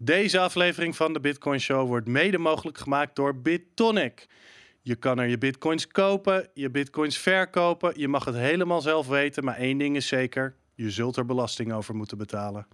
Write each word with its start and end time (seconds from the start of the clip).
Deze 0.00 0.38
aflevering 0.38 0.96
van 0.96 1.12
de 1.12 1.20
Bitcoin 1.20 1.60
Show 1.60 1.86
wordt 1.86 2.08
mede 2.08 2.38
mogelijk 2.38 2.78
gemaakt 2.78 3.16
door 3.16 3.36
BitTonic. 3.36 4.26
Je 4.80 4.94
kan 4.94 5.18
er 5.18 5.28
je 5.28 5.38
bitcoins 5.38 5.86
kopen, 5.86 6.48
je 6.54 6.70
bitcoins 6.70 7.18
verkopen. 7.18 7.92
Je 7.96 8.08
mag 8.08 8.24
het 8.24 8.34
helemaal 8.34 8.80
zelf 8.80 9.06
weten, 9.06 9.44
maar 9.44 9.56
één 9.56 9.78
ding 9.78 9.96
is 9.96 10.06
zeker: 10.06 10.54
je 10.74 10.90
zult 10.90 11.16
er 11.16 11.24
belasting 11.26 11.72
over 11.72 11.94
moeten 11.94 12.18
betalen. 12.18 12.66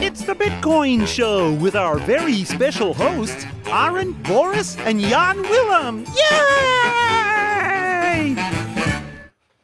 It's 0.00 0.24
the 0.24 0.34
Bitcoin 0.38 1.06
Show 1.06 1.62
with 1.62 1.74
our 1.74 2.00
very 2.00 2.44
special 2.44 2.96
hosts, 2.96 3.46
Aaron, 3.70 4.16
Boris, 4.22 4.76
and 4.86 5.00
Jan 5.00 5.36
Willem. 5.40 6.02
Yay! 6.14 6.44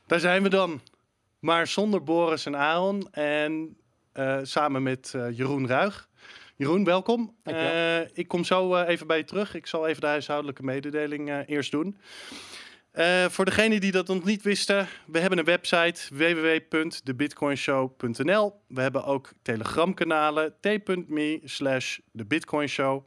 Daar 0.07 0.21
zijn 0.21 0.43
we 0.43 0.48
dan. 0.48 0.80
Maar 1.41 1.66
zonder 1.66 2.02
Boris 2.02 2.46
en 2.46 2.56
Aaron 2.56 3.12
en 3.12 3.77
eh, 4.12 4.38
samen 4.43 4.83
met 4.83 5.12
eh, 5.15 5.37
Jeroen 5.37 5.66
Ruig. 5.66 6.09
Jeroen, 6.56 6.84
welkom. 6.84 7.37
Eh, 7.42 8.01
ik 8.01 8.28
kom 8.28 8.45
zo 8.45 8.77
even 8.77 9.06
bij 9.06 9.16
je 9.16 9.24
terug. 9.24 9.55
Ik 9.55 9.66
zal 9.66 9.87
even 9.87 10.01
de 10.01 10.06
huishoudelijke 10.06 10.62
mededeling 10.62 11.45
eerst 11.46 11.70
doen. 11.70 11.98
Voor 13.29 13.45
degenen 13.45 13.80
die 13.80 13.92
dat 13.92 14.06
nog 14.06 14.24
niet 14.24 14.42
wisten, 14.42 14.88
we 15.06 15.18
hebben 15.18 15.38
een 15.38 15.45
website 15.45 16.15
www.thebitcoinshow.nl. 16.15 18.60
We 18.68 18.80
hebben 18.80 19.04
ook 19.04 19.32
telegramkanalen 19.43 20.54
t.me 20.60 21.41
slash 21.45 21.98
thebitcoinshow. 22.16 23.07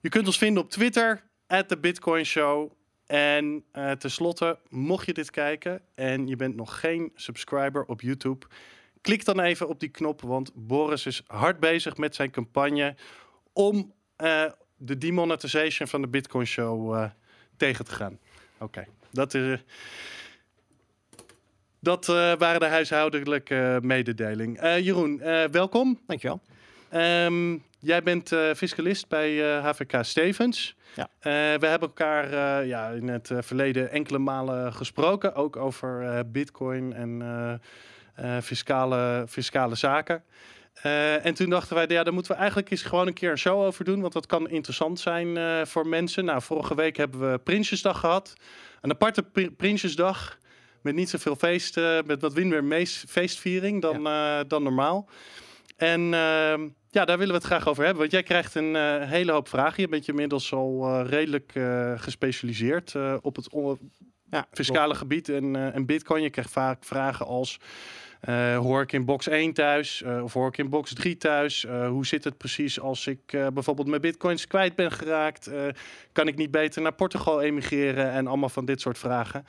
Je 0.00 0.08
kunt 0.08 0.26
ons 0.26 0.38
vinden 0.38 0.62
op 0.62 0.70
Twitter, 0.70 1.22
at 1.46 1.68
thebitcoinshow. 1.68 2.72
En 3.06 3.64
eh 3.72 3.90
tenslotte, 3.90 4.58
mocht 4.68 5.06
je 5.06 5.12
dit 5.12 5.30
kijken 5.30 5.80
en 5.94 6.26
je 6.26 6.36
bent 6.36 6.56
nog 6.56 6.80
geen 6.80 7.12
subscriber 7.14 7.84
op 7.84 8.00
YouTube, 8.00 8.46
klik 9.00 9.24
dan 9.24 9.40
even 9.40 9.68
op 9.68 9.80
die 9.80 9.88
knop, 9.88 10.20
want 10.20 10.50
Boris 10.54 11.06
is 11.06 11.22
hard 11.26 11.60
bezig 11.60 11.96
met 11.96 12.14
zijn 12.14 12.30
campagne 12.30 12.94
om 13.52 13.94
eh, 14.16 14.44
de 14.76 14.98
demonetization 14.98 15.88
van 15.88 16.00
de 16.00 16.08
Bitcoin 16.08 16.46
Show 16.46 16.94
eh, 16.94 17.10
tegen 17.56 17.84
te 17.84 17.92
gaan. 17.92 18.18
Oké, 18.58 18.86
dat 19.10 19.34
is. 19.34 19.64
dat 21.80 22.06
waren 22.06 22.60
de 22.60 22.66
huishoudelijke 22.66 23.78
mededeling. 23.82 24.60
Jeroen, 24.60 25.18
welkom. 25.50 26.00
Dankjewel. 26.06 26.40
Ehm, 26.88 27.58
jij 27.84 28.02
bent 28.02 28.32
eh, 28.32 28.50
fiscalist 28.56 29.08
bij 29.08 29.56
eh, 29.56 29.64
HVK 29.64 30.04
Stevens. 30.04 30.76
Ja. 30.94 31.02
Eh, 31.20 31.32
we 31.60 31.66
hebben 31.66 31.88
elkaar 31.88 32.24
eh, 32.24 32.66
ja, 32.68 32.88
in 32.88 33.08
het 33.08 33.30
eh, 33.30 33.38
verleden 33.40 33.90
enkele 33.90 34.18
malen 34.18 34.72
gesproken, 34.72 35.34
ook 35.34 35.56
over 35.56 36.02
eh, 36.02 36.20
bitcoin 36.26 36.92
en 36.92 37.22
eh, 37.22 38.36
eh, 38.36 38.42
fiscale, 38.42 39.24
fiscale 39.28 39.74
zaken. 39.74 40.22
Eh, 40.82 41.26
en 41.26 41.34
toen 41.34 41.50
dachten 41.50 41.74
wij, 41.74 41.86
ja, 41.88 42.02
daar 42.02 42.12
moeten 42.12 42.32
we 42.32 42.38
eigenlijk 42.38 42.70
eens 42.70 42.82
gewoon 42.82 43.06
een 43.06 43.12
keer 43.12 43.30
een 43.30 43.38
show 43.38 43.60
over 43.62 43.84
doen, 43.84 44.00
want 44.00 44.12
dat 44.12 44.26
kan 44.26 44.48
interessant 44.48 45.00
zijn 45.00 45.36
eh, 45.36 45.64
voor 45.64 45.86
mensen. 45.86 46.24
Nou, 46.24 46.42
vorige 46.42 46.74
week 46.74 46.96
hebben 46.96 47.32
we 47.32 47.38
Prinsjesdag 47.38 48.00
gehad. 48.00 48.34
Een 48.80 48.90
aparte 48.90 49.22
pri- 49.22 49.50
Prinsjesdag 49.50 50.38
met 50.80 50.94
niet 50.94 51.10
zoveel 51.10 51.36
feest, 51.36 51.76
eh, 51.76 51.98
met 52.06 52.20
wat 52.20 52.34
minder 52.34 52.86
feestviering 52.86 53.82
dan, 53.82 54.06
eh, 54.06 54.40
dan 54.48 54.62
normaal. 54.62 55.08
En 55.76 56.14
ehm, 56.14 56.68
ja, 56.94 57.04
daar 57.04 57.18
willen 57.18 57.34
we 57.34 57.38
het 57.38 57.48
graag 57.48 57.68
over 57.68 57.82
hebben. 57.82 58.00
Want 58.00 58.12
jij 58.12 58.22
krijgt 58.22 58.54
een 58.54 58.76
eh, 58.76 59.08
hele 59.10 59.32
hoop 59.32 59.48
vragen. 59.48 59.82
Je 59.82 59.88
bent 59.88 60.04
je 60.04 60.10
inmiddels 60.10 60.52
al 60.52 60.84
eh, 60.84 61.08
redelijk 61.08 61.54
eh, 61.54 61.92
gespecialiseerd 61.96 62.94
op 63.20 63.36
het 63.36 63.48
Ja, 64.30 64.46
fiscale 64.50 64.94
gebied 64.94 65.28
en, 65.28 65.72
en 65.72 65.86
bitcoin. 65.86 66.22
Je 66.22 66.30
krijgt 66.30 66.50
vaak 66.50 66.84
vragen 66.84 67.26
als... 67.26 67.60
hoor 68.56 68.82
ik 68.82 68.92
in 68.92 69.04
box 69.04 69.28
1 69.28 69.52
thuis 69.52 70.02
of 70.22 70.32
hoor 70.32 70.48
ik 70.48 70.58
in 70.58 70.68
box 70.68 70.94
3 70.94 71.16
thuis? 71.16 71.66
Hoe 71.88 72.06
zit 72.06 72.24
het 72.24 72.36
precies 72.36 72.80
als 72.80 73.06
ik 73.06 73.20
bijvoorbeeld 73.54 73.88
mijn 73.88 74.00
bitcoins 74.00 74.46
kwijt 74.46 74.74
ben 74.74 74.92
geraakt? 74.92 75.50
Kan 76.12 76.28
ik 76.28 76.36
niet 76.36 76.50
beter 76.50 76.82
naar 76.82 76.94
Portugal 76.94 77.42
emigreren? 77.42 78.10
En 78.10 78.26
allemaal 78.26 78.48
van 78.48 78.64
dit 78.64 78.80
soort 78.80 78.98
vragen. 78.98 79.44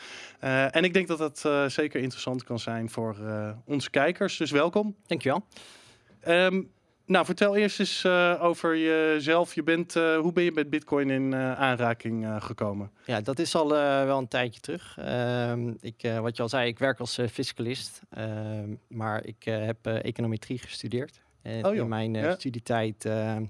En 0.71 0.83
ik 0.83 0.93
denk 0.93 1.07
dat 1.07 1.17
dat 1.17 1.71
zeker 1.71 2.01
interessant 2.01 2.43
kan 2.43 2.59
zijn 2.59 2.89
voor 2.89 3.15
onze 3.65 3.89
kijkers. 3.89 4.37
Dus 4.37 4.51
welkom. 4.51 4.95
Dankjewel. 5.05 5.45
Ehm, 6.25 6.61
nou, 7.05 7.25
vertel 7.25 7.55
eerst 7.55 7.79
eens 7.79 8.03
eh, 8.03 8.39
over 8.41 8.77
jezelf. 8.77 9.55
Je 9.55 9.63
bent, 9.63 9.95
eh, 9.95 10.17
hoe 10.17 10.31
ben 10.33 10.43
je 10.43 10.51
met 10.51 10.69
Bitcoin 10.69 11.09
in 11.09 11.33
eh, 11.33 11.53
aanraking 11.53 12.27
gekomen? 12.39 12.91
Ja, 13.05 13.21
dat 13.21 13.39
is 13.39 13.55
al 13.55 13.69
wel 14.05 14.17
een 14.17 14.27
tijdje 14.27 14.59
terug. 14.59 14.97
Ehm, 14.97 15.73
ik, 15.79 16.11
wat 16.21 16.35
je 16.35 16.41
al 16.43 16.49
zei, 16.49 16.67
ik 16.67 16.79
werk 16.79 16.99
als 16.99 17.19
fiscalist. 17.31 18.01
Ehm, 18.09 18.75
maar 18.87 19.25
ik 19.25 19.43
heb 19.43 19.87
econometrie 19.87 20.57
gestudeerd. 20.57 21.21
En 21.41 21.65
Oh, 21.65 21.75
in 21.75 21.87
mijn 21.87 22.13
Ja. 22.13 22.33
studietijd, 22.33 23.03
nou 23.03 23.49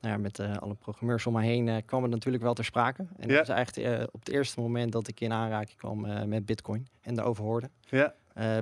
ja, 0.00 0.16
met 0.16 0.40
alle 0.58 0.74
programmeurs 0.74 1.26
om 1.26 1.32
me 1.32 1.42
heen, 1.42 1.84
kwam 1.84 2.02
het 2.02 2.10
natuurlijk 2.10 2.42
wel 2.42 2.54
ter 2.54 2.64
sprake. 2.64 3.06
En 3.16 3.28
Ja. 3.28 3.36
dat 3.36 3.46
was 3.46 3.56
eigenlijk 3.56 4.08
op 4.14 4.20
het 4.20 4.28
eerste 4.28 4.60
moment 4.60 4.92
dat 4.92 5.08
ik 5.08 5.20
in 5.20 5.32
aanraking 5.32 5.78
kwam 5.78 6.28
met 6.28 6.46
Bitcoin 6.46 6.88
en 7.02 7.14
daarover 7.14 7.44
hoorde. 7.44 7.70
Ja, 7.88 8.14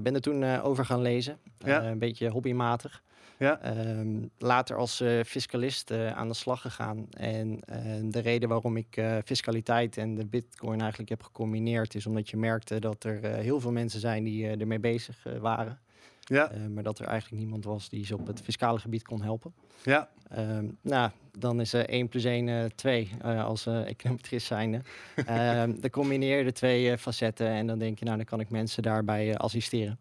ben 0.03 0.15
er 0.15 0.21
toen 0.21 0.61
over 0.61 0.85
gaan 0.85 1.03
lezen, 1.03 1.39
een 1.59 1.99
beetje 1.99 2.29
hobbymatig. 2.29 3.03
Ja, 3.39 3.61
Ehm, 3.63 4.27
later 4.39 4.77
als 4.77 5.01
eh, 5.01 5.21
fiscalist 5.25 5.91
eh, 5.91 6.17
aan 6.17 6.29
de 6.29 6.35
slag 6.35 6.61
gegaan. 6.61 7.07
En 7.11 7.61
eh, 7.61 7.83
de 8.03 8.19
reden 8.19 8.49
waarom 8.49 8.77
ik 8.77 9.03
fiscaliteit 9.25 9.97
en 9.97 10.15
de 10.15 10.27
bitcoin 10.27 10.81
eigenlijk 10.81 11.11
heb 11.11 11.23
gecombineerd... 11.23 11.95
is 11.95 12.07
omdat 12.07 12.31
je 12.31 12.37
merkte 12.37 12.79
dat 12.79 13.05
er 13.05 13.25
heel 13.25 13.61
veel 13.61 13.73
mensen 13.73 14.01
zijn 14.01 14.25
die 14.25 14.47
ermee 14.47 14.79
bezig 14.79 15.23
waren. 15.41 15.79
ja, 16.21 16.51
maar 16.75 16.83
dat 16.83 16.99
er 16.99 17.07
eigenlijk 17.07 17.43
niemand 17.43 17.65
was 17.65 17.89
die 17.89 18.07
ze 18.07 18.15
op 18.15 18.27
het 18.27 18.41
fiscale 18.41 18.79
gebied 18.79 19.03
kon 19.03 19.23
helpen. 19.23 19.53
ja. 19.83 20.09
Ehm, 20.29 20.67
nou, 20.81 21.11
dan 21.39 21.61
is 21.61 21.73
eh 21.73 21.83
1 21.87 22.09
plus 22.09 22.25
1 22.25 22.73
2 22.75 23.11
eh, 23.21 23.45
als 23.45 23.67
econometrist 23.67 24.47
zijnde. 24.47 24.81
Ehm 25.27 25.81
dan 25.81 25.91
combineer 25.91 26.39
je 26.39 26.45
de 26.45 26.53
twee 26.53 26.99
facetten 26.99 27.47
en 27.47 27.67
dan 27.67 27.79
denk 27.79 27.99
je... 27.99 28.05
nou, 28.05 28.17
dan 28.17 28.27
kan 28.27 28.41
ik 28.41 28.51
mensen 28.51 28.83
daarbij 28.83 29.37
assisteren. 29.37 29.99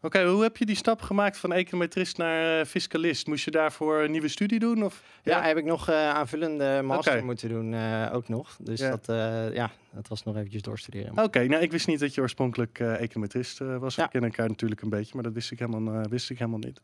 Oké, 0.00 0.24
hoe 0.24 0.42
heb 0.42 0.56
je 0.56 0.66
die 0.66 0.76
stap 0.76 1.02
gemaakt 1.02 1.36
van 1.36 1.52
econometrist 1.52 2.16
naar 2.16 2.60
eh, 2.60 2.66
fiscalist? 2.66 3.26
Moest 3.26 3.44
je 3.44 3.50
daarvoor 3.50 4.02
een 4.02 4.10
nieuwe 4.10 4.28
studie 4.28 4.58
doen? 4.58 4.84
Of? 4.84 5.02
Ja, 5.22 5.42
heb 5.42 5.56
ik 5.56 5.64
nog 5.64 5.88
eh, 5.88 6.08
aanvullende 6.08 6.80
master 6.84 7.24
moeten 7.24 7.48
doen, 7.48 7.74
eh, 7.74 8.10
ook 8.12 8.28
nog. 8.28 8.56
Dus 8.60 8.80
Ja. 8.80 8.90
dat, 8.90 9.06
ja, 9.54 9.70
dat 9.92 10.08
was 10.08 10.22
nog 10.22 10.36
eventjes 10.36 10.62
doorstuderen. 10.62 11.22
Oké, 11.24 11.46
nou 11.46 11.62
ik 11.62 11.70
wist 11.70 11.86
niet 11.86 12.00
dat 12.00 12.14
je 12.14 12.20
oorspronkelijk 12.20 12.78
econometrist 12.80 13.58
was. 13.58 13.94
Ja. 13.94 14.04
We 14.04 14.10
kennen 14.10 14.30
elkaar 14.30 14.48
natuurlijk 14.48 14.82
een 14.82 14.88
beetje, 14.88 15.14
maar 15.14 15.22
dat 15.22 15.32
wist 15.32 15.50
ik 15.50 15.58
helemaal, 15.58 16.08
wist 16.08 16.30
ik 16.30 16.38
helemaal 16.38 16.58
niet. 16.58 16.80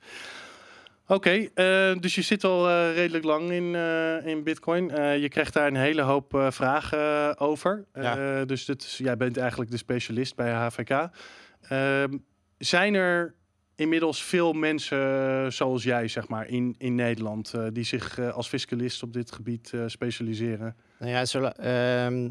Oké, 1.06 1.48
dus 2.00 2.14
je 2.14 2.22
zit 2.22 2.44
al 2.44 2.90
redelijk 2.92 3.24
lang 3.24 3.50
in, 3.50 3.74
in 4.24 4.42
Bitcoin. 4.42 4.84
Je 5.20 5.28
krijgt 5.28 5.52
daar 5.52 5.66
een 5.66 5.76
hele 5.76 6.02
hoop 6.02 6.46
vragen 6.48 7.38
over. 7.38 7.84
Ja. 7.94 8.44
Dus 8.44 8.64
dit 8.64 8.82
is, 8.82 8.98
jij 8.98 9.16
bent 9.16 9.36
eigenlijk 9.36 9.70
de 9.70 9.76
specialist 9.76 10.34
bij 10.36 10.52
HVK. 10.52 11.08
Zijn 12.64 12.94
er 12.94 13.34
inmiddels 13.74 14.22
veel 14.22 14.52
mensen 14.52 14.98
eh, 15.44 15.50
zoals 15.50 15.82
jij, 15.82 16.08
zeg 16.08 16.28
maar, 16.28 16.46
in, 16.48 16.74
in 16.78 16.94
Nederland, 16.94 17.54
eh, 17.54 17.66
die 17.72 17.84
zich 17.84 18.18
eh, 18.18 18.32
als 18.32 18.48
fiscalist 18.48 19.02
op 19.02 19.12
dit 19.12 19.32
gebied 19.32 19.72
specialiseren? 19.86 20.76
Nou 20.98 21.10
ja, 21.12 21.24
zo, 21.24 21.42
ehm, 21.44 22.30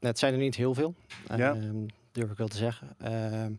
het 0.00 0.18
zijn 0.18 0.32
er 0.32 0.38
niet 0.38 0.56
heel 0.56 0.74
veel, 0.74 0.94
Ja. 1.36 1.54
ehm, 1.54 1.76
durf 2.12 2.30
ik 2.30 2.36
wel 2.36 2.48
te 2.48 2.56
zeggen. 2.56 2.88
Ehm, 2.98 3.52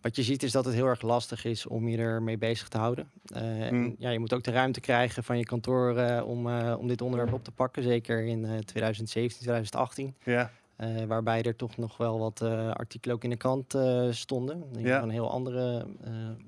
wat 0.00 0.16
je 0.16 0.22
ziet 0.22 0.42
is 0.42 0.52
dat 0.52 0.64
het 0.64 0.74
heel 0.74 0.86
erg 0.86 1.02
lastig 1.02 1.44
is 1.44 1.66
om 1.66 1.88
je 1.88 1.96
ermee 1.98 2.38
bezig 2.38 2.68
te 2.68 2.78
houden. 2.78 3.10
Eh, 3.34 3.66
en 3.66 3.74
Mm. 3.74 3.94
ja, 3.98 4.10
je 4.10 4.18
moet 4.18 4.32
ook 4.32 4.42
de 4.44 4.50
ruimte 4.50 4.80
krijgen 4.80 5.24
van 5.24 5.38
je 5.38 5.44
kantoor 5.44 6.00
om, 6.22 6.46
om 6.56 6.88
dit 6.88 7.00
onderwerp 7.02 7.32
op 7.32 7.44
te 7.44 7.50
pakken. 7.52 7.82
Zeker 7.82 8.24
in 8.24 8.44
eh 8.44 8.58
2017, 8.58 9.40
2018. 9.40 10.14
Ja, 10.24 10.50
Eh, 10.76 11.04
waarbij 11.04 11.42
er 11.42 11.56
toch 11.56 11.76
nog 11.76 11.96
wel 11.96 12.18
wat 12.18 12.40
eh, 12.40 12.70
artikelen 12.70 13.16
ook 13.16 13.24
in 13.24 13.30
de 13.30 13.36
krant 13.36 13.74
eh, 13.74 14.06
stonden. 14.10 14.62
Die 14.72 14.86
Ja. 14.86 15.02
een 15.02 15.10
heel 15.10 15.30
andere 15.30 15.86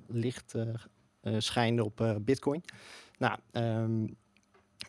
licht 0.06 0.54
schijnde 1.38 1.84
op 1.84 2.16
Bitcoin. 2.20 2.64
Nou, 3.18 3.38
ehm, 3.52 4.06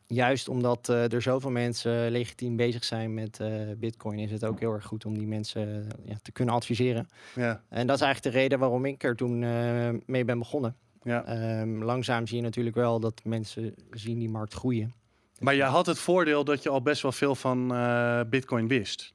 juist 0.07 0.49
omdat 0.49 0.87
er 0.87 1.21
zoveel 1.21 1.49
mensen 1.49 2.11
legitiem 2.11 2.55
bezig 2.55 2.83
zijn 2.83 3.13
met 3.13 3.39
Bitcoin, 3.77 4.19
is 4.19 4.31
het 4.31 4.45
ook 4.45 4.59
heel 4.59 4.73
erg 4.73 4.85
goed 4.85 5.05
om 5.05 5.17
die 5.17 5.27
mensen 5.27 5.87
ja, 6.03 6.15
te 6.21 6.31
kunnen 6.31 6.53
adviseren. 6.53 7.07
ja, 7.35 7.63
En 7.69 7.87
dat 7.87 7.95
is 7.95 8.01
eigenlijk 8.01 8.35
de 8.35 8.41
reden 8.41 8.59
waarom 8.59 8.85
ik 8.85 9.03
er 9.03 9.15
toen 9.15 9.39
mee 10.05 10.25
ben 10.25 10.39
begonnen. 10.39 10.75
ja. 11.03 11.25
Ehm, 11.25 11.83
langzaam 11.83 12.27
zie 12.27 12.37
je 12.37 12.43
natuurlijk 12.43 12.75
wel 12.75 12.99
dat 12.99 13.21
mensen 13.23 13.73
zien 13.91 14.19
die 14.19 14.29
markt 14.29 14.53
groeien. 14.53 14.93
Maar 15.39 15.55
je 15.55 15.63
had 15.63 15.85
het 15.85 15.99
voordeel 15.99 16.43
dat 16.43 16.63
je 16.63 16.69
al 16.69 16.81
best 16.81 17.01
wel 17.01 17.11
veel 17.11 17.35
van 17.35 17.67
Bitcoin 18.29 18.67
wist. 18.67 19.13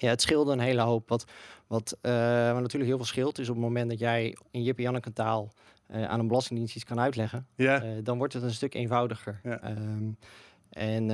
Ja, 0.00 0.08
het 0.08 0.22
scheelde 0.22 0.52
een 0.52 0.60
hele 0.60 0.80
hoop. 0.80 1.08
Wat, 1.08 1.24
wat, 1.66 1.98
wat 2.02 2.60
natuurlijk 2.60 2.84
heel 2.84 2.96
veel 2.96 3.04
scheelt, 3.04 3.38
is 3.38 3.48
op 3.48 3.54
het 3.54 3.64
moment 3.64 3.90
dat 3.90 3.98
jij 3.98 4.36
in 4.50 4.62
Jip 4.62 4.78
Janneke 4.78 5.12
taal 5.12 5.52
eh, 5.90 6.04
aan 6.04 6.20
een 6.20 6.26
belastingdienst 6.26 6.74
iets 6.74 6.84
kan 6.84 7.00
uitleggen, 7.00 7.46
Ja, 7.56 7.82
eh, 7.82 7.90
dan 8.02 8.18
wordt 8.18 8.32
het 8.32 8.42
een 8.42 8.50
stuk 8.50 8.74
eenvoudiger. 8.74 9.40
Ja. 9.42 9.60
Ehm, 9.60 10.10
en 10.70 11.04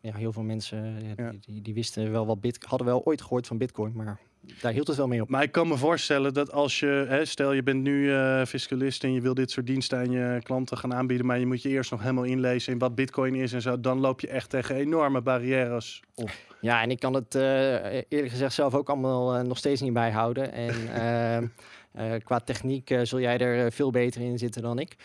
ja, 0.00 0.16
heel 0.16 0.32
veel 0.32 0.42
mensen 0.42 1.14
ja, 1.16 1.30
die, 1.30 1.40
die, 1.40 1.62
die 1.62 1.74
wisten 1.74 2.12
wel 2.12 2.26
wat 2.26 2.40
bit 2.40 2.64
hadden 2.64 2.86
wel 2.86 3.04
ooit 3.04 3.22
gehoord 3.22 3.46
van 3.46 3.58
Bitcoin, 3.58 3.92
maar 3.94 4.20
daar 4.60 4.72
hield 4.72 4.86
het 4.86 4.96
wel 4.96 5.06
mee 5.06 5.22
op. 5.22 5.28
Maar 5.28 5.42
ik 5.42 5.52
kan 5.52 5.68
me 5.68 5.76
voorstellen 5.76 6.34
dat 6.34 6.52
als 6.52 6.80
je, 6.80 7.04
hè, 7.08 7.24
stel 7.24 7.52
je 7.52 7.62
bent 7.62 7.82
nu 7.82 8.14
fiscalist 8.46 9.04
en 9.04 9.12
je 9.12 9.20
wil 9.20 9.34
dit 9.34 9.50
soort 9.50 9.66
diensten 9.66 9.98
aan 9.98 10.10
je 10.10 10.40
klanten 10.42 10.78
gaan 10.78 10.94
aanbieden, 10.94 11.26
maar 11.26 11.38
je 11.38 11.46
moet 11.46 11.62
je 11.62 11.68
eerst 11.68 11.90
nog 11.90 12.00
helemaal 12.00 12.24
inlezen 12.24 12.72
in 12.72 12.78
wat 12.78 12.94
bitcoin 12.94 13.34
is 13.34 13.52
en 13.52 13.62
zo, 13.62 13.80
dan 13.80 14.00
loop 14.00 14.20
je 14.20 14.28
echt 14.28 14.50
tegen 14.50 14.74
enorme 14.74 15.20
barrières 15.20 16.02
op. 16.14 16.30
Ja, 16.60 16.82
en 16.82 16.90
ik 16.90 17.00
kan 17.00 17.14
het 17.14 17.34
eh, 17.34 17.94
eerlijk 17.94 18.30
gezegd 18.30 18.54
zelf 18.54 18.74
ook 18.74 18.88
allemaal 18.88 19.34
eh, 19.34 19.42
nog 19.42 19.58
steeds 19.58 19.80
niet 19.80 19.92
bijhouden. 19.92 20.52
En 20.52 20.88
ehm, 21.02 21.46
eh, 21.92 22.20
qua 22.24 22.38
techniek 22.38 22.94
zul 23.02 23.20
jij 23.20 23.38
er 23.38 23.72
veel 23.72 23.90
beter 23.90 24.20
in 24.20 24.38
zitten 24.38 24.62
dan 24.62 24.78
ik. 24.78 24.96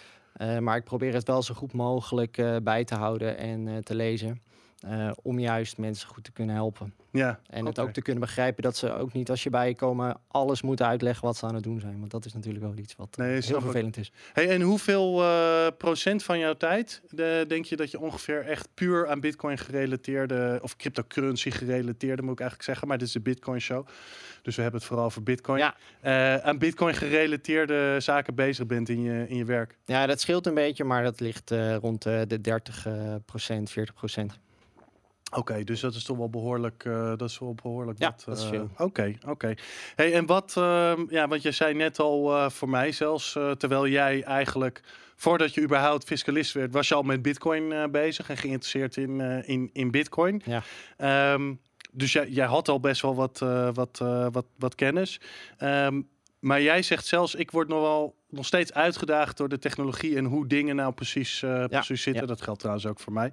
Maar 0.59 0.77
ik 0.77 0.83
probeer 0.83 1.13
het 1.13 1.27
wel 1.27 1.41
zo 1.41 1.53
goed 1.53 1.73
mogelijk 1.73 2.61
bij 2.63 2.83
te 2.83 2.95
houden 2.95 3.37
en 3.37 3.83
te 3.83 3.95
lezen. 3.95 4.41
Eh, 4.89 5.11
om 5.21 5.39
juist 5.39 5.77
mensen 5.77 6.07
goed 6.07 6.23
te 6.23 6.31
kunnen 6.31 6.55
helpen. 6.55 6.93
Ja, 7.11 7.39
En 7.47 7.65
het 7.65 7.79
ook 7.79 7.91
te 7.91 8.01
kunnen 8.01 8.21
begrijpen 8.21 8.63
dat 8.63 8.77
ze 8.77 8.93
ook 8.93 9.13
niet 9.13 9.29
als 9.29 9.43
je 9.43 9.49
bij 9.49 9.67
je 9.67 9.75
komen 9.75 10.17
alles 10.27 10.61
moeten 10.61 10.85
uitleggen 10.87 11.25
wat 11.25 11.37
ze 11.37 11.45
aan 11.45 11.55
het 11.55 11.63
doen 11.63 11.79
zijn. 11.79 11.99
Want 11.99 12.11
dat 12.11 12.25
is 12.25 12.33
natuurlijk 12.33 12.63
wel 12.65 12.77
iets 12.77 12.95
wat 12.95 13.17
Nee, 13.17 13.31
heel 13.31 13.41
snap 13.41 13.57
ik. 13.57 13.63
vervelend 13.63 13.97
is. 13.97 14.11
Hey, 14.33 14.49
en 14.49 14.61
hoeveel 14.61 15.23
eh, 15.23 15.67
procent 15.77 16.23
van 16.23 16.39
jouw 16.39 16.53
tijd 16.53 17.01
de- 17.09 17.45
denk 17.47 17.65
je 17.65 17.75
dat 17.75 17.91
je 17.91 17.99
ongeveer 17.99 18.45
echt 18.45 18.67
puur 18.73 19.07
aan 19.07 19.19
bitcoin 19.19 19.57
gerelateerde, 19.57 20.59
of 20.61 20.75
cryptocurrency 20.75 21.51
gerelateerde 21.51 22.21
moet 22.21 22.31
ik 22.33 22.39
eigenlijk 22.39 22.69
zeggen, 22.69 22.87
maar 22.87 22.97
dit 22.97 23.07
is 23.07 23.13
de 23.13 23.19
bitcoin 23.19 23.61
show. 23.61 23.87
Dus 24.41 24.55
we 24.55 24.61
hebben 24.61 24.79
het 24.79 24.89
vooral 24.89 25.05
over 25.05 25.23
bitcoin. 25.23 25.59
Ja. 25.59 25.75
Eh, 26.01 26.35
aan 26.37 26.57
bitcoin 26.57 26.93
gerelateerde 26.93 27.95
zaken 27.99 28.35
bezig 28.35 28.65
bent 28.65 28.89
in 28.89 29.01
je, 29.01 29.25
in 29.27 29.37
je 29.37 29.45
werk. 29.45 29.77
Ja, 29.85 30.05
dat 30.05 30.21
scheelt 30.21 30.45
een 30.47 30.53
beetje, 30.53 30.83
maar 30.83 31.03
dat 31.03 31.19
ligt 31.19 31.49
rond 31.81 32.01
de 32.01 32.41
30 32.41 32.85
eh, 32.85 33.15
procent, 33.25 33.71
40 33.71 33.93
procent. 33.93 34.39
Oké, 35.35 35.63
dus 35.63 35.79
dat 35.79 35.93
is 35.93 36.03
toch 36.03 36.17
wel 36.17 36.29
behoorlijk, 36.29 36.85
eh, 36.85 37.07
dat 37.17 37.29
is 37.29 37.39
wel 37.39 37.55
behoorlijk 37.61 37.99
Ja, 37.99 38.09
wat. 38.09 38.23
dat 38.25 38.37
is 38.37 38.43
eh, 38.43 38.49
veel. 38.49 38.69
Oké, 38.77 39.13
oké. 39.27 39.53
Hey, 39.95 40.13
en 40.13 40.25
wat, 40.25 40.53
ehm, 40.57 41.05
ja, 41.09 41.27
want 41.27 41.41
je 41.41 41.51
zei 41.51 41.73
net 41.73 41.99
al 41.99 42.35
eh, 42.35 42.49
voor 42.49 42.69
mij 42.69 42.91
zelfs, 42.91 43.31
terwijl 43.57 43.87
jij 43.87 44.23
eigenlijk, 44.23 44.81
voordat 45.15 45.53
je 45.53 45.61
überhaupt 45.61 46.03
fiscalist 46.03 46.53
werd, 46.53 46.73
was 46.73 46.87
je 46.87 46.95
al 46.95 47.03
met 47.03 47.21
bitcoin 47.21 47.91
bezig 47.91 48.29
en 48.29 48.37
geïnteresseerd 48.37 48.97
in, 48.97 49.21
in, 49.45 49.69
in 49.73 49.91
bitcoin. 49.91 50.41
Ja. 50.45 50.63
Ehm, 50.97 51.53
dus 51.91 52.11
jij, 52.11 52.29
jij 52.29 52.45
had 52.45 52.67
al 52.69 52.79
best 52.79 53.01
wel 53.01 53.15
wat, 53.15 53.39
wat, 53.73 53.97
wat, 54.31 54.45
wat 54.57 54.75
kennis. 54.75 55.19
Ehm, 55.57 56.01
maar 56.39 56.61
jij 56.61 56.81
zegt 56.81 57.05
zelfs, 57.05 57.35
ik 57.35 57.51
word 57.51 57.67
nog 57.67 57.81
wel 57.81 58.15
nog 58.29 58.45
steeds 58.45 58.73
uitgedaagd 58.73 59.37
door 59.37 59.49
de 59.49 59.59
technologie 59.59 60.17
en 60.17 60.25
hoe 60.25 60.47
dingen 60.47 60.75
nou 60.75 60.93
precies, 60.93 61.39
precies 61.69 62.01
zitten. 62.01 62.21
ja. 62.21 62.27
Dat 62.27 62.41
geldt 62.41 62.59
trouwens 62.59 62.85
ook 62.87 62.99
voor 62.99 63.13
mij. 63.13 63.31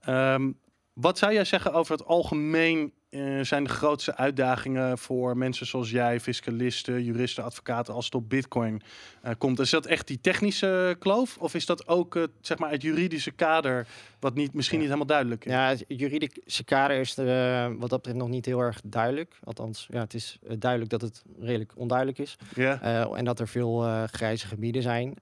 Ehm, 0.00 0.50
wat 0.92 1.18
zou 1.18 1.32
jij 1.32 1.44
zeggen 1.44 1.72
over 1.72 1.92
het 1.92 2.04
algemeen 2.06 2.92
eh, 3.10 3.40
zijn 3.40 3.64
de 3.64 3.70
grootste 3.70 4.16
uitdagingen 4.16 4.98
voor 4.98 5.36
mensen 5.36 5.66
zoals 5.66 5.90
jij, 5.90 6.20
fiscalisten, 6.20 7.04
juristen, 7.04 7.44
advocaten, 7.44 7.94
als 7.94 8.04
het 8.04 8.14
op 8.14 8.28
bitcoin 8.28 8.82
eh, 9.22 9.32
komt? 9.38 9.58
Is 9.58 9.70
dat 9.70 9.86
echt 9.86 10.06
die 10.06 10.20
technische 10.20 10.96
kloof? 10.98 11.36
Of 11.38 11.54
is 11.54 11.66
dat 11.66 11.88
ook 11.88 12.14
het, 12.14 12.30
zeg 12.40 12.58
maar, 12.58 12.70
het 12.70 12.82
juridische 12.82 13.30
kader 13.30 13.86
wat 14.20 14.34
niet, 14.34 14.54
misschien 14.54 14.78
Ja. 14.78 14.82
niet 14.84 14.92
helemaal 14.92 15.14
duidelijk 15.16 15.44
is? 15.44 15.52
Ja, 15.52 15.68
het 15.68 15.84
juridische 15.88 16.64
kader 16.64 16.96
is 17.00 17.16
er, 17.16 17.28
eh, 17.28 17.72
wat 17.78 17.90
dat 17.90 17.98
betreft 17.98 18.18
nog 18.18 18.28
niet 18.28 18.46
heel 18.46 18.60
erg 18.60 18.80
duidelijk. 18.84 19.38
Althans, 19.44 19.86
ja, 19.90 20.00
het 20.00 20.14
is 20.14 20.38
duidelijk 20.58 20.90
dat 20.90 21.00
het 21.00 21.22
redelijk 21.40 21.72
onduidelijk 21.76 22.18
is. 22.18 22.36
Ja. 22.54 22.80
En 23.14 23.24
dat 23.24 23.40
er 23.40 23.48
veel 23.48 24.06
grijze 24.10 24.46
gebieden 24.46 24.82
zijn. 24.82 25.14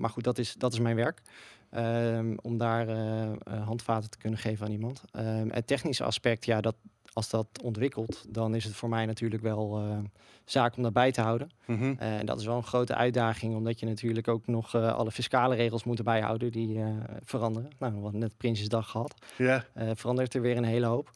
Maar 0.00 0.10
goed, 0.10 0.24
dat 0.24 0.38
is, 0.38 0.54
dat 0.54 0.72
is 0.72 0.78
mijn 0.78 0.96
werk. 0.96 1.20
Ehm, 1.70 2.34
om 2.42 2.58
daar 2.58 2.88
eh, 2.88 3.22
eh, 3.22 3.36
handvaten 3.64 4.10
te 4.10 4.18
kunnen 4.18 4.38
geven 4.38 4.66
aan 4.66 4.72
iemand. 4.72 5.02
Ehm, 5.12 5.48
het 5.50 5.66
technische 5.66 6.04
aspect, 6.04 6.44
ja, 6.44 6.60
dat, 6.60 6.76
als 7.12 7.30
dat 7.30 7.46
ontwikkelt, 7.62 8.24
dan 8.28 8.54
is 8.54 8.64
het 8.64 8.74
voor 8.74 8.88
mij 8.88 9.06
natuurlijk 9.06 9.42
wel 9.42 9.78
eh, 9.78 9.98
zaak 10.44 10.76
om 10.76 10.82
dat 10.82 10.92
bij 10.92 11.12
te 11.12 11.20
houden. 11.20 11.50
Mhm. 11.66 11.94
En 11.98 12.26
dat 12.26 12.40
is 12.40 12.46
wel 12.46 12.56
een 12.56 12.62
grote 12.62 12.94
uitdaging, 12.94 13.54
omdat 13.54 13.80
je 13.80 13.86
natuurlijk 13.86 14.28
ook 14.28 14.46
nog 14.46 14.74
alle 14.74 15.10
fiscale 15.10 15.54
regels 15.54 15.84
moet 15.84 16.02
bijhouden 16.02 16.52
die 16.52 16.80
veranderen. 17.24 17.70
Nou, 17.78 17.94
we 17.94 18.00
hadden 18.00 18.20
net 18.20 18.36
Prinsjesdag 18.36 18.90
gehad. 18.90 19.14
ja. 19.36 19.64
Eh, 19.74 19.90
verandert 19.94 20.34
er 20.34 20.40
weer 20.40 20.56
een 20.56 20.64
hele 20.64 20.86
hoop. 20.86 21.10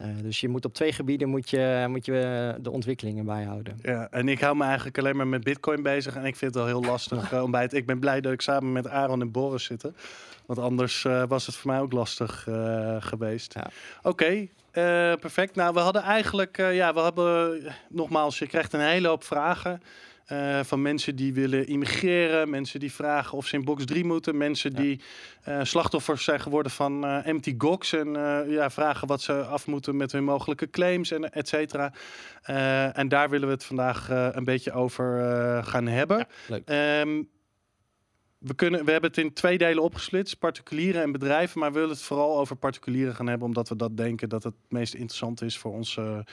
Eh, 0.00 0.06
dus 0.22 0.40
je 0.40 0.48
moet 0.48 0.64
op 0.64 0.74
twee 0.74 0.92
gebieden 0.92 1.28
moet 1.28 1.50
je, 1.50 1.86
moet 1.88 2.06
je 2.06 2.20
eh, 2.20 2.62
de 2.62 2.70
ontwikkelingen 2.70 3.24
bijhouden. 3.24 3.78
Ja, 3.82 4.08
en 4.10 4.28
ik 4.28 4.40
hou 4.40 4.56
me 4.56 4.64
eigenlijk 4.64 4.98
alleen 4.98 5.16
maar 5.16 5.26
met 5.26 5.44
bitcoin 5.44 5.82
bezig. 5.82 6.16
En 6.16 6.24
ik 6.24 6.36
vind 6.36 6.54
het 6.54 6.64
wel 6.64 6.80
heel 6.80 6.90
lastig 6.90 7.32
eh, 7.32 7.42
om 7.42 7.50
bij 7.50 7.62
het... 7.62 7.72
Ik 7.72 7.86
ben 7.86 7.98
blij 7.98 8.20
dat 8.20 8.32
ik 8.32 8.40
samen 8.40 8.72
met 8.72 8.88
Aaron 8.88 9.20
en 9.20 9.30
Boris 9.30 9.64
zit. 9.64 9.90
Want 10.46 10.58
anders 10.58 11.06
was 11.28 11.46
het 11.46 11.56
voor 11.56 11.70
mij 11.70 11.80
ook 11.80 11.92
lastig 11.92 12.48
geweest. 12.98 13.54
Ja. 13.54 13.70
Oké, 14.02 14.48
perfect. 15.20 15.54
Nou, 15.54 15.74
we 15.74 15.80
hadden 15.80 16.02
eigenlijk... 16.02 16.56
ja, 16.56 16.94
we 16.94 17.00
hebben... 17.00 17.62
Nogmaals, 17.88 18.38
je 18.38 18.46
krijgt 18.46 18.72
een 18.72 18.80
hele 18.80 19.08
hoop 19.08 19.24
vragen... 19.24 19.82
eh, 20.24 20.60
van 20.62 20.82
mensen 20.82 21.16
die 21.16 21.34
willen 21.34 21.66
immigreren, 21.66 22.50
mensen 22.50 22.80
die 22.80 22.92
vragen 22.92 23.38
of 23.38 23.46
ze 23.46 23.56
in 23.56 23.64
box 23.64 23.84
3 23.84 24.04
moeten, 24.04 24.36
mensen 24.36 24.70
Ja. 24.70 24.80
die 24.80 25.00
eh, 25.42 25.60
slachtoffers 25.62 26.24
zijn 26.24 26.40
geworden 26.40 26.72
van 26.72 27.04
eh, 27.04 27.26
empty 27.26 27.54
gox 27.58 27.92
en 27.92 28.08
ja, 28.48 28.70
vragen 28.70 29.08
wat 29.08 29.22
ze 29.22 29.32
af 29.32 29.66
moeten 29.66 29.96
met 29.96 30.12
hun 30.12 30.24
mogelijke 30.24 30.70
claims 30.70 31.10
en 31.10 31.32
et 31.32 31.48
cetera. 31.48 31.92
En 32.92 33.08
daar 33.08 33.30
willen 33.30 33.46
we 33.48 33.54
het 33.54 33.64
vandaag 33.64 34.08
een 34.08 34.44
beetje 34.44 34.72
over 34.72 35.22
gaan 35.64 35.86
hebben. 35.86 36.26
Ja. 36.48 36.58
Ehm, 36.64 37.22
we, 38.44 38.54
kunnen, 38.54 38.84
we 38.84 38.90
hebben 38.90 39.10
het 39.10 39.18
in 39.18 39.32
twee 39.32 39.58
delen 39.58 39.82
opgesplitst, 39.82 40.38
particulieren 40.38 41.02
en 41.02 41.12
bedrijven. 41.12 41.60
Maar 41.60 41.72
we 41.72 41.78
willen 41.78 41.94
het 41.94 42.02
vooral 42.02 42.38
over 42.38 42.56
particulieren 42.56 43.14
gaan 43.14 43.26
hebben, 43.26 43.46
omdat 43.46 43.68
we 43.68 43.76
dat 43.76 43.96
denken 43.96 44.28
dat 44.28 44.42
het 44.42 44.54
meest 44.68 44.94
interessant 44.94 45.42
is 45.42 45.58
voor 45.58 45.72
onze, 45.72 46.24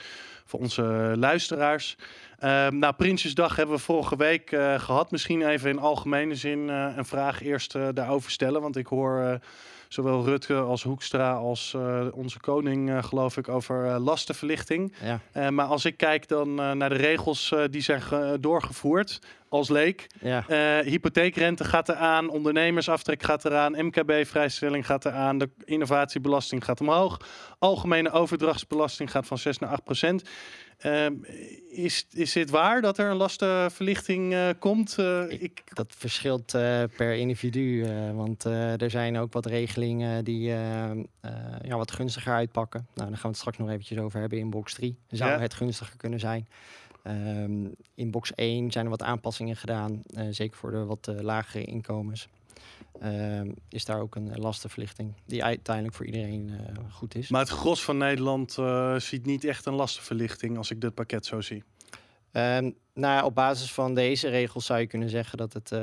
voor 0.44 0.60
onze 0.60 1.14
luisteraars. 1.16 1.96
Ehm, 2.42 2.78
nou, 2.78 2.92
Prinsjesdag 2.94 3.56
hebben 3.56 3.74
we 3.76 3.82
vorige 3.82 4.16
week 4.16 4.52
eh, 4.52 4.80
gehad. 4.80 5.10
Misschien 5.10 5.42
even 5.48 5.70
in 5.70 5.78
algemene 5.78 6.34
zin 6.34 6.70
eh, 6.70 6.92
een 6.96 7.04
vraag 7.04 7.42
eerst 7.42 7.74
eh, 7.74 7.88
daarover 7.94 8.30
stellen. 8.30 8.60
Want 8.60 8.76
ik 8.76 8.86
hoor 8.86 9.40
zowel 9.88 10.24
Rutge 10.24 10.54
als 10.54 10.82
Hoekstra 10.82 11.32
als 11.32 11.76
onze 12.12 12.40
koning, 12.40 13.04
geloof 13.04 13.36
ik, 13.36 13.48
over 13.48 13.98
lastenverlichting. 13.98 14.92
Ja, 15.32 15.50
maar 15.50 15.66
als 15.66 15.84
ik 15.84 15.96
kijk 15.96 16.28
dan 16.28 16.54
naar 16.54 16.88
de 16.88 16.94
regels 16.94 17.54
die 17.70 17.80
zijn 17.82 18.02
ge- 18.02 18.36
doorgevoerd 18.40 19.18
als 19.48 19.68
leek. 19.68 20.06
ja. 20.20 20.44
Hypotheekrente 20.82 21.64
gaat 21.64 21.88
eraan, 21.88 22.28
ondernemersaftrek 22.30 23.22
gaat 23.22 23.44
eraan, 23.44 23.86
MKB-vrijstelling 23.86 24.86
gaat 24.86 25.04
eraan, 25.04 25.38
de 25.38 25.48
innovatiebelasting 25.64 26.64
gaat 26.64 26.80
omhoog, 26.80 27.20
algemene 27.58 28.10
overdrachtsbelasting 28.10 29.10
gaat 29.10 29.26
van 29.26 29.38
6 29.38 29.58
naar 29.58 29.70
8 29.70 29.84
procent. 29.84 30.22
Ehm, 30.82 31.14
is, 31.70 32.06
is 32.12 32.32
dit 32.32 32.50
waar 32.50 32.80
dat 32.80 32.98
er 32.98 33.10
een 33.10 33.16
lastenverlichting 33.16 34.32
eh, 34.32 34.48
komt? 34.58 34.98
Eh, 34.98 35.22
Ik- 35.30 35.40
ik, 35.40 35.62
Dat 35.74 35.92
verschilt 35.96 36.54
eh, 36.54 36.82
per 36.96 37.14
individu, 37.14 37.86
want 38.14 38.44
er 38.44 38.90
zijn 38.90 39.18
ook 39.18 39.32
wat 39.32 39.46
regelingen 39.46 40.24
die 40.24 40.50
eh, 40.50 40.90
eh, 40.90 40.96
ja, 41.62 41.76
wat 41.76 41.90
gunstiger 41.90 42.32
uitpakken. 42.32 42.86
Nou, 42.94 43.08
daar 43.08 43.18
gaan 43.18 43.22
we 43.22 43.28
het 43.28 43.36
straks 43.36 43.58
nog 43.58 43.68
eventjes 43.70 43.98
over 43.98 44.20
hebben 44.20 44.38
in 44.38 44.50
box 44.50 44.74
3. 44.74 44.96
Zou 45.08 45.30
Ja. 45.30 45.38
het 45.38 45.54
gunstiger 45.54 45.96
kunnen 45.96 46.20
zijn? 46.20 46.48
Ehm, 47.02 47.66
in 47.94 48.10
box 48.10 48.32
1 48.34 48.70
zijn 48.70 48.84
er 48.84 48.90
wat 48.90 49.02
aanpassingen 49.02 49.56
gedaan, 49.56 50.02
zeker 50.30 50.56
voor 50.56 50.70
de 50.70 50.84
wat 50.84 51.08
lagere 51.20 51.64
inkomens. 51.64 52.28
Ehm, 53.00 53.50
is 53.68 53.84
daar 53.84 54.00
ook 54.00 54.14
een 54.14 54.38
lastenverlichting 54.38 55.14
die 55.26 55.44
uiteindelijk 55.44 55.96
voor 55.96 56.06
iedereen 56.06 56.50
eh, 56.50 56.92
goed 56.92 57.14
is. 57.14 57.28
maar 57.28 57.40
het 57.40 57.50
gros 57.50 57.84
van 57.84 57.96
Nederland 57.96 58.58
eh, 58.58 58.96
ziet 58.98 59.26
niet 59.26 59.44
echt 59.44 59.66
een 59.66 59.74
lastenverlichting 59.74 60.56
als 60.56 60.70
ik 60.70 60.80
dit 60.80 60.94
pakket 60.94 61.26
zo 61.26 61.40
zie. 61.40 61.62
Ehm, 62.32 62.70
nou, 62.94 63.14
ja, 63.16 63.24
op 63.24 63.34
basis 63.34 63.72
van 63.72 63.94
deze 63.94 64.28
regels 64.28 64.66
zou 64.66 64.80
je 64.80 64.86
kunnen 64.86 65.08
zeggen 65.08 65.38
dat 65.38 65.52
het 65.52 65.72
eh, 65.72 65.80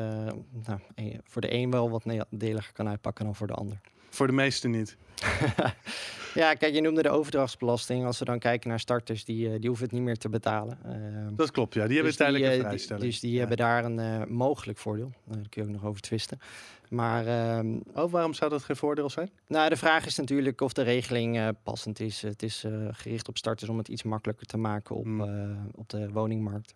nou, 0.65 0.79
voor 1.23 1.41
de 1.41 1.53
een 1.53 1.71
wel 1.71 1.89
wat 1.89 2.05
nadeliger 2.05 2.73
kan 2.73 2.87
uitpakken 2.87 3.25
dan 3.25 3.35
voor 3.35 3.47
de 3.47 3.53
ander. 3.53 3.79
Voor 4.09 4.27
de 4.27 4.33
meesten 4.33 4.71
niet. 4.71 4.97
ja, 6.33 6.53
kijk, 6.53 6.73
je 6.73 6.81
noemde 6.81 7.01
de 7.01 7.09
overdrachtsbelasting. 7.09 8.05
Als 8.05 8.19
we 8.19 8.25
dan 8.25 8.39
kijken 8.39 8.69
naar 8.69 8.79
starters, 8.79 9.25
die, 9.25 9.59
die 9.59 9.67
hoeven 9.67 9.85
het 9.85 9.93
niet 9.95 10.03
meer 10.03 10.17
te 10.17 10.29
betalen. 10.29 10.79
Ehm, 10.85 11.35
Dat 11.35 11.51
klopt, 11.51 11.73
ja. 11.73 11.85
Die 11.85 11.93
hebben 11.93 12.11
dus 12.11 12.21
uiteindelijk 12.21 12.61
een 12.63 12.67
vrijstelling. 12.69 13.05
Dus 13.05 13.19
die 13.19 13.31
Ja. 13.31 13.39
hebben 13.39 13.57
daar 13.57 13.85
een 13.85 14.33
mogelijk 14.33 14.77
voordeel. 14.77 15.11
Nou, 15.23 15.39
daar 15.39 15.49
kun 15.49 15.61
je 15.61 15.67
ook 15.67 15.73
nog 15.73 15.85
over 15.85 16.01
twisten. 16.01 16.39
Maar 16.89 17.25
ehm, 17.27 17.79
Oh, 17.93 18.11
waarom 18.11 18.33
zou 18.33 18.49
dat 18.51 18.63
geen 18.63 18.75
voordeel 18.75 19.09
zijn? 19.09 19.31
nou, 19.47 19.69
de 19.69 19.77
vraag 19.77 20.05
is 20.05 20.15
natuurlijk 20.17 20.61
of 20.61 20.73
de 20.73 20.81
regeling 20.81 21.37
eh, 21.37 21.47
passend 21.63 21.99
is. 21.99 22.21
Het 22.21 22.43
is 22.43 22.63
eh, 22.63 22.71
gericht 22.91 23.27
op 23.27 23.37
starters 23.37 23.69
om 23.69 23.77
het 23.77 23.87
iets 23.87 24.03
makkelijker 24.03 24.45
te 24.45 24.57
maken 24.57 24.95
op, 24.95 25.03
Hmm. 25.03 25.21
eh, 25.21 25.49
op 25.75 25.89
de 25.89 26.11
woningmarkt. 26.11 26.73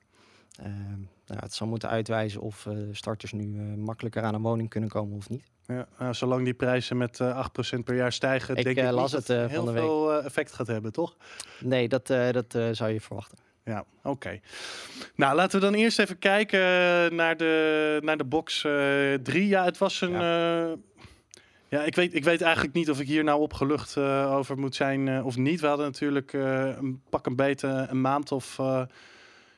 Ehm, 0.60 1.00
nou, 1.26 1.40
het 1.40 1.54
zal 1.54 1.68
moeten 1.68 1.90
uitwijzen 1.90 2.42
of 2.42 2.68
starters 2.92 3.32
nu 3.32 3.46
makkelijker 3.78 4.24
aan 4.24 4.34
een 4.34 4.42
woning 4.42 4.70
kunnen 4.70 4.90
komen 4.90 5.18
of 5.18 5.30
niet. 5.30 5.44
Ja, 5.68 5.88
nou, 6.00 6.14
zolang 6.14 6.44
die 6.44 6.54
prijzen 6.54 6.98
met 6.98 7.20
eh 7.20 7.38
8% 7.38 7.84
per 7.84 7.96
jaar 7.96 8.12
stijgen, 8.12 8.56
Ik, 8.56 8.64
denk 8.64 8.78
ik 8.78 8.92
las 8.92 9.12
dat 9.12 9.28
het 9.28 9.50
heel 9.50 9.58
van 9.58 9.66
de 9.66 9.72
week. 9.72 9.82
veel 9.84 10.14
effect 10.24 10.52
gaat 10.54 10.68
hebben, 10.68 10.92
toch? 10.92 11.16
Nee, 11.60 11.88
dat, 11.88 12.08
dat 12.08 12.58
zou 12.72 12.92
je 12.92 13.02
verwachten. 13.02 13.38
Ja, 13.66 13.86
oké. 14.04 14.40
Nou, 15.16 15.36
laten 15.36 15.60
we 15.60 15.66
dan 15.66 15.76
eerst 15.76 16.00
even 16.00 16.20
kijken 16.20 16.60
naar 17.16 17.38
de, 17.38 18.00
naar 18.04 18.18
de 18.18 18.24
box 18.24 18.62
3. 19.24 19.48
ja, 19.48 19.64
het 19.64 19.78
was 19.78 20.02
een... 20.02 20.12
Ja. 20.12 20.76
Ja, 21.74 21.84
ik 21.84 21.96
weet, 21.96 22.14
ik 22.14 22.24
weet 22.24 22.42
eigenlijk 22.42 22.74
niet 22.74 22.90
of 22.90 23.00
ik 23.00 23.08
hier 23.08 23.24
nou 23.24 23.42
opgelucht 23.42 23.98
eh, 23.98 24.36
over 24.36 24.60
moet 24.60 24.76
zijn 24.76 25.08
eh, 25.08 25.26
of 25.26 25.38
niet. 25.38 25.60
We 25.60 25.68
hadden 25.68 25.86
natuurlijk 25.86 26.34
eh, 26.34 26.66
een 26.66 27.02
pak 27.10 27.26
een 27.26 27.36
beet 27.36 27.64
eh, 27.64 27.84
een 27.88 28.02
maand 28.02 28.32
of 28.32 28.60
eh, 28.60 28.82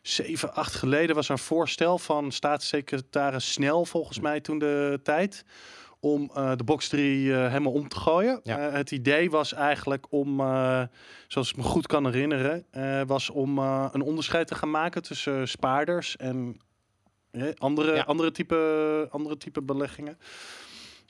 zeven, 0.01 0.53
acht 0.53 0.73
geleden 0.75 1.15
was 1.15 1.25
er 1.25 1.31
een 1.31 1.37
voorstel 1.37 1.97
van 1.97 2.31
staatssecretaris 2.31 3.51
Snel 3.51 3.85
volgens 3.85 4.19
mij 4.19 4.41
toen 4.41 4.59
de 4.59 4.99
tijd 5.03 5.45
om 6.05 6.29
eh, 6.33 6.51
de 6.55 6.63
box 6.63 6.87
3 6.87 7.33
eh, 7.33 7.47
helemaal 7.47 7.71
om 7.71 7.87
te 7.87 7.95
gooien. 7.95 8.39
Ja. 8.43 8.67
Eh, 8.67 8.73
het 8.73 8.91
idee 8.91 9.29
was 9.29 9.53
eigenlijk 9.53 10.05
om, 10.09 10.37
zoals 11.27 11.49
ik 11.49 11.57
me 11.57 11.63
goed 11.63 11.87
kan 11.87 12.05
herinneren, 12.05 12.65
was 13.07 13.29
om 13.29 13.57
een 13.57 14.01
onderscheid 14.01 14.47
te 14.47 14.55
gaan 14.55 14.71
maken 14.71 15.01
tussen 15.01 15.47
spaarders 15.47 16.17
en 16.17 16.59
andere, 17.57 17.95
Ja. 17.95 18.03
andere, 18.03 18.31
type, 18.31 19.07
andere 19.11 19.37
type 19.37 19.61
beleggingen. 19.61 20.17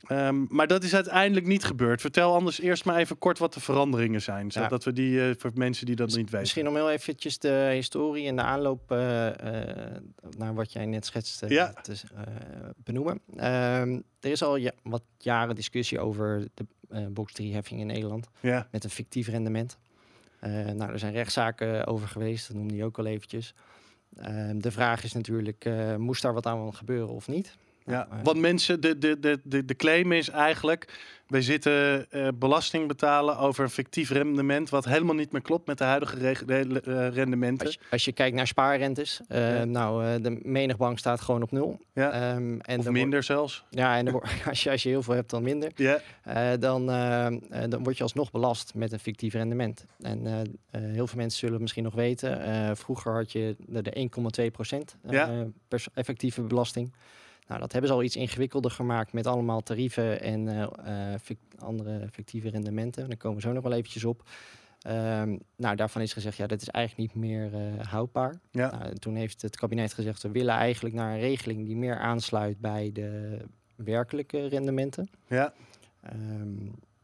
Ehm, 0.07 0.45
maar 0.49 0.67
dat 0.67 0.83
is 0.83 0.95
uiteindelijk 0.95 1.45
niet 1.45 1.63
gebeurd. 1.63 2.01
Vertel 2.01 2.33
anders 2.33 2.59
eerst 2.59 2.85
maar 2.85 2.97
even 2.97 3.17
kort 3.17 3.37
wat 3.39 3.53
de 3.53 3.59
veranderingen 3.59 4.21
zijn. 4.21 4.45
Ja. 4.45 4.61
Zodat 4.61 4.83
we 4.83 4.93
die 4.93 5.29
eh, 5.29 5.35
voor 5.37 5.51
mensen 5.53 5.85
die 5.85 5.95
dat 5.95 6.07
niet 6.07 6.17
weten. 6.17 6.39
Misschien 6.39 6.67
om 6.67 6.75
heel 6.75 6.91
eventjes 6.91 7.39
de 7.39 7.69
historie 7.73 8.27
en 8.27 8.35
de 8.35 8.41
aanloop 8.41 8.91
eh, 8.91 9.27
eh, 9.27 10.01
naar 10.37 10.53
wat 10.53 10.71
jij 10.73 10.85
net 10.85 11.05
schetste 11.05 11.49
Ja. 11.49 11.73
te 11.81 11.95
benoemen. 12.83 13.21
Ehm, 13.35 13.99
er 14.19 14.31
is 14.31 14.43
al 14.43 14.55
ja, 14.55 14.71
wat 14.83 15.03
jaren 15.17 15.55
discussie 15.55 15.99
over 15.99 16.47
de 16.53 16.65
box 17.09 17.33
3 17.33 17.53
heffing 17.53 17.79
in 17.79 17.87
Nederland 17.87 18.29
met 18.71 18.83
een 18.83 18.89
fictief 18.89 19.27
rendement. 19.27 19.77
Nou, 20.75 20.91
er 20.91 20.99
zijn 20.99 21.13
rechtszaken 21.13 21.85
over 21.87 22.07
geweest, 22.07 22.47
dat 22.47 22.57
noemde 22.57 22.75
je 22.75 22.83
ook 22.83 22.97
al 22.97 23.05
eventjes. 23.05 23.53
Ehm, 24.15 24.59
de 24.59 24.71
vraag 24.71 25.03
is 25.03 25.13
natuurlijk, 25.13 25.69
moest 25.97 26.21
daar 26.21 26.33
wat 26.33 26.45
aan 26.45 26.75
gebeuren 26.75 27.13
of 27.13 27.27
niet? 27.27 27.55
Ja. 27.85 28.07
Want 28.23 28.39
mensen, 28.39 28.81
de, 28.81 28.97
de, 28.97 29.19
de, 29.19 29.39
de, 29.43 29.65
de 29.65 29.75
claim 29.75 30.11
is 30.11 30.29
eigenlijk... 30.29 31.13
wij 31.25 31.41
zitten 31.41 32.11
eh, 32.11 32.27
belasting 32.35 32.87
betalen 32.87 33.37
over 33.37 33.63
een 33.63 33.69
fictief 33.69 34.09
rendement... 34.09 34.69
wat 34.69 34.85
helemaal 34.85 35.15
niet 35.15 35.31
meer 35.31 35.41
klopt 35.41 35.67
met 35.67 35.77
de 35.77 35.83
huidige 35.83 36.17
re- 36.45 36.79
eh, 36.79 37.07
rendementen. 37.13 37.65
Als 37.65 37.75
je, 37.75 37.79
als 37.91 38.05
je 38.05 38.11
kijkt 38.11 38.35
naar 38.35 38.47
spaarrentes, 38.47 39.21
eh, 39.27 39.57
Ja. 39.57 39.63
nou, 39.65 40.05
eh, 40.05 40.23
de 40.23 40.39
menig 40.43 40.77
bank 40.77 40.97
staat 40.99 41.21
gewoon 41.21 41.41
op 41.41 41.51
nul. 41.51 41.79
Ja. 41.93 42.11
Ehm, 42.11 42.59
en 42.59 42.79
of 42.79 42.85
er 42.85 42.91
minder 42.91 43.23
zelfs. 43.23 43.63
ja, 43.69 43.97
en 43.97 44.21
als, 44.49 44.63
je, 44.63 44.71
als 44.71 44.83
je 44.83 44.89
heel 44.89 45.03
veel 45.03 45.13
hebt, 45.13 45.29
dan 45.29 45.43
minder. 45.43 45.71
Ja, 45.75 45.99
Eh, 46.23 46.51
dan, 46.59 46.89
eh, 46.89 47.25
eh, 47.25 47.33
dan 47.69 47.83
word 47.83 47.97
je 47.97 48.03
alsnog 48.03 48.31
belast 48.31 48.73
met 48.75 48.91
een 48.91 48.99
fictief 48.99 49.33
rendement. 49.33 49.85
En 50.01 50.25
eh, 50.25 50.39
eh, 50.41 50.47
heel 50.71 51.07
veel 51.07 51.17
mensen 51.17 51.37
zullen 51.39 51.53
het 51.53 51.61
misschien 51.61 51.83
nog 51.83 51.93
weten. 51.95 52.43
eh, 52.43 52.71
vroeger 52.75 53.13
had 53.13 53.31
je 53.31 53.55
de, 53.67 53.81
de 53.81 53.91
1,2 54.45 54.51
procent 54.51 54.95
Ja. 55.09 55.45
effectieve 55.93 56.41
belasting. 56.41 56.93
Nou, 57.47 57.59
dat 57.59 57.71
hebben 57.71 57.89
ze 57.89 57.95
al 57.95 58.03
iets 58.03 58.15
ingewikkelder 58.15 58.71
gemaakt 58.71 59.13
met 59.13 59.27
allemaal 59.27 59.61
tarieven 59.61 60.21
en 60.21 60.47
eh, 60.47 61.13
eh, 61.13 61.19
andere 61.57 62.07
fictieve 62.11 62.49
rendementen. 62.49 63.07
Daar 63.07 63.17
komen 63.17 63.37
we 63.37 63.47
zo 63.47 63.53
nog 63.53 63.63
wel 63.63 63.73
eventjes 63.73 64.03
op. 64.03 64.29
Ehm, 64.81 65.37
nou, 65.55 65.75
daarvan 65.75 66.01
is 66.01 66.13
gezegd, 66.13 66.37
ja, 66.37 66.47
dat 66.47 66.61
is 66.61 66.67
eigenlijk 66.69 67.13
niet 67.13 67.23
meer 67.23 67.53
eh, 67.53 67.85
houdbaar. 67.87 68.39
ja. 68.51 68.77
Nou, 68.77 68.95
toen 68.95 69.15
heeft 69.15 69.41
het 69.41 69.55
kabinet 69.55 69.93
gezegd, 69.93 70.21
we 70.21 70.31
willen 70.31 70.53
eigenlijk 70.53 70.95
naar 70.95 71.13
een 71.13 71.19
regeling 71.19 71.65
die 71.65 71.75
meer 71.75 71.97
aansluit 71.97 72.59
bij 72.59 72.89
de 72.93 73.37
werkelijke 73.75 74.47
rendementen. 74.47 75.09
ja, 75.27 75.53
Ehm, 76.01 76.55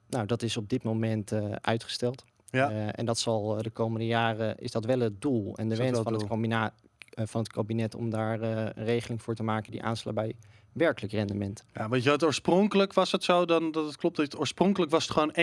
nou, 0.10 0.25
dat 0.25 0.41
is 0.41 0.57
op 0.57 0.69
dit 0.69 0.83
moment 0.83 1.33
uitgesteld. 1.62 2.24
ja. 2.50 2.91
En 2.91 3.05
dat 3.05 3.19
zal 3.19 3.62
de 3.62 3.69
komende 3.69 4.05
jaren, 4.05 4.57
is 4.57 4.71
dat 4.71 4.86
wel 4.86 5.00
het 5.00 5.21
doel 5.21 5.57
en 5.57 5.69
de 5.69 5.75
wens 5.75 6.00
van 6.00 6.13
het 6.13 6.27
het, 6.27 6.74
van 7.15 7.41
het 7.41 7.51
kabinet 7.51 7.96
om 7.96 8.10
daar 8.10 8.41
eh, 8.41 8.50
een 8.50 8.86
regeling 8.86 9.22
voor 9.22 9.36
te 9.36 9.44
maken 9.44 9.72
die 9.72 9.84
aansluit 9.84 10.15
bij 10.15 10.36
werkelijk 10.72 11.13
rendement. 11.13 11.63
Ja, 11.74 11.89
want 11.89 12.03
je 12.03 12.10
had 12.10 12.24
oorspronkelijk 12.24 12.94
was 12.94 13.12
het 13.12 13.24
zo, 13.24 13.46
dan 13.46 13.72
dat 13.72 13.86
het 13.86 13.96
klopt. 13.98 14.15
Dat 14.18 14.38
oorspronkelijk 14.39 14.91
was 14.91 15.08
het 15.08 15.12
gewoon 15.18 15.34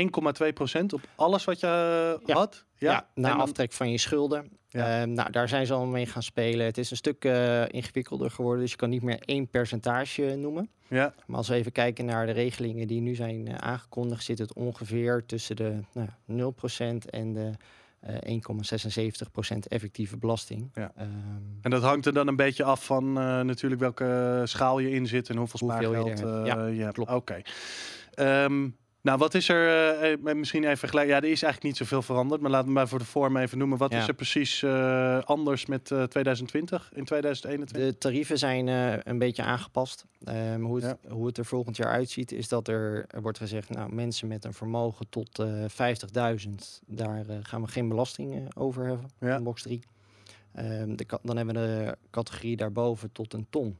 1,2% 0.83 0.85
op 0.95 1.01
alles 1.15 1.45
wat 1.45 1.61
je 1.61 1.67
eh, 1.67 2.27
Ja. 2.27 2.35
had. 2.35 2.65
Ja, 2.77 2.93
Ja, 2.93 3.09
na 3.15 3.29
dan- 3.29 3.41
aftrek 3.41 3.73
van 3.73 3.91
je 3.91 3.99
schulden. 3.99 4.51
Ja. 4.69 5.01
Ehm, 5.01 5.13
nou, 5.13 5.31
daar 5.31 5.49
zijn 5.49 5.67
ze 5.67 5.73
al 5.73 5.87
mee 5.87 6.07
gaan 6.07 6.23
spelen. 6.23 6.67
Het 6.67 6.79
is 6.79 6.91
een 6.91 6.97
stuk 6.97 7.25
eh, 7.25 7.63
ingewikkelder 7.69 8.31
geworden, 8.31 8.61
dus 8.63 8.71
je 8.71 8.77
kan 8.77 8.91
niet 8.91 9.03
meer 9.03 9.19
één 9.25 9.49
percentage 9.49 10.35
noemen. 10.37 10.71
Ja, 10.89 11.15
Maar 11.27 11.37
als 11.37 11.49
we 11.49 11.55
even 11.55 11.73
kijken 11.73 12.05
naar 12.05 12.27
de 12.27 12.33
regelingen 12.33 12.87
die 12.87 13.01
nu 13.01 13.15
zijn 13.15 13.49
eh, 13.49 13.55
aangekondigd, 13.55 14.25
zit 14.25 14.39
het 14.39 14.53
ongeveer 14.55 15.25
tussen 15.27 15.57
de 15.57 15.81
nou, 15.93 16.09
0% 17.05 17.11
en 17.11 17.33
de 17.33 17.51
eh 18.01 18.41
1,76% 19.55 19.59
effectieve 19.69 20.17
belasting. 20.17 20.71
Ja. 20.75 20.93
Ehm, 20.97 21.09
en 21.63 21.71
dat 21.71 21.83
hangt 21.83 22.07
er 22.07 22.13
dan 22.13 22.29
een 22.29 22.37
beetje 22.37 22.65
af 22.65 22.85
van 22.85 23.19
eh, 23.19 23.41
natuurlijk 23.41 23.81
welke 23.81 24.43
schaal 24.45 24.79
je 24.79 24.91
in 24.91 25.07
zit 25.07 25.29
en 25.29 25.37
hoeveel 25.37 25.69
je 25.69 25.73
spaargeld 25.75 26.07
er 26.21 26.27
hebt. 26.27 26.39
eh, 26.41 26.47
Ja, 26.47 26.67
je 26.67 26.83
hebt. 26.83 26.95
klopt. 26.95 27.11
Oké. 27.11 27.41
Ehm, 28.15 28.69
nou, 29.03 29.19
wat 29.19 29.35
is 29.35 29.49
er, 29.49 29.99
eh, 30.27 30.35
misschien 30.35 30.65
even 30.65 30.79
vergelijken. 30.79 31.15
Ja, 31.15 31.21
er 31.21 31.31
is 31.31 31.43
eigenlijk 31.43 31.63
niet 31.63 31.77
zoveel 31.77 32.03
veranderd, 32.03 32.41
maar 32.41 32.51
laten 32.51 32.67
we 32.67 32.73
maar 32.73 32.89
voor 32.89 32.99
de 32.99 33.05
vorm 33.05 33.37
even 33.37 33.59
noemen. 33.59 33.79
Wat 33.79 33.93
Ja. 33.93 33.99
is 34.01 34.09
er 34.09 34.15
precies 34.15 34.63
eh, 34.63 35.19
anders 35.23 35.67
met 35.67 35.91
eh, 35.91 36.03
2020 36.03 36.91
in 36.95 37.05
2021? 37.05 37.77
De 37.93 37.99
tarieven 37.99 38.39
zijn 38.39 38.67
een 39.09 39.19
beetje 39.19 39.43
aangepast. 39.43 40.05
Ehm, 40.25 40.61
hoe, 40.61 40.81
het, 40.85 40.97
hoe 41.09 41.27
het 41.27 41.39
er 41.39 41.45
volgend 41.45 41.77
jaar 41.77 41.91
uitziet, 41.93 42.33
is 42.33 42.49
dat 42.49 42.69
er, 42.69 43.05
er 43.09 43.23
wordt 43.23 43.39
gezegd, 43.39 43.71
nou, 43.71 43.95
mensen 43.95 44.29
met 44.29 44.45
een 44.45 44.55
vermogen 44.55 45.07
tot 45.09 45.39
eh 45.39 45.65
50.000, 45.69 46.83
daar 46.87 47.25
gaan 47.43 47.63
we 47.63 47.69
geen 47.69 47.89
belasting 47.89 48.57
over 48.57 48.87
hebben 48.87 49.11
Ja. 49.21 49.37
in 49.37 49.43
box 49.43 49.63
3. 49.63 49.81
Ehm, 50.55 50.97
de, 50.97 51.07
dan 51.23 51.37
hebben 51.37 51.55
we 51.55 51.61
de 51.61 51.97
categorie 52.11 52.57
daarboven 52.57 53.13
tot 53.13 53.33
een 53.35 53.47
ton. 53.51 53.79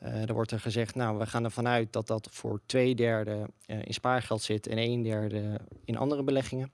Eh 0.00 0.12
dan 0.24 0.34
wordt 0.34 0.50
er 0.50 0.60
gezegd, 0.60 0.94
nou, 0.94 1.18
we 1.18 1.26
gaan 1.26 1.44
ervan 1.44 1.66
uit 1.68 1.92
dat 1.92 2.06
dat 2.06 2.28
voor 2.30 2.60
twee 2.66 2.94
derde 2.94 3.46
eh, 3.66 3.78
in 3.84 3.94
spaargeld 3.94 4.42
zit 4.42 4.66
en 4.66 4.78
een 4.78 5.02
derde 5.02 5.60
in 5.84 5.96
andere 5.96 6.22
beleggingen. 6.22 6.72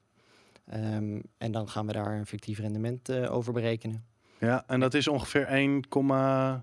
Ehm, 0.66 1.21
en 1.38 1.52
dan 1.52 1.68
gaan 1.68 1.87
we 1.87 1.92
daar 1.92 2.12
een 2.18 2.26
fictief 2.26 2.59
rendement 2.59 3.09
eh, 3.09 3.33
over 3.35 3.52
berekenen. 3.52 4.04
Ja, 4.38 4.64
en 4.66 4.80
dat 4.80 4.95
is 4.95 5.09
ongeveer 5.09 5.47
1, 5.47 5.85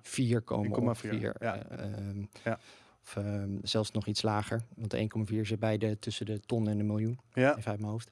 4 0.01 0.41
komen 0.41 0.71
1,4, 0.71 0.77
ongeveer. 0.77 1.35
ja. 1.39 1.57
Ehm, 1.69 2.23
Ja. 2.43 2.59
Of 3.05 3.15
ehm, 3.15 3.49
zelfs 3.61 3.91
nog 3.91 4.07
iets 4.07 4.21
lager. 4.21 4.61
Want 4.75 4.91
de 4.91 4.97
1,4 4.97 5.45
zit 5.45 5.59
bij 5.59 5.77
de 5.77 5.99
tussen 5.99 6.25
de 6.25 6.39
ton 6.39 6.67
en 6.67 6.77
de 6.77 6.83
miljoen. 6.83 7.19
ja. 7.33 7.57
Even 7.57 7.71
uit 7.71 7.79
mijn 7.79 7.91
hoofd. 7.91 8.11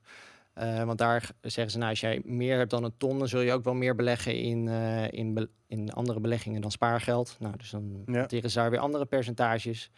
Eh, 0.53 0.84
want 0.84 0.98
daar 0.98 1.29
zeggen 1.41 1.72
ze, 1.72 1.77
nou, 1.77 1.89
als 1.89 2.00
jij 2.00 2.22
meer 2.25 2.58
hebt 2.58 2.70
dan 2.70 2.84
een 2.84 2.98
ton, 2.98 3.20
dan 3.20 3.27
zul 3.27 3.41
je 3.41 3.51
ook 3.53 3.63
wel 3.63 3.74
meer 3.74 3.96
beleggen 3.96 4.36
in, 4.36 4.67
eh, 4.67 5.12
in, 5.12 5.34
be- 5.34 5.50
in 5.67 5.93
andere 5.93 6.20
beleggingen 6.20 6.62
dan 6.62 6.72
spaargeld. 6.72 7.36
Nou, 7.39 7.58
dus 7.58 7.70
dan 7.70 8.01
Ja. 8.05 8.27
ze 8.29 8.50
daar 8.53 8.70
weer 8.70 8.79
andere 8.79 9.05
percentages. 9.05 9.91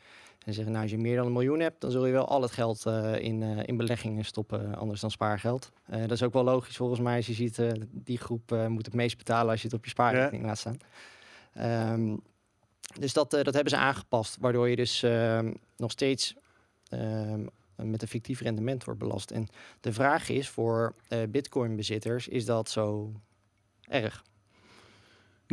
En 0.46 0.54
zeggen, 0.54 0.72
nou, 0.72 0.84
als 0.84 0.92
je 0.94 0.98
meer 1.00 1.16
dan 1.16 1.26
een 1.26 1.32
miljoen 1.32 1.60
hebt, 1.60 1.82
dan 1.82 1.92
zul 1.92 2.06
je 2.06 2.12
wel 2.12 2.28
al 2.28 2.42
het 2.42 2.52
geld 2.52 2.86
eh, 2.86 3.16
in, 3.20 3.42
in 3.42 3.78
beleggingen 3.78 4.26
stoppen, 4.26 4.76
anders 4.76 5.02
dan 5.02 5.12
spaargeld. 5.12 5.72
Dat 5.90 6.12
is 6.12 6.24
ook 6.24 6.34
wel 6.34 6.44
logisch 6.44 6.76
volgens 6.78 7.00
mij. 7.00 7.16
Als 7.16 7.28
je 7.28 7.34
ziet, 7.34 7.60
die 7.92 8.18
groep 8.18 8.56
moet 8.68 8.86
het 8.86 8.96
meest 8.96 9.18
betalen 9.18 9.52
als 9.52 9.62
je 9.62 9.68
het 9.68 9.76
op 9.76 9.84
je 9.84 9.90
spaarrekening 9.90 10.46
laat 10.46 10.58
staan. 10.58 10.78
Ehm, 11.54 12.16
dus 13.00 13.14
dat, 13.14 13.32
dat 13.32 13.54
hebben 13.54 13.70
ze 13.70 13.78
aangepast, 13.78 14.38
waardoor 14.40 14.70
je 14.70 14.76
dus 14.76 15.04
ehm, 15.04 15.54
nog 15.78 15.92
steeds 15.92 16.36
ehm, 16.90 17.46
met 17.76 18.02
een 18.02 18.08
fictief 18.08 18.42
rendement 18.42 18.84
wordt 18.84 19.00
belast. 19.00 19.32
En 19.32 19.48
de 19.80 19.94
vraag 19.94 20.30
is 20.30 20.50
voor 20.50 20.96
eh 21.08 21.20
bitcoin-bezitters, 21.30 22.28
is 22.28 22.46
dat 22.46 22.70
zo 22.70 23.12
erg? 23.82 24.24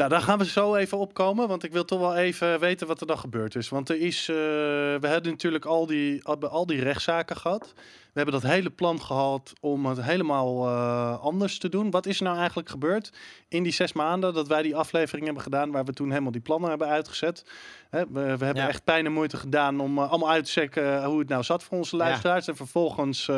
Nou, 0.00 0.12
daar 0.12 0.23
gaan 0.23 0.38
we 0.38 0.45
zo 0.47 0.75
even 0.75 0.99
opkomen, 0.99 1.49
want 1.49 1.64
ik 1.64 1.73
wil 1.73 1.85
toch 1.85 2.00
wel 2.00 2.16
even 2.16 2.61
weten 2.61 2.87
wat 2.87 3.00
er 3.00 3.07
dan 3.07 3.19
gebeurd 3.19 3.54
is. 3.54 3.69
Want 3.69 3.88
er 3.88 4.00
is, 4.00 4.28
eh, 4.28 4.35
we 4.37 5.07
hebben 5.07 5.30
natuurlijk 5.30 5.64
al 5.64 5.87
die, 5.87 6.25
al, 6.25 6.66
die 6.66 6.80
rechtszaken 6.83 7.37
gehad. 7.37 7.73
We 8.12 8.21
hebben 8.21 8.40
dat 8.40 8.50
hele 8.50 8.71
plan 8.71 9.00
gehad 9.00 9.52
om 9.61 9.87
het 9.87 10.02
helemaal 10.02 10.66
eh, 10.66 11.21
anders 11.21 11.59
te 11.59 11.69
doen. 11.69 11.90
Wat 11.90 12.07
is 12.07 12.19
er 12.19 12.25
nou 12.25 12.37
eigenlijk 12.37 12.69
gebeurd 12.69 13.12
in 13.49 13.62
die 13.62 13.73
zes 13.73 13.92
maanden 13.92 14.35
dat 14.35 14.49
wij 14.49 14.62
die 14.62 14.76
aflevering 14.76 15.25
hebben 15.25 15.42
gedaan, 15.42 15.71
waar 15.71 15.85
we 15.85 15.92
toen 15.92 16.11
helemaal 16.11 16.33
die 16.33 16.40
plannen 16.40 16.69
hebben 16.71 16.88
uitgezet? 16.88 17.45
Hè, 17.90 18.00
we, 18.09 18.37
we 18.37 18.45
hebben 18.45 18.62
Ja. 18.62 18.69
echt 18.69 18.85
pijn 18.85 19.07
en 19.07 19.12
moeite 19.12 19.37
gedaan 19.37 19.80
om 19.80 19.99
eh, 19.99 20.11
allemaal 20.11 20.30
uit 20.30 20.45
te 20.45 20.50
checken 20.52 21.04
hoe 21.04 21.19
het 21.19 21.28
nou 21.28 21.42
zat 21.42 21.62
voor 21.62 21.78
onze 21.78 21.97
Ja. 21.97 22.02
luisteraars. 22.02 22.49
En 22.49 22.57
vervolgens 22.57 23.30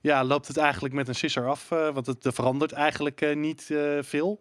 ja, 0.00 0.24
loopt 0.24 0.48
het 0.48 0.56
eigenlijk 0.56 0.94
met 0.94 1.08
een 1.08 1.14
sisser 1.14 1.48
af, 1.48 1.68
want 1.68 2.06
het 2.06 2.24
er 2.24 2.32
verandert 2.32 2.72
eigenlijk 2.72 3.34
niet 3.36 3.74
veel. 4.00 4.40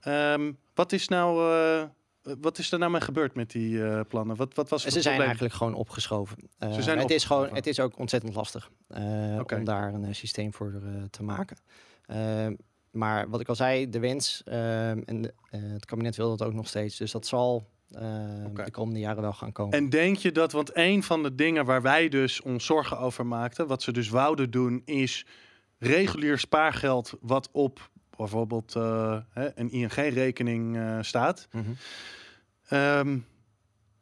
Ehm, 0.00 0.52
wat 0.74 0.92
is 0.92 1.08
nou, 1.08 1.52
eh, 1.54 2.34
wat 2.40 2.58
is 2.58 2.72
er 2.72 2.78
nou 2.78 2.90
mee 2.90 3.00
gebeurd 3.00 3.34
met 3.34 3.50
die 3.50 3.84
eh, 3.84 4.00
plannen? 4.08 4.36
Wat, 4.36 4.54
wat 4.54 4.68
was 4.68 4.84
het 4.84 4.92
Ze 4.92 5.00
zijn 5.00 5.14
probleem? 5.14 5.26
eigenlijk 5.26 5.54
gewoon 5.54 5.74
opgeschoven. 5.74 6.36
Eh, 6.58 6.72
Ze 6.72 6.82
zijn 6.82 6.98
het, 6.98 7.10
is 7.10 7.24
gewoon, 7.24 7.54
het 7.54 7.66
is 7.66 7.80
ook 7.80 7.98
ontzettend 7.98 8.34
lastig 8.34 8.70
om 9.58 9.64
daar 9.64 9.94
een 9.94 10.14
systeem 10.14 10.52
voor 10.54 10.80
te 11.10 11.22
maken. 11.22 11.56
Ehm, 12.06 12.54
maar 12.90 13.28
wat 13.28 13.40
ik 13.40 13.48
al 13.48 13.54
zei, 13.54 13.90
de 13.90 13.98
wens 13.98 14.42
ehm, 14.44 15.00
en 15.04 15.22
de- 15.22 15.34
het 15.50 15.84
kabinet 15.84 16.16
wil 16.16 16.36
dat 16.36 16.48
ook 16.48 16.54
nog 16.54 16.68
steeds. 16.68 16.96
Dus 16.96 17.12
dat 17.12 17.26
zal 17.26 17.68
de 18.64 18.70
komende 18.70 19.00
jaren 19.00 19.22
wel 19.22 19.32
gaan 19.32 19.52
komen. 19.52 19.78
En 19.78 19.88
denk 19.90 20.16
je 20.16 20.32
dat, 20.32 20.52
want 20.52 20.70
een 20.76 21.02
van 21.02 21.22
de 21.22 21.34
dingen 21.34 21.64
waar 21.64 21.82
wij 21.82 22.08
dus 22.08 22.40
ons 22.42 22.64
zorgen 22.66 22.98
over 22.98 23.26
maakten, 23.26 23.66
wat 23.66 23.82
ze 23.82 23.92
dus 23.92 24.08
wouden 24.08 24.50
doen, 24.50 24.82
is 24.84 25.26
regulier 25.78 26.38
spaargeld 26.38 27.14
wat 27.20 27.48
op 27.52 27.90
bijvoorbeeld 28.16 28.74
eh, 28.76 29.18
een 29.54 29.70
ING-rekening 29.70 30.76
eh, 30.76 30.98
staat. 31.00 31.48
Mhm. 31.52 31.70
Ehm, 32.68 33.18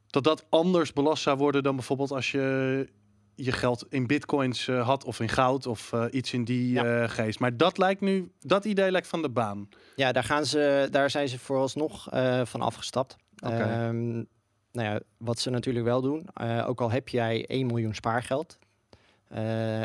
dat 0.06 0.24
dat 0.24 0.46
anders 0.48 0.92
belast 0.92 1.22
zou 1.22 1.38
worden 1.38 1.62
dan 1.62 1.74
bijvoorbeeld 1.76 2.10
als 2.10 2.30
je 2.30 2.88
je 3.34 3.52
geld 3.52 3.86
in 3.88 4.06
bitcoins 4.06 4.68
eh, 4.68 4.86
had 4.86 5.04
of 5.04 5.20
in 5.20 5.28
goud 5.28 5.66
of 5.66 5.92
iets 6.10 6.32
in 6.32 6.44
die 6.44 6.72
Ja. 6.72 7.06
geest. 7.06 7.38
Maar 7.38 7.56
dat 7.56 7.78
lijkt 7.78 8.00
nu, 8.00 8.32
dat 8.40 8.64
idee 8.64 8.90
lijkt 8.90 9.06
van 9.06 9.22
de 9.22 9.30
baan. 9.30 9.68
Ja, 9.96 10.12
daar, 10.12 10.24
gaan 10.24 10.46
ze, 10.46 10.88
daar 10.90 11.10
zijn 11.10 11.28
ze 11.28 11.38
vooralsnog 11.38 12.08
van 12.44 12.60
afgestapt. 12.60 13.16
Ehm, 13.36 14.12
nou 14.72 14.88
ja, 14.88 15.00
wat 15.16 15.38
ze 15.38 15.50
natuurlijk 15.50 15.84
wel 15.84 16.00
doen, 16.00 16.26
ook 16.66 16.80
al 16.80 16.90
heb 16.90 17.08
jij 17.08 17.44
1 17.46 17.66
miljoen 17.66 17.94
spaargeld 17.94 18.58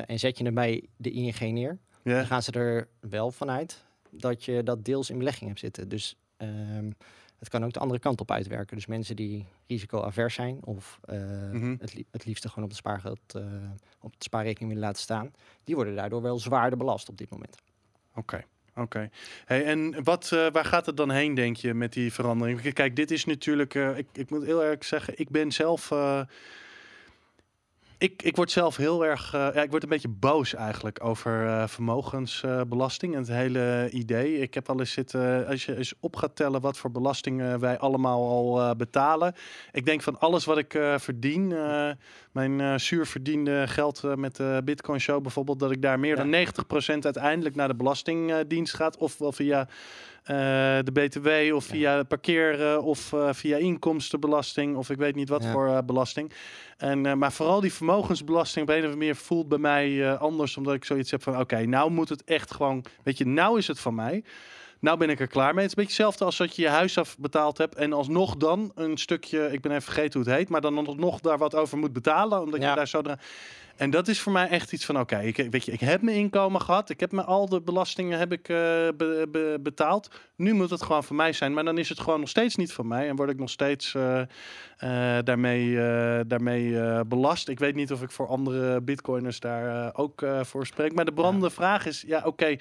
en 0.06 0.20
zet 0.20 0.38
je 0.38 0.44
erbij 0.44 0.88
de 0.98 1.12
ING 1.12 1.40
neer, 1.40 1.78
dan 2.04 2.26
gaan 2.26 2.44
ze 2.44 2.52
er 2.52 2.88
wel 3.00 3.32
vanuit 3.32 3.86
dat 4.12 4.46
je 4.46 4.64
dat 4.64 4.86
deels 4.86 5.10
in 5.10 5.18
belegging 5.18 5.48
hebt 5.48 5.60
zitten. 5.60 5.90
Dus 5.90 6.16
ehm, 6.38 6.92
het 7.40 7.50
kan 7.50 7.66
ook 7.66 7.74
de 7.74 7.80
andere 7.80 8.00
kant 8.00 8.22
op 8.22 8.32
uitwerken. 8.32 8.76
Dus 8.76 8.86
mensen 8.86 9.16
die 9.16 9.46
risicoavers 9.68 10.34
zijn 10.34 10.58
of 10.66 11.00
eh, 11.04 11.18
Mhm. 11.52 11.76
het, 11.80 11.94
li- 11.94 12.06
het 12.12 12.26
liefste 12.26 12.48
gewoon 12.50 12.64
op 12.64 12.70
de 12.70 12.76
spaargeld 12.76 13.20
eh, 13.36 13.44
op 14.02 14.12
de 14.18 14.24
spaarrekening 14.24 14.70
willen 14.72 14.88
laten 14.88 15.02
staan, 15.02 15.32
die 15.64 15.76
worden 15.76 15.96
daardoor 15.96 16.22
wel 16.22 16.40
zwaarder 16.40 16.78
belast 16.78 17.10
op 17.10 17.18
dit 17.18 17.30
moment. 17.30 17.56
Oké. 18.16 18.44
Oké. 18.76 19.10
Hey, 19.46 19.66
en 19.66 20.04
wat, 20.04 20.32
eh, 20.32 20.48
waar 20.52 20.66
gaat 20.66 20.86
het 20.86 20.98
dan 20.98 21.12
heen, 21.12 21.34
denk 21.34 21.56
je, 21.58 21.74
met 21.74 21.94
die 21.94 22.14
verandering? 22.14 22.74
Kijk, 22.74 22.96
dit 22.96 23.12
is 23.12 23.26
natuurlijk. 23.26 23.74
ik, 23.74 24.08
ik 24.14 24.30
moet 24.30 24.46
heel 24.46 24.64
erg 24.64 24.86
zeggen, 24.86 25.14
ik 25.20 25.30
ben 25.30 25.52
zelf. 25.52 25.92
Ik, 28.00 28.24
ik 28.24 28.36
word 28.36 28.52
zelf 28.52 28.76
heel 28.76 29.06
erg. 29.06 29.34
eh, 29.34 29.40
ja, 29.54 29.62
ik 29.62 29.70
word 29.70 29.84
een 29.84 29.90
beetje 29.90 30.08
boos 30.08 30.54
eigenlijk 30.54 31.04
over 31.04 31.48
eh, 31.48 31.68
vermogensbelasting 31.68 33.14
en 33.14 33.20
het 33.20 33.28
hele 33.28 33.90
idee. 33.92 34.40
Ik 34.40 34.54
heb 34.54 34.70
al 34.70 34.80
eens 34.80 34.92
zitten. 34.92 35.48
Als 35.48 35.66
je 35.66 35.78
eens 35.78 35.94
op 36.00 36.16
gaat 36.16 36.36
tellen 36.36 36.62
wat 36.62 36.78
voor 36.78 36.92
belastingen 36.92 37.60
wij 37.60 37.78
allemaal 37.80 38.28
al 38.30 38.60
eh, 38.62 38.72
betalen. 38.76 39.36
Ik 39.72 39.86
denk 39.86 40.02
van 40.02 40.20
alles 40.20 40.46
wat 40.46 40.58
ik 40.58 40.80
verdien. 40.98 41.48
mijn 42.32 42.80
zuur 42.80 43.06
verdiende 43.06 43.68
geld 43.68 44.16
met 44.16 44.36
de 44.36 44.62
Bitcoin 44.64 45.00
Show 45.00 45.22
bijvoorbeeld. 45.22 45.60
Dat 45.60 45.72
ik 45.72 45.82
daar 45.82 46.00
meer 46.00 46.18
Ja. 46.18 46.24
dan 46.24 46.30
90% 46.30 47.04
uiteindelijk 47.04 47.56
naar 47.56 47.68
de 47.68 47.76
Belastingdienst 47.76 48.74
gaat. 48.74 48.98
Ofwel 48.98 49.32
via 49.32 49.60
eh, 49.60 49.66
de 50.84 50.92
BTW 50.94 51.56
of 51.56 51.66
via 51.66 52.04
parkeren 52.04 52.84
of 52.84 53.14
eh, 53.14 53.30
via 53.34 53.58
inkomstenbelasting 53.58 54.76
of 54.76 54.90
ik 54.90 54.98
weet 54.98 55.16
niet 55.16 55.30
wat 55.30 55.44
Ja. 55.44 55.52
voor 55.52 55.68
eh, 55.68 55.78
belasting. 55.86 56.32
En, 56.78 57.06
eh, 57.06 57.14
maar 57.14 57.32
vooral 57.32 57.62
die 57.62 57.74
vermogensbelasting 57.74 58.64
op 58.64 58.70
een 58.70 58.78
of 58.78 58.82
andere 58.84 59.00
manier 59.00 59.16
voelt 59.16 59.48
bij 59.48 59.58
mij 59.58 60.10
eh, 60.12 60.22
anders. 60.22 60.58
Omdat 60.58 60.74
ik 60.74 60.86
zoiets 60.86 61.12
heb 61.12 61.24
van 61.24 61.40
oké, 61.40 61.66
nou 61.66 61.92
moet 61.92 62.10
het 62.10 62.24
echt 62.24 62.52
gewoon, 62.54 62.86
weet 63.04 63.18
je, 63.18 63.26
nou 63.26 63.58
is 63.58 63.68
het 63.68 63.80
van 63.80 63.96
mij. 63.96 64.24
Nou 64.80 64.98
ben 64.98 65.10
ik 65.10 65.20
er 65.20 65.28
klaar 65.28 65.54
mee. 65.54 65.64
Het 65.64 65.72
is 65.72 65.78
een 65.78 65.84
beetje 65.84 66.04
hetzelfde 66.04 66.26
als 66.26 66.38
dat 66.38 66.56
je 66.56 66.62
je 66.62 66.70
huis 66.70 66.98
afbetaald 66.98 67.58
hebt 67.58 67.76
en 67.76 67.94
alsnog 67.94 68.38
dan 68.38 68.72
een 68.76 68.98
stukje, 68.98 69.52
ik 69.52 69.62
ben 69.62 69.72
even 69.72 69.84
vergeten 69.84 70.20
hoe 70.20 70.30
het 70.30 70.38
heet, 70.38 70.50
maar 70.50 70.62
dan 70.62 70.96
nog 70.98 71.20
daar 71.20 71.38
wat 71.38 71.56
over 71.56 71.78
moet 71.78 71.94
betalen, 71.94 72.42
omdat 72.42 72.62
je 72.62 72.76
daar 72.76 72.88
zo 72.88 73.02
En 73.76 73.90
dat 73.90 74.08
is 74.08 74.20
voor 74.20 74.32
mij 74.32 74.48
echt 74.48 74.74
iets 74.74 74.86
van 74.86 75.00
oké, 75.00 75.20
ik, 75.20 75.48
weet 75.52 75.66
je, 75.66 75.72
ik 75.72 75.80
heb 75.80 76.02
mijn 76.02 76.18
inkomen 76.18 76.62
gehad, 76.62 76.90
ik 76.90 77.00
heb 77.00 77.12
me 77.12 77.24
al 77.24 77.50
de 77.50 77.62
belastingen 77.62 78.20
heb 78.20 78.32
ik 78.32 78.50
eh, 78.50 78.56
be- 78.98 79.28
be- 79.32 79.58
betaald. 79.62 80.10
Nu 80.36 80.54
moet 80.54 80.70
het 80.70 80.82
gewoon 80.82 81.04
van 81.04 81.16
mij 81.16 81.34
zijn, 81.34 81.54
maar 81.54 81.64
dan 81.64 81.78
is 81.78 81.90
het 81.90 82.00
gewoon 82.00 82.20
nog 82.20 82.30
steeds 82.30 82.56
niet 82.56 82.74
van 82.74 82.88
mij 82.88 83.08
en 83.08 83.16
word 83.16 83.30
ik 83.30 83.40
nog 83.40 83.50
steeds 83.50 83.96
eh, 83.96 84.22
eh, 84.78 85.24
daarmee, 85.24 85.74
daarmee 86.26 86.78
belast. 87.06 87.48
Ik 87.50 87.60
weet 87.60 87.76
niet 87.76 87.92
of 87.92 88.02
ik 88.02 88.12
voor 88.12 88.28
andere 88.28 88.82
bitcoiners 88.82 89.40
daar 89.40 89.96
ook 89.96 90.26
voor 90.42 90.66
spreek, 90.66 90.94
maar 90.94 91.06
de 91.06 91.14
brandende 91.14 91.50
vraag 91.50 91.86
is 91.86 92.04
ja 92.08 92.22
oké. 92.26 92.56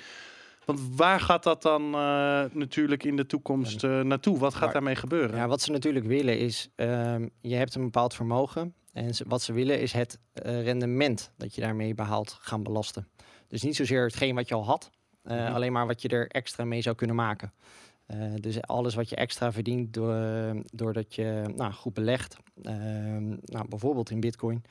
Want 0.69 0.97
waar 0.97 1.21
gaat 1.21 1.43
dat 1.43 1.63
dan 1.63 1.95
eh, 1.95 2.45
natuurlijk 2.53 3.05
in 3.05 3.17
de 3.17 3.27
toekomst 3.27 3.85
eh, 3.85 4.01
naartoe? 4.01 4.39
Wat 4.39 4.53
gaat 4.55 4.63
Maar- 4.63 4.73
daarmee 4.73 4.95
gebeuren? 4.97 5.37
Ja, 5.37 5.49
wat 5.49 5.61
ze 5.61 5.71
natuurlijk 5.71 6.07
willen 6.07 6.39
is, 6.39 6.69
ehm, 6.75 7.29
je 7.41 7.55
hebt 7.55 7.75
een 7.75 7.83
bepaald 7.85 8.15
vermogen. 8.15 8.75
En 8.93 9.15
ze- 9.15 9.25
wat 9.29 9.43
ze 9.43 9.53
willen 9.53 9.81
is 9.81 9.93
het 9.93 10.19
eh, 10.33 10.63
rendement 10.63 11.31
dat 11.37 11.55
je 11.55 11.61
daarmee 11.61 11.95
behaalt 11.95 12.37
gaan 12.41 12.63
belasten. 12.63 13.09
Dus 13.47 13.63
niet 13.63 13.77
zozeer 13.77 14.03
hetgeen 14.05 14.35
wat 14.35 14.49
je 14.49 14.55
al 14.55 14.65
had, 14.65 14.91
Mhm. 15.23 15.53
alleen 15.55 15.73
maar 15.73 15.87
wat 15.87 16.03
je 16.03 16.09
er 16.09 16.29
extra 16.29 16.65
mee 16.65 16.83
zou 16.83 16.97
kunnen 16.97 17.17
maken. 17.17 17.53
Dus 18.41 18.63
alles 18.63 18.95
wat 18.95 19.09
je 19.09 19.17
extra 19.17 19.53
verdient 19.53 19.95
door, 19.95 20.17
doordat 20.73 21.15
je 21.15 21.43
nou, 21.57 21.73
goed 21.73 21.95
belegt, 21.95 22.37
ehm, 22.63 23.29
nou, 23.29 23.69
bijvoorbeeld 23.69 24.11
in 24.11 24.21
bitcoin. 24.21 24.63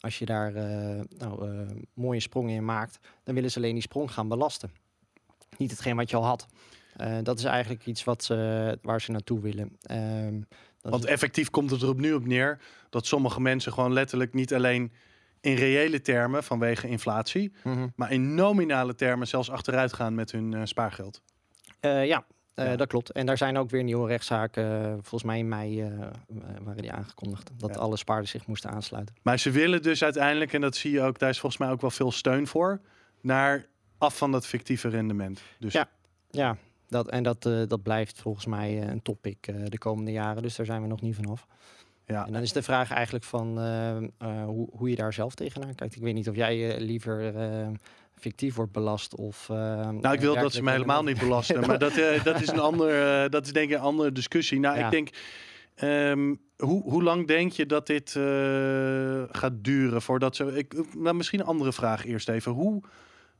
Als 0.00 0.18
je 0.18 0.24
daar 0.26 0.54
eh, 0.54 1.00
nou, 1.18 1.48
eh, 1.50 1.66
mooie 1.94 2.20
sprongen 2.20 2.54
in 2.54 2.64
maakt, 2.64 2.98
dan 3.24 3.34
willen 3.34 3.50
ze 3.50 3.58
alleen 3.58 3.72
die 3.74 3.82
sprong 3.82 4.10
gaan 4.12 4.28
belasten. 4.28 4.70
Niet 5.56 5.70
hetgeen 5.70 5.96
wat 5.96 6.10
je 6.10 6.16
al 6.16 6.24
had. 6.24 6.46
Eh, 6.96 7.18
dat 7.22 7.38
is 7.38 7.44
eigenlijk 7.44 7.86
iets 7.86 8.04
wat 8.04 8.24
ze, 8.24 8.78
waar 8.82 9.00
ze 9.00 9.10
naartoe 9.10 9.40
willen. 9.40 9.76
Ehm, 9.82 10.40
Want 10.80 11.04
is- 11.04 11.10
effectief 11.10 11.50
komt 11.50 11.70
het 11.70 11.82
er 11.82 11.88
op 11.88 11.98
nu 12.00 12.12
op 12.12 12.26
neer 12.26 12.60
dat 12.90 13.06
sommige 13.06 13.40
mensen 13.40 13.72
gewoon 13.72 13.92
letterlijk 13.92 14.34
niet 14.34 14.54
alleen 14.54 14.92
in 15.40 15.54
reële 15.54 16.00
termen 16.00 16.44
vanwege 16.44 16.88
inflatie, 16.88 17.52
Mhm. 17.64 17.88
maar 17.96 18.12
in 18.12 18.34
nominale 18.34 18.94
termen 18.94 19.26
zelfs 19.28 19.50
achteruit 19.50 19.92
gaan 19.92 20.14
met 20.14 20.30
hun 20.32 20.68
spaargeld. 20.68 21.22
Ja, 21.80 22.24
Ja. 22.64 22.76
dat 22.76 22.88
klopt. 22.88 23.10
En 23.12 23.26
daar 23.26 23.36
zijn 23.36 23.58
ook 23.58 23.70
weer 23.70 23.82
nieuwe 23.84 24.08
rechtszaken. 24.08 24.82
eh, 24.84 24.92
volgens 24.92 25.22
mij 25.22 25.38
in 25.38 25.48
mei 25.48 25.80
eh, 25.82 25.86
eh, 26.02 26.08
waren 26.62 26.82
die 26.82 26.92
aangekondigd. 26.92 27.50
Dat 27.56 27.76
alle 27.76 27.96
spaarders 27.96 28.30
zich 28.30 28.46
moesten 28.46 28.70
aansluiten. 28.70 29.14
Maar 29.22 29.38
ze 29.38 29.50
willen 29.50 29.82
dus 29.82 30.02
uiteindelijk, 30.04 30.52
en 30.52 30.60
dat 30.60 30.76
zie 30.76 30.90
je 30.92 31.02
ook, 31.02 31.18
daar 31.18 31.30
is 31.30 31.38
volgens 31.40 31.60
mij 31.62 31.70
ook 31.70 31.80
wel 31.80 31.90
veel 31.90 32.12
steun 32.12 32.46
voor, 32.46 32.80
naar 33.20 33.66
af 33.98 34.16
van 34.18 34.32
dat 34.32 34.46
fictieve 34.46 34.88
rendement. 34.88 35.42
Dus 35.58 35.72
Ja. 35.72 35.88
Ja, 36.30 36.56
dat, 36.88 37.08
en 37.08 37.22
dat, 37.22 37.46
eh, 37.46 37.62
dat 37.66 37.82
blijft 37.82 38.20
volgens 38.20 38.46
mij 38.46 38.80
eh, 38.82 38.88
een 38.88 39.02
topic 39.02 39.46
eh, 39.46 39.54
de 39.64 39.78
komende 39.78 40.12
jaren. 40.12 40.42
Dus 40.42 40.56
daar 40.56 40.66
zijn 40.66 40.82
we 40.82 40.88
nog 40.88 41.00
niet 41.00 41.14
vanaf. 41.14 41.46
ja. 42.06 42.26
En 42.26 42.32
dan 42.32 42.42
is 42.42 42.52
de 42.52 42.62
vraag 42.62 42.90
eigenlijk 42.90 43.24
van 43.24 43.58
eh, 43.58 43.96
eh, 43.96 44.44
hoe, 44.44 44.68
hoe 44.72 44.90
je 44.90 44.96
daar 44.96 45.12
zelf 45.12 45.34
tegenaan 45.34 45.74
kijkt. 45.74 45.96
Ik 45.96 46.02
weet 46.02 46.14
niet 46.14 46.28
of 46.28 46.36
jij 46.36 46.74
eh, 46.74 46.80
liever 46.80 47.36
eh, 47.36 47.68
fictief 48.20 48.54
wordt 48.54 48.72
belast 48.72 49.14
of... 49.14 49.48
eh, 49.50 49.56
Nou, 49.90 50.14
ik 50.14 50.20
wil 50.20 50.34
dat 50.34 50.52
ze 50.52 50.62
mij 50.62 50.72
helemaal 50.72 51.02
niet 51.02 51.18
belasten. 51.18 51.60
maar 51.66 51.78
dat, 51.78 51.96
eh, 51.96 52.24
dat 52.24 52.40
is 52.40 52.48
een 52.48 52.58
ander, 52.60 53.22
eh, 53.22 53.30
dat 53.30 53.46
is 53.46 53.52
denk 53.52 53.70
ik 53.70 53.76
een 53.76 53.82
andere 53.82 54.12
discussie. 54.12 54.60
Nou, 54.60 54.78
Ja. 54.78 54.84
ik 54.84 54.90
denk, 54.90 55.08
ehm, 55.74 56.34
hoe, 56.56 56.82
hoe 56.82 57.02
lang 57.02 57.26
denk 57.26 57.52
je 57.52 57.66
dat 57.66 57.86
dit 57.86 58.10
gaat 59.30 59.52
duren 59.54 60.02
voordat 60.02 60.36
ze. 60.36 60.44
Ik, 60.56 60.94
nou, 60.96 61.16
misschien 61.16 61.40
een 61.40 61.46
andere 61.46 61.72
vraag 61.72 62.06
eerst 62.06 62.28
even. 62.28 62.52
Hoe. 62.52 62.82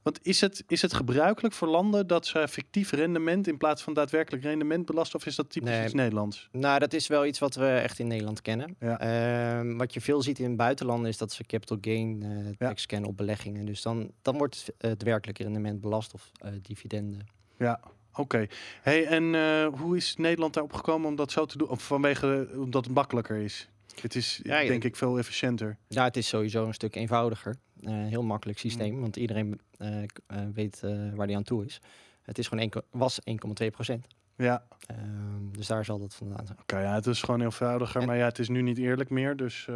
Want 0.03 0.19
is 0.23 0.41
het, 0.41 0.65
is 0.67 0.83
het 0.83 0.95
gebruikelijk 0.95 1.55
voor 1.55 1.69
landen 1.69 2.07
dat 2.07 2.27
ze 2.27 2.49
fictief 2.49 2.91
rendement 2.93 3.47
in 3.49 3.57
plaats 3.57 3.83
van 3.83 3.95
daadwerkelijk 3.95 4.43
rendement 4.43 4.87
belasten? 4.87 5.19
Of 5.19 5.27
is 5.27 5.37
dat 5.37 5.51
typisch 5.51 5.71
Nee. 5.71 5.85
iets 5.85 5.93
Nederlands? 5.95 6.49
Nou, 6.53 6.79
dat 6.79 6.93
is 6.93 7.07
wel 7.07 7.27
iets 7.27 7.39
wat 7.39 7.55
we 7.55 7.67
echt 7.67 7.99
in 7.99 8.07
Nederland 8.07 8.41
kennen. 8.43 8.77
Ja. 8.81 8.99
Ehm, 9.01 9.77
wat 9.77 9.95
je 9.95 10.01
veel 10.01 10.23
ziet 10.23 10.39
in 10.39 10.57
buitenlanden 10.57 11.09
is 11.09 11.19
dat 11.19 11.33
ze 11.33 11.45
capital 11.45 11.79
gain 11.81 12.23
eh 12.23 12.45
Ja. 12.59 12.67
tax 12.67 12.87
kennen 12.87 13.09
op 13.11 13.17
beleggingen. 13.17 13.67
Dus 13.67 13.83
dan, 13.83 14.11
dan 14.23 14.39
wordt 14.39 14.57
het, 14.67 14.75
het 14.91 15.03
werkelijke 15.03 15.43
rendement 15.43 15.81
belast 15.81 16.15
of 16.15 16.31
eh, 16.41 16.51
dividenden. 16.63 17.27
Ja, 17.59 17.81
oké. 18.15 18.47
Hey, 18.83 19.07
en 19.07 19.35
eh, 19.35 19.67
hoe 19.81 19.97
is 19.97 20.17
Nederland 20.17 20.55
daarop 20.55 20.73
gekomen 20.73 21.09
om 21.09 21.17
dat 21.17 21.31
zo 21.33 21.47
te 21.47 21.59
doen? 21.59 21.69
Of 21.69 21.83
vanwege 21.87 22.49
omdat 22.57 22.85
het 22.85 22.95
makkelijker 22.95 23.37
is? 23.37 23.69
Het 24.03 24.15
is 24.15 24.41
Ja, 24.43 24.65
denk 24.65 24.85
ik 24.85 24.97
veel 24.97 25.19
efficiënter. 25.19 25.77
Ja, 25.89 26.05
het 26.05 26.17
is 26.17 26.29
sowieso 26.29 26.67
een 26.67 26.75
stuk 26.75 26.95
eenvoudiger. 26.95 27.57
Eh, 27.83 27.93
heel 27.93 28.23
makkelijk 28.23 28.63
Mm. 28.65 28.71
systeem, 28.71 29.01
want 29.01 29.17
iedereen 29.17 29.61
eh, 29.79 30.03
eh, 30.03 30.07
weet 30.55 30.81
waar 31.15 31.27
die 31.27 31.37
aan 31.37 31.43
toe 31.43 31.65
is. 31.65 31.81
Het 32.23 32.39
is 32.39 32.49
gewoon 32.49 32.63
1, 32.65 32.85
was 32.91 33.19
1,2 33.25 33.71
procent. 33.71 34.07
Ja, 34.37 34.65
Ehm, 34.87 35.51
dus 35.53 35.67
daar 35.67 35.85
zal 35.85 35.99
dat 35.99 36.15
vandaan 36.15 36.47
zijn. 36.47 36.59
Oké, 36.61 36.81
ja, 36.81 36.95
het 36.95 37.07
is 37.07 37.23
gewoon 37.23 37.41
eenvoudiger, 37.41 38.01
En- 38.01 38.07
maar 38.07 38.17
ja, 38.17 38.25
het 38.25 38.39
is 38.39 38.49
nu 38.49 38.63
niet 38.63 38.79
eerlijk 38.79 39.11
meer, 39.11 39.37
dus 39.37 39.67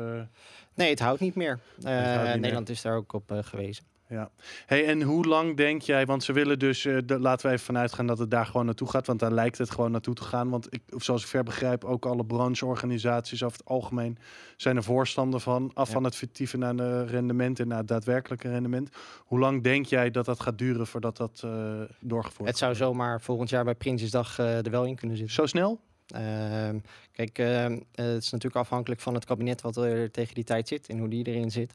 Nee, 0.75 0.91
het 0.91 0.99
houdt 1.01 1.21
niet 1.21 1.35
meer. 1.35 1.59
Houdt 1.83 2.07
niet 2.15 2.23
meer. 2.23 2.39
Nederland 2.39 2.69
is 2.69 2.83
daar 2.83 2.97
ook 2.97 3.13
op 3.13 3.31
eh, 3.33 3.39
gewezen. 3.43 3.85
Ja. 4.15 4.31
Hey, 4.67 4.87
en 4.87 5.03
hoe 5.03 5.25
lang 5.27 5.57
denk 5.57 5.83
jij, 5.83 6.07
want 6.07 6.25
ze 6.25 6.33
willen 6.33 6.59
dus, 6.59 6.85
eh, 6.85 6.97
de, 7.05 7.19
laten 7.19 7.47
we 7.47 7.53
even 7.53 7.65
vanuit 7.65 7.93
gaan 7.93 8.07
dat 8.07 8.19
het 8.19 8.31
daar 8.31 8.47
gewoon 8.47 8.67
naartoe 8.67 8.89
gaat, 8.89 9.07
want 9.07 9.21
daar 9.21 9.33
lijkt 9.33 9.59
het 9.59 9.71
gewoon 9.71 9.91
naartoe 9.91 10.15
te 10.15 10.23
gaan, 10.23 10.49
want 10.51 10.67
ik, 10.75 10.83
of 10.95 11.03
zoals 11.03 11.23
ik 11.23 11.29
ver 11.29 11.43
begrijp, 11.43 11.85
ook 11.85 12.07
alle 12.07 12.25
brancheorganisaties 12.25 13.43
over 13.43 13.59
het 13.59 13.67
algemeen 13.67 14.19
zijn 14.57 14.77
er 14.77 14.83
voorstander 14.83 15.41
van, 15.41 15.71
af 15.75 15.87
Ja. 15.87 15.93
van 15.93 16.05
het 16.05 16.17
fictieve 16.17 16.57
naar 16.57 16.77
de 16.77 17.05
rendement 17.05 17.61
en 17.61 17.69
naar 17.69 17.79
het 17.79 17.89
daadwerkelijke 17.89 18.49
rendement. 18.49 18.89
Hoe 19.19 19.39
lang 19.39 19.63
denk 19.63 19.87
jij 19.87 20.11
dat 20.11 20.25
dat 20.25 20.41
gaat 20.41 20.59
duren 20.59 20.87
voordat 20.87 21.17
dat 21.17 21.41
eh 21.45 21.81
doorgevoerd 22.01 22.49
Het 22.49 22.59
zou 22.59 22.75
zomaar 22.75 23.21
volgend 23.21 23.51
jaar 23.51 23.65
bij 23.65 23.75
Prinsjesdag 23.75 24.39
eh 24.39 24.65
er 24.65 24.71
wel 24.71 24.85
in 24.85 24.95
kunnen 24.95 25.17
zitten. 25.17 25.35
Zo 25.35 25.47
snel? 25.47 25.81
Ehm, 26.07 26.79
kijk, 27.13 27.39
ehm, 27.39 27.73
eh, 27.73 28.05
het 28.05 28.23
is 28.23 28.31
natuurlijk 28.31 28.63
afhankelijk 28.63 29.01
van 29.01 29.15
het 29.15 29.25
kabinet 29.25 29.61
wat 29.61 29.77
er 29.77 30.11
tegen 30.11 30.35
die 30.35 30.45
tijd 30.45 30.69
zit 30.69 30.89
en 30.89 30.99
hoe 30.99 31.09
die 31.09 31.27
erin 31.27 31.51
zit. 31.51 31.75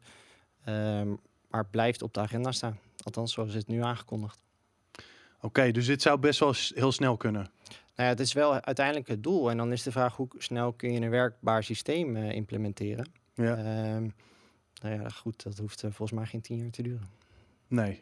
Maar 1.49 1.65
blijft 1.65 2.01
op 2.01 2.13
de 2.13 2.19
agenda 2.19 2.51
staan. 2.51 2.79
Althans, 3.03 3.33
zoals 3.33 3.53
het 3.53 3.67
nu 3.67 3.83
aangekondigd. 3.83 4.39
Oké, 5.41 5.71
dus 5.71 5.85
dit 5.85 6.01
zou 6.01 6.19
best 6.19 6.39
wel 6.39 6.53
heel 6.73 6.91
snel 6.91 7.17
kunnen. 7.17 7.51
Nou 7.95 8.11
ja, 8.11 8.17
het 8.17 8.19
is 8.19 8.33
wel 8.33 8.61
uiteindelijk 8.61 9.07
het 9.07 9.23
doel. 9.23 9.49
En 9.49 9.57
dan 9.57 9.71
is 9.71 9.83
de 9.83 9.91
vraag 9.91 10.15
hoe 10.15 10.27
snel 10.37 10.73
kun 10.73 10.91
je 10.91 11.01
een 11.01 11.09
werkbaar 11.09 11.63
systeem 11.63 12.15
eh, 12.15 12.31
implementeren. 12.31 13.11
Ja. 13.33 13.55
Ehm, 13.55 14.09
nou 14.81 15.01
ja, 15.01 15.09
goed, 15.09 15.43
dat 15.43 15.57
hoeft 15.57 15.83
eh, 15.83 15.91
volgens 15.91 16.19
mij 16.19 16.27
geen 16.27 16.41
tien 16.41 16.57
jaar 16.57 16.69
te 16.69 16.81
duren. 16.81 17.09
Nee. 17.67 17.99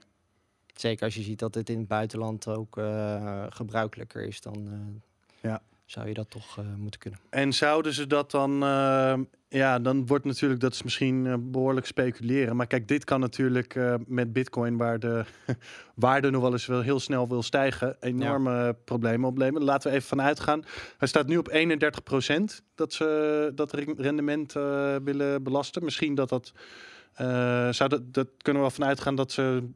Zeker 0.74 1.06
als 1.06 1.16
je 1.16 1.22
ziet 1.22 1.40
dat 1.40 1.56
het 1.56 1.70
in 1.70 1.78
het 1.78 1.88
buitenland 1.88 2.48
ook 2.48 2.78
eh, 2.78 3.46
gebruikelijker 3.50 4.24
is 4.24 4.42
dan. 4.42 5.02
Zou 5.88 6.08
je 6.08 6.14
dat 6.14 6.30
toch 6.30 6.58
eh, 6.58 6.66
moeten 6.78 7.00
kunnen. 7.00 7.20
En 7.30 7.54
zouden 7.54 7.94
ze 7.94 8.08
dat 8.08 8.32
dan... 8.32 8.64
eh, 8.64 9.20
ja, 9.50 9.80
dan 9.80 10.06
wordt 10.06 10.26
natuurlijk... 10.26 10.60
Dat 10.62 10.74
is 10.74 10.84
misschien 10.84 11.26
eh, 11.26 11.34
behoorlijk 11.40 11.86
speculeren. 11.86 12.56
Maar 12.56 12.68
kijk, 12.68 12.88
dit 12.88 13.04
kan 13.04 13.20
natuurlijk 13.20 13.80
met 14.08 14.34
bitcoin... 14.34 14.78
waar 14.78 15.00
de 15.00 15.26
waarde 15.96 16.30
nog 16.30 16.42
wel 16.42 16.52
eens 16.52 16.66
wel 16.66 16.82
heel 16.82 17.00
snel 17.00 17.28
wil 17.28 17.44
stijgen... 17.44 17.96
enorme 18.00 18.76
problemen 18.86 19.30
opleveren. 19.30 19.64
Laten 19.64 19.90
we 19.90 19.96
even 19.96 20.08
vanuit 20.08 20.40
gaan. 20.40 20.64
Hij 20.98 21.08
staat 21.08 21.28
nu 21.28 21.38
op 21.38 21.50
31% 21.50 22.64
dat 22.76 22.94
ze 22.94 23.52
dat 23.56 23.74
re- 23.74 23.94
rendement 23.98 24.54
willen 25.04 25.44
belasten. 25.44 25.84
Misschien 25.84 26.16
dat 26.16 26.30
dat... 26.30 26.54
zou 27.76 27.90
dat, 27.90 28.14
dat 28.14 28.28
kunnen 28.38 28.62
we 28.62 28.68
wel 28.68 28.78
vanuit 28.78 29.00
gaan 29.00 29.16
dat 29.16 29.32
ze 29.32 29.70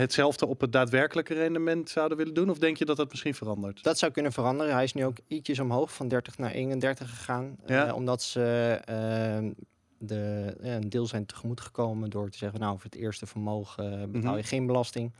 hetzelfde 0.00 0.46
op 0.46 0.60
het 0.60 0.72
daadwerkelijke 0.72 1.34
rendement 1.34 1.90
zouden 1.90 2.16
willen 2.18 2.34
doen? 2.34 2.50
Of 2.50 2.58
denk 2.58 2.76
je 2.76 2.84
dat 2.84 2.96
dat 2.96 3.10
misschien 3.10 3.34
verandert? 3.34 3.82
Dat 3.82 3.98
zou 3.98 4.12
kunnen 4.12 4.32
veranderen. 4.32 4.72
Hij 4.74 4.84
is 4.84 4.92
nu 4.94 5.04
ook 5.04 5.16
ietsjes 5.26 5.58
omhoog, 5.58 5.92
van 5.92 6.08
30 6.08 6.38
naar 6.38 6.50
31 6.50 7.08
gegaan. 7.10 7.56
Ja. 7.66 7.86
eh, 7.86 7.94
omdat 7.94 8.22
ze 8.22 8.78
ehm, 8.84 9.50
de, 9.98 10.54
ja, 10.62 10.74
een 10.74 10.88
deel 10.88 11.06
zijn 11.06 11.26
tegemoet 11.26 11.60
gekomen 11.60 12.10
door 12.10 12.30
te 12.30 12.38
zeggen... 12.38 12.60
nou, 12.60 12.74
voor 12.74 12.90
het 12.90 13.00
eerste 13.00 13.26
vermogen 13.26 13.84
eh, 14.00 14.06
betaal 14.08 14.30
Mhm. 14.30 14.36
je 14.36 14.42
geen 14.42 14.66
belasting. 14.66 15.12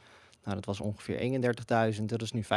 Nou, 0.45 0.57
dat 0.57 0.65
was 0.65 0.81
ongeveer 0.81 1.19
31.000, 1.99 2.05
dat 2.05 2.23
is 2.23 2.33
nu 2.33 2.43
50.000. 2.43 2.49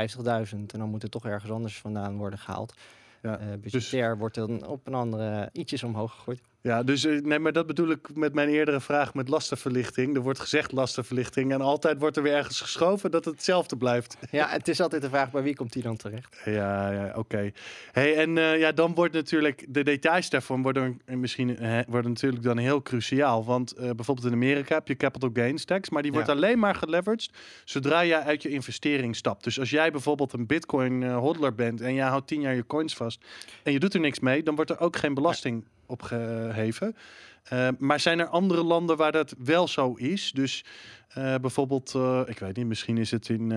En 0.52 0.80
dan 0.80 0.90
moet 0.90 1.02
het 1.02 1.12
toch 1.12 1.26
ergens 1.26 1.52
anders 1.52 1.78
vandaan 1.78 2.18
worden 2.18 2.40
gehaald. 2.40 2.74
Ja, 3.22 3.40
Eh 3.40 3.46
budgetair 3.62 4.18
wordt 4.18 4.36
dan 4.36 4.66
op 4.68 4.88
een 4.88 4.94
andere 4.94 5.50
ietsjes 5.54 5.84
omhoog 5.84 6.14
gegooid. 6.14 6.42
Ja, 6.62 6.84
dus 6.84 7.06
eh, 7.06 7.22
nee, 7.22 7.40
maar 7.40 7.52
dat 7.52 7.68
bedoel 7.68 7.90
ik 7.90 8.16
met 8.16 8.34
mijn 8.34 8.50
eerdere 8.50 8.80
vraag 8.82 9.14
met 9.14 9.28
lastenverlichting. 9.28 10.16
Er 10.16 10.22
wordt 10.22 10.40
gezegd 10.40 10.72
lastenverlichting 10.72 11.52
en 11.52 11.62
altijd 11.62 12.00
wordt 12.00 12.18
er 12.18 12.24
weer 12.24 12.34
ergens 12.34 12.62
geschoven 12.62 13.12
dat 13.12 13.26
het 13.26 13.34
hetzelfde 13.34 13.78
blijft. 13.78 14.18
Ja, 14.32 14.48
het 14.48 14.68
is 14.68 14.82
altijd 14.82 15.02
de 15.02 15.10
vraag, 15.10 15.32
bij 15.32 15.44
wie 15.44 15.56
komt 15.56 15.74
die 15.74 15.84
dan 15.84 15.98
terecht? 15.98 16.42
Ja, 16.46 16.92
ja 16.92 17.14
oké. 17.16 17.52
Hey, 17.92 18.16
en 18.16 18.38
eh, 18.38 18.60
ja, 18.60 18.72
dan 18.72 18.94
wordt 18.94 19.14
natuurlijk 19.14 19.66
de 19.70 19.84
details 19.84 20.30
daarvan 20.30 20.62
worden 20.62 21.02
misschien 21.06 21.58
worden 21.88 22.12
natuurlijk 22.12 22.44
dan 22.44 22.58
heel 22.58 22.82
cruciaal. 22.82 23.46
Want 23.46 23.72
eh, 23.72 23.90
bijvoorbeeld 23.96 24.28
in 24.28 24.34
Amerika 24.34 24.76
heb 24.76 24.88
je 24.88 24.96
capital 24.96 25.30
gains 25.34 25.66
tax, 25.66 25.90
maar 25.90 26.02
die 26.02 26.12
wordt 26.12 26.28
Ja. 26.28 26.34
alleen 26.34 26.60
maar 26.60 26.76
geleveraged 26.76 27.30
zodra 27.66 28.06
jij 28.06 28.22
uit 28.22 28.44
je 28.44 28.50
investering 28.50 29.16
stapt. 29.16 29.44
Dus 29.44 29.60
als 29.60 29.70
jij 29.70 29.92
bijvoorbeeld 29.92 30.34
een 30.34 30.46
bitcoin 30.46 31.12
hodler 31.12 31.56
bent 31.56 31.82
en 31.82 31.94
jij 31.94 32.08
houdt 32.08 32.28
tien 32.28 32.42
jaar 32.42 32.56
je 32.56 32.66
coins 32.66 32.96
vast 32.96 33.26
en 33.64 33.72
je 33.72 33.80
doet 33.80 33.94
er 33.94 34.00
niks 34.00 34.20
mee, 34.20 34.44
dan 34.44 34.56
wordt 34.56 34.70
er 34.72 34.80
ook 34.80 34.96
geen 34.96 35.14
belasting 35.14 35.64
geheven. 36.04 36.96
Eh, 37.44 37.68
maar 37.78 38.00
zijn 38.00 38.20
er 38.20 38.28
andere 38.28 38.64
landen 38.64 38.98
waar 38.98 39.12
dat 39.12 39.36
wel 39.38 39.68
zo 39.68 39.94
is? 39.94 40.32
Dus 40.32 40.66
eh, 41.08 41.36
bijvoorbeeld, 41.36 41.94
eh, 41.96 42.22
ik 42.26 42.40
weet 42.40 42.56
niet, 42.56 42.66
misschien 42.66 42.98
is 42.98 43.12
het 43.12 43.30
in 43.30 43.48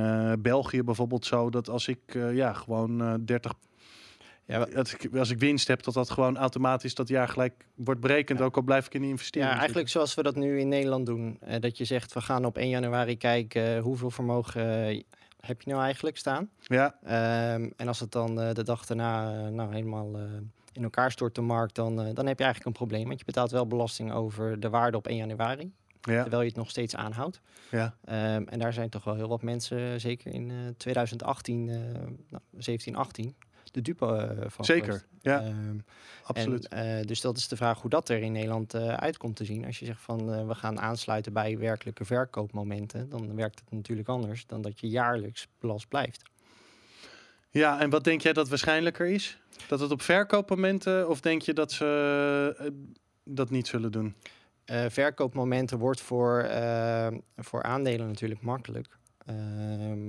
België 0.43 0.83
bijvoorbeeld 0.83 1.25
zo 1.27 1.51
dat 1.51 1.69
als 1.69 1.89
ik 1.89 1.99
ja, 2.33 2.53
gewoon 2.53 3.01
eh 3.03 3.15
30, 3.25 3.53
Ja, 4.45 4.67
als 4.77 4.95
ik, 4.95 5.17
als 5.17 5.31
ik 5.31 5.39
winst 5.39 5.69
heb, 5.69 5.83
dat 5.83 5.95
dat 5.95 6.11
gewoon 6.11 6.37
automatisch 6.37 6.95
dat 6.95 7.09
jaar 7.09 7.29
gelijk 7.29 7.65
wordt 7.75 8.01
berekend, 8.01 8.39
Ja. 8.39 8.45
ook 8.45 8.57
al 8.57 8.63
blijf 8.63 8.87
ik 8.87 8.95
in 8.95 9.01
die 9.01 9.11
investering. 9.11 9.53
Ja, 9.53 9.59
eigenlijk 9.59 9.89
zoals 9.89 10.15
we 10.15 10.23
dat 10.23 10.37
nu 10.37 10.59
in 10.61 10.69
Nederland 10.69 11.07
doen. 11.07 11.39
dat 11.61 11.79
je 11.79 11.85
zegt, 11.85 12.13
we 12.13 12.21
gaan 12.21 12.45
op 12.45 12.57
1 12.59 12.69
januari 12.69 13.17
kijken 13.17 13.79
hoeveel 13.79 14.11
vermogen 14.11 14.63
heb 15.41 15.63
je 15.63 15.71
nou 15.71 15.83
eigenlijk 15.83 16.17
staan. 16.17 16.51
Ja, 16.61 16.95
Ehm, 17.03 17.71
en 17.77 17.89
als 17.89 18.01
het 18.01 18.13
dan 18.13 18.35
de 18.35 18.63
dag 18.65 18.87
daarna 18.87 19.49
nou, 19.49 19.75
helemaal 19.75 20.17
in 20.73 20.83
elkaar 20.83 21.11
stort 21.11 21.35
de 21.35 21.41
markt, 21.41 21.75
dan, 21.75 22.01
eh, 22.03 22.15
dan 22.15 22.27
heb 22.27 22.39
je 22.39 22.45
eigenlijk 22.45 22.65
een 22.65 22.87
probleem. 22.87 23.07
Want 23.07 23.19
je 23.19 23.25
betaalt 23.25 23.51
wel 23.51 23.67
belasting 23.67 24.13
over 24.13 24.61
de 24.61 24.69
waarde 24.71 24.97
op 24.97 25.07
1 25.07 25.17
januari, 25.17 25.73
ja, 26.01 26.21
terwijl 26.21 26.43
je 26.43 26.49
het 26.49 26.57
nog 26.57 26.71
steeds 26.71 26.97
aanhoudt. 26.97 27.41
ja. 27.71 27.95
Ehm, 28.05 28.43
en 28.49 28.59
daar 28.59 28.73
zijn 28.73 28.89
toch 28.89 29.05
wel 29.05 29.15
heel 29.15 29.29
wat 29.29 29.43
mensen, 29.43 30.01
zeker 30.01 30.33
in 30.35 30.51
eh 30.51 30.57
2018, 30.77 31.69
eh, 31.69 31.77
nou, 32.29 32.43
17, 32.57 32.97
18, 32.97 33.37
de 33.71 33.83
dupe 33.83 34.07
eh, 34.07 34.51
van 34.51 34.65
Zeker. 34.65 34.85
geweest. 34.85 35.07
Ja, 35.21 35.41
Ehm, 35.43 35.79
absoluut. 36.23 36.69
en, 36.69 36.99
eh, 37.01 37.07
dus 37.07 37.21
dat 37.21 37.37
is 37.37 37.49
de 37.49 37.57
vraag 37.57 37.81
hoe 37.81 37.91
dat 37.91 38.09
er 38.09 38.19
in 38.23 38.33
Nederland 38.33 38.75
eh 38.75 38.93
uit 38.95 39.17
komt 39.17 39.37
te 39.37 39.45
zien. 39.45 39.65
Als 39.67 39.79
je 39.79 39.85
zegt 39.85 40.01
van 40.03 40.33
eh, 40.33 40.47
we 40.47 40.55
gaan 40.55 40.81
aansluiten 40.81 41.33
bij 41.33 41.59
werkelijke 41.59 42.05
verkoopmomenten, 42.05 43.09
dan 43.09 43.35
werkt 43.35 43.61
het 43.61 43.71
natuurlijk 43.71 44.09
anders 44.09 44.47
dan 44.47 44.63
dat 44.63 44.81
je 44.81 44.89
jaarlijks 44.89 45.49
belast 45.59 45.89
blijft. 45.89 46.23
Ja, 47.51 47.81
en 47.81 47.91
wat 47.91 48.05
denk 48.05 48.21
jij 48.21 48.33
dat 48.33 48.49
waarschijnlijker 48.49 49.07
is? 49.07 49.39
Dat 49.69 49.81
het 49.81 49.91
op 49.91 50.03
verkoopmomenten 50.03 51.09
of 51.09 51.21
denk 51.21 51.43
je 51.43 51.53
dat 51.53 51.73
ze 51.73 52.55
eh, 52.59 52.71
dat 53.25 53.51
niet 53.51 53.67
zullen 53.67 53.93
doen? 53.93 54.15
Eh, 54.65 54.85
verkoopmomenten 54.89 55.79
wordt 55.79 56.01
voor, 56.01 56.39
eh, 56.39 57.09
voor 57.37 57.63
aandelen 57.63 58.07
natuurlijk 58.07 58.43
makkelijk 58.43 58.99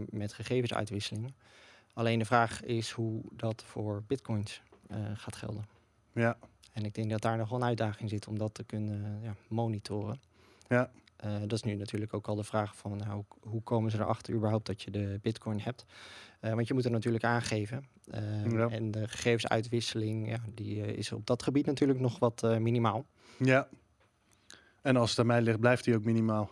met 0.09 0.33
gegevensuitwisselingen. 0.33 1.35
Alleen 1.93 2.19
de 2.19 2.25
vraag 2.25 2.63
is 2.63 2.91
hoe 2.91 3.21
dat 3.31 3.63
voor 3.65 4.03
bitcoins 4.07 4.61
gaat 5.13 5.35
gelden. 5.35 5.65
Ja, 6.13 6.37
En 6.73 6.85
ik 6.85 6.93
denk 6.93 7.09
dat 7.09 7.21
daar 7.21 7.37
nog 7.37 7.49
wel 7.49 7.59
een 7.59 7.67
uitdaging 7.67 8.09
zit 8.09 8.27
om 8.27 8.37
dat 8.37 8.53
te 8.53 8.63
kunnen 8.63 9.19
ja, 9.23 9.35
monitoren. 9.47 10.21
Ja. 10.67 10.91
Eh, 11.21 11.35
dat 11.41 11.51
is 11.51 11.63
nu 11.63 11.75
natuurlijk 11.75 12.13
ook 12.13 12.27
al 12.27 12.35
de 12.35 12.43
vraag 12.43 12.75
van 12.75 12.97
nou, 12.97 13.11
hoe, 13.11 13.25
hoe 13.41 13.61
komen 13.63 13.91
ze 13.91 13.97
erachter 13.97 14.33
überhaupt 14.33 14.65
dat 14.65 14.81
je 14.81 14.91
de 14.91 15.19
bitcoin 15.21 15.59
hebt. 15.59 15.85
Eh, 16.39 16.53
want 16.53 16.67
je 16.67 16.73
moet 16.73 16.85
er 16.85 16.91
natuurlijk 16.91 17.23
aangeven. 17.23 17.83
Eh, 18.11 18.51
Ja. 18.51 18.67
En 18.69 18.91
de 18.91 19.07
gegevensuitwisseling 19.07 20.29
ja, 20.29 20.37
die, 20.53 20.95
is 20.95 21.11
op 21.11 21.25
dat 21.25 21.43
gebied 21.43 21.65
natuurlijk 21.65 21.99
nog 21.99 22.19
wat 22.19 22.41
minimaal. 22.59 23.05
ja. 23.37 23.67
En 24.81 24.95
als 24.97 25.09
het 25.09 25.19
aan 25.19 25.25
mij 25.25 25.41
ligt, 25.41 25.59
blijft 25.59 25.83
die 25.83 25.95
ook 25.95 26.03
minimaal. 26.03 26.49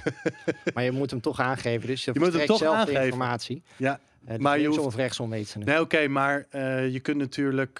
Maar 0.74 0.84
je 0.84 0.90
moet 0.92 1.10
hem 1.10 1.20
toch 1.20 1.40
aangeven. 1.40 1.86
Dus 1.86 2.04
je, 2.04 2.10
Je 2.14 2.20
moet 2.20 2.32
hem 2.32 2.46
toch 2.46 2.58
zelf 2.58 2.74
aangeven. 2.76 3.00
de 3.00 3.04
informatie. 3.06 3.62
Ja, 3.76 4.00
dus 4.20 4.38
maar 4.38 4.58
je 4.58 4.66
hoeft- 4.66 4.78
of 4.78 4.94
rechtsom 4.96 5.30
weet 5.30 5.48
ze 5.48 5.58
het. 5.58 5.66
Nee, 5.66 5.80
oké, 5.80 6.08
maar 6.08 6.46
je 6.88 7.00
kunt 7.02 7.16
natuurlijk. 7.18 7.74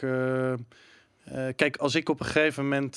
kijk, 1.56 1.76
als 1.76 1.94
ik 1.94 2.08
op 2.08 2.20
een 2.20 2.26
gegeven 2.26 2.62
moment. 2.62 2.96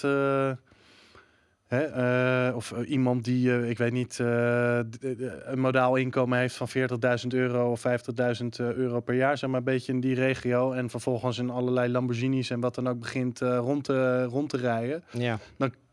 Hè, 1.68 1.84
eh, 1.84 2.56
of 2.56 2.72
eh, 2.72 2.90
iemand 2.90 3.24
die, 3.24 3.52
eh, 3.52 3.70
ik 3.70 3.78
weet 3.78 3.92
niet, 3.92 4.18
een 4.20 5.60
modaal 5.60 5.96
inkomen 5.96 6.40
heeft 6.40 6.56
van 6.56 6.70
40.000 6.70 7.34
euro 7.34 7.72
of 7.72 7.80
50.000 7.80 8.60
eh, 8.60 8.74
euro 8.74 9.00
per 9.00 9.16
jaar, 9.16 9.38
zeg 9.38 9.50
maar 9.50 9.60
een 9.60 9.66
beetje 9.66 9.92
in 9.92 10.00
die 10.00 10.16
regio. 10.16 10.72
En 10.72 10.90
vervolgens 10.90 11.38
in 11.38 11.50
allerlei 11.50 11.92
Lamborghinis 11.92 12.50
en 12.50 12.60
wat 12.60 12.76
dan 12.76 12.88
ook 12.88 13.00
begint 13.00 13.40
rond, 13.40 13.84
te, 13.84 14.24
rond 14.24 14.50
te 14.50 14.58
rijden. 14.58 15.04
Ja, 15.12 15.40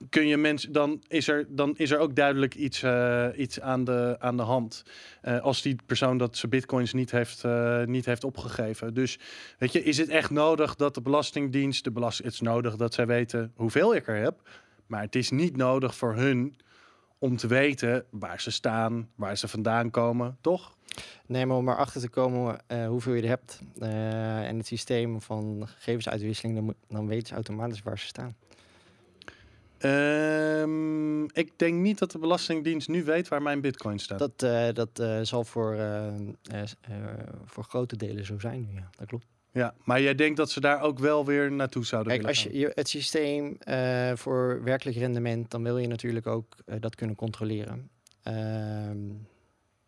Kun 0.09 0.27
je 0.27 0.37
mensen, 0.37 0.73
dan 0.73 1.03
is 1.09 1.29
er, 1.29 1.47
dan 1.49 1.75
is 1.77 1.91
er 1.91 1.99
ook 1.99 2.17
duidelijk 2.17 2.55
iets, 2.55 2.85
iets 3.37 3.61
aan, 3.61 3.85
de, 3.85 4.17
aan 4.19 4.37
de 4.37 4.43
hand. 4.43 4.83
Als 5.43 5.63
die 5.63 5.77
persoon 5.87 6.19
dat 6.19 6.37
zijn 6.37 6.51
bitcoins 6.51 6.93
niet 6.93 7.11
heeft, 7.11 7.45
niet 7.87 8.05
heeft 8.05 8.25
opgegeven. 8.25 8.95
Dus 8.95 9.19
weet 9.59 9.73
je, 9.73 9.83
is 9.83 9.99
het 9.99 10.09
echt 10.09 10.31
nodig 10.31 10.75
dat 10.75 10.95
de 10.95 11.01
Belastingdienst, 11.01 11.85
de 11.85 11.91
belasting, 11.91 12.29
het 12.29 12.35
is 12.35 12.41
nodig 12.41 12.77
dat 12.77 12.95
zij 12.95 13.07
weten 13.07 13.53
hoeveel 13.55 13.95
ik 13.95 14.07
er 14.07 14.17
heb. 14.17 14.41
Maar 14.93 15.03
het 15.03 15.15
is 15.15 15.31
niet 15.31 15.57
nodig 15.57 15.95
voor 15.95 16.15
hun 16.15 16.57
om 17.19 17.37
te 17.37 17.47
weten 17.47 18.05
waar 18.11 18.41
ze 18.41 18.51
staan, 18.51 19.09
waar 19.15 19.37
ze 19.37 19.49
vandaan 19.49 19.91
komen, 19.91 20.37
toch? 20.41 20.77
nee, 21.27 21.47
maar 21.47 21.57
om 21.57 21.69
erachter 21.69 22.01
te 22.01 22.09
komen 22.09 22.59
eh, 22.67 22.87
hoeveel 22.87 23.15
je 23.15 23.23
er 23.23 23.29
hebt 23.29 23.61
eh, 23.79 24.49
en 24.49 24.57
het 24.57 24.67
systeem 24.67 25.21
van 25.21 25.63
gegevensuitwisseling, 25.67 26.55
dan, 26.55 26.75
dan 26.89 27.07
weten 27.07 27.27
ze 27.27 27.35
automatisch 27.35 27.83
waar 27.83 27.99
ze 27.99 28.07
staan. 28.07 28.37
Ehm, 29.79 31.25
ik 31.25 31.53
denk 31.57 31.75
niet 31.81 31.99
dat 31.99 32.11
de 32.11 32.19
Belastingdienst 32.19 32.89
nu 32.89 33.05
weet 33.05 33.29
waar 33.29 33.43
mijn 33.43 33.61
bitcoins 33.61 34.03
staan. 34.03 34.19
Dat, 34.19 34.43
eh, 34.43 34.69
dat 34.73 35.27
zal 35.29 35.45
voor, 35.45 35.77
voor 37.45 37.65
grote 37.65 37.97
delen 37.97 38.25
zo 38.25 38.39
zijn 38.39 38.69
nu, 38.71 38.75
ja. 38.75 38.91
Dat 38.97 39.07
klopt. 39.07 39.27
Ja, 39.53 39.75
maar 39.85 40.01
jij 40.01 40.15
denkt 40.15 40.37
dat 40.37 40.51
ze 40.51 40.61
daar 40.61 40.81
ook 40.81 40.99
wel 40.99 41.25
weer 41.25 41.53
naartoe 41.53 41.85
zouden 41.85 42.13
Kijk, 42.13 42.27
willen 42.27 42.53
als 42.53 42.61
je, 42.61 42.73
het 42.75 42.89
systeem 42.89 43.57
eh, 43.59 44.13
voor 44.15 44.63
werkelijk 44.65 44.97
rendement, 44.97 45.51
dan 45.51 45.63
wil 45.63 45.79
je 45.79 45.87
natuurlijk 45.87 46.27
ook 46.27 46.57
eh, 46.67 46.77
dat 46.81 46.95
kunnen 46.95 47.17
controleren. 47.17 47.91
Ehm, 48.23 49.09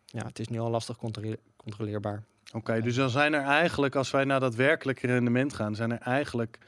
ja, 0.05 0.27
het 0.27 0.39
is 0.39 0.49
nu 0.49 0.59
al 0.59 0.71
lastig 0.71 0.97
controle- 0.97 1.39
controleerbaar. 1.57 2.23
Oké, 2.53 2.81
dus 2.81 2.95
dan 2.95 3.11
zijn 3.11 3.33
er 3.35 3.43
eigenlijk, 3.43 3.95
als 3.95 4.11
wij 4.11 4.25
naar 4.25 4.41
dat 4.41 4.55
werkelijke 4.55 5.07
rendement 5.07 5.55
gaan, 5.55 5.75
zijn 5.75 5.93
er 5.93 6.01
eigenlijk 6.01 6.59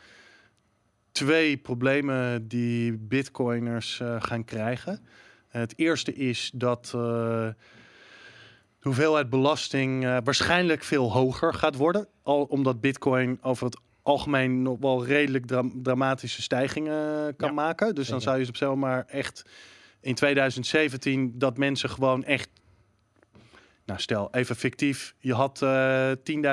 twee 1.12 1.56
problemen 1.56 2.48
die 2.48 2.92
bitcoiners 2.92 4.00
eh, 4.00 4.16
gaan 4.18 4.44
krijgen. 4.44 5.06
het 5.48 5.72
eerste 5.76 6.14
is 6.14 6.50
dat 6.54 6.94
de 8.86 8.92
hoeveelheid 8.92 9.30
belasting 9.30 10.04
eh, 10.04 10.16
waarschijnlijk 10.24 10.84
veel 10.84 11.12
hoger 11.12 11.54
gaat 11.54 11.76
worden. 11.76 12.06
Al 12.22 12.42
omdat 12.42 12.80
bitcoin 12.80 13.38
over 13.42 13.64
het 13.64 13.78
algemeen 14.02 14.62
nog 14.62 14.78
wel 14.80 15.04
redelijk 15.06 15.46
dra- 15.46 15.70
dramatische 15.82 16.42
stijgingen 16.42 17.36
kan 17.36 17.48
Ja, 17.48 17.54
maken. 17.54 17.94
Dus 17.94 18.08
dan 18.08 18.20
zou 18.20 18.38
je 18.40 18.48
op 18.48 18.56
zomaar 18.56 18.90
maar 18.90 19.04
echt 19.08 19.42
in 20.00 20.14
2017 20.14 21.32
dat 21.38 21.56
mensen 21.58 21.90
gewoon 21.90 22.24
echt 22.24 22.48
nou, 23.84 24.00
stel 24.00 24.28
even 24.32 24.56
fictief. 24.56 25.14
Je 25.18 25.34
had 25.34 25.62
eh 25.62 26.10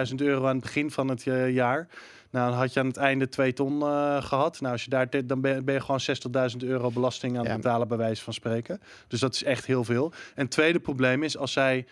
10.000 0.10 0.16
euro 0.16 0.46
aan 0.46 0.56
het 0.56 0.64
begin 0.64 0.92
van 0.92 1.08
het 1.08 1.28
eh, 1.28 1.54
jaar. 1.54 1.88
Nou, 2.32 2.50
dan 2.50 2.60
had 2.60 2.74
je 2.74 2.80
aan 2.80 2.88
het 2.88 2.98
einde 2.98 3.30
2 3.30 3.54
ton 3.54 3.82
eh, 3.82 4.24
gehad. 4.24 4.60
Nou, 4.62 4.74
als 4.74 4.84
je 4.84 4.90
daar 4.90 5.26
dan 5.26 5.42
ben, 5.42 5.66
ben 5.66 5.74
je 5.74 5.82
gewoon 5.82 6.52
60.000 6.52 6.58
euro 6.68 6.92
belasting 6.92 7.38
aan 7.38 7.44
Ja. 7.44 7.50
het 7.52 7.62
betalen, 7.62 7.88
bij 7.88 7.98
wijze 7.98 8.24
van 8.24 8.34
spreken. 8.34 8.82
Dus 9.08 9.20
dat 9.20 9.34
is 9.34 9.44
echt 9.44 9.66
heel 9.66 9.84
veel. 9.84 10.12
En 10.36 10.42
het 10.44 10.52
tweede 10.52 10.80
probleem 10.80 11.24
is 11.24 11.38
als 11.38 11.52
zij 11.52 11.86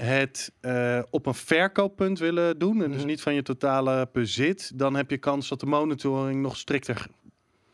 het 0.00 0.52
eh, 0.60 1.02
op 1.10 1.26
een 1.26 1.34
verkooppunt 1.34 2.18
willen 2.18 2.58
doen, 2.58 2.82
en 2.82 2.88
dus 2.90 2.98
Mhm. 2.98 3.06
niet 3.06 3.20
van 3.22 3.34
je 3.34 3.42
totale 3.42 4.08
bezit, 4.12 4.78
dan 4.78 4.94
heb 4.96 5.10
je 5.10 5.18
kans 5.18 5.48
dat 5.48 5.60
de 5.60 5.66
monitoring 5.66 6.42
nog 6.42 6.56
strikter 6.56 7.06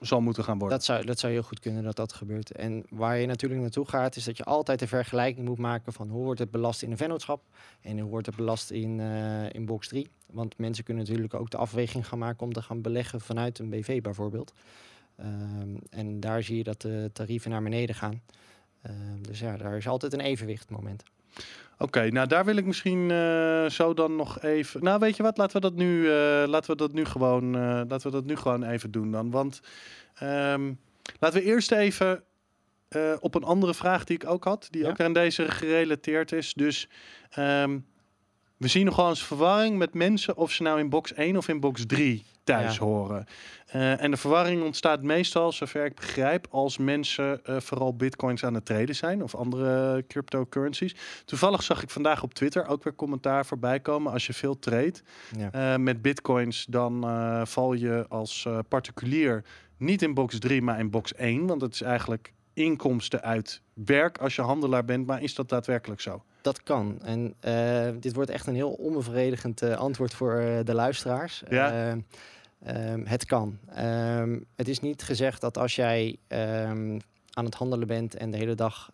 zal 0.00 0.20
moeten 0.20 0.44
gaan 0.44 0.58
worden. 0.58 0.76
Dat 0.76 0.86
zou, 0.86 1.04
dat 1.04 1.18
zou 1.18 1.32
heel 1.32 1.42
goed 1.42 1.60
kunnen 1.60 1.82
dat 1.82 1.96
dat 1.96 2.12
gebeurt. 2.12 2.52
En 2.52 2.84
waar 2.90 3.18
je 3.18 3.26
natuurlijk 3.26 3.60
naartoe 3.60 3.88
gaat, 3.88 4.16
is 4.16 4.24
dat 4.24 4.36
je 4.36 4.44
altijd 4.44 4.80
een 4.80 4.88
vergelijking 4.88 5.46
moet 5.46 5.58
maken 5.58 5.92
van 5.92 6.08
hoe 6.08 6.24
wordt 6.24 6.40
het 6.40 6.50
belast 6.50 6.82
in 6.82 6.90
een 6.90 6.96
vennootschap 6.96 7.42
en 7.80 7.98
hoe 7.98 8.10
wordt 8.10 8.26
het 8.26 8.36
belast 8.36 8.70
in, 8.70 9.00
eh, 9.00 9.52
in 9.52 9.66
box 9.66 9.88
3. 9.88 10.08
Want 10.26 10.58
mensen 10.58 10.84
kunnen 10.84 11.02
natuurlijk 11.04 11.34
ook 11.34 11.50
de 11.50 11.56
afweging 11.56 12.06
gaan 12.08 12.18
maken 12.18 12.46
om 12.46 12.52
te 12.52 12.62
gaan 12.62 12.80
beleggen 12.82 13.20
vanuit 13.20 13.58
een 13.58 13.70
BV 13.70 14.00
bijvoorbeeld. 14.02 14.52
Ehm, 15.16 15.76
en 15.90 16.20
daar 16.20 16.42
zie 16.42 16.56
je 16.56 16.64
dat 16.64 16.80
de 16.80 17.10
tarieven 17.12 17.50
naar 17.50 17.62
beneden 17.62 17.94
gaan. 17.94 18.22
Ehm, 18.82 19.22
dus 19.22 19.38
ja, 19.40 19.56
daar 19.56 19.76
is 19.76 19.88
altijd 19.88 20.12
een 20.12 20.20
evenwicht 20.20 20.70
Oké, 21.78 22.08
nou 22.10 22.26
daar 22.26 22.44
wil 22.44 22.56
ik 22.56 22.64
misschien 22.64 23.10
eh, 23.10 23.66
zo 23.68 23.94
dan 23.94 24.16
nog 24.16 24.42
even. 24.42 24.82
Nou, 24.84 24.98
weet 24.98 25.16
je 25.16 25.22
wat? 25.22 25.38
Laten 25.38 25.56
we 25.56 25.62
dat 25.62 25.74
nu, 25.74 26.10
eh, 26.10 26.42
laten 26.46 26.70
we 26.70 26.76
dat 26.76 26.92
nu 26.92 27.04
gewoon, 27.04 27.54
eh, 27.54 27.60
laten 27.88 28.00
we 28.06 28.10
dat 28.10 28.24
nu 28.24 28.36
gewoon 28.36 28.62
even 28.62 28.90
doen 28.90 29.10
dan. 29.10 29.30
Want 29.30 29.60
ehm, 30.14 30.72
laten 31.20 31.40
we 31.40 31.46
eerst 31.46 31.72
even 31.72 32.24
op 33.20 33.34
een 33.34 33.42
andere 33.44 33.74
vraag 33.74 34.04
die 34.04 34.16
ik 34.16 34.26
ook 34.30 34.44
had, 34.44 34.68
die 34.70 34.82
Ja. 34.82 34.88
ook 34.88 35.00
aan 35.00 35.12
deze 35.12 35.50
gerelateerd 35.50 36.32
is. 36.32 36.54
Dus 36.54 36.88
ehm, 37.30 37.78
we 38.56 38.68
zien 38.68 38.84
nogal 38.84 39.08
eens 39.08 39.24
verwarring 39.24 39.78
met 39.78 39.94
mensen 39.94 40.36
of 40.36 40.50
ze 40.52 40.62
nou 40.62 40.78
in 40.78 40.88
box 40.88 41.12
1 41.14 41.36
of 41.36 41.48
in 41.48 41.60
box 41.60 41.86
3 41.86 42.24
thuis 42.44 42.76
Ja. 42.76 42.84
horen. 42.84 43.26
Eh, 43.66 44.02
en 44.02 44.10
de 44.10 44.16
verwarring 44.16 44.62
ontstaat 44.62 45.02
meestal, 45.02 45.52
zover 45.52 45.84
ik 45.84 45.94
begrijp, 45.94 46.46
als 46.50 46.78
mensen 46.78 47.44
eh, 47.44 47.60
vooral 47.60 47.96
bitcoins 47.96 48.44
aan 48.44 48.54
het 48.54 48.64
traden 48.64 48.94
zijn 48.96 49.22
of 49.22 49.34
andere 49.34 50.04
cryptocurrencies. 50.08 50.94
Toevallig 51.24 51.62
zag 51.62 51.82
ik 51.82 51.90
vandaag 51.90 52.22
op 52.22 52.34
Twitter 52.34 52.66
ook 52.66 52.84
weer 52.84 52.94
commentaar 52.94 53.46
voorbij 53.46 53.80
komen. 53.80 54.12
Als 54.12 54.26
je 54.26 54.32
veel 54.32 54.58
trade 54.58 54.94
Ja. 55.38 55.52
eh, 55.52 55.78
met 55.78 56.02
bitcoins, 56.02 56.66
dan 56.68 57.00
val 57.46 57.72
je 57.72 58.06
als 58.08 58.46
particulier 58.68 59.44
niet 59.78 60.02
in 60.02 60.14
box 60.14 60.38
3, 60.38 60.62
maar 60.62 60.78
in 60.78 60.90
box 60.90 61.14
1. 61.14 61.46
Want 61.46 61.60
het 61.60 61.74
is 61.74 61.82
eigenlijk 61.82 62.32
inkomsten 62.54 63.22
uit 63.22 63.60
werk 63.72 64.18
als 64.18 64.34
je 64.36 64.42
handelaar 64.42 64.84
bent. 64.84 65.06
Maar 65.06 65.22
is 65.22 65.34
dat 65.34 65.48
daadwerkelijk 65.48 66.00
zo? 66.00 66.22
Dat 66.44 66.62
kan. 66.62 66.98
En 67.02 67.34
eh, 67.40 67.88
dit 68.00 68.14
wordt 68.14 68.30
echt 68.30 68.46
een 68.46 68.54
heel 68.54 68.72
onbevredigend 68.72 69.62
eh, 69.62 69.76
antwoord 69.76 70.14
voor 70.14 70.34
eh, 70.38 70.64
de 70.64 70.74
luisteraars. 70.74 71.42
Ja. 71.48 71.96
Ehm, 72.62 73.04
het 73.04 73.24
kan. 73.24 73.58
Ehm, 73.74 74.40
het 74.56 74.68
is 74.68 74.80
niet 74.80 75.02
gezegd 75.02 75.40
dat 75.40 75.58
als 75.58 75.74
jij 75.74 76.16
ehm, 76.26 76.98
aan 77.32 77.44
het 77.44 77.54
handelen 77.54 77.86
bent 77.86 78.14
en 78.14 78.30
de 78.30 78.36
hele 78.36 78.54
dag 78.54 78.90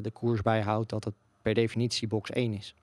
de 0.00 0.10
koers 0.12 0.42
bijhoudt, 0.42 0.90
dat 0.90 1.04
het 1.04 1.14
per 1.42 1.54
definitie 1.54 2.08
box 2.08 2.30
1 2.30 2.52
is. 2.52 2.74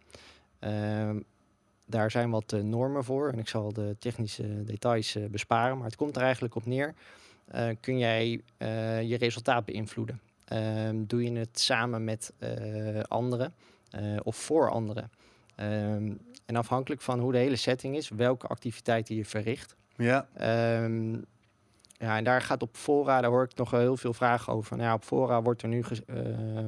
Daar 1.85 2.11
zijn 2.11 2.29
wat 2.29 2.51
normen 2.61 3.03
voor 3.03 3.29
en 3.29 3.39
ik 3.39 3.47
zal 3.47 3.73
de 3.73 3.95
technische 3.99 4.63
details 4.63 5.17
besparen, 5.29 5.77
maar 5.77 5.85
het 5.85 5.95
komt 5.95 6.15
er 6.15 6.21
eigenlijk 6.21 6.55
op 6.55 6.65
neer. 6.65 6.95
Eh, 7.49 7.67
kun 7.79 7.97
jij 7.97 8.41
eh, 8.57 9.01
je 9.01 9.17
resultaat 9.17 9.65
beïnvloeden? 9.65 10.21
Ehm, 10.45 11.03
doe 11.05 11.23
je 11.23 11.39
het 11.39 11.59
samen 11.59 12.03
met 12.03 12.33
eh, 12.37 12.99
anderen? 13.07 13.53
of 14.23 14.35
voor 14.35 14.69
anderen. 14.71 15.11
Ehm, 15.55 16.11
en 16.45 16.55
afhankelijk 16.55 17.01
van 17.01 17.19
hoe 17.19 17.31
de 17.31 17.37
hele 17.37 17.55
setting 17.55 17.95
is, 17.95 18.09
welke 18.09 18.47
activiteiten 18.47 19.15
je 19.15 19.25
verricht. 19.25 19.75
Ja, 19.95 20.27
Ehm, 20.33 21.13
ja, 21.97 22.17
en 22.17 22.23
daar 22.23 22.41
gaat 22.41 22.61
op 22.61 22.75
fora, 22.75 23.21
daar 23.21 23.29
hoor 23.29 23.43
ik 23.43 23.55
nog 23.55 23.71
heel 23.71 23.97
veel 23.97 24.13
vragen 24.13 24.53
over. 24.53 24.77
Nou 24.77 24.89
ja, 24.89 24.95
op 24.95 25.03
fora 25.03 25.41
wordt 25.41 25.61
er 25.61 25.67
nu 25.67 25.83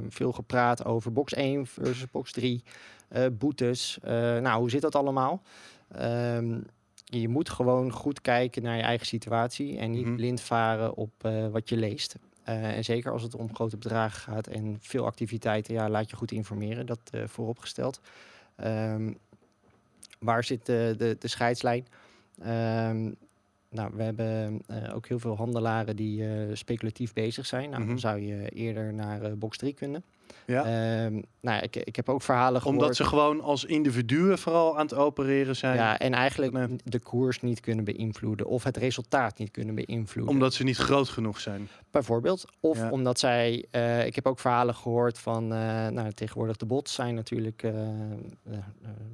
veel 0.09 0.31
gepraat 0.31 0.85
over 0.85 1.13
box 1.13 1.33
1 1.33 1.65
versus 1.65 2.11
box 2.11 2.31
3, 2.31 2.63
eh, 3.07 3.25
boetes. 3.31 3.97
Nou, 4.41 4.59
hoe 4.59 4.69
zit 4.69 4.81
dat 4.81 4.95
allemaal? 4.95 5.41
Ehm, 5.91 6.59
je 7.05 7.27
moet 7.27 7.49
gewoon 7.49 7.91
goed 7.91 8.21
kijken 8.21 8.63
naar 8.63 8.75
je 8.77 8.81
eigen 8.83 9.07
situatie 9.07 9.77
en 9.77 9.91
niet 9.91 10.05
Mhm. 10.05 10.15
blind 10.15 10.41
varen 10.41 10.95
op 10.95 11.11
eh, 11.21 11.47
wat 11.47 11.69
je 11.69 11.77
leest. 11.77 12.15
Eh, 12.43 12.75
en 12.77 12.83
zeker 12.83 13.11
als 13.11 13.23
het 13.23 13.35
om 13.35 13.55
grote 13.55 13.77
bedragen 13.77 14.21
gaat 14.33 14.47
en 14.47 14.77
veel 14.81 15.05
activiteiten, 15.05 15.73
ja, 15.73 15.89
laat 15.89 16.09
je 16.09 16.15
goed 16.15 16.31
informeren, 16.31 16.85
dat 16.85 16.99
eh, 17.11 17.23
vooropgesteld. 17.27 18.01
Ehm, 18.55 19.13
waar 20.19 20.43
zit 20.43 20.65
de, 20.65 20.95
de, 20.97 21.15
de 21.19 21.27
scheidslijn? 21.27 21.87
Ehm, 22.39 23.11
nou, 23.69 23.91
we 23.93 24.03
hebben 24.03 24.61
ook 24.93 25.07
heel 25.07 25.19
veel 25.19 25.35
handelaren 25.35 25.95
die 25.95 26.23
speculatief 26.55 27.13
bezig 27.13 27.45
zijn. 27.45 27.69
Nou, 27.69 27.79
Mhm. 27.81 27.89
dan 27.89 27.99
zou 27.99 28.19
je 28.19 28.49
eerder 28.49 28.93
naar 28.93 29.37
box 29.37 29.57
3 29.57 29.73
kunnen. 29.73 30.03
Ja. 30.45 30.63
Ehm, 31.05 31.21
nou, 31.41 31.61
ik, 31.63 31.75
ik 31.75 31.95
heb 31.95 32.09
ook 32.09 32.21
verhalen 32.21 32.61
gehoord. 32.61 32.79
Omdat 32.81 32.95
ze 32.95 33.03
gewoon 33.03 33.41
als 33.41 33.65
individuen 33.65 34.37
vooral 34.37 34.77
aan 34.77 34.85
het 34.85 34.93
opereren 34.93 35.55
zijn. 35.55 35.75
ja, 35.75 35.99
en 35.99 36.13
eigenlijk 36.13 36.51
Nee. 36.51 36.75
de 36.83 36.99
koers 36.99 37.41
niet 37.41 37.59
kunnen 37.59 37.85
beïnvloeden 37.85 38.45
of 38.47 38.63
het 38.63 38.77
resultaat 38.77 39.37
niet 39.37 39.51
kunnen 39.51 39.75
beïnvloeden. 39.75 40.33
Omdat 40.33 40.53
ze 40.53 40.63
niet 40.63 40.77
groot 40.77 41.09
genoeg 41.09 41.39
zijn. 41.39 41.67
Bijvoorbeeld. 41.91 42.45
Of 42.59 42.77
Ja. 42.77 42.89
omdat 42.89 43.19
zij. 43.19 43.65
eh, 43.71 44.05
ik 44.05 44.15
heb 44.15 44.27
ook 44.27 44.39
verhalen 44.39 44.75
gehoord 44.75 45.19
van. 45.19 45.43
eh, 45.53 45.87
nou, 45.87 46.11
tegenwoordig 46.11 46.57
de 46.57 46.65
bots 46.65 46.93
zijn 46.93 47.15
natuurlijk. 47.15 47.63
eh, 47.63 47.73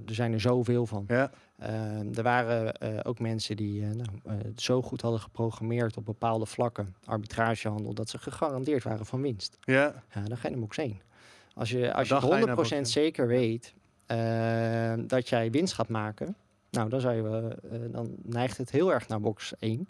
er 0.06 0.14
zijn 0.14 0.34
er 0.34 0.42
zoveel 0.42 0.86
van. 0.86 1.04
Ja, 1.08 1.32
er 2.14 2.24
waren 2.24 2.74
eh, 2.74 3.00
ook 3.04 3.20
mensen 3.20 3.56
die 3.56 3.84
eh, 3.84 3.90
nou, 3.90 4.10
eh, 4.24 4.34
zo 4.56 4.82
goed 4.82 5.02
hadden 5.02 5.20
geprogrammeerd 5.20 5.98
op 5.98 6.06
bepaalde 6.06 6.46
vlakken, 6.46 6.96
arbitragehandel, 7.06 7.94
dat 7.94 8.10
ze 8.10 8.18
gegarandeerd 8.18 8.84
waren 8.84 9.06
van 9.06 9.22
winst. 9.22 9.58
ja. 9.62 10.04
Ja, 10.14 10.22
dan 10.22 10.38
ga 10.38 10.48
je 10.48 10.54
hem 10.54 10.64
ook 10.64 10.74
zien. 10.74 11.02
Als 11.54 11.70
je, 11.70 11.94
als 11.94 12.08
je 12.08 12.14
Dan 12.14 12.24
ga 12.24 12.38
je 12.38 12.46
naar 12.46 12.56
100% 12.56 12.60
box 12.60 12.92
zeker 12.92 13.28
weet 13.28 13.74
eh, 14.06 14.94
dat 14.98 15.30
jij 15.30 15.52
winst 15.52 15.74
gaat 15.74 15.90
maken, 15.90 16.36
nou, 16.70 16.90
dan, 16.90 17.02
zou 17.02 17.16
je, 17.16 17.58
dan 17.92 18.16
neigt 18.24 18.58
het 18.58 18.72
heel 18.72 18.94
erg 18.94 19.08
naar 19.08 19.22
box 19.22 19.54
1. 19.60 19.88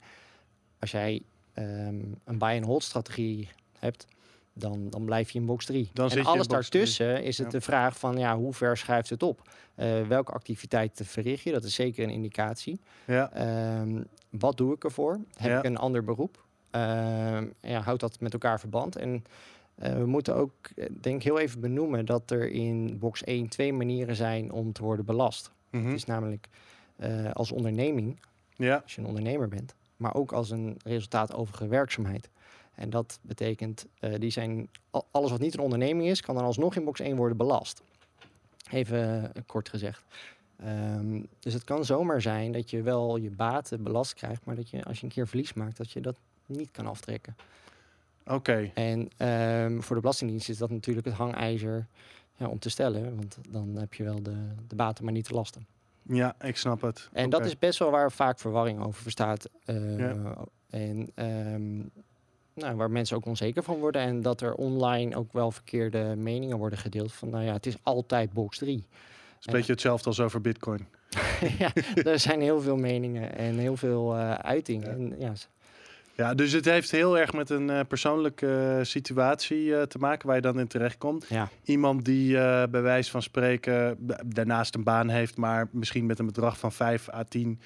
Als 0.80 0.92
jij 0.92 1.22
ehm, 1.54 2.02
een 2.24 2.38
buy-and-hold 2.38 2.84
strategie 2.84 3.50
hebt, 3.80 4.08
dan, 4.60 4.90
dan 4.90 5.06
blijf 5.06 5.30
je 5.30 5.40
in 5.40 5.46
box 5.46 5.66
3. 5.66 5.90
Dan 5.94 6.10
en 6.10 6.26
alles 6.26 6.48
daartussen 6.48 7.24
is 7.24 7.38
het 7.38 7.46
Ja. 7.52 7.52
de 7.60 7.62
vraag 7.62 8.00
van 8.00 8.18
ja, 8.18 8.38
hoe 8.38 8.54
ver 8.54 8.78
schuift 8.78 9.10
het 9.10 9.24
op? 9.24 9.42
Eh, 9.76 10.08
welke 10.08 10.32
activiteiten 10.32 11.06
verricht 11.06 11.44
je? 11.44 11.52
Dat 11.52 11.64
is 11.64 11.76
zeker 11.76 12.04
een 12.04 12.10
indicatie. 12.10 12.80
ja. 13.06 13.32
Ehm, 13.32 14.02
wat 14.30 14.58
doe 14.58 14.74
ik 14.74 14.84
ervoor? 14.84 15.20
Heb 15.38 15.50
Ja. 15.52 15.58
ik 15.58 15.64
een 15.66 15.78
ander 15.78 16.04
beroep? 16.04 16.46
Ehm, 16.72 17.48
ja, 17.62 17.82
houdt 17.82 18.00
dat 18.02 18.20
met 18.20 18.34
elkaar 18.34 18.60
verband? 18.60 18.96
En 18.96 19.24
eh, 19.76 19.94
we 19.98 20.06
moeten 20.06 20.36
ook, 20.36 20.54
eh, 20.76 20.86
denk 21.02 21.16
ik, 21.16 21.24
heel 21.24 21.40
even 21.40 21.60
benoemen 21.62 22.06
dat 22.06 22.32
er 22.32 22.50
in 22.52 22.98
box 23.00 23.22
1 23.26 23.48
twee 23.48 23.74
manieren 23.74 24.16
zijn 24.16 24.52
om 24.52 24.74
te 24.74 24.84
worden 24.84 25.06
belast. 25.06 25.52
Mhm. 25.70 25.86
Het 25.86 25.94
is 25.96 26.06
namelijk 26.06 26.48
als 27.34 27.52
onderneming, 27.52 28.20
ja. 28.56 28.80
als 28.84 28.96
je 28.96 29.02
een 29.02 29.08
ondernemer 29.08 29.48
bent, 29.48 29.76
maar 29.98 30.14
ook 30.16 30.32
als 30.32 30.50
een 30.50 30.78
resultaatoverige 30.84 31.68
werkzaamheid. 31.68 32.30
En 32.78 32.90
dat 32.90 33.20
betekent, 33.22 33.86
eh, 34.00 34.14
die 34.20 34.30
zijn, 34.30 34.70
al- 34.90 35.08
alles 35.12 35.32
wat 35.32 35.40
niet 35.40 35.54
een 35.54 35.60
onderneming 35.60 36.10
is, 36.10 36.22
kan 36.22 36.36
dan 36.36 36.44
alsnog 36.44 36.76
in 36.76 36.84
box 36.84 37.00
1 37.00 37.16
worden 37.16 37.38
belast. 37.38 37.82
Even 38.72 39.34
eh, 39.36 39.42
kort 39.46 39.70
gezegd. 39.70 40.04
Ehm, 40.58 41.22
dus 41.40 41.54
het 41.54 41.64
kan 41.64 41.86
zomaar 41.86 42.22
zijn 42.22 42.52
dat 42.52 42.70
je 42.70 42.82
wel 42.82 43.18
je 43.18 43.30
baten 43.30 43.84
belast 43.84 44.14
krijgt, 44.14 44.46
maar 44.46 44.56
dat 44.56 44.70
je 44.70 44.84
als 44.84 44.98
je 45.00 45.04
een 45.06 45.12
keer 45.12 45.28
verlies 45.28 45.54
maakt, 45.54 45.78
dat 45.78 45.92
je 45.92 46.02
dat 46.02 46.16
niet 46.46 46.72
kan 46.72 46.88
aftrekken. 46.88 47.36
Oké. 48.26 48.72
En 48.74 49.10
ehm, 49.18 49.80
voor 49.82 49.96
de 49.96 50.02
Belastingdienst 50.02 50.50
is 50.50 50.58
dat 50.58 50.70
natuurlijk 50.70 51.06
het 51.08 51.16
hangijzer 51.16 51.86
ja, 52.36 52.48
om 52.48 52.60
te 52.60 52.70
stellen, 52.70 53.16
want 53.16 53.38
dan 53.50 53.76
heb 53.76 53.94
je 53.94 54.04
wel 54.04 54.24
de, 54.24 54.36
de 54.68 54.76
baten, 54.76 55.04
maar 55.04 55.14
niet 55.14 55.28
de 55.28 55.34
lasten. 55.34 55.66
Ja, 56.02 56.36
ik 56.42 56.58
snap 56.58 56.82
het. 56.82 57.10
En 57.14 57.30
dat 57.30 57.46
is 57.46 57.60
best 57.60 57.80
wel 57.80 57.92
waar 57.92 58.12
vaak 58.12 58.40
verwarring 58.40 58.84
over 58.84 59.04
bestaat. 59.04 59.50
eh, 59.66 59.98
Ja. 59.98 60.36
En 60.70 61.10
ehm, 61.16 61.80
nou, 62.58 62.76
waar 62.76 62.92
mensen 62.92 63.18
ook 63.18 63.26
onzeker 63.26 63.64
van 63.64 63.78
worden. 63.78 64.02
En 64.02 64.22
dat 64.22 64.42
er 64.42 64.54
online 64.54 65.16
ook 65.16 65.34
wel 65.34 65.52
verkeerde 65.52 66.16
meningen 66.18 66.58
worden 66.58 66.80
gedeeld. 66.80 67.14
Van 67.14 67.30
nou 67.30 67.44
ja, 67.44 67.54
het 67.54 67.66
is 67.66 67.76
altijd 67.84 68.34
box 68.34 68.58
3. 68.58 68.76
Het 68.76 68.86
is 69.40 69.46
een 69.46 69.54
beetje 69.54 69.72
hetzelfde 69.72 70.08
als 70.08 70.20
over 70.20 70.42
bitcoin. 70.42 70.88
ja, 71.60 71.72
er 72.04 72.20
zijn 72.20 72.42
heel 72.42 72.62
veel 72.62 72.76
meningen 72.76 73.36
en 73.36 73.58
heel 73.58 73.78
veel 73.78 74.16
eh 74.16 74.34
uitingen. 74.34 75.16
Ja. 75.20 75.26
En, 75.26 75.36
ja, 76.16 76.34
dus 76.34 76.52
het 76.52 76.66
heeft 76.66 76.92
heel 76.92 77.18
erg 77.18 77.34
met 77.34 77.50
een 77.50 77.70
eh, 77.70 77.80
persoonlijke 77.88 78.76
eh, 78.78 78.84
situatie 78.84 79.88
te 79.88 79.98
maken 79.98 80.28
waar 80.28 80.36
je 80.36 80.42
dan 80.42 80.60
in 80.60 80.68
terechtkomt. 80.68 81.26
ja, 81.30 81.50
Iemand 81.64 82.06
die 82.06 82.34
bij 82.68 82.82
wijze 82.82 83.12
van 83.12 83.22
spreken 83.22 83.98
daarnaast 84.26 84.76
een 84.76 84.84
baan 84.84 85.10
heeft, 85.10 85.38
maar 85.38 85.68
misschien 85.72 86.06
met 86.06 86.20
een 86.20 86.26
bedrag 86.26 86.58
van 86.58 86.72
5 86.72 87.10
à 87.10 87.24
10 87.24 87.60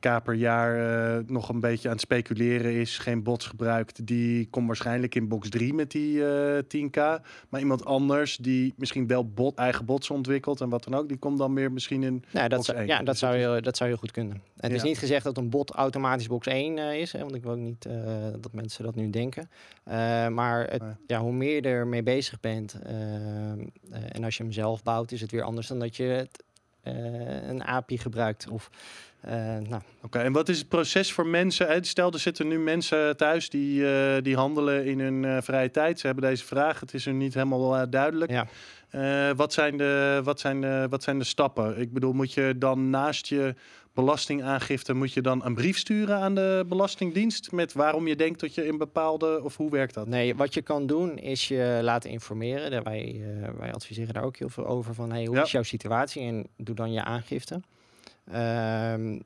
k 0.00 0.22
per 0.24 0.34
jaar 0.34 1.16
eh, 1.16 1.24
nog 1.26 1.48
een 1.48 1.60
beetje 1.60 1.88
aan 1.88 1.94
het 1.94 2.02
speculeren 2.02 2.74
is, 2.74 2.98
geen 2.98 3.22
bots 3.22 3.46
gebruikt, 3.46 4.06
die 4.06 4.46
komt 4.50 4.66
waarschijnlijk 4.66 5.14
in 5.14 5.28
box 5.28 5.48
3 5.48 5.74
met 5.74 5.90
die 5.90 6.26
eh 6.26 6.58
10k. 6.62 7.22
Maar 7.48 7.60
iemand 7.60 7.84
anders 7.84 8.36
die 8.36 8.74
misschien 8.76 9.06
wel 9.06 9.28
bot, 9.28 9.56
eigen 9.56 9.84
bots 9.84 10.10
ontwikkelt 10.10 10.60
en 10.60 10.68
wat 10.68 10.84
dan 10.84 10.94
ook, 10.94 11.08
die 11.08 11.18
komt 11.18 11.38
dan 11.38 11.52
meer 11.52 11.72
misschien 11.72 12.02
in. 12.02 12.24
Nou, 12.30 12.48
dat, 12.48 12.58
Box 12.58 12.66
zou, 12.66 12.78
één. 12.78 12.86
ja, 12.86 13.02
dat, 13.02 13.18
zou 13.18 13.36
heel, 13.36 13.60
dat 13.62 13.76
zou 13.76 13.88
heel 13.90 13.98
goed 13.98 14.10
kunnen. 14.10 14.42
Het 14.56 14.72
is 14.72 14.82
niet 14.82 14.98
gezegd 14.98 15.24
dat 15.24 15.36
een 15.36 15.50
bot 15.50 15.70
automatisch 15.70 16.26
box 16.26 16.46
1 16.46 16.78
eh, 16.78 17.00
is, 17.00 17.12
hè, 17.12 17.18
want 17.18 17.34
ik 17.34 17.42
wil 17.42 17.52
ook 17.52 17.58
niet 17.58 17.84
eh, 17.86 17.94
dat 18.40 18.52
mensen 18.52 18.84
dat 18.84 18.94
nu 18.94 19.10
denken. 19.10 19.50
Eh, 19.84 20.28
maar 20.28 20.66
het, 20.70 20.82
Nee. 20.82 20.92
ja, 21.06 21.20
hoe 21.20 21.32
meer 21.32 21.54
je 21.54 21.60
ermee 21.62 22.02
bezig 22.02 22.40
bent 22.40 22.78
eh, 22.82 23.52
eh, 23.52 23.58
en 23.90 24.24
als 24.24 24.36
je 24.36 24.42
hem 24.42 24.52
zelf 24.52 24.82
bouwt, 24.82 25.12
is 25.12 25.20
het 25.20 25.30
weer 25.30 25.42
anders 25.42 25.66
dan 25.66 25.78
dat 25.78 25.96
je 25.96 26.02
het, 26.04 26.42
eh, 26.82 27.48
een 27.48 27.64
API 27.64 27.98
gebruikt. 27.98 28.48
Of, 28.48 28.70
eh, 29.20 29.34
nou, 29.68 29.82
Oké, 30.02 30.18
en 30.18 30.32
wat 30.32 30.48
is 30.48 30.58
het 30.58 30.68
proces 30.68 31.12
voor 31.12 31.26
mensen? 31.26 31.84
Stel, 31.84 32.12
er 32.12 32.18
zitten 32.18 32.48
nu 32.48 32.58
mensen 32.58 33.16
thuis 33.16 33.50
die, 33.50 33.90
eh, 33.90 34.22
die 34.22 34.36
handelen 34.36 34.84
in 34.84 35.00
hun 35.00 35.24
eh, 35.24 35.36
vrije 35.40 35.70
tijd. 35.70 36.00
Ze 36.00 36.06
hebben 36.06 36.24
deze 36.24 36.44
vraag, 36.44 36.80
het 36.80 36.94
is 36.94 37.04
hun 37.04 37.16
niet 37.16 37.34
helemaal 37.34 37.90
duidelijk. 37.90 38.30
ja. 38.30 38.46
Wat, 39.34 39.52
zijn 39.52 39.76
de, 39.76 40.20
wat, 40.24 40.40
zijn 40.40 40.60
de, 40.60 40.86
wat 40.90 41.02
zijn 41.02 41.18
de 41.18 41.24
stappen? 41.24 41.80
Ik 41.80 41.92
bedoel, 41.92 42.12
moet 42.12 42.32
je 42.32 42.54
dan 42.58 42.90
naast 42.90 43.26
je 43.26 43.54
belastingaangifte... 43.92 44.94
moet 44.94 45.12
je 45.12 45.22
dan 45.22 45.44
een 45.44 45.54
brief 45.54 45.78
sturen 45.78 46.16
aan 46.16 46.34
de 46.34 46.64
Belastingdienst... 46.68 47.52
met 47.52 47.72
waarom 47.72 48.06
je 48.06 48.16
denkt 48.16 48.40
dat 48.40 48.54
je 48.54 48.66
in 48.66 48.78
bepaalde... 48.78 49.40
of 49.42 49.56
hoe 49.56 49.70
werkt 49.70 49.94
dat? 49.94 50.06
Nee, 50.06 50.34
wat 50.34 50.54
je 50.54 50.62
kan 50.62 50.86
doen 50.86 51.18
is 51.18 51.48
je 51.48 51.78
laten 51.82 52.10
informeren. 52.10 52.70
Daar 52.70 52.82
Wij, 52.82 53.22
wij 53.58 53.72
adviseren 53.72 54.14
daar 54.14 54.24
ook 54.24 54.36
heel 54.36 54.48
veel 54.48 54.66
over 54.66 54.94
van 54.94 55.12
hey, 55.12 55.24
hoe 55.24 55.36
Ja. 55.36 55.42
is 55.42 55.50
jouw 55.50 55.62
situatie 55.62 56.22
en 56.22 56.46
doe 56.56 56.74
dan 56.74 56.92
je 56.92 57.04
aangifte. 57.04 57.60
Ehm, 58.32 59.18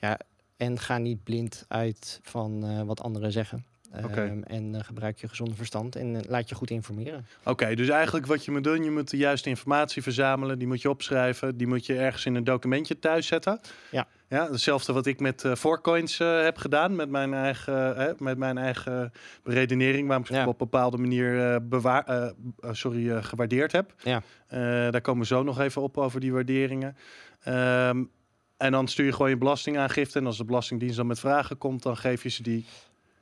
ja, 0.00 0.18
en 0.56 0.78
ga 0.78 0.98
niet 0.98 1.24
blind 1.24 1.64
uit 1.68 2.20
van 2.22 2.64
eh, 2.64 2.82
wat 2.82 3.00
anderen 3.00 3.32
zeggen. 3.32 3.64
Ehm, 3.92 4.42
en 4.42 4.74
eh, 4.74 4.84
gebruik 4.84 5.18
je 5.18 5.28
gezonde 5.28 5.54
verstand 5.54 5.96
en 5.96 6.16
eh, 6.16 6.22
laat 6.28 6.48
je 6.48 6.54
goed 6.54 6.70
informeren. 6.70 7.26
Oké, 7.44 7.74
dus 7.74 7.88
eigenlijk 7.88 8.26
wat 8.26 8.44
je 8.44 8.50
moet 8.50 8.64
doen... 8.64 8.84
je 8.84 8.90
moet 8.90 9.10
de 9.10 9.16
juiste 9.16 9.48
informatie 9.48 10.02
verzamelen. 10.02 10.58
Die 10.58 10.68
moet 10.68 10.82
je 10.82 10.90
opschrijven. 10.90 11.56
Die 11.56 11.66
moet 11.66 11.86
je 11.86 11.96
ergens 11.98 12.26
in 12.26 12.34
een 12.34 12.44
documentje 12.44 12.98
thuis 12.98 13.26
zetten. 13.26 13.60
Ja. 13.90 14.06
Ja, 14.28 14.50
hetzelfde 14.50 14.92
wat 14.92 15.06
ik 15.06 15.20
met 15.20 15.44
Fourcoins 15.56 16.20
eh, 16.20 16.42
heb 16.42 16.56
gedaan. 16.56 16.94
Met 16.96 17.08
mijn 17.08 17.34
eigen, 17.34 17.96
eh, 17.96 18.18
met 18.18 18.38
mijn 18.38 18.58
eigen 18.58 19.12
redenering. 19.44 20.06
Waarom 20.06 20.24
ik 20.24 20.30
Ja. 20.30 20.42
op 20.42 20.48
een 20.48 20.54
bepaalde 20.70 20.96
manier 20.96 21.58
bewaar, 21.68 22.32
sorry, 22.70 23.22
gewaardeerd 23.22 23.72
heb. 23.72 23.94
Ja. 24.02 24.22
Daar 24.90 25.00
komen 25.00 25.20
we 25.20 25.26
zo 25.26 25.42
nog 25.42 25.60
even 25.60 25.82
op 25.82 25.98
over 25.98 26.20
die 26.20 26.32
waarderingen. 26.32 26.96
Ehm, 27.46 28.04
en 28.56 28.72
dan 28.72 28.88
stuur 28.88 29.06
je 29.06 29.12
gewoon 29.12 29.30
je 29.30 29.36
belastingaangifte. 29.36 30.18
En 30.18 30.26
als 30.26 30.36
de 30.36 30.44
Belastingdienst 30.44 30.96
dan 30.96 31.06
met 31.06 31.18
vragen 31.18 31.58
komt, 31.58 31.82
dan 31.82 31.96
geef 31.96 32.22
je 32.22 32.28
ze 32.28 32.42
die. 32.42 32.64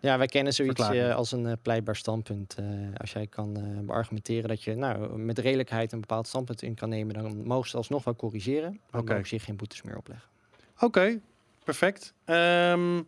Ja, 0.01 0.19
wij 0.19 0.27
kennen 0.27 0.53
zoiets 0.53 0.89
eh, 0.89 1.15
als 1.15 1.33
een 1.33 1.47
eh, 1.47 1.53
pleitbaar 1.63 1.97
standpunt. 1.97 2.55
Eh, 2.55 2.65
als 2.97 3.13
jij 3.13 3.27
kan 3.27 3.83
beargumenteren 3.87 4.49
dat 4.49 4.63
je 4.63 4.75
nou, 4.75 5.19
met 5.19 5.39
redelijkheid 5.39 5.93
een 5.93 6.01
bepaald 6.01 6.27
standpunt 6.27 6.63
in 6.63 6.75
kan 6.75 6.89
nemen, 6.89 7.15
dan 7.15 7.47
mogen 7.47 7.71
ze 7.71 7.77
alsnog 7.77 8.05
wel 8.05 8.17
corrigeren. 8.17 8.71
Maar 8.71 9.01
Oké. 9.01 9.07
dan 9.07 9.17
mogen 9.17 9.29
ze 9.29 9.39
geen 9.39 9.57
boetes 9.57 9.83
meer 9.83 9.97
opleggen. 9.97 10.29
Oké, 10.81 11.21
perfect. 11.65 12.15
Ehm, 12.25 13.03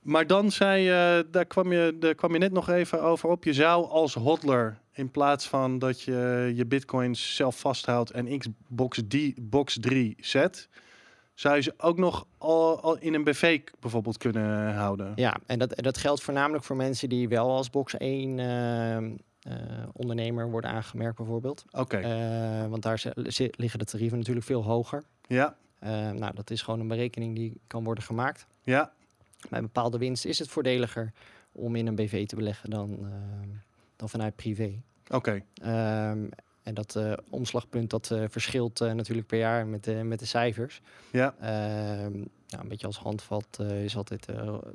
maar 0.00 0.26
dan 0.26 0.50
zei 0.50 0.82
je, 0.82 1.26
daar 1.30 1.46
kwam 1.46 1.72
je, 1.72 1.96
daar 2.00 2.14
kwam 2.14 2.32
je 2.32 2.38
net 2.38 2.52
nog 2.52 2.68
even 2.68 3.02
over 3.02 3.28
op. 3.28 3.44
Je 3.44 3.52
zou 3.52 3.88
als 3.88 4.14
hodler, 4.14 4.78
in 4.98 5.10
plaats 5.10 5.46
van 5.48 5.78
dat 5.78 6.00
je 6.00 6.52
je 6.54 6.66
bitcoins 6.66 7.34
zelf 7.36 7.58
vasthoudt 7.60 8.10
en 8.10 8.38
Xbox 8.38 9.02
D, 9.08 9.16
box 9.50 9.78
3 9.80 10.16
zet, 10.20 10.68
zou 11.34 11.56
je 11.56 11.62
ze 11.62 11.74
ook 11.76 11.98
nog 11.98 12.26
al, 12.38 12.80
al 12.80 12.98
in 12.98 13.14
een 13.14 13.24
BV 13.24 13.60
bijvoorbeeld 13.80 14.16
kunnen 14.16 14.74
houden. 14.74 15.12
Ja, 15.16 15.36
en 15.46 15.58
dat, 15.58 15.76
dat 15.76 15.98
geldt 15.98 16.22
voornamelijk 16.22 16.64
voor 16.64 16.76
mensen 16.76 17.08
die 17.08 17.28
wel 17.28 17.50
als 17.50 17.70
box 17.70 17.96
1 17.96 18.38
eh, 18.38 18.96
eh, 18.96 19.02
ondernemer 19.92 20.50
worden 20.50 20.70
aangemerkt 20.70 21.16
bijvoorbeeld. 21.16 21.64
Oké, 21.70 21.96
Eh, 21.96 22.66
want 22.68 22.82
daar 22.82 23.02
liggen 23.50 23.78
de 23.78 23.84
tarieven 23.84 24.18
natuurlijk 24.18 24.46
veel 24.46 24.64
hoger. 24.64 25.04
ja, 25.26 25.56
nou, 26.12 26.34
dat 26.34 26.50
is 26.50 26.62
gewoon 26.62 26.80
een 26.80 26.88
berekening 26.88 27.34
die 27.34 27.60
kan 27.66 27.84
worden 27.84 28.04
gemaakt. 28.04 28.46
ja, 28.62 28.92
Bij 29.50 29.60
bepaalde 29.60 29.98
winst 29.98 30.24
is 30.24 30.38
het 30.38 30.48
voordeliger 30.48 31.12
om 31.52 31.76
in 31.76 31.86
een 31.86 31.94
BV 31.94 32.26
te 32.26 32.36
beleggen 32.36 32.70
dan, 32.70 32.98
dan 33.98 34.08
vanuit 34.08 34.36
privé. 34.36 34.80
oké. 35.08 35.42
Ehm, 35.62 36.24
en 36.62 36.74
dat 36.74 36.96
eh, 36.96 37.12
omslagpunt 37.30 37.90
dat 37.90 38.10
eh, 38.10 38.24
verschilt 38.28 38.80
eh, 38.80 38.92
natuurlijk 38.92 39.26
per 39.26 39.38
jaar 39.38 39.66
met 39.66 39.84
de, 39.84 39.92
met 39.92 40.18
de 40.18 40.26
cijfers. 40.26 40.80
Ja, 41.12 41.34
Ehm, 41.40 42.12
nou, 42.48 42.62
een 42.62 42.68
beetje 42.68 42.86
als 42.86 42.98
handvat 42.98 43.58
is 43.82 43.96
altijd... 43.96 44.26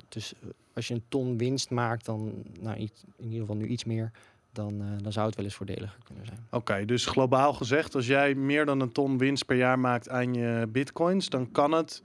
dus 0.08 0.34
als 0.74 0.88
je 0.88 0.94
een 0.94 1.04
ton 1.08 1.38
winst 1.38 1.70
maakt, 1.70 2.04
dan 2.04 2.32
nou, 2.60 2.76
iets, 2.76 3.04
in 3.16 3.24
ieder 3.24 3.40
geval 3.40 3.56
nu 3.56 3.66
iets 3.66 3.84
meer... 3.84 4.10
Dan, 4.52 4.82
dan 5.02 5.12
zou 5.12 5.26
het 5.26 5.36
wel 5.36 5.44
eens 5.44 5.54
voordeliger 5.54 5.98
kunnen 6.04 6.26
zijn. 6.26 6.46
oké. 6.50 6.84
Dus 6.84 7.06
globaal 7.06 7.52
gezegd, 7.52 7.94
als 7.94 8.06
jij 8.06 8.34
meer 8.34 8.64
dan 8.64 8.80
een 8.80 8.92
ton 8.92 9.18
winst 9.18 9.46
per 9.46 9.56
jaar 9.56 9.78
maakt 9.78 10.08
aan 10.08 10.34
je 10.34 10.66
bitcoins, 10.68 11.28
dan 11.28 11.50
kan 11.52 11.72
het 11.72 12.02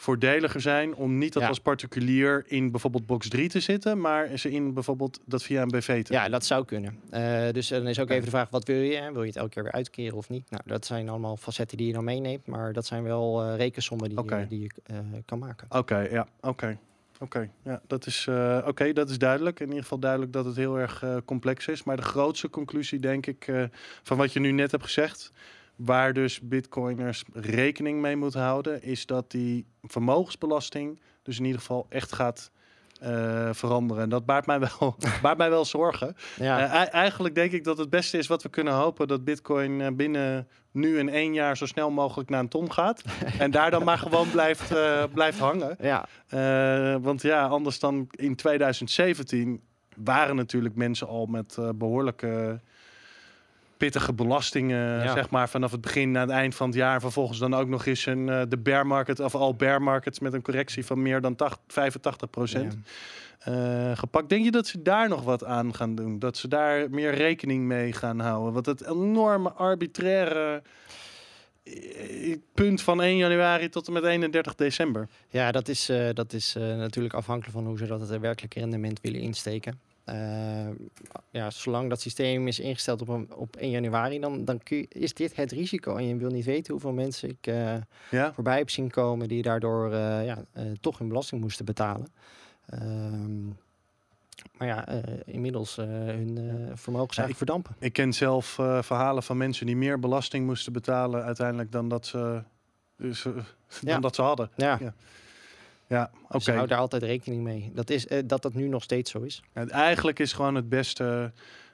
voordeliger 0.00 0.60
zijn 0.60 0.94
om 0.94 1.18
niet 1.18 1.32
dat 1.32 1.42
Ja. 1.42 1.48
als 1.48 1.60
particulier 1.60 2.44
in 2.46 2.70
bijvoorbeeld 2.70 3.06
box 3.06 3.28
3 3.28 3.48
te 3.48 3.60
zitten, 3.60 4.00
maar 4.00 4.38
ze 4.38 4.50
in 4.50 4.74
bijvoorbeeld 4.74 5.20
dat 5.24 5.42
via 5.42 5.62
een 5.62 5.68
BV 5.68 6.04
te 6.04 6.12
Ja, 6.12 6.28
dat 6.28 6.44
zou 6.44 6.64
kunnen. 6.64 7.00
Eh, 7.10 7.48
dus 7.52 7.68
dan 7.68 7.86
is 7.86 8.00
ook 8.00 8.10
even 8.10 8.24
de 8.24 8.30
vraag, 8.30 8.50
wat 8.50 8.66
wil 8.66 8.80
je? 8.80 8.96
hè? 8.96 9.12
Wil 9.12 9.20
je 9.22 9.28
het 9.28 9.36
elke 9.36 9.50
keer 9.50 9.62
weer 9.62 9.72
uitkeren 9.72 10.16
of 10.16 10.28
niet? 10.28 10.50
Nou, 10.50 10.62
dat 10.66 10.86
zijn 10.86 11.08
allemaal 11.08 11.36
facetten 11.36 11.76
die 11.76 11.86
je 11.86 11.92
dan 11.92 12.04
meeneemt. 12.04 12.46
Maar 12.46 12.72
dat 12.72 12.86
zijn 12.86 13.02
wel 13.02 13.42
eh, 13.44 13.56
rekensommen 13.56 14.08
die, 14.08 14.24
je- 14.24 14.46
die 14.48 14.60
je 14.60 14.70
eh, 14.84 14.96
kan 15.24 15.38
maken. 15.38 15.66
Oké, 15.70 15.98
ja, 15.98 16.26
oké. 16.40 16.78
Oké, 17.20 17.50
ja, 17.64 17.80
dat 17.86 18.06
is, 18.06 18.28
oké, 18.64 18.92
dat 18.92 19.10
is 19.10 19.18
duidelijk. 19.18 19.60
In 19.60 19.66
ieder 19.66 19.82
geval 19.82 19.98
duidelijk 19.98 20.32
dat 20.32 20.44
het 20.44 20.56
heel 20.56 20.78
erg 20.78 21.04
complex 21.24 21.66
is. 21.66 21.82
Maar 21.84 21.96
de 21.96 22.02
grootste 22.02 22.50
conclusie, 22.50 22.98
denk 22.98 23.26
ik, 23.26 23.52
van 24.02 24.16
wat 24.16 24.32
je 24.32 24.40
nu 24.40 24.52
net 24.52 24.70
hebt 24.70 24.82
gezegd, 24.84 25.32
waar 25.78 26.12
dus 26.12 26.40
bitcoiners 26.40 27.24
rekening 27.32 28.00
mee 28.00 28.16
moeten 28.16 28.40
houden, 28.40 28.82
is 28.82 29.06
dat 29.06 29.30
die 29.30 29.66
vermogensbelasting 29.82 31.00
dus 31.22 31.38
in 31.38 31.44
ieder 31.44 31.60
geval 31.60 31.86
echt 31.88 32.12
gaat 32.12 32.50
eh, 33.00 33.48
veranderen. 33.52 34.02
En 34.02 34.08
dat 34.08 34.26
baart 34.26 34.46
mij 34.46 34.60
wel, 34.60 34.96
baart 35.22 35.38
mij 35.38 35.50
wel 35.50 35.64
zorgen. 35.64 36.16
Ja, 36.36 36.58
Eh, 36.58 36.72
ei- 36.74 36.88
eigenlijk 36.88 37.34
denk 37.34 37.52
ik 37.52 37.64
dat 37.64 37.78
het 37.78 37.90
beste 37.90 38.18
is 38.18 38.26
wat 38.26 38.42
we 38.42 38.48
kunnen 38.48 38.72
hopen 38.72 39.08
dat 39.08 39.24
Bitcoin 39.24 39.80
eh, 39.80 39.86
binnen 39.92 40.48
nu 40.70 40.98
en 40.98 41.08
één 41.08 41.34
jaar 41.34 41.56
zo 41.56 41.66
snel 41.66 41.90
mogelijk 41.90 42.30
naar 42.30 42.40
een 42.40 42.48
ton 42.48 42.72
gaat. 42.72 43.02
en 43.38 43.50
daar 43.50 43.70
dan 43.70 43.84
maar 43.84 43.98
gewoon 43.98 44.30
blijft, 44.30 44.72
blijft 45.12 45.38
hangen. 45.38 45.76
ja, 45.80 46.06
want 47.00 47.22
ja, 47.22 47.46
anders 47.46 47.78
dan 47.78 48.06
in 48.10 48.36
2017 48.36 49.60
waren 49.96 50.36
natuurlijk 50.36 50.74
mensen 50.74 51.06
al 51.08 51.26
met 51.26 51.56
eh, 51.58 51.68
behoorlijke 51.74 52.60
pittige 53.78 54.12
belastingen, 54.12 55.02
Ja. 55.02 55.12
zeg 55.12 55.30
maar, 55.30 55.48
vanaf 55.48 55.70
het 55.70 55.80
begin 55.80 56.10
naar 56.10 56.22
het 56.22 56.30
eind 56.30 56.54
van 56.54 56.66
het 56.66 56.76
jaar. 56.76 57.00
Vervolgens 57.00 57.38
dan 57.38 57.54
ook 57.54 57.68
nog 57.68 57.86
eens 57.86 58.06
een, 58.06 58.28
eh, 58.28 58.42
de 58.48 58.58
bear 58.58 58.86
market, 58.86 59.20
of 59.20 59.34
al 59.34 59.54
bear 59.54 59.82
markets 59.82 60.18
met 60.18 60.32
een 60.32 60.42
correctie 60.42 60.86
van 60.86 61.02
meer 61.02 61.20
dan 61.20 61.36
80, 61.36 61.60
85 61.66 62.30
procent 62.30 62.76
ja. 63.44 63.52
eh, 63.90 63.96
gepakt. 63.98 64.28
Denk 64.28 64.44
je 64.44 64.50
dat 64.50 64.66
ze 64.66 64.82
daar 64.82 65.08
nog 65.08 65.22
wat 65.22 65.44
aan 65.44 65.74
gaan 65.74 65.94
doen? 65.94 66.18
Dat 66.18 66.36
ze 66.36 66.48
daar 66.48 66.90
meer 66.90 67.14
rekening 67.14 67.64
mee 67.64 67.92
gaan 67.92 68.20
houden? 68.20 68.52
Want 68.52 68.66
het 68.66 68.86
enorme 68.86 69.52
arbitraire 69.52 70.62
eh, 71.64 72.36
punt 72.54 72.82
van 72.82 73.02
1 73.02 73.16
januari 73.16 73.68
tot 73.68 73.86
en 73.86 73.92
met 73.92 74.04
31 74.04 74.54
december. 74.54 75.08
Ja, 75.28 75.52
dat 75.52 75.68
is, 75.68 75.90
dat 76.12 76.32
is 76.32 76.54
natuurlijk 76.58 77.14
afhankelijk 77.14 77.56
van 77.56 77.66
hoe 77.66 77.78
ze 77.78 77.86
dat 77.86 78.00
het 78.00 78.20
werkelijke 78.20 78.58
rendement 78.58 79.00
willen 79.00 79.20
insteken. 79.20 79.80
Eh, 80.08 80.68
ja, 81.30 81.50
zolang 81.50 81.88
dat 81.88 82.00
systeem 82.00 82.48
is 82.48 82.58
ingesteld 82.60 83.00
op, 83.00 83.08
een, 83.08 83.34
op 83.34 83.56
1 83.56 83.70
januari, 83.70 84.18
dan, 84.20 84.44
dan 84.44 84.62
kun 84.62 84.76
je, 84.76 84.86
is 84.88 85.14
dit 85.14 85.36
het 85.36 85.52
risico. 85.52 85.96
En 85.96 86.06
je 86.06 86.16
wil 86.16 86.30
niet 86.30 86.44
weten 86.44 86.72
hoeveel 86.72 86.92
mensen 86.92 87.28
ik 87.28 87.46
eh, 87.46 87.74
Ja? 88.10 88.32
voorbij 88.32 88.58
heb 88.58 88.70
zien 88.70 88.90
komen 88.90 89.28
die 89.28 89.42
daardoor 89.42 89.92
eh, 89.92 90.24
ja, 90.24 90.44
toch 90.80 90.98
hun 90.98 91.08
belasting 91.08 91.40
moesten 91.40 91.64
betalen. 91.64 92.08
Ehm, 92.66 93.46
maar 94.56 94.66
ja, 94.66 94.88
inmiddels 95.24 95.76
hun 95.76 96.38
eh, 96.38 96.76
vermogen 96.76 97.14
Ja, 97.14 97.22
eigenlijk 97.22 97.36
verdampen. 97.36 97.76
Ik 97.78 97.92
ken 97.92 98.12
zelf 98.12 98.46
verhalen 98.80 99.22
van 99.22 99.36
mensen 99.36 99.66
die 99.66 99.76
meer 99.76 99.98
belasting 99.98 100.46
moesten 100.46 100.72
betalen 100.72 101.24
uiteindelijk 101.24 101.72
dan 101.72 101.88
dat 101.88 102.06
ze, 102.06 102.42
dus, 102.96 103.26
dan 103.82 104.00
dat 104.00 104.14
ze 104.14 104.22
hadden. 104.22 104.50
Ja, 104.56 104.76
Ja, 104.80 104.94
Ja, 105.88 106.10
oké. 106.24 106.38
dus 106.38 106.46
hou 106.46 106.66
daar 106.66 106.78
altijd 106.78 107.02
rekening 107.02 107.42
mee. 107.42 107.70
Dat, 107.74 107.90
is, 107.90 108.06
eh, 108.06 108.22
dat 108.24 108.42
dat 108.42 108.54
nu 108.54 108.68
nog 108.68 108.82
steeds 108.82 109.10
zo 109.10 109.18
is. 109.18 109.42
Het 109.52 109.70
eigenlijk 109.70 110.18
is 110.18 110.32
gewoon 110.32 110.54
het 110.54 110.68
beste. 110.68 111.32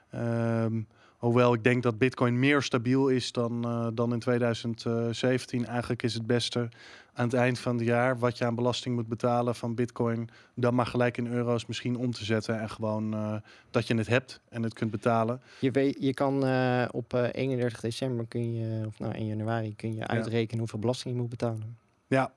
ehm, 0.09 0.81
hoewel 1.17 1.53
ik 1.53 1.63
denk 1.63 1.83
dat 1.83 1.97
Bitcoin 1.97 2.39
meer 2.39 2.61
stabiel 2.61 3.07
is 3.07 3.31
dan, 3.31 3.65
eh, 3.65 3.87
dan 3.93 4.13
in 4.13 4.19
2017. 4.19 5.65
Eigenlijk 5.65 6.03
is 6.03 6.13
het 6.13 6.27
beste 6.27 6.69
aan 7.13 7.25
het 7.25 7.33
eind 7.33 7.59
van 7.59 7.77
het 7.77 7.85
jaar 7.85 8.19
wat 8.19 8.37
je 8.37 8.45
aan 8.45 8.55
belasting 8.55 8.95
moet 8.95 9.07
betalen 9.07 9.55
van 9.55 9.75
Bitcoin. 9.75 10.29
Dan 10.55 10.75
maar 10.75 10.85
gelijk 10.85 11.17
in 11.17 11.27
euro's 11.27 11.65
misschien 11.65 11.95
om 11.95 12.11
te 12.11 12.25
zetten. 12.25 12.59
En 12.59 12.69
gewoon 12.69 13.13
eh, 13.13 13.35
dat 13.71 13.87
je 13.87 13.95
het 13.95 14.07
hebt 14.07 14.39
en 14.49 14.63
het 14.63 14.73
kunt 14.73 14.91
betalen. 14.91 15.41
Je, 15.59 15.71
weet, 15.71 15.97
je 15.99 16.13
kan 16.13 16.35
op 16.91 17.13
eh, 17.13 17.27
31 17.31 17.79
december 17.79 18.25
kun 18.27 18.53
je, 18.53 18.85
of 18.85 18.99
nou 18.99 19.13
1 19.13 19.25
januari 19.25 19.75
kun 19.75 19.95
je 19.95 20.07
uitrekenen 20.07 20.59
hoeveel 20.59 20.79
belasting 20.79 21.13
je 21.13 21.19
moet 21.21 21.29
betalen. 21.29 21.77
Ja, 22.07 22.33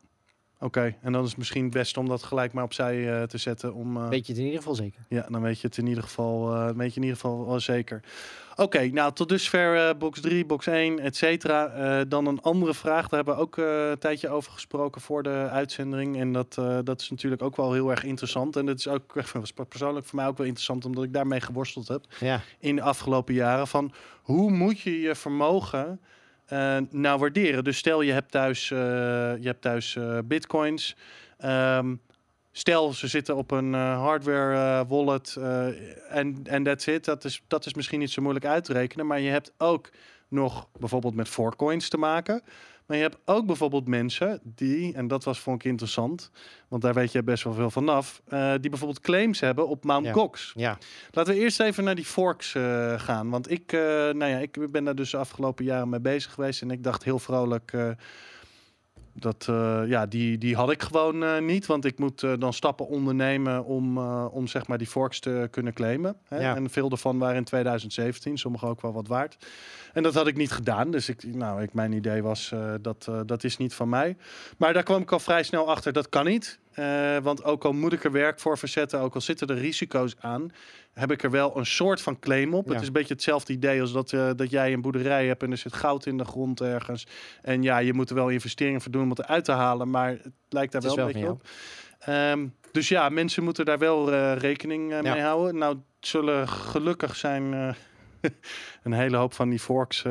Oké, 0.60 0.96
en 1.02 1.12
dan 1.12 1.22
is 1.22 1.28
het 1.28 1.38
misschien 1.38 1.70
best 1.70 1.96
om 1.96 2.08
dat 2.08 2.22
gelijk 2.22 2.52
maar 2.52 2.64
opzij 2.64 3.20
eh, 3.20 3.22
te 3.22 3.38
zetten. 3.38 3.74
Om, 3.74 3.96
eh, 3.96 4.08
Weet 4.08 4.26
je 4.26 4.32
het 4.32 4.40
in 4.40 4.46
ieder 4.46 4.60
geval 4.60 4.74
zeker. 4.74 5.04
Ja, 5.08 5.26
dan 5.28 5.42
weet 5.42 5.60
je 5.60 5.66
het 5.66 5.76
in 5.76 5.86
ieder 5.86 6.02
geval, 6.02 6.54
eh, 6.54 6.70
weet 6.76 6.90
je 6.90 6.96
in 6.96 7.02
ieder 7.02 7.20
geval 7.20 7.46
wel 7.46 7.60
zeker. 7.60 8.02
Oké, 8.56 8.86
nou 8.86 9.12
tot 9.12 9.28
dusver 9.28 9.96
box 9.96 10.20
3, 10.20 10.46
box 10.46 10.66
1, 10.66 10.98
et 10.98 11.16
cetera. 11.16 12.04
Dan 12.04 12.26
een 12.26 12.40
andere 12.40 12.74
vraag, 12.74 13.08
daar 13.08 13.24
hebben 13.24 13.34
we 13.34 13.40
ook 13.40 13.56
een 13.56 13.98
tijdje 13.98 14.28
over 14.28 14.52
gesproken 14.52 15.00
voor 15.00 15.22
de 15.22 15.48
uitzending. 15.50 16.18
En 16.18 16.32
dat, 16.32 16.54
dat 16.84 17.00
is 17.00 17.10
natuurlijk 17.10 17.42
ook 17.42 17.56
wel 17.56 17.72
heel 17.72 17.90
erg 17.90 18.04
interessant. 18.04 18.56
En 18.56 18.66
dat 18.66 18.78
is 18.78 18.88
ook 18.88 19.12
persoonlijk 19.68 20.06
voor 20.06 20.16
mij 20.16 20.26
ook 20.26 20.36
wel 20.36 20.46
interessant, 20.46 20.84
omdat 20.84 21.04
ik 21.04 21.12
daarmee 21.12 21.40
geworsteld 21.40 21.88
heb 21.88 22.04
Ja, 22.20 22.40
in 22.58 22.76
de 22.76 22.82
afgelopen 22.82 23.34
jaren. 23.34 23.66
Van 23.66 23.92
hoe 24.22 24.50
moet 24.50 24.80
je 24.80 25.00
je 25.00 25.14
vermogen 25.14 26.00
nou 26.90 27.18
waarderen? 27.18 27.64
Dus 27.64 27.78
stel 27.78 28.00
je 28.00 28.12
hebt 28.12 28.30
thuis, 28.30 28.70
eh, 28.70 28.78
je 29.40 29.46
hebt 29.46 29.62
thuis 29.62 29.96
eh, 29.96 30.18
bitcoins. 30.24 30.96
Ehm, 31.38 31.94
stel 32.52 32.92
ze 32.92 33.06
zitten 33.06 33.36
op 33.36 33.50
een 33.50 33.74
hardware 33.74 34.86
wallet 34.86 35.36
en 36.08 36.40
en 36.44 36.62
that's 36.62 36.86
it. 36.86 37.04
Dat 37.04 37.24
is, 37.24 37.42
dat 37.46 37.66
is 37.66 37.74
misschien 37.74 37.98
niet 37.98 38.10
zo 38.10 38.22
moeilijk 38.22 38.46
uit 38.46 38.64
te 38.64 38.72
rekenen. 38.72 39.06
Maar 39.06 39.20
je 39.20 39.30
hebt 39.30 39.52
ook 39.58 39.90
nog 40.28 40.68
bijvoorbeeld 40.78 41.14
met 41.14 41.36
coins 41.56 41.88
te 41.88 41.98
maken. 41.98 42.42
Maar 42.88 42.96
je 42.96 43.02
hebt 43.02 43.18
ook 43.24 43.46
bijvoorbeeld 43.46 43.88
mensen 43.88 44.40
die, 44.42 44.94
en 44.94 45.08
dat 45.08 45.24
was 45.24 45.40
vond 45.40 45.62
ik 45.62 45.70
interessant, 45.70 46.30
want 46.68 46.82
daar 46.82 46.94
weet 46.94 47.12
je 47.12 47.22
best 47.22 47.44
wel 47.44 47.52
veel 47.52 47.70
vanaf, 47.70 48.22
eh 48.28 48.54
die 48.60 48.70
bijvoorbeeld 48.70 49.00
claims 49.00 49.40
hebben 49.40 49.68
op 49.68 49.84
Mt. 49.84 50.04
Ja. 50.04 50.12
Gox. 50.12 50.52
ja. 50.56 50.78
Laten 51.10 51.34
we 51.34 51.40
eerst 51.40 51.60
even 51.60 51.84
naar 51.84 51.94
die 51.94 52.04
forks 52.04 52.54
eh, 52.54 53.00
gaan. 53.00 53.30
Want 53.30 53.50
ik, 53.50 53.72
eh, 53.72 53.80
nou 53.80 54.24
ja, 54.24 54.38
ik 54.38 54.72
ben 54.72 54.84
daar 54.84 54.94
dus 54.94 55.10
de 55.10 55.16
afgelopen 55.16 55.64
jaren 55.64 55.88
mee 55.88 56.00
bezig 56.00 56.32
geweest. 56.32 56.62
En 56.62 56.70
ik 56.70 56.84
dacht 56.84 57.04
heel 57.04 57.18
vrolijk. 57.18 57.72
Dat, 59.20 59.46
eh, 59.48 59.82
ja, 59.86 60.06
die, 60.06 60.38
die 60.38 60.56
had 60.56 60.70
ik 60.70 60.82
gewoon 60.82 61.24
eh, 61.24 61.38
niet. 61.38 61.66
Want 61.66 61.84
ik 61.84 61.98
moet 61.98 62.22
eh, 62.22 62.32
dan 62.38 62.52
stappen 62.52 62.86
ondernemen 62.86 63.64
om, 63.64 63.98
om 64.28 64.46
zeg 64.46 64.66
maar 64.66 64.78
die 64.78 64.86
forks 64.86 65.20
te 65.20 65.48
kunnen 65.50 65.72
claimen. 65.72 66.16
Hè? 66.28 66.40
Ja. 66.40 66.56
En 66.56 66.70
veel 66.70 66.88
daarvan 66.88 67.18
waren 67.18 67.36
in 67.36 67.44
2017. 67.44 68.38
Sommige 68.38 68.66
ook 68.66 68.82
wel 68.82 68.92
wat 68.92 69.08
waard. 69.08 69.36
En 69.92 70.02
dat 70.02 70.14
had 70.14 70.26
ik 70.26 70.36
niet 70.36 70.50
gedaan. 70.50 70.90
Dus 70.90 71.08
ik, 71.08 71.34
nou, 71.34 71.62
ik, 71.62 71.72
mijn 71.72 71.92
idee 71.92 72.22
was, 72.22 72.52
dat, 72.80 73.10
dat 73.26 73.44
is 73.44 73.56
niet 73.56 73.74
van 73.74 73.88
mij. 73.88 74.16
Maar 74.56 74.72
daar 74.72 74.82
kwam 74.82 75.02
ik 75.02 75.12
al 75.12 75.18
vrij 75.18 75.42
snel 75.42 75.70
achter. 75.70 75.92
Dat 75.92 76.08
kan 76.08 76.24
niet. 76.24 76.58
Eh, 76.78 77.16
want 77.22 77.44
ook 77.44 77.64
al 77.64 77.72
moet 77.72 77.92
ik 77.92 78.04
er 78.04 78.12
werk 78.12 78.40
voor 78.40 78.58
verzetten, 78.58 79.00
ook 79.00 79.14
al 79.14 79.20
zitten 79.20 79.48
er 79.48 79.58
risico's 79.58 80.14
aan, 80.20 80.50
heb 80.92 81.10
ik 81.10 81.22
er 81.22 81.30
wel 81.30 81.56
een 81.56 81.66
soort 81.66 82.00
van 82.00 82.18
claim 82.18 82.54
op. 82.54 82.66
Ja. 82.66 82.72
Het 82.72 82.80
is 82.80 82.86
een 82.86 82.92
beetje 82.92 83.14
hetzelfde 83.14 83.52
idee 83.52 83.80
als 83.80 83.92
dat, 83.92 84.12
eh, 84.12 84.30
dat 84.36 84.50
jij 84.50 84.72
een 84.72 84.80
boerderij 84.80 85.26
hebt 85.26 85.42
en 85.42 85.50
er 85.50 85.56
zit 85.56 85.72
goud 85.72 86.06
in 86.06 86.16
de 86.16 86.24
grond 86.24 86.60
ergens. 86.60 87.06
En 87.42 87.62
ja, 87.62 87.78
je 87.78 87.92
moet 87.92 88.08
er 88.08 88.14
wel 88.14 88.28
investeringen 88.28 88.80
voor 88.80 88.90
doen 88.90 89.02
om 89.02 89.10
het 89.10 89.18
eruit 89.18 89.44
te 89.44 89.52
halen, 89.52 89.90
maar 89.90 90.10
het 90.10 90.32
lijkt 90.48 90.72
daar 90.72 90.82
Het 90.82 90.94
wel 90.94 91.06
een 91.06 91.12
beetje 91.12 91.30
op. 91.30 91.48
Ehm, 91.98 92.46
dus 92.72 92.88
ja, 92.88 93.08
mensen 93.08 93.44
moeten 93.44 93.64
daar 93.64 93.78
wel 93.78 94.12
eh, 94.12 94.36
rekening 94.36 94.90
Ja. 94.90 95.00
mee 95.00 95.22
houden. 95.22 95.58
Nou, 95.58 95.74
het 95.74 96.08
zullen 96.08 96.48
gelukkig 96.48 97.16
zijn 97.16 97.52
een 98.82 98.92
hele 98.92 99.16
hoop 99.16 99.32
van 99.32 99.48
die 99.48 99.60
forks 99.60 100.04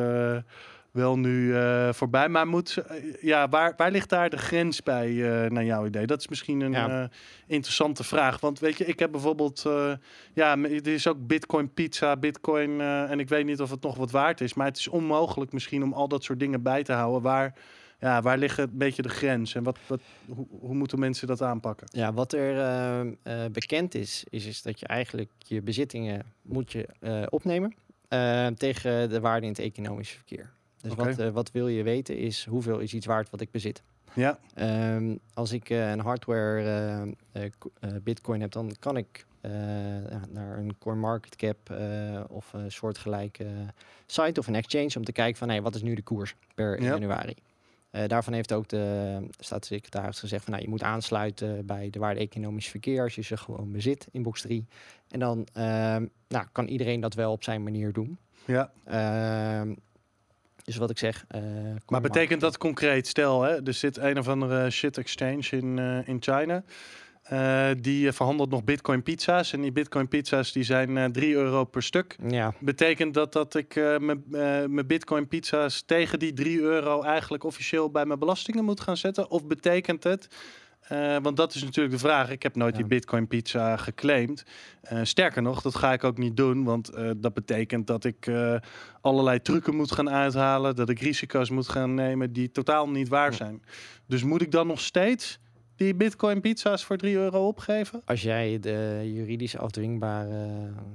wel 0.98 1.18
nu 1.20 1.56
eh, 1.56 1.94
voorbij. 1.94 2.30
Maar 2.30 2.48
moet, 2.48 2.78
eh, 2.78 2.98
ja, 3.22 3.50
waar, 3.50 3.74
waar 3.78 3.92
ligt 3.92 4.10
daar 4.10 4.30
de 4.30 4.38
grens 4.38 4.84
bij, 4.84 5.08
eh, 5.44 5.50
naar 5.52 5.66
jouw 5.66 5.86
idee? 5.86 6.06
Dat 6.06 6.20
is 6.20 6.28
misschien 6.28 6.62
een 6.62 6.72
Ja. 6.72 7.02
eh, 7.04 7.10
interessante 7.48 8.04
vraag. 8.04 8.40
Want 8.40 8.60
weet 8.60 8.78
je, 8.78 8.86
ik 8.86 9.00
heb 9.00 9.12
bijvoorbeeld, 9.12 9.64
eh, 9.66 9.92
ja, 10.34 10.58
er 10.58 10.88
is 10.88 11.08
ook 11.08 11.28
Bitcoin 11.28 11.74
pizza, 11.74 12.18
Bitcoin, 12.18 12.82
eh, 12.82 13.12
en 13.12 13.20
ik 13.20 13.30
weet 13.30 13.46
niet 13.46 13.62
of 13.62 13.70
het 13.70 13.82
nog 13.82 13.96
wat 13.98 14.12
waard 14.12 14.42
is. 14.42 14.54
Maar 14.54 14.68
het 14.68 14.78
is 14.78 14.88
onmogelijk 14.88 15.52
misschien 15.52 15.84
om 15.84 15.94
al 15.94 16.08
dat 16.08 16.24
soort 16.24 16.40
dingen 16.40 16.62
bij 16.62 16.84
te 16.84 16.94
houden. 16.94 17.22
Waar, 17.22 17.54
ja, 18.00 18.22
waar 18.22 18.38
liggen 18.38 18.64
een 18.64 18.78
beetje 18.78 19.02
de 19.02 19.10
grens? 19.10 19.56
En 19.56 19.64
wat, 19.64 19.78
wat, 19.88 20.02
hoe, 20.28 20.48
hoe 20.60 20.76
moeten 20.76 21.00
mensen 21.00 21.28
dat 21.28 21.42
aanpakken? 21.42 21.88
Ja, 21.92 22.14
wat 22.14 22.34
er 22.34 22.56
bekend 23.52 23.96
is, 23.96 24.24
is, 24.30 24.46
is 24.46 24.62
dat 24.62 24.80
je 24.80 24.88
eigenlijk 24.88 25.32
je 25.38 25.62
bezittingen 25.62 26.22
moet 26.42 26.72
je 26.72 26.88
eh, 27.00 27.24
opnemen 27.30 27.76
eh, 28.08 28.48
tegen 28.48 29.10
de 29.10 29.20
waarde 29.20 29.46
in 29.46 29.52
het 29.52 29.60
economisch 29.62 30.10
verkeer. 30.10 30.50
Dus 30.88 30.96
wat, 31.06 31.18
eh, 31.20 31.30
wat 31.30 31.52
wil 31.52 31.68
je 31.68 31.84
weten 31.84 32.18
is 32.18 32.46
hoeveel 32.46 32.80
is 32.80 32.94
iets 32.94 33.06
waard 33.06 33.30
wat 33.30 33.42
ik 33.42 33.52
bezit. 33.52 33.84
Ja, 34.14 34.40
Ehm, 34.54 35.16
als 35.34 35.52
ik 35.52 35.70
eh, 35.70 35.90
een 35.92 36.00
hardware 36.00 37.16
eh, 37.32 37.42
bitcoin 38.04 38.42
heb, 38.42 38.52
dan 38.52 38.76
kan 38.80 38.98
ik 38.98 39.26
naar 40.30 40.58
een 40.58 40.76
CoinMarketCap 40.80 41.58
of 42.30 42.54
een 42.54 42.72
soortgelijke 42.72 43.46
site 44.06 44.40
of 44.40 44.48
een 44.48 44.56
exchange 44.56 44.92
om 44.98 45.04
te 45.04 45.12
kijken 45.12 45.38
van 45.38 45.50
hey, 45.50 45.62
wat 45.62 45.76
is 45.76 45.82
nu 45.82 45.94
de 45.96 46.02
koers 46.02 46.36
per 46.56 46.82
Ja. 46.82 46.88
januari. 46.88 47.36
Daarvan 48.08 48.34
heeft 48.34 48.54
ook 48.54 48.68
de 48.68 49.18
staatssecretaris 49.40 50.20
gezegd 50.20 50.44
van 50.44 50.52
nou, 50.54 50.64
je 50.66 50.70
moet 50.70 50.84
aansluiten 50.84 51.66
bij 51.66 51.90
de 51.90 52.00
waarde 52.00 52.20
economisch 52.20 52.68
verkeer 52.70 53.04
als 53.04 53.16
je 53.16 53.22
ze 53.22 53.38
gewoon 53.38 53.72
bezit 53.72 54.08
in 54.12 54.24
box 54.24 54.42
3. 54.42 54.66
En 55.10 55.20
dan 55.20 55.48
ehm, 55.54 56.06
nou, 56.28 56.46
kan 56.52 56.68
iedereen 56.68 57.00
dat 57.00 57.14
wel 57.14 57.32
op 57.32 57.44
zijn 57.44 57.64
manier 57.64 57.94
doen. 57.94 58.18
ja. 58.46 58.72
Dus 60.68 60.78
wat 60.78 60.90
ik 60.90 60.98
zeg. 60.98 61.26
eh, 61.28 61.42
Maar 61.88 62.02
betekent 62.02 62.42
dat 62.42 62.58
concreet? 62.58 63.08
Stel, 63.08 63.42
hè, 63.42 63.64
er 63.66 63.74
zit 63.74 63.98
een 63.98 64.18
of 64.20 64.28
andere 64.28 64.70
shit 64.70 64.98
exchange 64.98 65.48
in, 65.50 65.80
eh, 65.80 66.08
in 66.08 66.18
China. 66.20 66.64
Eh, 67.24 67.70
die 67.80 68.12
verhandelt 68.12 68.50
nog 68.50 68.64
bitcoin 68.64 69.04
pizza's. 69.04 69.54
En 69.54 69.62
die 69.62 69.72
bitcoin 69.72 70.08
pizza's 70.08 70.52
die 70.52 70.64
zijn 70.64 70.98
eh 70.98 71.06
3 71.06 71.34
euro 71.34 71.64
per 71.64 71.84
stuk. 71.84 72.16
Ja, 72.28 72.54
Betekent 72.60 73.14
dat 73.14 73.34
dat 73.34 73.56
ik 73.56 73.76
mijn 74.00 74.24
mijn 74.74 74.88
bitcoin 74.88 75.28
pizza's 75.28 75.82
tegen 75.82 76.20
die 76.20 76.34
3 76.34 76.60
euro 76.60 77.02
eigenlijk 77.02 77.44
officieel 77.44 77.90
bij 77.92 78.06
mijn 78.06 78.20
belastingen 78.20 78.66
moet 78.66 78.80
gaan 78.80 78.98
zetten? 78.98 79.32
Of 79.32 79.46
betekent 79.46 80.04
het... 80.04 80.28
eh, 80.88 81.18
want 81.22 81.38
dat 81.38 81.56
is 81.56 81.64
natuurlijk 81.64 81.96
de 81.96 82.00
vraag. 82.02 82.30
Ik 82.30 82.44
heb 82.44 82.56
nooit 82.56 82.72
Ja. 82.74 82.78
die 82.80 82.88
Bitcoin 82.88 83.28
pizza 83.28 83.78
geclaimd. 83.78 84.44
Eh, 84.82 85.00
sterker 85.04 85.42
nog, 85.42 85.62
dat 85.62 85.76
ga 85.76 85.94
ik 85.94 86.04
ook 86.04 86.18
niet 86.18 86.38
doen. 86.38 86.64
Want 86.64 86.90
eh, 86.90 87.10
dat 87.18 87.34
betekent 87.34 87.88
dat 87.88 88.04
ik 88.04 88.32
allerlei 89.02 89.42
trucken 89.42 89.76
moet 89.76 89.92
gaan 89.92 90.10
uithalen. 90.10 90.76
Dat 90.76 90.90
ik 90.90 91.00
risico's 91.00 91.50
moet 91.50 91.70
gaan 91.70 91.94
nemen 91.94 92.34
die 92.34 92.52
totaal 92.52 92.90
niet 92.90 93.08
waar 93.08 93.32
Ja. 93.32 93.38
zijn. 93.38 93.62
Dus 94.06 94.24
moet 94.24 94.42
ik 94.42 94.52
dan 94.52 94.68
nog 94.68 94.80
steeds 94.80 95.40
die 95.76 95.96
Bitcoin 95.96 96.42
pizza's 96.42 96.84
voor 96.84 96.98
3 96.98 97.16
euro 97.16 97.48
opgeven? 97.48 98.02
Als 98.06 98.22
jij 98.22 98.60
de 98.60 99.02
juridisch 99.14 99.58
afdwingbare 99.58 100.48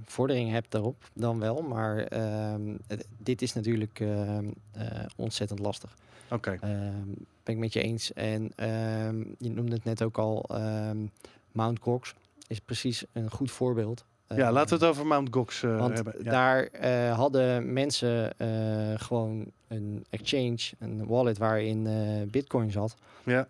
vordering 0.05 0.51
hebt 0.51 0.70
daarop, 0.70 1.11
dan 1.14 1.38
wel. 1.38 1.62
Maar 1.62 1.97
ehm, 1.99 2.76
dit 3.18 3.43
is 3.43 3.53
natuurlijk 3.53 4.01
ehm, 4.01 4.45
eh, 4.72 4.86
ontzettend 5.16 5.59
lastig. 5.61 5.97
Oké. 6.33 6.57
Ehm, 6.61 7.07
ben 7.43 7.55
ik 7.55 7.59
met 7.59 7.72
je 7.72 7.83
eens. 7.83 8.12
En 8.12 8.53
ehm, 8.57 9.18
je 9.39 9.51
noemde 9.51 9.74
het 9.74 9.85
net 9.85 10.03
ook 10.03 10.18
al, 10.18 10.45
ehm, 10.49 11.07
Mount 11.53 11.78
Gox 11.80 12.14
is 12.47 12.61
precies 12.61 13.05
een 13.12 13.30
goed 13.30 13.51
voorbeeld. 13.51 14.05
Ja, 14.37 14.53
laten 14.53 14.78
we 14.78 14.85
het 14.85 14.95
over 14.95 15.07
Mount 15.07 15.28
Gox 15.30 15.62
eh, 15.62 15.78
want 15.78 15.95
hebben. 15.95 16.14
Ja. 16.24 16.30
daar 16.30 16.62
eh, 16.66 17.16
hadden 17.16 17.72
mensen 17.72 18.39
eh, 18.39 18.49
gewoon 18.97 19.45
een 19.68 20.05
exchange, 20.11 20.59
een 20.78 21.07
wallet 21.07 21.39
waarin 21.39 21.89
bitcoin 22.30 22.70
zat. 22.70 22.97
Ja. 23.24 23.47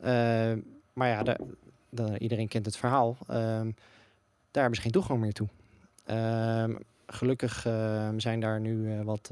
Maar 0.92 1.08
ja, 1.08 1.22
daar- 1.90 2.18
iedereen 2.18 2.48
kent 2.48 2.66
het 2.66 2.76
verhaal. 2.76 3.16
Daar 3.26 4.62
hebben 4.62 4.74
ze 4.74 4.80
geen 4.82 4.90
toegang 4.92 5.20
meer 5.20 5.32
toe. 5.32 5.48
Gelukkig 7.12 7.66
ehm, 7.66 8.18
zijn 8.18 8.40
daar 8.40 8.60
nu 8.60 8.92
eh, 8.92 9.00
wat 9.00 9.30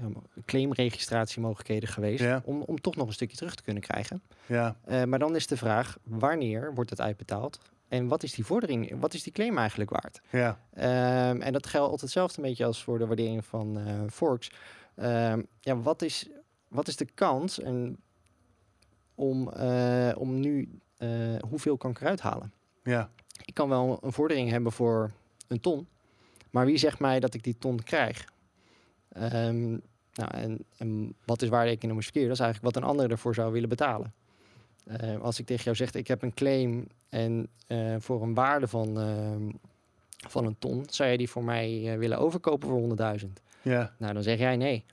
ja, 0.00 0.08
claimregistratiemogelijkheden 0.44 1.88
geweest 1.88 2.22
Ja. 2.22 2.42
om, 2.44 2.62
om 2.62 2.80
toch 2.80 2.96
nog 2.96 3.06
een 3.06 3.12
stukje 3.12 3.36
terug 3.36 3.54
te 3.54 3.62
kunnen 3.62 3.82
krijgen. 3.82 4.22
ja. 4.46 4.76
Eh, 4.84 5.02
maar 5.04 5.18
dan 5.18 5.36
is 5.36 5.46
de 5.46 5.56
vraag, 5.56 5.98
wanneer 6.02 6.74
wordt 6.74 6.90
het 6.90 7.00
uitbetaald? 7.00 7.58
En 7.88 8.08
wat 8.08 8.22
is 8.22 8.32
die 8.34 8.44
vordering, 8.44 9.00
wat 9.00 9.14
is 9.14 9.22
die 9.22 9.32
claim 9.32 9.58
eigenlijk 9.58 9.90
waard? 9.90 10.20
Ja. 10.30 10.58
Ehm, 10.74 11.40
en 11.40 11.52
dat 11.52 11.66
geldt 11.66 12.00
hetzelfde 12.00 12.42
een 12.42 12.48
beetje 12.48 12.64
als 12.64 12.82
voor 12.84 12.98
de 12.98 13.06
waardering 13.06 13.44
van 13.44 13.78
forks. 14.10 14.50
Ehm, 14.94 15.42
ja, 15.60 15.76
wat 15.76 16.02
is, 16.02 16.28
wat 16.68 16.88
is 16.88 16.96
de 16.96 17.06
kans 17.14 17.60
en 17.60 17.96
om, 19.14 19.48
om 20.16 20.40
nu, 20.40 20.78
hoeveel 21.48 21.76
kan 21.76 21.90
ik 21.90 22.00
eruit 22.00 22.20
halen? 22.20 22.52
Ja. 22.82 23.10
Ik 23.44 23.54
kan 23.54 23.68
wel 23.68 23.98
een 24.02 24.12
vordering 24.12 24.50
hebben 24.50 24.72
voor 24.72 25.10
een 25.48 25.60
ton, 25.60 25.86
maar 26.54 26.66
wie 26.66 26.76
zegt 26.76 26.98
mij 26.98 27.20
dat 27.20 27.34
ik 27.34 27.42
die 27.42 27.58
ton 27.58 27.82
krijg? 27.82 28.24
Ehm, 29.08 29.70
nou, 30.14 30.30
en, 30.30 30.64
en 30.76 31.14
wat 31.24 31.42
is 31.42 31.48
waarde 31.48 31.70
economisch 31.70 32.04
verkeer? 32.04 32.22
Dat 32.22 32.32
is 32.32 32.40
eigenlijk 32.40 32.74
wat 32.74 32.82
een 32.82 32.88
ander 32.88 33.10
ervoor 33.10 33.34
zou 33.34 33.52
willen 33.52 33.68
betalen. 33.68 34.14
Eh, 34.86 35.20
als 35.20 35.38
ik 35.38 35.46
tegen 35.46 35.64
jou 35.64 35.76
zeg, 35.76 35.92
ik 35.92 36.08
heb 36.08 36.22
een 36.22 36.34
claim 36.34 36.86
en 37.08 37.48
eh, 37.66 37.94
voor 37.98 38.22
een 38.22 38.34
waarde 38.34 38.68
van, 38.68 39.00
ehm, 39.00 39.50
van 40.28 40.46
een 40.46 40.58
ton, 40.58 40.84
zou 40.88 41.08
jij 41.08 41.18
die 41.18 41.30
voor 41.30 41.44
mij 41.44 41.92
eh, 41.92 41.98
willen 41.98 42.18
overkopen 42.18 42.68
voor 42.68 42.78
100.000? 42.78 43.42
Ja. 43.62 43.94
Nou, 43.98 44.14
dan 44.14 44.22
zeg 44.22 44.38
jij 44.38 44.56
nee. 44.56 44.84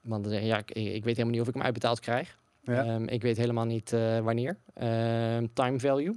Want 0.00 0.22
dan 0.22 0.32
zeg 0.32 0.42
je, 0.42 0.46
ja, 0.46 0.58
ik, 0.58 0.70
ik 0.70 1.04
weet 1.04 1.16
helemaal 1.16 1.32
niet 1.32 1.40
of 1.40 1.48
ik 1.48 1.54
hem 1.54 1.62
uitbetaald 1.62 2.00
krijg. 2.00 2.38
Ja. 2.62 2.84
Ehm, 2.84 3.04
ik 3.04 3.22
weet 3.22 3.36
helemaal 3.36 3.64
niet 3.64 3.92
eh, 3.92 4.18
wanneer. 4.18 4.56
Ehm, 4.74 5.46
time 5.52 5.80
value. 5.80 6.14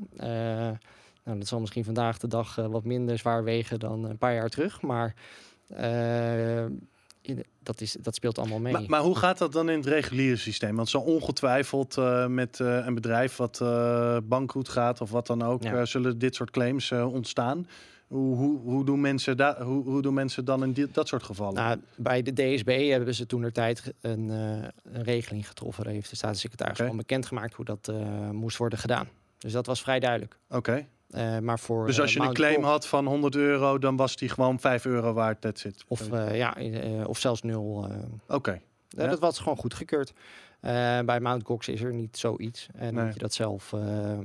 Nou, 1.30 1.42
dat 1.42 1.50
zal 1.50 1.60
misschien 1.60 1.84
vandaag 1.86 2.18
de 2.18 2.28
dag 2.28 2.58
eh, 2.58 2.66
wat 2.66 2.84
minder 2.84 3.18
zwaar 3.18 3.44
wegen 3.44 3.80
dan 3.80 4.04
een 4.04 4.18
paar 4.18 4.34
jaar 4.34 4.50
terug. 4.50 4.82
Maar 4.82 5.14
eh, 5.68 6.64
in- 7.22 7.44
dat, 7.64 7.82
is, 7.82 7.96
dat 8.00 8.16
speelt 8.16 8.38
allemaal 8.38 8.60
mee. 8.60 8.74
Maar, 8.74 8.84
maar 8.88 9.02
hoe 9.02 9.16
gaat 9.18 9.38
dat 9.38 9.52
dan 9.52 9.70
in 9.70 9.78
het 9.78 9.86
reguliere 9.88 10.36
systeem? 10.36 10.76
Want 10.76 10.90
zo 10.90 10.98
ongetwijfeld 11.00 11.98
eh, 11.98 12.28
met 12.28 12.60
een 12.60 12.94
bedrijf 12.94 13.36
wat 13.36 13.62
eh 13.62 14.18
bankroet 14.24 14.70
gaat 14.70 15.02
of 15.02 15.12
wat 15.12 15.28
dan 15.28 15.42
ook, 15.42 15.64
Ja. 15.64 15.86
zullen 15.86 16.20
dit 16.20 16.36
soort 16.36 16.52
claims 16.52 16.92
ontstaan. 16.92 17.68
Hoe, 18.08 18.36
hoe, 18.36 18.60
hoe, 18.60 18.86
doen 18.86 19.02
mensen 19.02 19.38
da- 19.38 19.62
hoe, 19.64 19.84
hoe 19.84 20.02
doen 20.02 20.14
mensen 20.14 20.46
dan 20.46 20.64
in 20.64 20.74
dit, 20.74 20.94
dat 20.94 21.08
soort 21.08 21.24
gevallen? 21.24 21.54
Nou, 21.54 21.80
bij 21.96 22.22
de 22.22 22.34
DSB 22.34 22.90
hebben 22.90 23.16
ze 23.16 23.26
toen 23.26 23.44
er 23.44 23.52
tijd 23.52 23.94
een, 24.02 24.30
een 24.30 25.04
regeling 25.04 25.48
getroffen. 25.48 25.84
Daar 25.84 25.94
heeft 25.94 26.10
de 26.10 26.16
staatssecretaris 26.16 26.74
Oké. 26.74 26.82
gewoon 26.82 26.98
bekendgemaakt 26.98 27.54
hoe 27.54 27.66
dat 27.66 27.92
moest 28.32 28.58
worden 28.58 28.80
gedaan. 28.80 29.08
Dus 29.38 29.52
dat 29.52 29.66
was 29.66 29.82
vrij 29.82 30.00
duidelijk. 30.00 30.38
Oké. 30.50 30.86
Maar 31.42 31.60
voor, 31.60 31.86
Dus 31.86 31.96
eh, 31.96 32.02
als 32.02 32.14
je 32.14 32.20
een 32.20 32.34
claim 32.34 32.64
had 32.64 32.88
van 32.88 33.06
100 33.06 33.36
euro, 33.36 33.78
dan 33.78 33.96
was 33.96 34.16
die 34.16 34.30
gewoon 34.30 34.60
5 34.60 34.86
euro 34.86 35.14
waard. 35.14 35.42
That's 35.42 35.64
it. 35.64 35.84
Of, 35.88 36.12
eh, 36.12 36.38
ja, 36.38 36.58
eh, 36.58 37.08
of 37.08 37.20
zelfs 37.20 37.42
nul. 37.42 37.88
eh, 37.90 38.36
Oké. 38.36 38.52
eh, 38.52 38.58
Ja. 39.04 39.08
Dat 39.10 39.20
was 39.20 39.40
gewoon 39.40 39.58
goedgekeurd. 39.58 40.14
Eh 40.60 41.00
bij 41.00 41.20
Mount 41.20 41.46
Gox 41.46 41.68
is 41.68 41.82
er 41.82 41.94
niet 41.94 42.18
zoiets. 42.18 42.68
En 42.76 42.94
Nee. 42.94 43.04
moet 43.06 43.14
je 43.14 43.20
dat 43.20 43.34
zelf, 43.34 43.74
eh, 43.74 43.80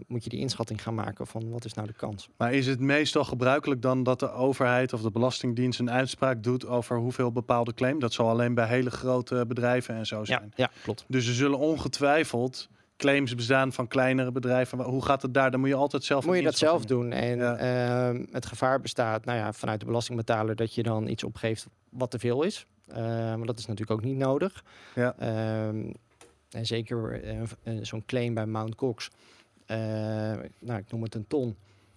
moet 0.06 0.24
je 0.24 0.30
die 0.30 0.38
inschatting 0.40 0.82
gaan 0.82 0.94
maken 0.94 1.26
van 1.26 1.50
wat 1.50 1.64
is 1.64 1.74
nou 1.74 1.86
de 1.86 1.92
kans. 1.92 2.28
Maar 2.36 2.52
is 2.52 2.66
het 2.66 2.80
meestal 2.80 3.24
gebruikelijk 3.24 3.82
dan 3.82 4.02
dat 4.02 4.20
de 4.20 4.30
overheid 4.32 4.92
of 4.92 5.02
de 5.02 5.10
Belastingdienst 5.10 5.78
een 5.80 5.90
uitspraak 5.90 6.42
doet 6.42 6.66
over 6.66 6.96
hoeveel 6.98 7.32
bepaalde 7.32 7.74
claim? 7.74 7.98
Dat 7.98 8.12
zal 8.12 8.28
alleen 8.28 8.54
bij 8.54 8.66
hele 8.68 8.90
grote 8.90 9.44
bedrijven 9.48 9.94
en 9.94 10.06
zo 10.06 10.18
Ja, 10.18 10.24
zijn. 10.24 10.52
ja, 10.54 10.70
klopt. 10.82 11.04
Dus 11.08 11.26
er 11.28 11.34
zullen 11.34 11.58
ongetwijfeld 11.58 12.68
claims 12.96 13.34
bestaan 13.34 13.72
van 13.72 13.88
kleinere 13.88 14.32
bedrijven. 14.32 14.80
Hoe 14.82 15.04
gaat 15.04 15.22
het 15.22 15.34
daar? 15.34 15.50
Dan 15.50 15.60
moet 15.60 15.68
je 15.68 15.74
altijd 15.74 16.04
zelf. 16.04 16.26
Moet 16.26 16.36
je 16.36 16.42
dat 16.42 16.56
zelf 16.58 16.84
doen. 16.84 17.12
En 17.12 17.38
Ja. 17.38 17.56
ehm, 17.56 18.24
het 18.30 18.46
gevaar 18.46 18.80
bestaat 18.80 19.24
nou 19.24 19.38
ja, 19.38 19.52
vanuit 19.52 19.80
de 19.80 19.86
belastingbetaler 19.86 20.56
dat 20.56 20.74
je 20.74 20.82
dan 20.82 21.08
iets 21.08 21.24
opgeeft 21.24 21.66
wat 21.90 22.10
te 22.10 22.18
veel 22.18 22.42
is. 22.42 22.66
Eh, 22.86 22.96
maar 23.34 23.46
dat 23.46 23.58
is 23.58 23.66
natuurlijk 23.66 23.98
ook 24.00 24.04
niet 24.06 24.16
nodig. 24.18 24.64
Ja. 24.94 25.14
Ehm, 25.18 25.90
en 26.50 26.66
zeker 26.66 27.22
eh, 27.22 27.40
eh, 27.40 27.46
zo'n 27.82 28.04
claim 28.06 28.34
bij 28.34 28.46
Mount 28.46 28.74
Cox. 28.74 29.10
eh, 29.66 29.76
nou, 30.58 30.78
ik 30.78 30.90
noem 30.90 31.02
het 31.02 31.14
een 31.14 31.26
ton. 31.26 31.56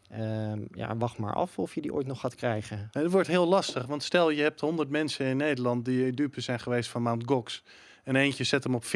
Ehm, 0.09 0.59
ja, 0.73 0.97
wacht 0.97 1.17
maar 1.17 1.33
af 1.33 1.59
of 1.59 1.75
je 1.75 1.81
die 1.81 1.93
ooit 1.93 2.07
nog 2.07 2.19
gaat 2.19 2.35
krijgen. 2.35 2.89
En 2.91 3.01
Het 3.01 3.11
wordt 3.11 3.27
heel 3.27 3.47
lastig, 3.47 3.85
want 3.85 4.03
stel 4.03 4.29
je 4.29 4.41
hebt 4.41 4.59
100 4.61 4.89
mensen 4.89 5.25
in 5.25 5.37
Nederland 5.37 5.85
die 5.85 6.13
dupe 6.13 6.41
zijn 6.41 6.59
geweest 6.59 6.89
van 6.89 7.01
Mount 7.01 7.23
Gox. 7.25 7.63
En 8.07 8.15
eentje 8.15 8.43
zet 8.43 8.63
hem 8.63 8.75
op 8.75 8.83
40% 8.85 8.87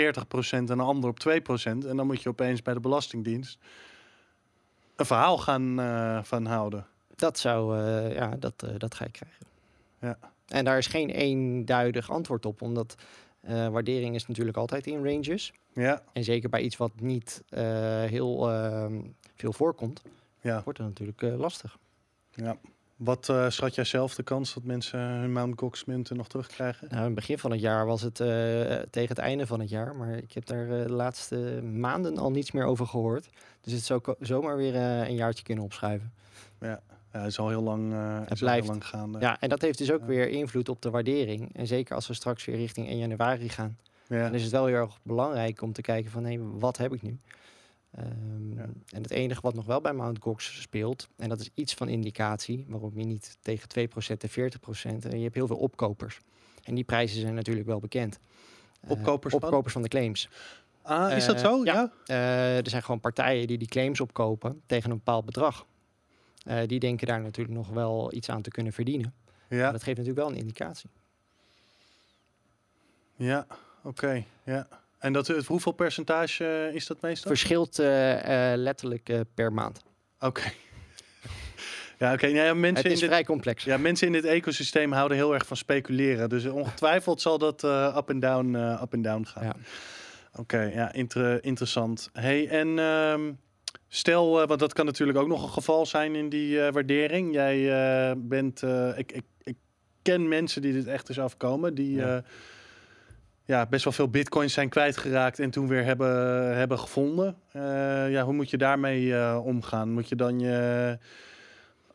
en 0.50 0.70
een 0.70 0.80
ander 0.80 1.10
op 1.10 1.20
2%. 1.20 1.64
En 1.64 1.80
dan 1.80 2.06
moet 2.06 2.22
je 2.22 2.30
opeens 2.30 2.62
bij 2.62 2.74
de 2.74 2.80
Belastingdienst 2.80 3.60
een 4.96 5.06
verhaal 5.06 5.38
gaan 5.38 5.80
eh, 5.80 6.24
van 6.24 6.46
houden. 6.46 6.86
Dat 7.16 7.40
zou, 7.40 7.80
eh, 7.80 8.14
ja, 8.16 8.36
dat, 8.40 8.64
eh, 8.64 8.70
dat 8.78 8.96
ga 8.96 9.06
ik 9.06 9.12
krijgen. 9.12 9.46
Ja. 10.00 10.18
En 10.48 10.66
daar 10.66 10.78
is 10.78 10.88
geen 10.88 11.10
eenduidig 11.10 12.12
antwoord 12.12 12.46
op, 12.46 12.62
omdat 12.62 12.96
waardering 13.72 14.16
is 14.16 14.28
natuurlijk 14.28 14.58
altijd 14.58 14.88
in 14.88 15.04
ranges. 15.04 15.54
Ja, 15.74 16.04
En 16.14 16.24
zeker 16.24 16.50
bij 16.50 16.62
iets 16.62 16.78
wat 16.78 16.92
niet 17.00 17.44
heel 18.06 18.52
ehm, 18.52 19.02
veel 19.36 19.54
voorkomt, 19.54 20.02
ja, 20.42 20.62
wordt 20.64 20.80
het 20.80 20.88
natuurlijk 20.88 21.22
lastig. 21.22 21.78
ja. 22.32 22.58
Wat 23.04 23.30
eh, 23.30 23.50
schat 23.50 23.76
jij 23.76 23.84
zelf 23.84 24.16
de 24.16 24.24
kans 24.24 24.54
dat 24.54 24.64
mensen 24.64 25.00
hun 25.00 25.32
Mount 25.34 25.60
Gox 25.60 25.86
munten 25.86 26.18
nog 26.18 26.28
terugkrijgen? 26.28 26.88
Nou, 26.90 27.00
in 27.00 27.06
het 27.06 27.16
begin 27.16 27.38
van 27.38 27.52
het 27.52 27.60
jaar 27.60 27.86
was 27.86 28.02
het 28.02 28.20
eh, 28.20 28.28
tegen 28.90 29.10
het 29.10 29.18
einde 29.18 29.48
van 29.48 29.60
het 29.60 29.70
jaar, 29.70 29.96
maar 29.96 30.18
ik 30.18 30.32
heb 30.32 30.46
daar 30.46 30.70
eh, 30.70 30.84
de 30.84 30.92
laatste 30.92 31.62
maanden 31.64 32.18
al 32.18 32.32
niets 32.32 32.52
meer 32.52 32.66
over 32.66 32.88
gehoord. 32.88 33.30
Dus 33.62 33.74
het 33.74 33.84
zou 33.84 34.02
zomaar 34.20 34.58
weer 34.58 34.76
een 34.76 35.16
jaartje 35.16 35.44
kunnen 35.44 35.64
opschuiven. 35.64 36.14
Ja, 36.60 36.82
het 37.10 37.26
is 37.26 37.40
al 37.40 37.50
heel 37.50 37.62
lang, 37.62 37.94
het 38.30 38.40
blijft. 38.40 38.62
heel 38.64 38.72
lang 38.72 38.86
gaande. 38.88 39.20
Ja, 39.20 39.40
en 39.40 39.50
dat 39.50 39.62
heeft 39.62 39.78
dus 39.78 39.92
ook 39.92 40.00
Ja. 40.00 40.06
weer 40.06 40.28
invloed 40.30 40.70
op 40.70 40.82
de 40.82 40.90
waardering. 40.90 41.56
En 41.56 41.68
zeker 41.68 41.96
als 41.96 42.08
we 42.08 42.14
straks 42.14 42.46
weer 42.46 42.56
richting 42.56 42.88
1 42.88 42.98
januari 42.98 43.50
gaan. 43.50 43.78
Ja. 44.08 44.24
Dan 44.24 44.34
is 44.34 44.42
het 44.44 44.52
wel 44.52 44.66
heel 44.66 44.76
erg 44.76 44.98
belangrijk 45.04 45.62
om 45.62 45.74
te 45.74 45.82
kijken 45.82 46.12
van, 46.12 46.26
hé, 46.26 46.38
wat 46.40 46.78
heb 46.78 46.94
ik 46.94 47.02
nu? 47.02 47.20
Ehm, 47.92 48.54
Ja. 48.56 48.68
En 48.90 49.02
het 49.02 49.12
enige 49.12 49.42
wat 49.42 49.54
nog 49.54 49.66
wel 49.66 49.82
bij 49.82 49.94
Mount 49.94 50.20
Gox 50.22 50.62
speelt, 50.62 51.08
en 51.18 51.30
dat 51.30 51.40
is 51.40 51.50
iets 51.54 51.74
van 51.74 51.88
indicatie, 51.90 52.66
waarom 52.68 52.92
je 52.98 53.06
niet 53.06 53.38
tegen 53.42 53.68
2% 53.70 54.24
en 54.24 54.30
40%, 54.30 55.06
en 55.06 55.18
je 55.18 55.24
hebt 55.24 55.36
heel 55.36 55.48
veel 55.48 55.58
opkopers. 55.58 56.20
En 56.64 56.76
die 56.76 56.84
prijzen 56.84 57.22
zijn 57.22 57.34
natuurlijk 57.34 57.68
wel 57.68 57.80
bekend. 57.80 58.20
Eh, 58.82 58.90
Opkopers 58.92 59.34
van? 59.34 59.44
opkopers 59.44 59.74
van 59.74 59.82
de 59.82 59.88
claims. 59.88 60.30
Ah, 60.82 61.16
is 61.18 61.26
dat 61.26 61.36
Eh, 61.36 61.42
zo? 61.42 61.64
ja. 61.64 61.74
Ja. 61.74 61.92
Eh, 62.06 62.58
er 62.58 62.70
zijn 62.70 62.84
gewoon 62.84 63.00
partijen 63.00 63.48
die 63.48 63.58
die 63.58 63.68
claims 63.68 64.00
opkopen 64.00 64.62
tegen 64.66 64.92
een 64.92 64.98
bepaald 64.98 65.26
bedrag. 65.26 65.66
Eh, 66.46 66.68
die 66.68 66.80
denken 66.80 67.08
daar 67.08 67.22
natuurlijk 67.22 67.58
nog 67.58 67.70
wel 67.70 68.14
iets 68.14 68.30
aan 68.30 68.42
te 68.42 68.50
kunnen 68.50 68.74
verdienen. 68.74 69.14
Ja, 69.50 69.58
Maar 69.62 69.72
dat 69.72 69.84
geeft 69.84 69.98
natuurlijk 69.98 70.26
wel 70.28 70.36
een 70.36 70.42
indicatie. 70.42 70.90
ja. 73.16 73.46
oké. 73.84 74.24
ja. 74.44 74.68
En 75.02 75.14
dat, 75.14 75.28
het- 75.28 75.46
hoeveel 75.46 75.72
percentage 75.72 76.46
eh, 76.48 76.76
is 76.76 76.88
dat 76.88 77.02
meestal? 77.02 77.32
Verschilt 77.32 77.80
eh, 77.80 78.52
eh, 78.52 78.58
letterlijk 78.60 79.24
per 79.34 79.54
maand. 79.54 79.82
Oké. 80.20 80.42
ja, 82.00 82.14
oké. 82.14 82.26
Nou 82.26 82.46
ja, 82.46 82.54
mensen, 82.54 82.76
Het 82.78 82.86
in 82.86 82.92
is 82.92 83.00
dit, 83.00 83.10
vrij 83.10 83.24
complex. 83.24 83.64
ja, 83.64 83.78
mensen 83.78 84.08
in 84.08 84.14
dit 84.14 84.26
ecosysteem 84.26 84.92
houden 84.92 85.18
heel 85.18 85.34
erg 85.34 85.46
van 85.46 85.58
speculeren. 85.58 86.30
Dus 86.30 86.46
ongetwijfeld 86.46 87.22
zal 87.22 87.38
dat 87.38 87.64
up 87.98 88.10
en 88.10 88.20
down, 88.20 88.56
up 88.56 88.94
en 88.94 89.02
down 89.02 89.24
gaan. 89.26 89.44
Ja. 89.44 89.56
Oké, 90.36 90.62
ja, 90.62 90.94
inter- 90.94 91.44
interessant. 91.44 92.10
Hey, 92.14 92.48
en 92.50 92.80
ehm, 92.80 93.32
stel, 93.88 94.42
eh, 94.42 94.48
want 94.48 94.60
dat 94.60 94.74
kan 94.74 94.86
natuurlijk 94.86 95.18
ook 95.18 95.28
nog 95.28 95.44
een 95.44 95.50
geval 95.50 95.86
zijn 95.86 96.16
in 96.16 96.30
die 96.30 96.60
waardering. 96.60 97.34
Jij 97.34 98.16
bent, 98.18 98.62
ik, 98.96 99.12
ik, 99.12 99.24
ik 99.44 99.56
ken 100.02 100.28
mensen 100.28 100.62
die 100.62 100.74
dit 100.74 100.88
echt 100.88 101.10
is 101.10 101.20
afkomen, 101.20 101.74
die 101.76 101.96
Ja. 101.96 102.24
Ja. 103.52 103.66
best 103.66 103.84
wel 103.84 103.94
veel 103.94 104.10
bitcoins 104.10 104.54
zijn 104.54 104.70
kwijtgeraakt 104.70 105.40
en 105.40 105.50
toen 105.50 105.68
weer 105.68 105.84
hebben, 105.84 106.56
hebben 106.58 106.80
gevonden. 106.80 107.36
Eh, 107.52 108.12
ja, 108.12 108.24
hoe 108.24 108.34
moet 108.34 108.50
je 108.50 108.58
daarmee 108.58 109.16
eh, 109.16 109.40
omgaan? 109.44 109.92
Moet 109.92 110.10
je 110.10 110.16
dan 110.16 110.40
je 110.40 110.98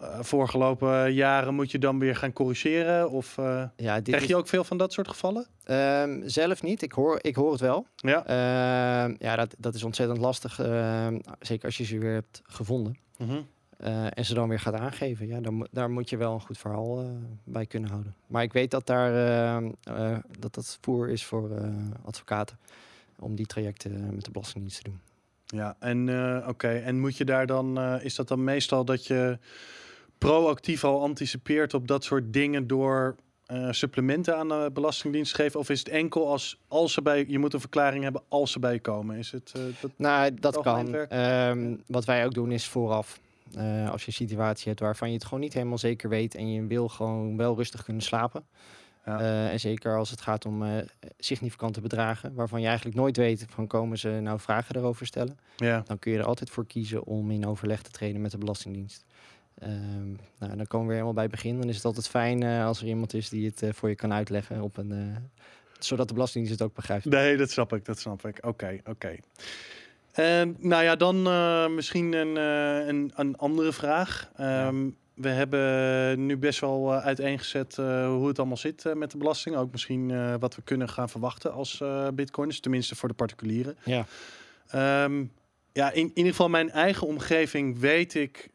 eh, 0.00 0.18
voorgelopen 0.20 1.12
jaren 1.12 1.54
moet 1.54 1.70
je 1.70 1.78
dan 1.78 1.98
weer 1.98 2.16
gaan 2.16 2.32
corrigeren? 2.32 3.10
Of 3.10 3.36
Ja, 3.76 4.00
krijg 4.00 4.22
is, 4.22 4.28
je 4.28 4.36
ook 4.36 4.48
veel 4.48 4.64
van 4.64 4.76
dat 4.76 4.92
soort 4.92 5.08
gevallen? 5.08 5.46
Ehm, 5.64 6.22
zelf 6.24 6.62
niet. 6.62 6.82
Ik 6.82 6.92
hoor, 6.92 7.18
ik 7.20 7.34
hoor 7.34 7.52
het 7.52 7.60
wel. 7.60 7.86
Ja. 7.96 8.26
Ehm, 8.26 9.14
ja, 9.18 9.36
dat, 9.36 9.54
dat 9.58 9.74
is 9.74 9.82
ontzettend 9.82 10.18
lastig. 10.18 10.60
ehm, 10.60 11.18
zeker 11.40 11.64
als 11.64 11.76
je 11.76 11.84
ze 11.84 11.98
weer 11.98 12.12
hebt 12.12 12.42
gevonden. 12.44 12.98
Mhm. 13.16 13.40
En 14.14 14.24
ze 14.24 14.34
dan 14.34 14.48
weer 14.48 14.60
gaat 14.60 14.74
aangeven. 14.74 15.26
Ja, 15.26 15.40
dan, 15.40 15.66
daar 15.70 15.90
moet 15.90 16.10
je 16.10 16.16
wel 16.16 16.34
een 16.34 16.40
goed 16.40 16.58
verhaal 16.58 17.00
eh, 17.00 17.08
bij 17.44 17.66
kunnen 17.66 17.90
houden. 17.90 18.14
Maar 18.26 18.42
ik 18.42 18.52
weet 18.52 18.70
dat 18.70 18.86
daar 18.86 19.14
eh, 19.82 20.18
dat 20.38 20.54
dat 20.54 20.78
voer 20.80 21.08
is 21.08 21.24
voor 21.24 21.50
eh, 21.50 21.68
advocaten. 22.04 22.58
Om 23.18 23.34
die 23.34 23.46
trajecten 23.46 24.14
met 24.14 24.24
de 24.24 24.30
Belastingdienst 24.30 24.82
te 24.82 24.90
doen. 24.90 25.00
Ja, 25.46 25.76
en 25.78 26.08
eh, 26.08 26.48
oké, 26.48 26.68
en 26.68 27.00
moet 27.00 27.16
je 27.16 27.24
daar 27.24 27.46
dan, 27.46 27.78
eh, 27.78 28.04
is 28.04 28.14
dat 28.14 28.28
dan 28.28 28.44
meestal 28.44 28.84
dat 28.84 29.06
je 29.06 29.38
proactief 30.18 30.84
al 30.84 31.02
anticipeert 31.02 31.74
op 31.74 31.88
dat 31.88 32.04
soort 32.04 32.32
dingen 32.32 32.66
door 32.66 33.16
eh, 33.46 33.68
supplementen 33.70 34.36
aan 34.36 34.48
de 34.48 34.70
Belastingdienst 34.72 35.34
te 35.34 35.42
geven? 35.42 35.60
Of 35.60 35.70
is 35.70 35.78
het 35.78 35.88
enkel 35.88 36.28
als, 36.30 36.58
als 36.68 36.92
ze 36.92 37.02
bij, 37.02 37.24
je 37.28 37.38
moet 37.38 37.54
een 37.54 37.60
verklaring 37.60 38.02
hebben 38.02 38.22
als 38.28 38.52
ze 38.52 38.58
bij 38.58 38.72
je 38.72 38.80
komen? 38.80 39.16
Is 39.16 39.30
het, 39.30 39.52
eh, 39.56 39.62
dat, 39.80 39.90
Nou, 39.96 40.34
dat 40.34 40.60
kan. 40.60 40.94
Ehm, 40.94 41.76
wat 41.86 42.04
wij 42.04 42.24
ook 42.24 42.34
doen 42.34 42.52
is 42.52 42.66
vooraf. 42.66 43.20
Eh, 43.54 43.90
als 43.90 44.00
je 44.00 44.06
een 44.06 44.12
situatie 44.12 44.68
hebt 44.68 44.80
waarvan 44.80 45.08
je 45.08 45.14
het 45.14 45.24
gewoon 45.24 45.40
niet 45.40 45.52
helemaal 45.52 45.78
zeker 45.78 46.08
weet 46.08 46.34
en 46.34 46.52
je 46.52 46.66
wil 46.66 46.88
gewoon 46.88 47.36
wel 47.36 47.56
rustig 47.56 47.84
kunnen 47.84 48.02
slapen. 48.02 48.46
Ja. 49.04 49.20
Eh, 49.20 49.52
en 49.52 49.60
zeker 49.60 49.96
als 49.96 50.10
het 50.10 50.20
gaat 50.20 50.44
om 50.46 50.62
eh, 50.62 50.70
significante 51.18 51.80
bedragen, 51.80 52.34
waarvan 52.34 52.60
je 52.60 52.66
eigenlijk 52.66 52.96
nooit 52.96 53.16
weet 53.16 53.46
van 53.48 53.66
komen 53.66 53.98
ze 53.98 54.08
nou 54.08 54.40
vragen 54.40 54.76
erover 54.76 55.06
stellen. 55.06 55.38
ja, 55.56 55.82
Dan 55.86 55.98
kun 55.98 56.12
je 56.12 56.18
er 56.18 56.24
altijd 56.24 56.50
voor 56.50 56.66
kiezen 56.66 57.04
om 57.04 57.30
in 57.30 57.46
overleg 57.46 57.82
te 57.82 57.90
treden 57.90 58.20
met 58.20 58.30
de 58.30 58.38
Belastingdienst. 58.38 59.04
Ehm, 59.58 60.08
nou, 60.38 60.56
dan 60.56 60.66
komen 60.66 60.86
we 60.86 60.92
weer 60.92 60.92
helemaal 60.92 61.12
bij 61.12 61.22
het 61.22 61.32
begin. 61.32 61.60
Dan 61.60 61.68
is 61.68 61.76
het 61.76 61.84
altijd 61.84 62.08
fijn 62.08 62.42
als 62.42 62.80
er 62.80 62.86
iemand 62.86 63.14
is 63.14 63.28
die 63.28 63.52
het 63.54 63.76
voor 63.76 63.88
je 63.88 63.94
kan 63.94 64.12
uitleggen, 64.12 64.62
op 64.62 64.76
een, 64.76 65.16
zodat 65.78 66.08
de 66.08 66.14
Belastingdienst 66.14 66.58
het 66.58 66.68
ook 66.68 66.74
begrijpt. 66.74 67.04
nee, 67.04 67.36
dat 67.36 67.50
snap 67.50 67.72
ik, 67.72 67.84
dat 67.84 67.98
snap 67.98 68.26
ik. 68.26 68.46
Oké, 68.46 68.80
oké. 68.84 69.16
Nou 70.58 70.82
ja, 70.82 70.96
dan 70.96 71.26
eh, 71.26 71.68
misschien 71.68 72.12
een, 72.12 72.36
eh, 72.36 72.86
een, 72.86 73.12
een 73.14 73.36
andere 73.36 73.72
vraag. 73.72 74.30
Ehm, 74.36 74.90
We 75.14 75.28
hebben 75.28 76.26
nu 76.26 76.36
best 76.36 76.60
wel 76.60 76.92
eh, 76.92 77.04
uiteengezet 77.04 77.76
hoe 77.76 78.28
het 78.28 78.38
allemaal 78.38 78.56
zit 78.56 78.94
met 78.94 79.10
de 79.10 79.18
belasting. 79.18 79.56
Ook 79.56 79.72
misschien 79.72 80.38
wat 80.38 80.54
we 80.54 80.62
kunnen 80.62 80.88
gaan 80.88 81.08
verwachten 81.08 81.52
als 81.52 81.82
bitcoiners, 82.14 82.60
tenminste 82.60 82.96
voor 82.96 83.08
de 83.08 83.14
particulieren. 83.14 83.76
Ja. 83.84 84.06
Ehm, 84.68 85.24
ja, 85.72 85.90
in, 85.90 86.02
in 86.02 86.10
ieder 86.14 86.30
geval 86.30 86.48
mijn 86.48 86.70
eigen 86.70 87.06
omgeving 87.06 87.78
weet 87.78 88.14
ik, 88.14 88.50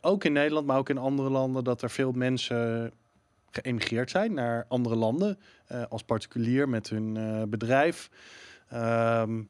ook 0.00 0.24
in 0.24 0.32
Nederland, 0.32 0.66
maar 0.66 0.78
ook 0.78 0.88
in 0.88 0.98
andere 0.98 1.30
landen, 1.30 1.64
dat 1.64 1.82
er 1.82 1.90
veel 1.90 2.12
mensen 2.12 2.92
geëmigreerd 3.50 4.10
zijn 4.10 4.34
naar 4.34 4.64
andere 4.68 4.96
landen 4.96 5.38
als 5.88 6.02
particulier 6.02 6.68
met 6.68 6.88
hun 6.88 7.18
bedrijf. 7.50 8.10
Ehm, 8.68 9.40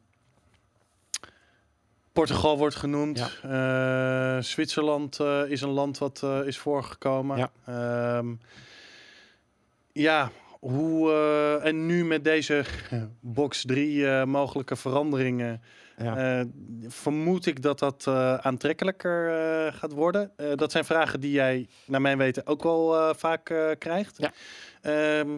Portugal 2.18 2.58
wordt 2.58 2.74
genoemd. 2.74 3.38
Eh, 3.42 4.38
Zwitserland 4.38 5.20
eh, 5.20 5.42
is 5.48 5.60
een 5.60 5.68
land 5.70 5.98
wat 5.98 6.20
eh, 6.24 6.40
is 6.46 6.58
voorgekomen. 6.58 7.36
Ja. 7.36 7.50
Ehm, 7.66 8.34
ja, 9.92 10.30
hoe, 10.60 11.12
en 11.62 11.86
nu 11.86 12.04
met 12.04 12.24
deze 12.24 12.64
box 13.20 13.64
3 13.66 14.08
eh, 14.08 14.24
mogelijke 14.24 14.76
veranderingen, 14.76 15.62
Ja. 15.96 16.46
vermoed 16.88 17.46
ik 17.46 17.62
dat 17.62 17.78
dat 17.78 18.06
aantrekkelijker 18.42 19.32
gaat 19.72 19.92
worden. 19.92 20.32
Dat 20.54 20.72
zijn 20.72 20.84
vragen 20.84 21.20
die 21.20 21.32
jij, 21.32 21.68
naar 21.86 22.00
mijn 22.00 22.18
weten, 22.18 22.46
ook 22.46 22.62
wel 22.62 23.14
vaak 23.14 23.44
krijgt. 23.78 24.18
Ja. 24.18 24.32
Ehm, 24.80 25.28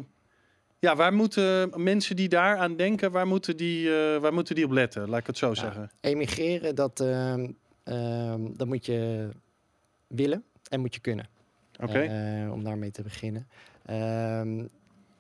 ja, 0.81 0.97
waar 0.97 1.12
moeten 1.12 1.70
mensen 1.76 2.16
die 2.16 2.28
daar 2.28 2.57
aan 2.57 2.76
denken, 2.76 3.11
waar 3.11 3.26
moeten 3.26 3.57
die, 3.57 3.89
eh, 3.89 4.20
waar 4.20 4.33
moeten 4.33 4.55
die 4.55 4.64
op 4.64 4.70
letten? 4.70 5.09
Laat 5.09 5.20
ik 5.20 5.26
het 5.26 5.39
zo 5.39 5.55
zeggen. 5.55 5.91
Emigreren, 6.01 6.74
dat, 6.74 7.01
ehm, 7.01 7.49
dat 8.57 8.66
moet 8.66 8.87
je 8.87 9.28
willen 10.07 10.45
en 10.68 10.81
moet 10.81 10.95
je 10.95 11.01
kunnen. 11.01 11.28
Oké. 11.81 12.01
Eh, 12.01 12.53
om 12.53 12.64
daarmee 12.64 12.91
te 12.91 13.03
beginnen. 13.03 13.49
Ehm, 13.85 14.64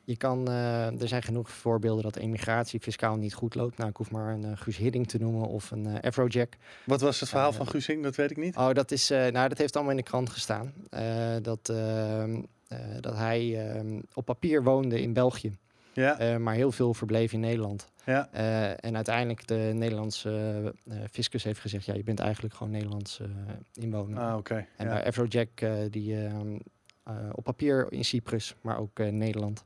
je 0.04 0.16
kan, 0.16 0.48
eh, 0.48 1.00
er 1.00 1.08
zijn 1.08 1.22
genoeg 1.22 1.50
voorbeelden 1.50 2.02
dat 2.02 2.16
emigratie 2.16 2.80
fiscaal 2.80 3.16
niet 3.16 3.34
goed 3.34 3.54
loopt. 3.54 3.76
Nou, 3.76 3.90
ik 3.90 3.96
hoef 3.96 4.10
maar 4.10 4.34
een 4.34 4.58
Guus 4.58 4.76
Hidding 4.76 5.08
te 5.08 5.18
noemen 5.18 5.48
of 5.48 5.70
een 5.70 6.00
Afrojack. 6.00 6.56
Wat 6.84 7.00
was 7.00 7.20
het 7.20 7.28
verhaal 7.28 7.52
van 7.52 7.68
Guusing? 7.68 8.02
Dat 8.02 8.16
weet 8.16 8.30
ik 8.30 8.36
niet. 8.36 8.56
Oh, 8.56 8.72
dat 8.72 8.90
is, 8.90 9.08
nou, 9.08 9.48
dat 9.48 9.58
heeft 9.58 9.74
allemaal 9.74 9.92
in 9.92 9.98
de 9.98 10.10
krant 10.10 10.30
gestaan. 10.30 10.72
Dat, 11.42 11.72
dat 13.00 13.16
hij 13.16 13.68
ehm, 13.70 14.00
op 14.14 14.24
papier 14.24 14.62
woonde 14.62 15.00
in 15.02 15.12
België, 15.12 15.56
Ja, 15.92 16.18
eh, 16.18 16.36
maar 16.36 16.54
heel 16.54 16.72
veel 16.72 16.94
verbleef 16.94 17.32
in 17.32 17.40
Nederland. 17.40 17.88
ja. 18.04 18.28
Eh, 18.32 18.84
en 18.84 18.96
uiteindelijk 18.96 19.46
de 19.46 19.70
Nederlandse 19.74 20.74
eh, 20.88 20.96
fiscus 21.10 21.44
heeft 21.44 21.60
gezegd: 21.60 21.84
ja, 21.84 21.94
je 21.94 22.02
bent 22.02 22.20
eigenlijk 22.20 22.54
gewoon 22.54 22.72
Nederlands 22.72 23.20
eh, 23.20 23.26
inwoner. 23.74 24.18
Ah, 24.18 24.36
oké. 24.36 24.66
En 24.76 24.86
Ja. 24.86 24.92
bij 24.92 25.06
Afrojack, 25.06 25.60
eh 25.60 25.72
die 25.90 26.24
ehm, 26.24 26.58
eh, 27.04 27.14
op 27.32 27.44
papier 27.44 27.86
in 27.92 28.04
Cyprus, 28.04 28.54
maar 28.60 28.78
ook 28.78 28.98
eh, 28.98 29.08
Nederland. 29.08 29.64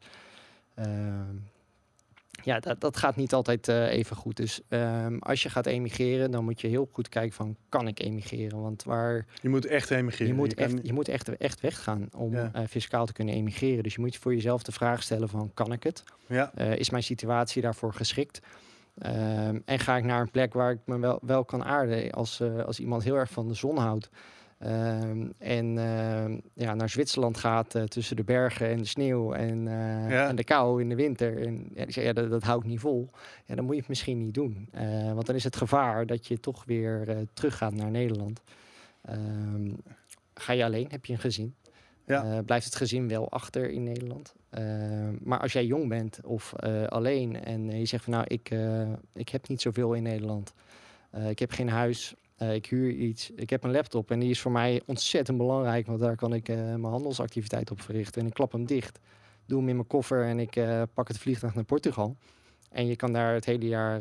Ja, 2.45 2.61
dat, 2.61 2.80
dat 2.80 2.97
gaat 2.97 3.16
niet 3.16 3.32
altijd 3.32 3.68
eh, 3.68 3.92
even 3.92 4.16
goed. 4.16 4.36
Dus 4.36 4.61
ehm, 4.68 5.16
als 5.18 5.42
je 5.42 5.49
gaat 5.49 5.66
emigreren, 5.66 6.30
dan 6.30 6.45
moet 6.45 6.61
je 6.61 6.68
heel 6.68 6.88
goed 6.92 7.09
kijken 7.09 7.32
van, 7.32 7.57
kan 7.68 7.86
ik 7.88 8.01
emigreren? 8.01 8.61
Want 8.62 8.84
waar, 8.84 9.26
Je 9.42 9.49
moet 9.49 9.66
echt 9.66 9.90
emigreren. 9.90 10.26
je 10.32 10.38
moet 10.38 10.55
kan 10.55 10.64
echt, 10.64 10.78
je 10.86 10.92
moet 10.92 11.09
echt, 11.09 11.36
echt 11.36 11.61
weggaan 11.61 12.09
om 12.16 12.32
Ja. 12.32 12.51
eh, 12.53 12.62
fiscaal 12.68 13.07
te 13.07 13.12
kunnen 13.12 13.34
emigreren. 13.34 13.82
Dus 13.82 13.95
je 13.95 14.01
moet 14.01 14.16
voor 14.16 14.34
jezelf 14.34 14.62
de 14.62 14.72
vraag 14.72 15.03
stellen 15.03 15.28
van, 15.28 15.51
kan 15.55 15.72
ik 15.72 15.82
het? 15.82 16.03
Ja, 16.26 16.53
Eh, 16.55 16.76
is 16.76 16.90
mijn 16.90 17.03
situatie 17.03 17.62
daarvoor 17.62 17.92
geschikt? 17.95 18.40
Ehm, 18.99 19.59
en 19.64 19.78
ga 19.78 19.97
ik 19.97 20.05
naar 20.05 20.20
een 20.20 20.30
plek 20.30 20.53
waar 20.53 20.70
ik 20.70 20.78
me 20.84 20.99
wel, 20.99 21.18
wel 21.22 21.45
kan 21.45 21.64
aarden 21.64 22.11
als, 22.12 22.42
als 22.66 22.78
iemand 22.80 23.05
heel 23.05 23.16
erg 23.16 23.30
van 23.30 23.49
de 23.49 23.55
zon 23.55 23.76
houdt. 23.78 24.09
Ehm, 24.64 25.26
en 25.38 25.78
ehm, 25.78 26.38
ja, 26.52 26.74
naar 26.74 26.88
Zwitserland 26.88 27.36
gaat 27.36 27.74
eh, 27.74 27.82
tussen 27.82 28.16
de 28.16 28.24
bergen 28.24 28.68
en 28.68 28.78
de 28.78 28.84
sneeuw 28.84 29.32
en, 29.32 29.68
eh, 29.68 30.10
Ja. 30.10 30.28
en 30.28 30.36
de 30.36 30.44
kou 30.44 30.80
in 30.80 30.88
de 30.88 30.94
winter. 30.94 31.46
En 31.46 31.70
ja, 31.74 31.84
die 31.84 31.92
zegt, 31.92 32.06
ja, 32.06 32.12
dat, 32.12 32.30
dat 32.30 32.42
hou 32.42 32.58
ik 32.60 32.66
niet 32.66 32.80
vol. 32.80 33.10
Ja, 33.46 33.54
dan 33.54 33.64
moet 33.64 33.74
je 33.74 33.80
het 33.80 33.88
misschien 33.88 34.18
niet 34.18 34.34
doen. 34.34 34.68
Eh, 34.72 35.12
want 35.12 35.26
dan 35.26 35.34
is 35.34 35.44
het 35.44 35.56
gevaar 35.56 36.06
dat 36.06 36.26
je 36.26 36.40
toch 36.40 36.64
weer 36.64 37.24
teruggaat 37.32 37.74
naar 37.74 37.90
Nederland. 37.90 38.42
Ehm, 39.02 39.70
ga 40.34 40.52
je 40.52 40.64
alleen? 40.64 40.86
Heb 40.90 41.04
je 41.06 41.12
een 41.12 41.18
gezin? 41.18 41.54
Ja. 42.06 42.42
Blijft 42.42 42.64
het 42.64 42.74
gezin 42.74 43.08
wel 43.08 43.30
achter 43.30 43.70
in 43.70 43.82
Nederland? 43.82 44.34
Maar 45.22 45.40
als 45.40 45.52
jij 45.52 45.66
jong 45.66 45.88
bent 45.88 46.20
of 46.24 46.54
alleen 46.88 47.44
en 47.44 47.78
je 47.78 47.86
zegt 47.86 48.04
van 48.04 48.12
nou, 48.12 48.24
ik, 48.28 48.50
ik 49.12 49.28
heb 49.28 49.48
niet 49.48 49.60
zoveel 49.60 49.92
in 49.92 50.02
Nederland. 50.02 50.52
Ik 51.28 51.38
heb 51.38 51.50
geen 51.50 51.68
huis, 51.68 52.14
eh, 52.37 52.55
ik 52.55 52.66
huur 52.66 52.91
iets, 52.91 53.30
ik 53.37 53.51
heb 53.51 53.64
een 53.64 53.70
laptop 53.70 54.11
en 54.11 54.18
die 54.18 54.30
is 54.30 54.41
voor 54.41 54.53
mij 54.53 54.82
ontzettend 54.87 55.39
belangrijk, 55.39 55.87
want 55.87 56.01
daar 56.01 56.16
kan 56.16 56.35
ik 56.35 56.49
eh, 56.49 56.57
mijn 56.57 56.85
handelsactiviteit 56.85 57.70
op 57.70 57.80
verrichten. 57.80 58.20
En 58.20 58.26
ik 58.26 58.35
klap 58.35 58.53
hem 58.53 58.66
dicht, 58.66 58.99
doe 59.47 59.59
hem 59.59 59.68
in 59.68 59.74
mijn 59.74 59.87
koffer 59.89 60.24
en 60.24 60.39
ik 60.39 60.57
eh, 60.57 60.82
pak 60.95 61.09
het 61.09 61.18
vliegtuig 61.18 61.55
naar 61.55 61.64
Portugal. 61.64 62.16
En 62.70 62.87
je 62.87 62.97
kan 62.97 63.12
daar 63.12 63.35
het 63.35 63.45
hele 63.45 63.66
jaar 63.68 64.01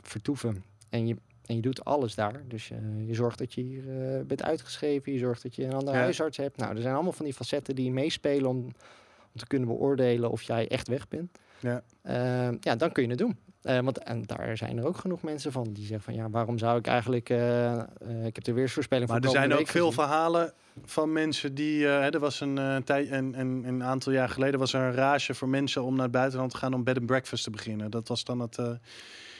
vertoeven. 0.00 0.64
En 0.88 1.06
je, 1.06 1.16
en 1.46 1.54
je 1.54 1.60
doet 1.60 1.84
alles 1.84 2.14
daar. 2.14 2.42
Dus 2.48 2.68
je 3.06 3.14
zorgt 3.14 3.38
dat 3.38 3.54
je 3.54 3.60
hier 3.60 3.82
bent 4.26 4.42
uitgeschreven. 4.42 5.12
Je 5.12 5.18
zorgt 5.18 5.42
dat 5.42 5.54
je 5.54 5.64
een 5.64 5.72
andere 5.72 5.96
Ja. 5.96 6.02
huisarts 6.02 6.36
hebt. 6.36 6.56
Nou, 6.56 6.74
er 6.74 6.82
zijn 6.82 6.94
allemaal 6.94 7.12
van 7.12 7.24
die 7.24 7.34
facetten 7.34 7.74
die 7.74 7.90
meespelen 7.90 8.50
om, 8.50 8.56
om 9.32 9.36
te 9.36 9.46
kunnen 9.46 9.68
beoordelen 9.68 10.30
of 10.30 10.42
jij 10.42 10.68
echt 10.68 10.88
weg 10.88 11.08
bent. 11.08 11.38
Ja. 11.60 11.82
Ja, 12.60 12.76
dan 12.76 12.92
kun 12.92 13.02
je 13.02 13.08
het 13.08 13.18
doen. 13.18 13.36
Eh, 13.62 13.78
want 13.78 13.98
en 13.98 14.22
daar 14.22 14.56
zijn 14.56 14.78
er 14.78 14.86
ook 14.86 14.96
genoeg 14.96 15.22
mensen 15.22 15.52
van 15.52 15.72
die 15.72 15.84
zeggen 15.86 16.04
van 16.04 16.14
ja, 16.14 16.30
waarom 16.30 16.58
zou 16.58 16.78
ik 16.78 16.86
eigenlijk. 16.86 17.30
eh, 17.30 17.78
eh, 17.78 17.84
ik 18.24 18.34
heb 18.34 18.44
de 18.44 18.52
weersvoorspelling 18.52 19.08
Maar 19.08 19.20
van 19.20 19.26
er 19.30 19.36
zijn 19.36 19.54
ook 19.54 19.66
veel 19.66 19.92
verhalen 19.92 20.52
van 20.84 21.12
mensen 21.12 21.54
die. 21.54 21.84
hè, 21.86 22.10
er 22.10 22.18
was 22.20 22.40
een, 22.40 22.82
tijd, 22.84 23.10
een, 23.10 23.40
een, 23.40 23.64
een 23.66 23.82
aantal 23.84 24.12
jaar 24.12 24.28
geleden 24.28 24.58
was 24.60 24.72
er 24.72 24.80
een 24.80 24.92
rage 24.94 25.34
voor 25.34 25.48
mensen 25.48 25.82
om 25.82 25.94
naar 25.94 26.02
het 26.02 26.12
buitenland 26.12 26.50
te 26.50 26.56
gaan 26.56 26.74
om 26.74 26.84
bed 26.84 26.96
and 26.96 27.06
breakfast 27.06 27.44
te 27.44 27.50
beginnen. 27.50 27.90
Dat 27.90 28.08
was 28.08 28.24
dan 28.24 28.40
het 28.40 28.58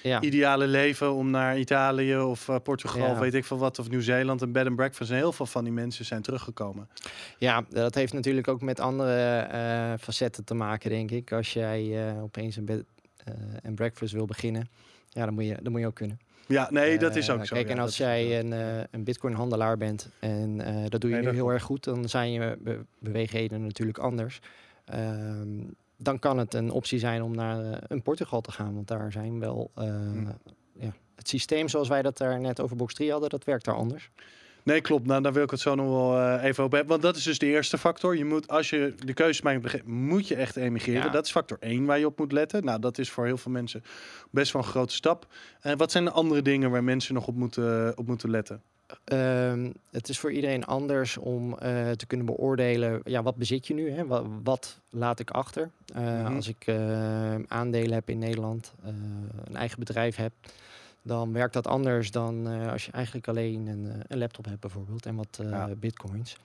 Ja. 0.02 0.20
ideale 0.20 0.66
leven 0.66 1.12
om 1.12 1.30
naar 1.30 1.58
Italië 1.58 2.18
of 2.18 2.48
Portugal, 2.62 3.12
Ja. 3.14 3.18
weet 3.18 3.34
ik 3.34 3.44
veel 3.44 3.58
wat, 3.58 3.78
of 3.78 3.88
Nieuw-Zeeland 3.90 4.40
een 4.40 4.52
bed 4.52 4.66
and 4.66 4.76
breakfast. 4.76 5.10
En 5.10 5.16
heel 5.16 5.32
veel 5.32 5.46
van 5.46 5.64
die 5.64 5.72
mensen 5.72 6.04
zijn 6.04 6.22
teruggekomen. 6.22 6.88
Ja, 7.38 7.64
dat 7.68 7.94
heeft 7.94 8.12
natuurlijk 8.12 8.48
ook 8.48 8.60
met 8.60 8.80
andere 8.80 9.96
facetten 10.00 10.44
te 10.44 10.54
maken, 10.54 10.90
denk 10.90 11.10
ik. 11.10 11.32
Als 11.32 11.52
jij 11.52 12.14
opeens 12.22 12.56
een 12.56 12.64
bed 12.64 12.84
en 13.62 13.74
breakfast 13.74 14.12
wil 14.12 14.26
beginnen, 14.26 14.68
ja, 15.08 15.24
dan 15.24 15.34
moet 15.34 15.44
je, 15.46 15.56
dan 15.62 15.72
moet 15.72 15.80
je 15.80 15.86
ook 15.86 15.94
kunnen. 15.94 16.18
Ja, 16.46 16.68
nee, 16.70 16.98
dat 16.98 17.16
is 17.16 17.28
Eh, 17.28 17.34
ook 17.34 17.46
zo. 17.46 17.54
Kijk, 17.54 17.66
ja, 17.68 17.72
en 17.74 17.78
als 17.80 17.96
jij 17.96 18.38
een, 18.40 18.52
eh, 18.52 18.82
een 18.90 19.04
bitcoin-handelaar 19.04 19.76
bent 19.76 20.08
en 20.20 20.60
eh, 20.60 20.84
dat 20.88 21.00
doe 21.00 21.10
je 21.10 21.16
Nee, 21.16 21.24
nu 21.26 21.32
heel 21.34 21.48
erg 21.52 21.62
goed, 21.62 21.84
dan 21.84 22.08
zijn 22.08 22.32
je 22.32 22.56
be- 22.60 22.84
beweegheden 22.98 23.62
natuurlijk 23.62 23.98
anders. 23.98 24.40
Ehm, 24.84 25.48
dan 25.96 26.18
kan 26.18 26.38
het 26.38 26.54
een 26.54 26.70
optie 26.70 26.98
zijn 26.98 27.22
om 27.22 27.34
naar 27.34 27.64
eh, 27.72 27.78
een 27.88 28.02
Portugal 28.02 28.40
te 28.40 28.52
gaan, 28.52 28.74
want 28.74 28.88
daar 28.88 29.12
zijn 29.12 29.38
wel... 29.40 29.70
eh, 29.74 29.84
Hm. 29.84 30.26
ja, 30.78 30.92
het 31.14 31.28
systeem 31.28 31.68
zoals 31.68 31.88
wij 31.88 32.02
dat 32.02 32.16
daar 32.18 32.40
net 32.40 32.60
over 32.60 32.76
box 32.76 32.94
3 32.94 33.10
hadden, 33.10 33.30
dat 33.30 33.44
werkt 33.44 33.64
daar 33.64 33.74
anders. 33.74 34.10
Nee, 34.62 34.80
klopt. 34.80 35.06
Nou, 35.06 35.22
daar 35.22 35.32
wil 35.32 35.42
ik 35.42 35.50
het 35.50 35.60
zo 35.60 35.74
nog 35.74 35.86
wel 35.86 36.18
eh, 36.18 36.44
even 36.44 36.64
op 36.64 36.70
hebben. 36.72 36.90
Want 36.90 37.02
dat 37.02 37.16
is 37.16 37.22
dus 37.22 37.38
de 37.38 37.46
eerste 37.46 37.78
factor. 37.78 38.16
Je 38.16 38.24
moet, 38.24 38.48
als 38.48 38.70
je 38.70 38.94
de 39.04 39.14
keuze 39.14 39.40
maakt, 39.44 39.86
moet 39.86 40.28
je 40.28 40.34
echt 40.34 40.56
emigreren. 40.56 41.02
Ja. 41.04 41.08
Dat 41.10 41.24
is 41.24 41.30
factor 41.30 41.56
1 41.60 41.84
waar 41.84 41.98
je 41.98 42.06
op 42.06 42.18
moet 42.18 42.32
letten. 42.32 42.64
Nou, 42.64 42.80
dat 42.80 42.98
is 42.98 43.10
voor 43.10 43.26
heel 43.26 43.36
veel 43.36 43.52
mensen 43.52 43.82
best 44.30 44.52
wel 44.52 44.62
een 44.62 44.68
grote 44.68 44.94
stap. 44.94 45.26
En 45.60 45.76
wat 45.76 45.90
zijn 45.92 46.04
de 46.04 46.10
andere 46.10 46.42
dingen 46.42 46.70
waar 46.70 46.84
mensen 46.84 47.14
nog 47.14 47.26
op 47.26 47.34
moeten, 47.34 47.98
op 47.98 48.06
moeten 48.06 48.30
letten? 48.30 48.62
Ehm, 49.04 49.70
het 49.90 50.08
is 50.08 50.18
voor 50.18 50.32
iedereen 50.32 50.64
anders 50.66 51.16
om 51.16 51.58
eh, 51.58 51.90
te 51.90 52.06
kunnen 52.06 52.26
beoordelen, 52.26 53.00
ja, 53.04 53.22
wat 53.22 53.36
bezit 53.36 53.66
je 53.66 53.74
nu? 53.74 53.90
Hè? 53.90 54.06
Wat, 54.06 54.24
wat 54.42 54.80
laat 54.90 55.20
ik 55.20 55.30
achter? 55.30 55.70
Eh, 55.94 56.02
Mhm. 56.02 56.34
Als 56.34 56.48
ik 56.48 56.68
aandelen 57.48 57.92
heb 57.92 58.08
in 58.08 58.18
Nederland, 58.18 58.74
een 59.44 59.56
eigen 59.56 59.78
bedrijf 59.78 60.16
heb, 60.16 60.32
dan 61.02 61.32
werkt 61.32 61.52
dat 61.54 61.66
anders 61.66 62.10
dan 62.10 62.48
eh, 62.48 62.72
als 62.72 62.84
je 62.86 62.92
eigenlijk 62.92 63.28
alleen 63.28 63.66
een, 63.66 63.86
eh, 63.90 63.98
een 64.06 64.18
laptop 64.18 64.44
hebt 64.44 64.60
bijvoorbeeld 64.60 65.06
en 65.06 65.14
wat 65.14 65.38
eh, 65.40 65.50
Ja. 65.50 65.68
bitcoins. 65.76 66.36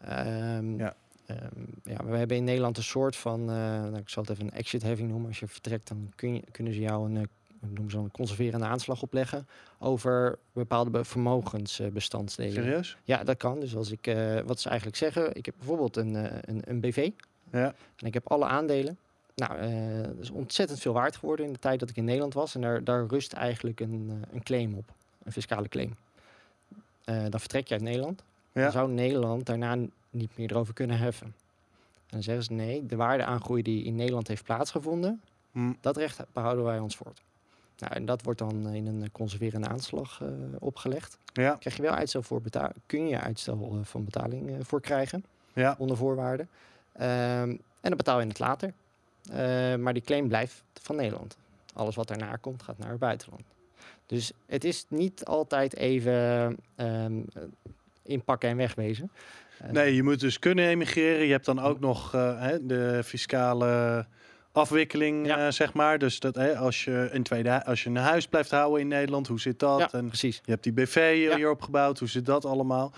Ehm, 0.00 0.78
Ja. 0.78 0.94
ehm, 1.26 1.38
ja, 1.84 2.04
we 2.04 2.16
hebben 2.16 2.36
in 2.36 2.44
Nederland 2.44 2.76
een 2.76 2.82
soort 2.82 3.16
van, 3.16 3.44
nou, 3.44 3.96
ik 3.96 4.08
zal 4.08 4.22
het 4.22 4.32
even 4.32 4.44
een 4.44 4.52
exit 4.52 4.82
heffing 4.82 5.08
noemen. 5.08 5.28
Als 5.28 5.38
je 5.40 5.46
vertrekt, 5.48 5.88
dan 5.88 6.12
kun 6.16 6.34
je, 6.34 6.42
kunnen 6.50 6.72
ze 6.74 6.80
jou 6.80 7.06
een, 7.14 7.28
noemen 7.60 7.90
ze 7.90 7.96
dan, 7.96 8.04
een 8.04 8.10
conserverende 8.10 8.66
aanslag 8.66 9.02
opleggen 9.02 9.46
over 9.78 10.38
bepaalde 10.52 10.90
be- 10.90 11.04
vermogensbestandsdelen. 11.04 12.52
Serieus? 12.52 12.96
Ja, 13.04 13.24
dat 13.24 13.36
kan. 13.36 13.60
Dus 13.60 13.76
als 13.76 13.90
ik, 13.90 14.16
wat 14.46 14.60
ze 14.60 14.68
eigenlijk 14.68 14.98
zeggen, 14.98 15.34
ik 15.36 15.46
heb 15.46 15.54
bijvoorbeeld 15.58 15.96
een, 15.96 16.14
een, 16.50 16.62
een 16.64 16.80
BV 16.80 17.10
Ja. 17.50 17.74
en 17.96 18.06
ik 18.06 18.14
heb 18.14 18.30
alle 18.30 18.44
aandelen. 18.46 18.98
Nou, 19.34 19.58
eh 19.58 20.02
dat 20.06 20.18
is 20.20 20.30
ontzettend 20.30 20.80
veel 20.80 20.92
waard 20.92 21.16
geworden 21.16 21.46
in 21.46 21.52
de 21.52 21.58
tijd 21.58 21.80
dat 21.80 21.90
ik 21.90 21.96
in 21.96 22.04
Nederland 22.04 22.34
was. 22.34 22.54
En 22.54 22.60
daar, 22.60 22.84
daar 22.84 23.06
rust 23.06 23.32
eigenlijk 23.32 23.80
een, 23.80 24.06
eh, 24.10 24.34
een 24.34 24.42
claim 24.42 24.74
op, 24.74 24.84
een 25.24 25.32
fiscale 25.32 25.68
claim. 25.68 25.96
Eh, 27.04 27.22
dan 27.30 27.40
vertrek 27.40 27.68
je 27.68 27.74
uit 27.74 27.82
Nederland. 27.82 28.22
Ja. 28.52 28.62
Dan 28.62 28.72
zou 28.72 28.90
Nederland 28.90 29.46
daarna 29.46 29.76
niet 30.10 30.36
meer 30.36 30.50
erover 30.50 30.74
kunnen 30.74 30.98
heffen. 30.98 31.26
En 31.26 32.10
dan 32.10 32.22
zeggen 32.22 32.44
ze 32.44 32.52
nee, 32.52 32.86
de 32.86 32.96
waardeaangroei 32.96 33.62
die 33.62 33.84
in 33.84 33.94
Nederland 33.94 34.28
heeft 34.28 34.44
plaatsgevonden, 34.44 35.20
Hm. 35.52 35.72
dat 35.80 35.96
recht 35.96 36.20
behouden 36.32 36.64
wij 36.64 36.78
ons 36.78 36.96
voort. 36.96 37.20
Nou, 37.78 37.92
en 37.94 38.04
dat 38.06 38.22
wordt 38.22 38.38
dan 38.38 38.68
in 38.68 38.86
een 38.86 39.12
conserverende 39.12 39.68
aanslag 39.68 40.22
opgelegd. 40.58 41.18
Ja. 41.32 41.56
Krijg 41.58 41.76
je 41.76 41.82
wel 41.82 41.92
uitstel 41.94 42.22
voor 42.22 42.40
betaal, 42.40 42.70
kun 42.86 43.08
je 43.08 43.20
uitstel 43.20 43.78
van 43.82 44.04
betaling 44.04 44.66
voor 44.66 44.80
krijgen, 44.80 45.24
Ja. 45.52 45.74
onder 45.78 45.96
voorwaarden. 45.96 46.48
Ehm, 46.92 47.48
en 47.50 47.58
dan 47.80 47.96
betaal 47.96 48.20
je 48.20 48.26
het 48.26 48.38
later. 48.38 48.72
Eh, 49.32 49.74
maar 49.74 49.92
die 49.92 50.02
claim 50.02 50.28
blijft 50.28 50.62
van 50.82 50.96
Nederland. 50.96 51.36
Alles 51.74 51.94
wat 51.94 52.08
daarna 52.08 52.36
komt, 52.36 52.62
gaat 52.62 52.78
naar 52.78 52.90
het 52.90 52.98
buitenland. 52.98 53.42
Dus 54.06 54.32
het 54.46 54.64
is 54.64 54.84
niet 54.88 55.24
altijd 55.24 55.76
even 55.76 56.12
ehm, 56.76 57.20
eh, 57.34 57.42
inpakken 58.02 58.48
en 58.48 58.56
wegwezen. 58.56 59.10
Eh, 59.58 59.70
Nee, 59.70 59.94
je 59.94 60.02
moet 60.02 60.20
dus 60.20 60.38
kunnen 60.38 60.66
emigreren. 60.68 61.24
Je 61.26 61.32
hebt 61.32 61.44
dan 61.44 61.58
ook 61.60 61.80
nog 61.80 62.14
eh, 62.14 62.52
de 62.62 63.00
fiscale 63.04 64.06
afwikkeling, 64.52 65.26
Ja. 65.26 65.50
zeg 65.50 65.72
maar. 65.72 65.98
Dus 65.98 66.20
dat, 66.20 66.38
als, 66.56 66.84
je 66.84 67.08
een 67.12 67.22
tweede, 67.22 67.64
als 67.64 67.82
je 67.82 67.88
een 67.90 67.96
huis 67.96 68.26
blijft 68.26 68.50
houden 68.50 68.80
in 68.80 68.88
Nederland, 68.88 69.26
hoe 69.26 69.40
zit 69.40 69.58
dat? 69.58 69.78
ja, 69.78 69.92
En 69.92 70.06
precies. 70.08 70.40
je 70.44 70.50
hebt 70.50 70.62
die 70.62 70.72
BV 70.72 71.14
hier 71.14 71.30
Ja. 71.30 71.36
hier 71.36 71.50
opgebouwd, 71.50 71.98
hoe 71.98 72.08
zit 72.08 72.26
dat 72.26 72.44
allemaal? 72.44 72.92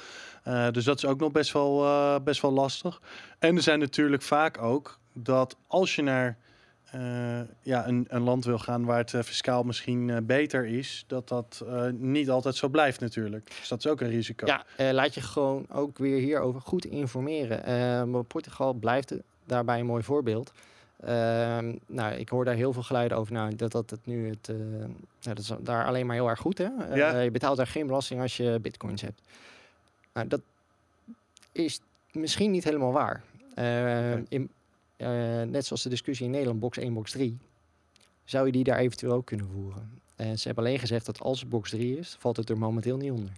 Dus 0.71 0.85
dat 0.85 0.97
is 0.97 1.05
ook 1.05 1.21
nog 1.21 1.33
best 1.33 1.53
wel, 1.53 2.21
best 2.23 2.41
wel 2.43 2.53
lastig. 2.53 3.01
En 3.39 3.57
er 3.57 3.63
zijn 3.63 3.79
natuurlijk 3.79 4.23
vaak 4.23 4.63
ook 4.63 4.99
dat 5.17 5.57
als 5.67 5.95
je 5.95 6.03
naar 6.03 6.37
eh, 6.91 7.41
ja, 7.63 7.87
een, 7.87 8.07
een 8.09 8.23
land 8.23 8.45
wil 8.45 8.59
gaan 8.59 8.85
waar 8.85 8.99
het 8.99 9.15
eh, 9.15 9.23
fiscaal 9.23 9.63
misschien 9.63 10.11
eh, 10.11 10.17
beter 10.23 10.67
is, 10.67 11.05
dat 11.07 11.29
dat 11.29 11.65
niet 11.93 12.31
altijd 12.31 12.57
zo 12.57 12.69
blijft 12.69 13.01
natuurlijk. 13.01 13.47
Dus 13.59 13.69
dat 13.69 13.79
is 13.79 13.87
ook 13.87 14.01
een 14.01 14.09
risico. 14.09 14.47
Ja, 14.47 14.93
laat 14.93 15.15
je 15.15 15.21
gewoon 15.21 15.67
ook 15.73 15.99
weer 15.99 16.19
hierover 16.19 16.61
goed 16.61 16.85
informeren. 16.85 17.65
Eh, 17.65 18.03
maar 18.05 18.25
Portugal 18.25 18.73
blijft 18.73 19.15
daarbij 19.45 19.81
een 19.81 19.87
mooi 19.87 20.03
voorbeeld. 20.03 20.53
Ehm, 21.01 21.75
nou, 21.87 22.15
ik 22.15 22.29
hoor 22.29 22.45
daar 22.45 22.55
heel 22.55 22.73
veel 22.73 22.83
geluiden 22.83 23.19
over. 23.19 23.33
Nou, 23.33 23.57
dat, 23.57 23.73
dat 23.73 23.91
het 23.91 24.07
nu 24.07 24.29
het, 24.29 24.53
dat 25.21 25.39
is 25.39 25.51
daar 25.61 25.87
alleen 25.87 26.07
maar 26.07 26.17
heel 26.17 26.29
erg 26.29 26.41
goed. 26.41 26.59
Hè? 26.59 26.69
Ja. 26.95 27.21
je 27.21 27.31
betaalt 27.31 27.57
daar 27.57 27.67
geen 27.67 27.87
belasting 27.87 28.21
als 28.21 28.37
je 28.37 28.59
bitcoins 28.63 29.03
hebt. 29.03 29.21
Nou, 30.13 30.29
dat 30.29 30.41
is 31.53 31.81
misschien 32.13 32.51
niet 32.51 32.65
helemaal 32.65 32.93
waar. 32.93 33.23
Eh, 33.55 33.65
Oké. 33.65 34.23
in, 34.29 34.51
eh, 34.97 35.09
net 35.43 35.67
zoals 35.67 35.83
de 35.83 35.89
discussie 35.89 36.27
in 36.27 36.33
Nederland, 36.33 36.61
box 36.61 36.79
1, 36.79 36.95
box 36.95 37.11
3, 37.11 37.39
zou 38.25 38.47
je 38.47 38.53
die 38.53 38.65
daar 38.65 38.79
eventueel 38.79 39.13
ook 39.13 39.27
kunnen 39.27 39.47
voeren. 39.53 39.91
En 40.17 40.39
ze 40.39 40.47
hebben 40.47 40.65
alleen 40.65 40.79
gezegd 40.79 41.07
dat 41.07 41.21
als 41.21 41.41
het 41.41 41.49
box 41.49 41.71
3 41.71 41.99
is, 41.99 42.17
valt 42.19 42.37
het 42.37 42.51
er 42.51 42.59
momenteel 42.59 42.97
niet 42.97 43.11
onder. 43.13 43.33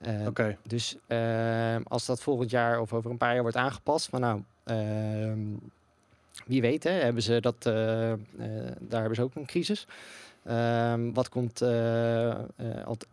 Eh, 0.00 0.26
Oké, 0.26 0.56
dus 0.66 0.96
ehm, 1.06 1.82
als 1.84 2.06
dat 2.06 2.20
volgend 2.22 2.50
jaar 2.50 2.80
of 2.80 2.92
over 2.92 3.10
een 3.10 3.16
paar 3.16 3.32
jaar 3.32 3.42
wordt 3.42 3.56
aangepast, 3.56 4.08
van 4.08 4.20
nou, 4.20 4.42
ehm, 4.64 5.38
wie 6.46 6.60
weet, 6.60 6.84
hè, 6.84 6.90
hebben 6.90 7.22
ze 7.22 7.40
dat, 7.40 7.66
eh, 7.66 8.12
eh, 8.12 8.18
daar 8.80 9.00
hebben 9.00 9.14
ze 9.14 9.22
ook 9.22 9.34
een 9.34 9.46
crisis. 9.46 9.86
Ehm, 10.44 11.12
wat 11.12 11.28
komt 11.28 11.60
eh, 11.62 12.30
eh, 12.30 12.38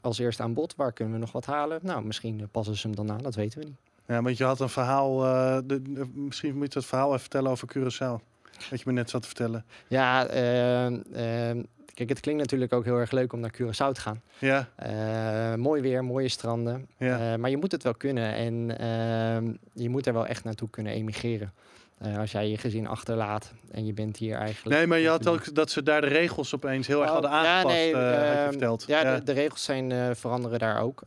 als- 0.02 0.20
eerste 0.20 0.44
aan 0.44 0.54
bod? 0.54 0.76
Waar 0.76 0.92
kunnen 0.94 1.14
we 1.14 1.20
nog 1.20 1.32
wat 1.32 1.46
halen? 1.46 1.80
Nou, 1.84 2.06
misschien 2.06 2.40
eh, 2.40 2.46
passen 2.52 2.76
ze 2.78 2.88
hem 2.88 2.96
dan 2.96 3.12
aan, 3.12 3.22
dat 3.22 3.36
weten 3.36 3.60
we 3.60 3.66
niet. 3.66 3.76
Ja, 4.08 4.22
want 4.22 4.38
je 4.38 4.44
had 4.44 4.60
een 4.60 4.70
verhaal, 4.70 5.26
eh, 5.26 5.58
de, 5.66 5.82
de- 5.82 6.10
misschien 6.14 6.56
moet 6.58 6.74
je 6.74 6.80
het 6.80 6.88
verhaal 6.88 7.08
even 7.08 7.20
vertellen 7.20 7.52
over 7.52 7.68
Curaçao. 7.78 8.24
Wat 8.70 8.80
je 8.80 8.84
me 8.86 8.92
net 8.92 9.10
zat 9.10 9.22
te 9.22 9.28
vertellen. 9.28 9.66
Ja, 9.88 10.26
ehm, 10.28 11.00
ehm, 11.14 11.64
kijk, 11.94 12.10
het 12.10 12.20
klinkt 12.20 12.42
natuurlijk 12.42 12.74
ook 12.74 12.84
heel 12.84 12.98
erg 12.98 13.12
leuk 13.12 13.34
om 13.34 13.40
naar 13.40 13.54
Curaçao 13.62 13.92
te 13.92 14.02
gaan. 14.02 14.22
Ja, 14.40 14.68
Eh, 14.76 15.54
mooi 15.56 15.82
weer, 15.82 16.04
mooie 16.04 16.30
stranden. 16.30 16.88
ja. 16.98 17.32
Eh, 17.34 17.40
maar 17.40 17.50
je 17.50 17.58
moet 17.58 17.72
het 17.72 17.84
wel 17.84 17.94
kunnen 17.96 18.34
en 18.34 18.78
ehm, 18.80 19.54
je 19.74 19.90
moet 19.90 20.08
er 20.08 20.14
wel 20.14 20.28
echt 20.28 20.44
naartoe 20.44 20.70
kunnen 20.70 20.94
emigreren. 20.94 21.54
Eh, 21.98 22.18
als 22.18 22.32
jij 22.32 22.50
je 22.50 22.58
gezin 22.58 22.88
achterlaat 22.88 23.54
en 23.72 23.86
je 23.86 23.94
bent 23.94 24.18
hier 24.18 24.38
eigenlijk... 24.38 24.76
Nee, 24.76 24.88
maar 24.88 25.00
je 25.00 25.08
had 25.08 25.28
ook 25.28 25.56
dat 25.56 25.72
ze 25.72 25.84
daar 25.84 26.02
de 26.02 26.08
regels 26.08 26.56
opeens 26.56 26.88
heel 26.88 27.00
erg 27.00 27.08
Oh, 27.08 27.14
hadden 27.14 27.32
ja, 27.32 27.38
aangepast, 27.38 27.76
nee, 27.76 27.94
eh, 27.94 28.00
had 28.00 28.12
je 28.12 28.40
ehm, 28.40 28.50
verteld. 28.50 28.84
Ja, 28.88 29.16
De, 29.16 29.24
de 29.24 29.32
regels 29.32 29.64
zijn 29.64 29.92
eh, 29.92 30.10
veranderen 30.14 30.60
daar 30.60 30.82
ook. 30.82 31.04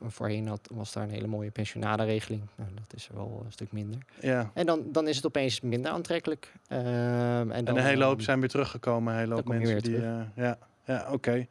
Voorheen 0.00 0.48
had, 0.48 0.68
was 0.72 0.92
daar 0.92 1.02
een 1.02 1.10
hele 1.10 1.26
mooie 1.26 1.50
pensionadenregeling. 1.50 2.42
Nou, 2.56 2.70
dat 2.74 2.94
is 2.94 3.08
er 3.08 3.14
wel 3.14 3.42
een 3.44 3.52
stuk 3.52 3.72
minder. 3.72 3.98
ja. 4.20 4.50
En 4.54 4.66
dan, 4.66 4.82
dan 4.86 5.08
is 5.08 5.16
het 5.16 5.26
opeens 5.26 5.60
minder 5.60 5.90
aantrekkelijk. 5.90 6.52
Ehm, 6.68 6.80
en, 6.82 7.52
En 7.52 7.64
dan, 7.64 7.76
een 7.76 7.84
hele 7.84 8.04
hoop 8.04 8.16
ehm, 8.16 8.24
zijn 8.24 8.40
weer 8.40 8.48
teruggekomen. 8.48 9.12
Een 9.12 9.18
hele 9.18 9.34
hoop 9.34 9.46
je 9.46 9.52
mensen 9.52 9.82
die. 9.82 10.00
ja, 10.34 10.58
ja 10.84 11.08
oké. 11.12 11.46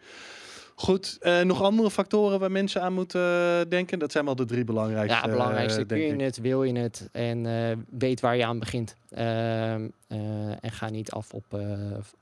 Goed. 0.80 1.18
Eh, 1.22 1.42
nog 1.42 1.62
andere 1.62 1.92
factoren 1.92 2.40
waar 2.40 2.52
mensen 2.52 2.82
aan 2.82 2.94
moeten 2.94 3.22
eh, 3.22 3.70
denken? 3.70 4.00
Dat 4.00 4.12
zijn 4.12 4.26
wel 4.26 4.36
de 4.36 4.46
drie 4.46 4.64
belangrijkste. 4.64 5.20
Ja, 5.26 5.32
belangrijkste. 5.32 5.80
eh, 5.82 5.88
Kun 5.88 5.98
je 6.00 6.24
het, 6.24 6.38
wil 6.38 6.64
je 6.64 6.80
het 6.80 7.10
en 7.12 7.46
weet 7.90 8.20
waar 8.20 8.38
je 8.38 8.46
aan 8.46 8.60
begint. 8.60 8.96
Ehm, 9.10 9.88
eh, 10.08 10.18
en 10.50 10.72
ga 10.72 10.90
niet 10.90 11.12
af 11.12 11.34
op 11.34 11.46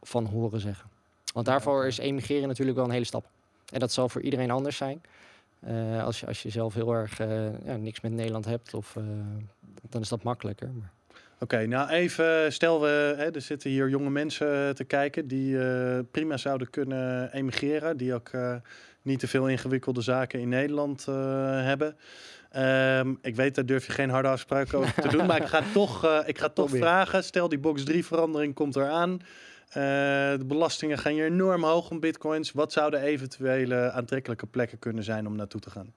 van 0.02 0.26
horen 0.26 0.60
zeggen. 0.60 0.90
Want 1.34 1.46
daarvoor 1.46 1.86
is 1.86 1.98
emigreren 1.98 2.48
natuurlijk 2.48 2.78
wel 2.78 2.86
een 2.86 2.92
hele 2.92 3.06
stap. 3.06 3.26
En 3.72 3.80
dat 3.80 3.92
zal 3.92 4.10
voor 4.10 4.22
iedereen 4.22 4.52
anders 4.52 4.78
zijn. 4.78 5.02
Als, 6.04 6.20
je, 6.20 6.26
als 6.28 6.44
je 6.44 6.50
zelf 6.50 6.74
heel 6.74 6.94
erg 6.94 7.18
ja, 7.66 7.76
niks 7.76 8.02
met 8.02 8.12
Nederland 8.12 8.46
hebt, 8.46 8.74
of, 8.74 8.98
dan 9.90 10.02
is 10.02 10.10
dat 10.10 10.24
makkelijker. 10.24 10.70
Maar 10.80 10.92
Oké, 11.40 11.66
nou 11.66 11.90
even, 11.90 12.54
stel 12.54 12.82
we, 12.82 13.14
hè, 13.18 13.32
er 13.32 13.42
zitten 13.42 13.70
hier 13.70 13.90
jonge 13.90 14.10
mensen 14.10 14.76
te 14.76 14.84
kijken 14.84 15.28
die 15.28 15.60
eh, 15.60 16.00
prima 16.12 16.38
zouden 16.38 16.70
kunnen 16.70 17.32
emigreren, 17.32 17.98
die 17.98 18.14
ook 18.14 18.30
eh, 18.30 18.56
niet 19.02 19.20
te 19.20 19.28
veel 19.28 19.48
ingewikkelde 19.48 20.02
zaken 20.02 20.40
in 20.40 20.50
Nederland 20.50 21.06
eh, 21.08 21.16
hebben. 21.64 21.96
Ehm, 22.52 23.14
ik 23.22 23.36
weet, 23.36 23.56
daar 23.56 23.66
durf 23.66 23.86
je 23.86 23.92
geen 23.92 24.10
harde 24.10 24.28
afspraken 24.28 24.78
over 24.78 25.02
te 25.02 25.08
doen, 25.08 25.26
maar 25.26 25.42
ik 25.42 25.48
ga 25.48 25.62
toch, 25.74 26.24
ik 26.26 26.38
ga 26.38 26.50
toch 26.50 26.70
vragen. 26.70 27.24
Stel 27.24 27.50
die 27.50 27.60
box 27.60 27.84
3 27.84 28.06
verandering 28.06 28.54
komt 28.54 28.76
eraan. 28.76 29.20
De 29.74 30.46
belastingen 30.46 30.98
gaan 30.98 31.14
hier 31.14 31.26
enorm 31.26 31.64
hoog 31.64 31.90
om 31.90 32.00
bitcoins. 32.00 32.52
Wat 32.52 32.72
zouden 32.72 33.02
eventuele 33.02 33.92
aantrekkelijke 33.92 34.46
plekken 34.46 34.80
kunnen 34.80 35.04
zijn 35.04 35.28
om 35.28 35.36
naartoe 35.36 35.62
te 35.62 35.70
gaan? 35.70 35.94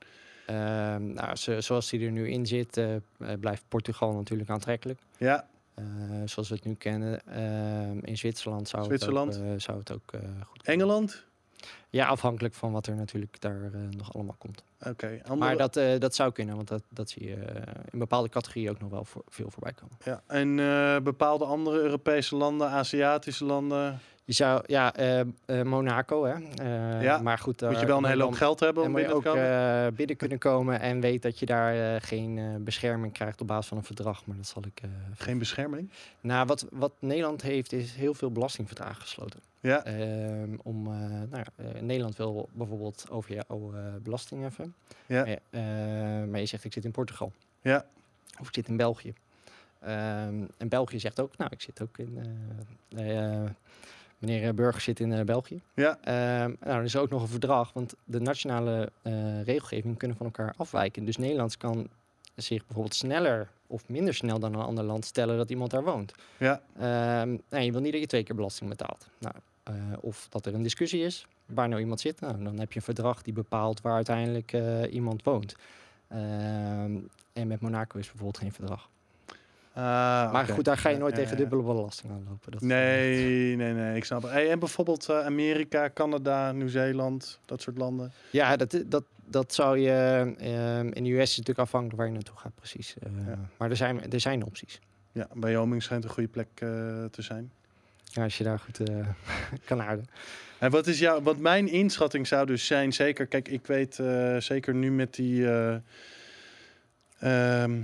Ehm, 0.48 1.12
nou, 1.12 1.36
zo- 1.36 1.60
zoals 1.60 1.88
die 1.90 2.04
er 2.06 2.10
nu 2.10 2.28
in 2.30 2.46
zit, 2.46 2.76
eh, 2.76 2.94
eh, 2.94 3.00
blijft 3.40 3.64
Portugal 3.68 4.12
natuurlijk 4.12 4.50
aantrekkelijk. 4.50 5.00
Ja, 5.18 5.46
Eh, 5.74 5.84
zoals 6.24 6.48
we 6.48 6.54
het 6.54 6.64
nu 6.64 6.74
kennen. 6.74 7.26
Ehm, 7.26 7.98
in 8.02 8.16
Zwitserland 8.18 8.68
zou 8.68 8.84
Zwitserland. 8.84 9.34
het 9.34 9.42
ook, 9.52 9.60
zou 9.60 9.78
het 9.78 9.92
ook 9.92 10.10
goed 10.46 10.62
kunnen. 10.62 10.82
Engeland? 10.82 11.24
Ja, 11.90 12.06
afhankelijk 12.06 12.54
van 12.54 12.72
wat 12.72 12.86
er 12.86 12.94
natuurlijk 12.94 13.40
daar 13.40 13.70
nog 13.96 14.14
allemaal 14.14 14.34
komt. 14.38 14.62
Oké, 14.86 15.06
andere- 15.22 15.36
Maar 15.36 15.56
dat, 15.56 16.00
dat 16.00 16.14
zou 16.14 16.32
kunnen, 16.32 16.56
want 16.56 16.68
dat, 16.68 16.82
dat 16.88 17.10
zie 17.10 17.24
je 17.28 17.36
in 17.90 17.98
bepaalde 17.98 18.28
categorieën 18.28 18.70
ook 18.70 18.80
nog 18.80 18.90
wel 18.90 19.04
voor, 19.04 19.22
veel 19.28 19.50
voorbij 19.50 19.72
komen. 19.72 19.96
Ja, 20.04 20.22
en 20.26 20.56
bepaalde 21.04 21.44
andere 21.44 21.78
Europese 21.80 22.36
landen, 22.36 22.68
Aziatische 22.70 23.44
landen, 23.44 23.98
Je 24.28 24.34
zou, 24.34 24.62
ja, 24.66 24.94
eh, 24.94 25.20
eh, 25.20 25.26
Monaco, 25.62 26.24
hè. 26.24 26.32
Eh, 26.34 27.02
Ja, 27.02 27.18
Maar 27.18 27.38
goed, 27.38 27.60
moet 27.60 27.70
je 27.70 27.76
daar 27.76 27.86
wel 27.86 27.98
een 27.98 28.04
hele 28.04 28.22
hoop 28.22 28.32
geld 28.32 28.60
hebben 28.60 28.82
En 28.82 28.88
om 28.88 28.94
binnen 28.94 29.14
ook 29.14 29.22
te 29.22 29.28
komen. 29.28 29.84
eh, 29.86 29.92
binnen 29.92 30.16
kunnen 30.16 30.38
komen 30.38 30.80
en 30.80 31.00
weet 31.00 31.22
dat 31.22 31.38
je 31.38 31.46
daar 31.46 31.94
eh, 31.94 32.00
geen 32.02 32.38
eh, 32.38 32.44
bescherming 32.58 33.12
krijgt 33.12 33.40
op 33.40 33.46
basis 33.46 33.66
van 33.66 33.76
een 33.76 33.84
verdrag. 33.84 34.26
Maar 34.26 34.36
dat 34.36 34.46
zal 34.46 34.62
ik. 34.66 34.80
eh, 34.82 34.90
Geen 35.16 35.38
bescherming. 35.38 35.90
Nou, 36.20 36.46
wat, 36.46 36.66
wat 36.70 36.92
Nederland 36.98 37.42
heeft, 37.42 37.72
is 37.72 37.94
heel 37.94 38.14
veel 38.14 38.30
belastingverdragen 38.32 39.00
gesloten. 39.02 39.40
Ja, 39.60 39.84
Ehm, 39.84 40.56
om, 40.62 40.86
eh, 40.86 40.92
nou 41.02 41.28
ja, 41.30 41.46
eh, 41.56 41.80
Nederland 41.80 42.16
wil 42.16 42.48
bijvoorbeeld 42.52 43.06
over 43.10 43.34
jou 43.34 43.76
eh, 43.76 43.82
belasting 44.02 44.42
heffen. 44.42 44.74
Ja. 45.06 45.18
Maar, 45.20 45.28
je- 45.28 45.40
eh, 45.50 46.30
maar 46.30 46.40
je 46.40 46.46
zegt, 46.46 46.64
ik 46.64 46.72
zit 46.72 46.84
in 46.84 46.90
Portugal. 46.90 47.32
Ja. 47.60 47.84
Of 48.40 48.48
ik 48.48 48.54
zit 48.54 48.68
in 48.68 48.76
België. 48.76 49.12
Ehm, 49.80 50.42
en 50.58 50.68
België 50.68 51.00
zegt 51.00 51.20
ook, 51.20 51.36
nou, 51.36 51.50
ik 51.52 51.60
zit 51.60 51.82
ook 51.82 51.98
in... 51.98 52.18
eh, 54.20 54.28
eh, 54.28 54.40
meneer 54.40 54.54
Burger 54.54 54.80
zit 54.80 55.00
in 55.00 55.12
eh, 55.12 55.24
België. 55.24 55.60
ja, 55.74 55.98
Ehm, 56.02 56.54
nou, 56.60 56.78
er 56.78 56.84
is 56.84 56.96
ook 56.96 57.10
nog 57.10 57.22
een 57.22 57.28
verdrag, 57.28 57.72
want 57.72 57.94
de 58.04 58.20
nationale 58.20 58.92
eh, 59.02 59.42
regelgeving 59.42 59.96
kunnen 59.98 60.16
van 60.16 60.26
elkaar 60.26 60.54
afwijken. 60.56 61.04
Dus 61.04 61.16
Nederlands 61.16 61.56
kan 61.56 61.88
zich 62.34 62.64
bijvoorbeeld 62.66 62.94
sneller 62.94 63.48
of 63.66 63.88
minder 63.88 64.14
snel 64.14 64.38
dan 64.38 64.54
een 64.54 64.60
ander 64.60 64.84
land 64.84 65.04
stellen 65.04 65.36
dat 65.36 65.50
iemand 65.50 65.70
daar 65.70 65.84
woont. 65.84 66.12
ja. 66.38 66.60
Ehm, 66.76 67.36
nou, 67.48 67.64
je 67.64 67.72
wil 67.72 67.80
niet 67.80 67.92
dat 67.92 68.00
je 68.00 68.06
twee 68.06 68.22
keer 68.22 68.34
belasting 68.36 68.70
betaalt. 68.70 69.08
Nou, 69.18 69.34
of 70.00 70.26
dat 70.30 70.46
er 70.46 70.54
een 70.54 70.62
discussie 70.62 71.02
is 71.02 71.26
waar 71.46 71.68
nou 71.68 71.80
iemand 71.80 72.00
zit. 72.00 72.20
Nou, 72.20 72.42
dan 72.44 72.58
heb 72.58 72.72
je 72.72 72.78
een 72.78 72.84
verdrag 72.84 73.22
die 73.22 73.32
bepaalt 73.32 73.80
waar 73.80 73.94
uiteindelijk 73.94 74.52
iemand 74.90 75.22
woont. 75.22 75.54
Ehm, 76.08 76.96
en 77.32 77.46
met 77.46 77.60
Monaco 77.60 77.98
is 77.98 78.06
bijvoorbeeld 78.06 78.38
geen 78.38 78.52
verdrag. 78.52 78.88
Ah, 79.78 80.32
maar 80.32 80.46
goed, 80.46 80.64
daar 80.64 80.76
ga 80.76 80.88
je 80.88 80.96
nooit 80.98 81.14
tegen 81.14 81.36
dubbele 81.36 81.62
belasting. 81.62 82.12
Dat 82.28 82.54
is, 82.54 82.60
eh, 82.60 82.66
Nee, 82.68 83.56
nee, 83.56 83.72
nee, 83.72 83.96
ik 83.96 84.04
snap 84.04 84.22
het. 84.22 84.30
Hey, 84.30 84.50
en 84.50 84.58
bijvoorbeeld 84.58 85.08
eh, 85.08 85.24
Amerika, 85.24 85.90
Canada, 85.94 86.52
Nieuw-Zeeland, 86.52 87.38
dat 87.44 87.60
soort 87.62 87.78
landen. 87.78 88.12
Ja, 88.30 88.56
dat, 88.56 88.82
dat, 88.86 89.04
dat 89.24 89.54
zou 89.54 89.78
je... 89.78 89.90
ehm, 90.38 90.88
in 90.92 91.04
de 91.04 91.10
US 91.12 91.22
is 91.22 91.28
het 91.36 91.36
natuurlijk 91.38 91.58
afhankelijk 91.58 91.96
waar 91.98 92.06
je 92.06 92.12
naartoe 92.12 92.36
gaat, 92.36 92.54
precies. 92.54 92.94
Eh, 93.02 93.10
Ja. 93.26 93.38
Maar 93.56 93.70
er 93.70 93.76
zijn, 93.76 94.12
er 94.12 94.20
zijn 94.20 94.44
opties. 94.44 94.80
Ja, 95.12 95.26
Wyoming 95.34 95.82
schijnt 95.82 96.04
een 96.04 96.10
goede 96.10 96.28
plek 96.28 96.48
eh, 96.54 96.68
te 97.10 97.22
zijn. 97.22 97.52
Ja, 98.04 98.22
als 98.22 98.38
je 98.38 98.44
daar 98.44 98.58
goed 98.58 98.88
eh, 98.88 98.96
kan 99.68 99.82
aarden. 99.82 100.06
En 100.58 100.70
wat 100.70 100.86
is 100.86 100.98
jouw, 100.98 101.22
wat 101.22 101.38
mijn 101.38 101.68
inschatting 101.68 102.26
zou 102.26 102.46
dus 102.46 102.66
zijn, 102.66 102.92
zeker, 102.92 103.26
kijk, 103.26 103.48
ik 103.48 103.66
weet 103.66 103.98
eh, 103.98 104.36
zeker 104.36 104.74
nu 104.74 104.90
met 104.90 105.14
die. 105.14 105.48
eh, 105.50 105.76
ehm, 107.62 107.80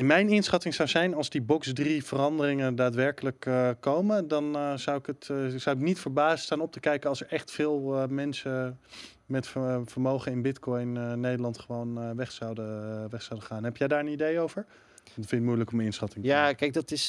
in 0.00 0.06
mijn 0.06 0.28
inschatting 0.28 0.74
zou 0.74 0.88
zijn, 0.88 1.14
als 1.14 1.30
die 1.30 1.42
box 1.42 1.72
3 1.72 2.04
veranderingen 2.04 2.74
daadwerkelijk 2.74 3.46
eh, 3.46 3.68
komen, 3.80 4.28
dan 4.28 4.56
eh, 4.56 4.76
zou, 4.76 4.98
ik 4.98 5.06
het, 5.06 5.28
eh, 5.30 5.36
zou 5.56 5.76
ik 5.76 5.82
niet 5.82 5.98
verbaasd 5.98 6.44
staan 6.44 6.60
op 6.60 6.72
te 6.72 6.80
kijken 6.80 7.08
als 7.08 7.20
er 7.20 7.26
echt 7.30 7.50
veel 7.50 8.06
mensen 8.08 8.78
met 9.26 9.46
ver- 9.46 9.82
vermogen 9.86 10.32
in 10.32 10.42
Bitcoin 10.42 11.20
Nederland 11.20 11.58
gewoon 11.58 12.16
weg, 12.16 12.32
zouden, 12.32 13.10
weg 13.10 13.22
zouden 13.22 13.48
gaan. 13.48 13.64
Heb 13.64 13.76
jij 13.76 13.88
daar 13.88 14.00
een 14.00 14.12
idee 14.12 14.38
over? 14.40 14.66
Dat 15.04 15.12
vind 15.14 15.32
ik 15.32 15.42
moeilijk 15.42 15.72
om 15.72 15.80
inschatting 15.80 16.24
te 16.24 16.30
Ja, 16.30 16.40
maken. 16.40 16.56
kijk, 16.56 16.72
dat, 16.72 16.90
is, 16.90 17.08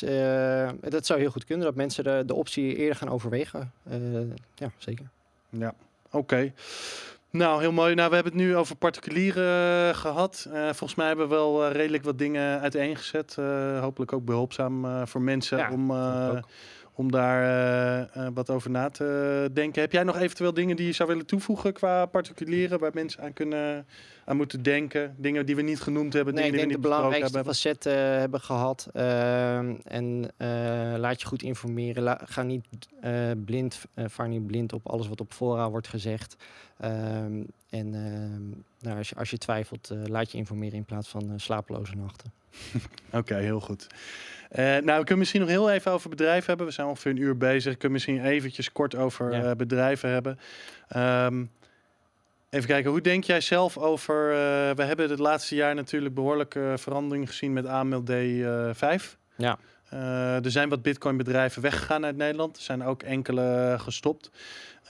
dat 0.90 1.06
zou 1.06 1.20
heel 1.20 1.32
goed 1.32 1.46
kunnen. 1.46 1.66
Dat 1.66 1.76
mensen 1.76 2.04
de, 2.04 2.24
de 2.26 2.34
optie 2.34 2.76
eerder 2.76 2.96
gaan 2.96 3.10
overwegen. 3.10 3.72
Ja, 4.56 4.72
zeker. 4.78 5.10
Ja, 5.50 5.74
oké. 6.12 6.54
Nou, 7.32 7.62
heel 7.62 7.72
mooi. 7.72 7.96
Nou, 7.96 8.10
we 8.10 8.16
hebben 8.16 8.34
het 8.34 8.42
nu 8.42 8.56
over 8.56 8.76
particulieren 8.76 9.90
eh, 9.90 9.96
gehad. 9.96 10.48
Eh, 10.54 10.64
volgens 10.64 10.96
mij 10.96 11.08
hebben 11.08 11.30
we 11.30 11.36
wel 11.36 11.66
eh, 11.66 11.72
redelijk 11.72 12.04
wat 12.04 12.18
dingen 12.18 12.60
uiteengezet. 12.60 13.38
Hopelijk 13.80 14.14
ook 14.14 14.26
behulpzaam 14.26 14.86
eh, 14.86 15.02
voor 15.06 15.22
mensen 15.22 15.58
Ja, 15.58 15.72
om, 15.72 15.92
om 16.94 17.12
daar 17.12 18.10
wat 18.34 18.50
over 18.50 18.70
na 18.70 18.90
te 18.90 19.50
denken. 19.54 19.82
Heb 19.82 19.92
jij 19.92 20.04
nog 20.04 20.18
eventueel 20.18 20.54
dingen 20.54 20.76
die 20.76 20.86
je 20.86 20.92
zou 20.92 21.10
willen 21.10 21.26
toevoegen 21.26 21.74
qua 21.74 22.06
particulieren 22.06 22.80
waar 22.80 22.92
mensen 22.94 23.24
aan 23.24 23.34
kunnen, 23.34 23.86
aan 24.26 24.36
moeten 24.38 24.64
denken? 24.64 25.16
Dingen 25.18 25.46
die 25.46 25.56
we 25.56 25.62
niet 25.62 25.82
genoemd 25.82 26.14
hebben, 26.14 26.34
Nee, 26.34 26.44
dingen 26.52 26.58
die 26.60 26.68
de 26.68 26.74
we 26.74 26.80
niet 26.80 26.90
belangrijkste 26.90 27.36
hebben? 27.36 27.54
facetten 27.54 27.98
hebben 27.98 28.40
gehad. 28.42 28.88
Ehm, 28.94 29.74
en 29.84 30.32
eh, 30.38 30.48
laat 30.98 31.22
je 31.22 31.28
goed 31.28 31.44
informeren. 31.44 32.04
La- 32.04 32.22
ga 32.26 32.42
niet 32.44 32.66
eh, 33.02 33.32
blind, 33.46 33.82
eh, 33.94 34.06
vaar 34.08 34.28
niet 34.28 34.48
blind 34.48 34.74
op 34.74 34.88
alles 34.90 35.08
wat 35.08 35.22
op 35.22 35.34
voorraad 35.34 35.70
wordt 35.70 35.88
gezegd. 35.88 36.36
Ehm, 36.78 37.42
en 37.70 37.94
ehm, 37.94 38.50
nou, 38.80 38.98
als, 38.98 39.10
je, 39.10 39.16
als 39.16 39.30
je 39.30 39.38
twijfelt, 39.38 39.90
eh, 39.90 39.98
laat 40.06 40.32
je 40.32 40.38
informeren 40.38 40.76
in 40.78 40.86
plaats 40.86 41.08
van 41.10 41.22
eh, 41.30 41.34
slapeloze 41.38 41.96
nachten. 41.96 42.32
Oké, 43.20 43.36
heel 43.36 43.60
goed. 43.60 43.88
Eh, 44.50 44.64
nou, 44.66 44.84
we 44.84 44.94
kunnen 44.96 45.18
misschien 45.18 45.42
nog 45.42 45.50
heel 45.50 45.72
even 45.72 45.92
over 45.92 46.10
bedrijven 46.10 46.48
hebben. 46.48 46.66
We 46.66 46.72
zijn 46.72 46.88
ongeveer 46.88 47.12
een 47.12 47.18
uur 47.18 47.38
bezig. 47.38 47.64
We 47.72 47.78
kunnen 47.78 47.92
misschien 47.92 48.26
eventjes 48.26 48.72
kort 48.72 48.96
over 48.96 49.32
Ja. 49.34 49.44
eh, 49.44 49.56
bedrijven 49.56 50.10
hebben. 50.10 50.40
Ehm, 50.88 51.44
even 52.52 52.68
kijken, 52.68 52.92
hoe 52.92 53.02
denk 53.02 53.24
jij 53.24 53.42
zelf 53.42 53.78
over... 53.78 54.30
eh, 54.32 54.36
we 54.76 54.84
hebben 54.84 55.10
het 55.10 55.20
laatste 55.20 55.56
jaar 55.56 55.76
natuurlijk 55.76 56.14
behoorlijke 56.16 56.74
verandering 56.78 57.28
gezien 57.28 57.54
met 57.54 57.66
AMLD 57.66 58.10
eh 58.10 58.70
5. 58.74 59.18
Ja. 59.36 59.58
Eh, 59.90 60.46
er 60.46 60.52
zijn 60.52 60.70
wat 60.70 60.82
bitcoin 60.82 61.18
bedrijven 61.18 61.62
weggegaan 61.62 62.06
uit 62.06 62.16
Nederland. 62.18 62.58
Er 62.58 62.64
zijn 62.64 62.84
ook 62.84 63.04
enkele 63.04 63.76
gestopt. 63.80 64.32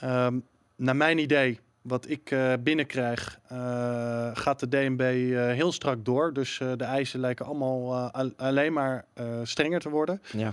Ehm, 0.00 0.38
naar 0.76 0.96
mijn 0.96 1.18
idee, 1.18 1.58
wat 1.82 2.08
ik 2.08 2.30
eh, 2.30 2.52
binnenkrijg, 2.60 3.38
eh, 3.48 4.30
gaat 4.32 4.60
de 4.60 4.68
DNB 4.68 5.00
eh, 5.00 5.46
heel 5.46 5.72
strak 5.72 6.04
door. 6.04 6.32
Dus 6.32 6.60
eh, 6.60 6.72
de 6.76 6.84
eisen 6.84 7.20
lijken 7.20 7.46
allemaal 7.46 7.92
eh, 7.94 8.10
al- 8.20 8.32
alleen 8.36 8.72
maar 8.72 9.04
eh, 9.14 9.24
strenger 9.42 9.80
te 9.80 9.88
worden. 9.88 10.22
Ja. 10.32 10.52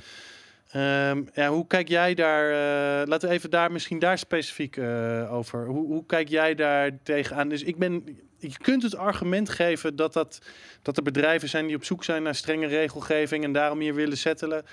Ehm, 0.69 1.23
ja, 1.33 1.49
hoe 1.49 1.67
kijk 1.67 1.87
jij 1.87 2.13
daar, 2.13 2.49
eh, 2.49 3.07
laten 3.07 3.29
we 3.29 3.35
even 3.35 3.49
daar 3.49 3.71
misschien 3.71 3.99
daar 3.99 4.17
specifiek 4.17 4.77
eh, 4.77 5.33
over. 5.33 5.65
Hoe, 5.65 5.85
hoe 5.87 6.05
kijk 6.05 6.27
jij 6.27 6.55
daar 6.55 6.91
tegenaan? 7.03 7.49
Dus 7.49 7.63
ik 7.63 7.77
ben, 7.77 8.17
je 8.37 8.57
kunt 8.61 8.83
het 8.83 8.95
argument 8.95 9.49
geven 9.49 9.95
dat, 9.95 10.13
dat, 10.13 10.41
dat 10.81 10.97
er 10.97 11.03
bedrijven 11.03 11.49
zijn 11.49 11.67
die 11.67 11.75
op 11.75 11.83
zoek 11.83 12.03
zijn 12.03 12.23
naar 12.23 12.35
strenge 12.35 12.67
regelgeving 12.67 13.43
en 13.43 13.53
daarom 13.53 13.79
hier 13.79 13.93
willen 13.93 14.17
settelen. 14.17 14.65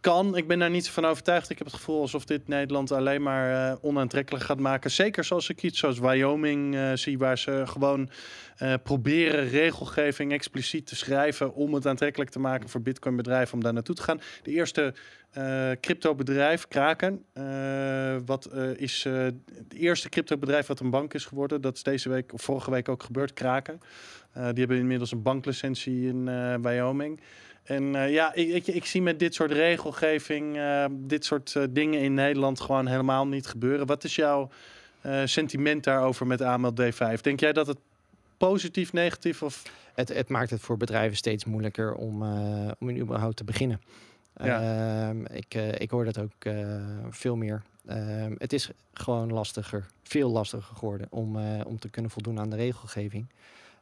Kan, 0.00 0.36
ik 0.36 0.46
ben 0.46 0.58
daar 0.58 0.70
niet 0.70 0.88
van 0.88 1.04
overtuigd. 1.04 1.50
Ik 1.50 1.58
heb 1.58 1.66
het 1.66 1.76
gevoel 1.76 2.00
alsof 2.00 2.24
dit 2.24 2.48
Nederland 2.48 2.92
alleen 2.92 3.22
maar 3.22 3.70
eh, 3.70 3.76
onaantrekkelijk 3.80 4.44
gaat 4.44 4.58
maken. 4.58 4.90
Zeker 4.90 5.24
zoals 5.24 5.48
ik 5.48 5.62
iets 5.62 5.78
zoals 5.78 5.98
Wyoming 5.98 6.76
eh, 6.76 6.92
zie, 6.94 7.18
waar 7.18 7.38
ze 7.38 7.62
gewoon 7.66 8.10
eh, 8.56 8.74
proberen 8.82 9.48
regelgeving 9.48 10.32
expliciet 10.32 10.86
te 10.86 10.96
schrijven 10.96 11.54
om 11.54 11.74
het 11.74 11.86
aantrekkelijk 11.86 12.30
te 12.30 12.38
maken 12.38 12.68
voor 12.68 12.82
Bitcoin 12.82 13.16
bedrijven 13.16 13.54
om 13.54 13.62
daar 13.62 13.72
naartoe 13.72 13.94
te 13.94 14.02
gaan. 14.02 14.20
De 14.42 14.50
eerste 14.50 14.94
eh 15.30 15.70
crypto 15.80 16.14
bedrijf, 16.14 16.68
Kraken, 16.68 17.24
wat 18.26 18.50
is 18.76 19.04
het 19.04 19.74
eerste 19.74 20.08
crypto 20.08 20.38
bedrijf 20.38 20.66
wat 20.66 20.80
een 20.80 20.90
bank 20.90 21.14
is 21.14 21.24
geworden. 21.24 21.60
Dat 21.60 21.76
is 21.76 21.82
deze 21.82 22.08
week 22.08 22.32
of 22.32 22.42
vorige 22.42 22.70
week 22.70 22.88
ook 22.88 23.02
gebeurd, 23.02 23.32
Kraken. 23.32 23.80
Die 24.32 24.42
hebben 24.42 24.76
inmiddels 24.76 25.12
een 25.12 25.22
banklicentie 25.22 26.06
in 26.08 26.24
Wyoming. 26.62 27.20
En 27.66 27.94
eh, 27.94 28.12
ja, 28.12 28.34
ik, 28.34 28.48
ik, 28.48 28.66
ik 28.66 28.84
zie 28.84 29.02
met 29.02 29.18
dit 29.18 29.34
soort 29.34 29.52
regelgeving, 29.52 30.56
eh, 30.56 30.84
dit 30.90 31.24
soort 31.24 31.56
eh, 31.56 31.62
dingen 31.70 32.00
in 32.00 32.14
Nederland 32.14 32.60
gewoon 32.60 32.86
helemaal 32.86 33.26
niet 33.26 33.46
gebeuren. 33.46 33.86
Wat 33.86 34.04
is 34.04 34.14
jouw 34.14 34.50
sentiment 35.24 35.84
daarover 35.84 36.26
met 36.26 36.40
AML 36.40 36.72
D5? 36.80 37.20
Denk 37.20 37.40
jij 37.40 37.52
dat 37.52 37.66
het 37.66 37.78
positief, 38.36 38.92
negatief 38.92 39.42
of... 39.42 39.62
Het, 39.94 40.08
het 40.08 40.28
maakt 40.28 40.50
het 40.50 40.60
voor 40.60 40.76
bedrijven 40.76 41.16
steeds 41.16 41.44
moeilijker 41.44 41.94
om, 41.94 42.22
om 42.78 42.88
in 42.88 42.98
überhaupt 42.98 43.36
te 43.36 43.44
beginnen. 43.44 43.80
Ja. 44.42 44.60
Ehm, 45.08 45.24
ik, 45.24 45.54
ik 45.54 45.90
hoor 45.90 46.04
dat 46.04 46.18
ook 46.18 46.54
veel 47.10 47.36
meer. 47.36 47.62
Ehm, 47.86 48.34
het 48.38 48.52
is 48.52 48.70
gewoon 48.92 49.32
lastiger, 49.32 49.86
veel 50.02 50.30
lastiger 50.30 50.76
geworden 50.76 51.06
om, 51.10 51.36
om 51.62 51.78
te 51.78 51.88
kunnen 51.88 52.10
voldoen 52.10 52.38
aan 52.38 52.50
de 52.50 52.56
regelgeving. 52.56 53.26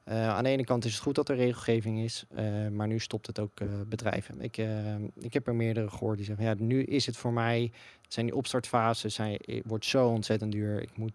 Eh, 0.04 0.28
aan 0.28 0.44
de 0.44 0.50
ene 0.50 0.64
kant 0.64 0.84
is 0.84 0.92
het 0.92 1.02
goed 1.02 1.14
dat 1.14 1.28
er 1.28 1.36
regelgeving 1.36 1.98
is, 1.98 2.24
eh, 2.34 2.68
maar 2.68 2.86
nu 2.86 2.98
stopt 2.98 3.26
het 3.26 3.38
ook 3.38 3.60
eh, 3.60 3.68
bedrijven. 3.86 4.40
Ik, 4.40 4.56
ik 5.14 5.32
heb 5.32 5.46
er 5.46 5.54
meerdere 5.54 5.90
gehoord 5.90 6.16
die 6.16 6.26
zeggen, 6.26 6.44
ja, 6.44 6.54
nu 6.58 6.82
is 6.82 7.06
het 7.06 7.16
voor 7.16 7.32
mij, 7.32 7.72
zijn 8.08 8.26
die 8.26 8.34
opstartfases, 8.34 9.14
zijn, 9.14 9.38
het 9.44 9.62
wordt 9.66 9.84
zo 9.84 10.08
ontzettend 10.08 10.52
duur. 10.52 10.82
Ik 10.82 10.96
moet, 10.96 11.12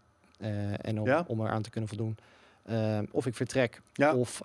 en 0.81 0.99
om, 0.99 1.07
Ja. 1.07 1.23
om 1.27 1.41
eraan 1.41 1.61
te 1.61 1.69
kunnen 1.69 1.89
voldoen. 1.89 2.17
Of 3.11 3.25
ik 3.25 3.35
vertrek, 3.35 3.81
Ja. 3.93 4.15
of 4.15 4.41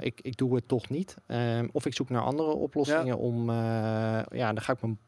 ik, 0.00 0.20
ik 0.20 0.36
doe 0.36 0.54
het 0.54 0.68
toch 0.68 0.88
niet. 0.88 1.16
Ehm, 1.26 1.68
of 1.72 1.86
ik 1.86 1.94
zoek 1.94 2.08
naar 2.08 2.22
andere 2.22 2.50
oplossingen 2.50 3.18
om, 3.18 3.50
ja, 3.50 4.24
dan 4.52 4.60
ga 4.60 4.72
ik 4.72 4.80
mijn, 4.80 4.98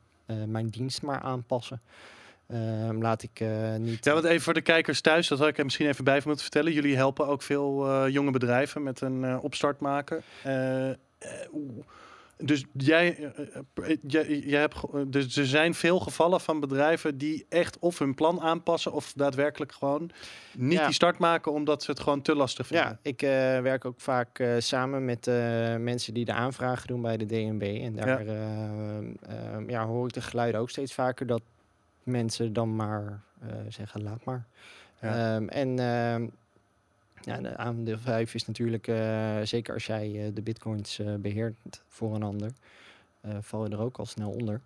mijn 0.50 0.68
dienst 0.68 1.02
maar 1.02 1.20
aanpassen. 1.20 1.80
Ehm, 2.54 3.02
laat 3.02 3.22
ik 3.22 3.40
eh, 3.40 3.74
niet. 3.76 4.04
Ja, 4.04 4.12
want 4.12 4.24
even 4.24 4.42
voor 4.42 4.54
de 4.54 4.60
kijkers 4.60 5.00
thuis, 5.00 5.28
dat 5.28 5.38
had 5.38 5.48
ik 5.48 5.58
er 5.58 5.64
misschien 5.64 5.86
even 5.88 6.04
bij 6.04 6.14
van 6.14 6.22
moeten 6.26 6.42
vertellen. 6.44 6.72
Jullie 6.72 6.96
helpen 6.96 7.26
ook 7.26 7.42
veel 7.42 7.86
eh, 7.88 8.12
jonge 8.12 8.30
bedrijven 8.30 8.82
met 8.82 9.00
een 9.00 9.24
eh, 9.24 9.38
opstart 9.44 9.80
maken. 9.80 10.22
Dus 12.38 12.64
jij, 12.72 13.32
jij, 14.06 14.38
jij 14.38 14.60
hebt, 14.60 14.76
dus 15.06 15.36
er 15.36 15.46
zijn 15.46 15.74
veel 15.74 15.98
gevallen 16.00 16.40
van 16.40 16.60
bedrijven 16.60 17.18
die 17.18 17.46
echt 17.48 17.78
of 17.78 17.98
hun 17.98 18.14
plan 18.14 18.40
aanpassen 18.40 18.92
of 18.92 19.12
daadwerkelijk 19.16 19.72
gewoon 19.72 20.10
niet 20.56 20.78
Ja. 20.78 20.84
die 20.84 20.94
start 20.94 21.18
maken 21.18 21.52
omdat 21.52 21.82
ze 21.82 21.90
het 21.90 22.00
gewoon 22.00 22.22
te 22.22 22.34
lastig 22.34 22.66
vinden. 22.66 22.86
ja, 22.86 22.98
ik 23.10 23.20
werk 23.62 23.84
ook 23.84 24.00
vaak 24.00 24.42
samen 24.58 25.04
met 25.04 25.26
mensen 25.78 26.14
die 26.14 26.24
de 26.24 26.32
aanvragen 26.32 26.86
doen 26.86 27.02
bij 27.02 27.16
de 27.16 27.26
DNB. 27.26 27.62
En 27.82 27.94
daar 27.94 28.24
Ja. 28.26 28.32
eh, 28.32 28.96
ehm, 29.54 29.70
ja, 29.70 29.86
hoor 29.86 30.06
ik 30.06 30.12
de 30.12 30.20
geluiden 30.20 30.60
ook 30.60 30.70
steeds 30.70 30.94
vaker 30.94 31.26
dat 31.26 31.42
mensen 32.04 32.52
dan 32.52 32.76
maar 32.76 33.20
eh, 33.40 33.48
zeggen: 33.68 34.02
laat 34.02 34.24
maar. 34.24 34.44
Ja. 35.00 35.36
Ehm, 35.36 35.48
en 35.48 35.78
ehm, 35.78 36.26
ja, 37.24 37.40
de 37.40 37.56
aandeel 37.56 37.98
5 37.98 38.34
is 38.34 38.46
natuurlijk, 38.46 38.88
eh, 38.88 39.40
zeker 39.42 39.74
als 39.74 39.86
jij 39.86 40.24
eh, 40.24 40.34
de 40.34 40.42
bitcoins 40.42 40.98
eh, 40.98 41.14
beheert 41.14 41.54
voor 41.88 42.14
een 42.14 42.22
ander, 42.22 42.50
val 43.40 43.64
je 43.64 43.72
er 43.72 43.80
ook 43.80 43.98
al 43.98 44.06
snel 44.06 44.30
onder. 44.30 44.60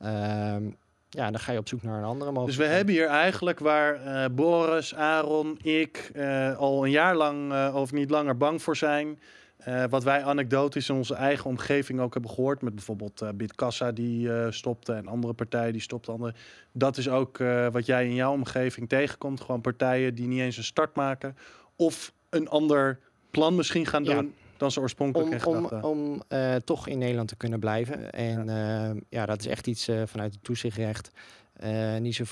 Ehm, 0.00 0.64
ja, 1.08 1.30
dan 1.30 1.38
ga 1.38 1.52
je 1.52 1.58
op 1.58 1.68
zoek 1.68 1.82
naar 1.82 1.98
een 1.98 2.04
andere 2.04 2.30
Dus 2.30 2.34
we 2.34 2.40
mogelijkheid. 2.40 2.76
hebben 2.76 2.94
hier 2.94 3.06
eigenlijk 3.06 3.58
waar 3.58 4.32
Boris, 4.32 4.94
Aaron, 4.94 5.58
ik 5.62 6.10
al 6.58 6.84
een 6.84 6.90
jaar 6.90 7.16
lang 7.16 7.70
of 7.72 7.92
niet 7.92 8.10
langer 8.10 8.36
bang 8.36 8.62
voor 8.62 8.76
zijn. 8.76 9.18
Eh, 9.64 9.84
wat 9.88 10.04
wij 10.04 10.24
anekdotisch 10.24 10.88
in 10.88 10.94
onze 10.94 11.14
eigen 11.14 11.50
omgeving 11.50 12.00
ook 12.00 12.12
hebben 12.12 12.30
gehoord. 12.30 12.62
Met 12.62 12.74
bijvoorbeeld 12.74 13.22
eh 13.22 13.28
Bitkassa 13.34 13.92
die 13.92 14.32
eh, 14.32 14.50
stopte 14.50 14.92
en 14.92 15.06
andere 15.06 15.32
partijen 15.32 15.72
die 15.72 15.80
stopten. 15.80 16.12
Andere. 16.12 16.34
Dat 16.72 16.96
is 16.96 17.08
ook 17.08 17.38
wat 17.70 17.86
jij 17.86 18.04
in 18.06 18.14
jouw 18.14 18.32
omgeving 18.32 18.88
tegenkomt. 18.88 19.40
Gewoon 19.40 19.60
partijen 19.60 20.14
die 20.14 20.26
niet 20.26 20.40
eens 20.40 20.56
een 20.56 20.64
start 20.64 20.94
maken. 20.94 21.36
Of 21.76 22.12
een 22.30 22.48
ander 22.48 22.98
plan 23.30 23.54
misschien 23.54 23.86
gaan 23.86 24.04
Ja. 24.04 24.14
doen 24.14 24.34
dan 24.56 24.70
ze 24.70 24.80
oorspronkelijk 24.80 25.46
om, 25.46 25.64
om, 25.64 25.80
om 25.82 26.22
toch 26.64 26.88
in 26.88 26.98
Nederland 26.98 27.28
te 27.28 27.36
kunnen 27.36 27.60
blijven. 27.60 28.12
En 28.12 28.46
ja, 28.46 28.94
ja 29.08 29.26
dat 29.26 29.40
is 29.40 29.46
echt 29.46 29.66
iets 29.66 29.88
vanuit 30.04 30.32
het 30.34 30.44
toezichtrecht. 30.44 31.10
Eh, 31.54 31.96
niet, 31.96 32.14
zo 32.14 32.24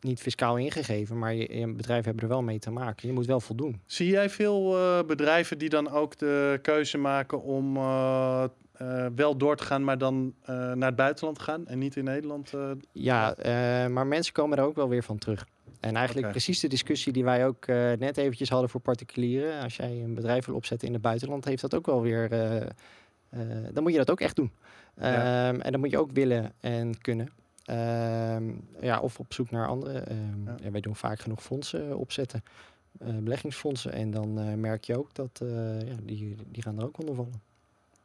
niet 0.00 0.20
fiscaal 0.20 0.56
ingegeven, 0.56 1.18
maar 1.18 1.34
je, 1.34 1.58
je 1.58 1.72
bedrijven 1.72 2.04
hebben 2.04 2.22
er 2.22 2.28
wel 2.28 2.42
mee 2.42 2.58
te 2.58 2.70
maken. 2.70 3.08
Je 3.08 3.14
moet 3.14 3.26
wel 3.26 3.40
voldoen. 3.40 3.80
Zie 3.86 4.10
jij 4.10 4.30
veel 4.30 4.76
eh, 4.76 5.06
bedrijven 5.06 5.58
die 5.58 5.68
dan 5.68 5.90
ook 5.90 6.18
de 6.18 6.58
keuze 6.62 6.98
maken 6.98 7.42
om 7.42 7.76
eh, 7.76 8.44
wel 9.14 9.36
door 9.36 9.56
te 9.56 9.64
gaan, 9.64 9.84
maar 9.84 9.98
dan 9.98 10.34
naar 10.44 10.86
het 10.88 10.96
buitenland 10.96 11.38
te 11.38 11.44
gaan 11.44 11.66
en 11.66 11.78
niet 11.78 11.96
in 11.96 12.04
Nederland? 12.04 12.52
Ja, 12.92 13.34
maar 13.88 14.06
mensen 14.06 14.32
komen 14.32 14.58
er 14.58 14.64
ook 14.64 14.76
wel 14.76 14.88
weer 14.88 15.02
van 15.02 15.18
terug. 15.18 15.46
En 15.80 15.96
eigenlijk 15.96 16.30
precies 16.30 16.60
de 16.60 16.68
discussie 16.68 17.12
die 17.12 17.24
wij 17.24 17.46
ook 17.46 17.66
net 17.98 18.16
eventjes 18.16 18.48
hadden 18.48 18.70
voor 18.70 18.80
particulieren. 18.80 19.62
Als 19.62 19.76
jij 19.76 19.90
een 19.90 20.14
bedrijf 20.14 20.46
wil 20.46 20.54
opzetten 20.54 20.86
in 20.86 20.92
het 20.92 21.02
buitenland, 21.02 21.44
heeft 21.44 21.60
dat 21.60 21.74
ook 21.74 21.86
wel 21.86 22.02
weer. 22.02 22.28
dan 23.72 23.82
moet 23.82 23.92
je 23.92 23.98
dat 23.98 24.10
ook 24.10 24.20
echt 24.20 24.36
doen. 24.36 24.52
Ja. 24.96 25.48
Ehm, 25.48 25.60
en 25.60 25.72
dan 25.72 25.80
moet 25.80 25.90
je 25.90 25.98
ook 25.98 26.12
willen 26.12 26.52
en 26.60 27.00
kunnen. 27.00 27.28
Ehm, 27.68 28.50
ja, 28.80 29.00
of 29.00 29.18
op 29.18 29.32
zoek 29.32 29.50
naar 29.50 29.66
andere. 29.68 29.98
ehm, 29.98 30.44
Ja. 30.46 30.56
ja, 30.62 30.70
wij 30.70 30.80
doen 30.80 30.96
vaak 30.96 31.20
genoeg 31.20 31.42
fondsen 31.42 31.98
opzetten, 31.98 32.42
eh, 32.98 33.08
beleggingsfondsen. 33.16 33.92
En 33.92 34.10
dan 34.10 34.38
eh, 34.38 34.54
merk 34.54 34.84
je 34.84 34.98
ook 34.98 35.14
dat 35.14 35.40
eh, 35.42 35.80
ja, 35.80 35.94
die, 36.02 36.36
die 36.46 36.62
gaan 36.62 36.78
er 36.78 36.84
ook 36.84 36.98
onder 37.00 37.14
vallen. 37.14 37.40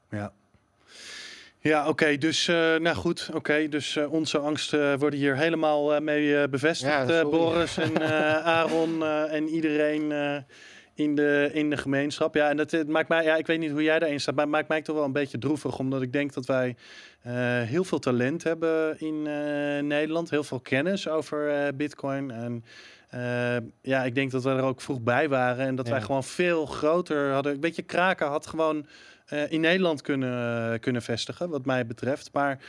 Ja. 0.09 0.33
Ja, 1.59 1.87
oké. 1.87 2.17
dus, 2.17 2.47
nou 2.47 2.93
goed. 2.95 3.29
Oké, 3.33 3.67
dus 3.69 3.97
onze 3.97 4.37
angsten 4.37 4.99
worden 4.99 5.19
hier 5.19 5.37
helemaal 5.37 6.01
mee 6.01 6.49
bevestigd. 6.49 7.09
Ja. 7.09 7.25
Boris 7.25 7.77
en 7.77 8.01
Aaron 8.43 9.03
en 9.05 9.47
iedereen 9.47 10.11
in, 10.95 11.15
de, 11.15 11.49
in 11.53 11.69
de 11.69 11.77
gemeenschap. 11.77 12.35
Ja, 12.35 12.49
en 12.49 12.57
dat 12.57 12.71
het 12.71 12.87
maakt 12.87 13.09
mij, 13.09 13.23
ja, 13.23 13.35
ik 13.35 13.47
weet 13.47 13.59
niet 13.59 13.71
hoe 13.71 13.83
jij 13.83 13.99
daarin 13.99 14.19
staat, 14.19 14.35
maar 14.35 14.43
het 14.43 14.53
maakt 14.53 14.67
mij 14.67 14.81
toch 14.81 14.95
wel 14.95 15.05
een 15.05 15.11
beetje 15.11 15.37
droevig. 15.37 15.79
Omdat 15.79 16.01
ik 16.01 16.13
denk 16.13 16.33
dat 16.33 16.45
wij 16.45 16.75
eh, 17.21 17.33
heel 17.61 17.83
veel 17.83 17.99
talent 17.99 18.43
hebben 18.43 18.99
in 18.99 19.27
eh, 19.27 19.83
Nederland. 19.83 20.29
Heel 20.29 20.43
veel 20.43 20.59
kennis 20.59 21.07
over 21.07 21.49
eh, 21.49 21.73
Bitcoin. 21.75 22.31
En 22.31 22.63
ja, 23.81 24.03
ik 24.03 24.15
denk 24.15 24.31
dat 24.31 24.43
we 24.43 24.49
er 24.49 24.61
ook 24.61 24.81
vroeg 24.81 25.01
bij 25.01 25.29
waren. 25.29 25.65
En 25.65 25.75
dat 25.75 25.89
wij 25.89 26.01
gewoon 26.01 26.23
veel 26.23 26.65
groter 26.65 27.31
hadden. 27.31 27.59
Weet 27.59 27.75
je, 27.75 27.81
Kraken 27.81 28.27
had 28.27 28.47
gewoon 28.47 28.85
in 29.49 29.61
Nederland 29.61 30.01
kunnen, 30.01 30.79
kunnen 30.79 31.01
vestigen, 31.01 31.49
wat 31.49 31.65
mij 31.65 31.85
betreft. 31.85 32.29
Maar 32.33 32.59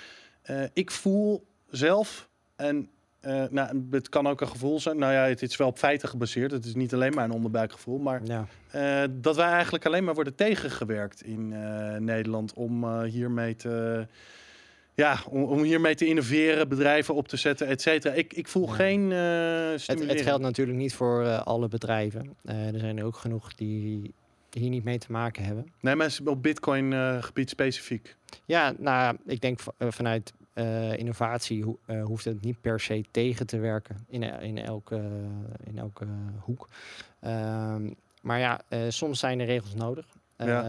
ik 0.73 0.91
voel 0.91 1.47
zelf, 1.71 2.29
en 2.57 2.89
eh, 3.25 3.43
nou, 3.51 3.87
het 3.91 4.09
kan 4.09 4.27
ook 4.27 4.41
een 4.41 4.49
gevoel 4.49 4.81
zijn. 4.81 4.99
Nou 4.99 5.13
ja, 5.13 5.25
het 5.27 5.43
is 5.43 5.57
wel 5.57 5.69
op 5.69 5.79
feiten 5.79 6.09
gebaseerd. 6.09 6.51
Het 6.51 6.65
is 6.65 6.75
niet 6.75 6.95
alleen 6.95 7.15
maar 7.15 7.25
een 7.25 7.31
onderbuikgevoel. 7.31 7.99
Maar 7.99 8.21
Ja. 8.25 8.47
eh, 8.71 9.03
dat 9.11 9.37
wij 9.37 9.49
eigenlijk 9.49 9.87
alleen 9.87 10.05
maar 10.05 10.15
worden 10.15 10.35
tegengewerkt 10.35 11.23
in 11.23 11.53
eh, 11.53 11.97
Nederland 11.97 12.53
om 12.53 13.01
hiermee 13.03 13.57
te. 13.57 14.07
Ja, 14.95 15.19
om, 15.29 15.43
om 15.43 15.63
hiermee 15.63 15.95
te 15.95 16.07
innoveren, 16.07 16.69
bedrijven 16.69 17.15
op 17.15 17.29
te 17.29 17.37
zetten, 17.37 17.67
et 17.67 17.83
cetera. 17.83 18.15
Ik, 18.15 18.33
ik 18.33 18.49
voel 18.49 18.67
Ja. 18.67 18.73
geen 18.75 19.11
Het, 19.11 19.87
het 20.07 20.21
geldt 20.21 20.43
natuurlijk 20.43 20.79
niet 20.79 20.95
voor 20.95 21.25
alle 21.27 21.69
bedrijven. 21.69 22.37
Er 22.45 22.79
zijn 22.79 22.99
er 22.99 23.05
ook 23.05 23.17
genoeg 23.17 23.55
die 23.55 24.15
hier 24.51 24.71
niet 24.71 24.85
mee 24.85 24.99
te 24.99 25.13
maken 25.13 25.45
hebben. 25.45 25.67
Nee, 25.81 25.95
maar 25.95 26.17
op 26.25 26.43
Bitcoin 26.43 26.93
eh, 26.93 27.23
gebied 27.23 27.51
specifiek. 27.51 28.17
Ja, 28.45 28.75
nou, 28.79 29.17
ik 29.27 29.41
denk 29.41 29.61
vanuit 29.79 30.33
eh, 30.55 30.97
innovatie 30.99 31.65
ho- 31.65 31.79
eh, 31.87 32.05
hoeft 32.05 32.25
het 32.25 32.41
niet 32.41 32.61
per 32.61 32.81
se 32.81 33.05
tegen 33.11 33.47
te 33.47 33.59
werken 33.59 33.97
in, 34.09 34.23
e- 34.23 34.39
in, 34.43 34.59
elke, 34.59 35.03
in 35.65 35.79
elke 35.79 36.07
hoek. 36.41 36.69
Ehm, 37.21 37.91
maar 38.23 38.39
ja, 38.39 38.61
eh, 38.69 38.81
soms 38.89 39.19
zijn 39.19 39.41
er 39.41 39.47
regels 39.47 39.75
nodig. 39.75 40.07
Ja. 40.37 40.63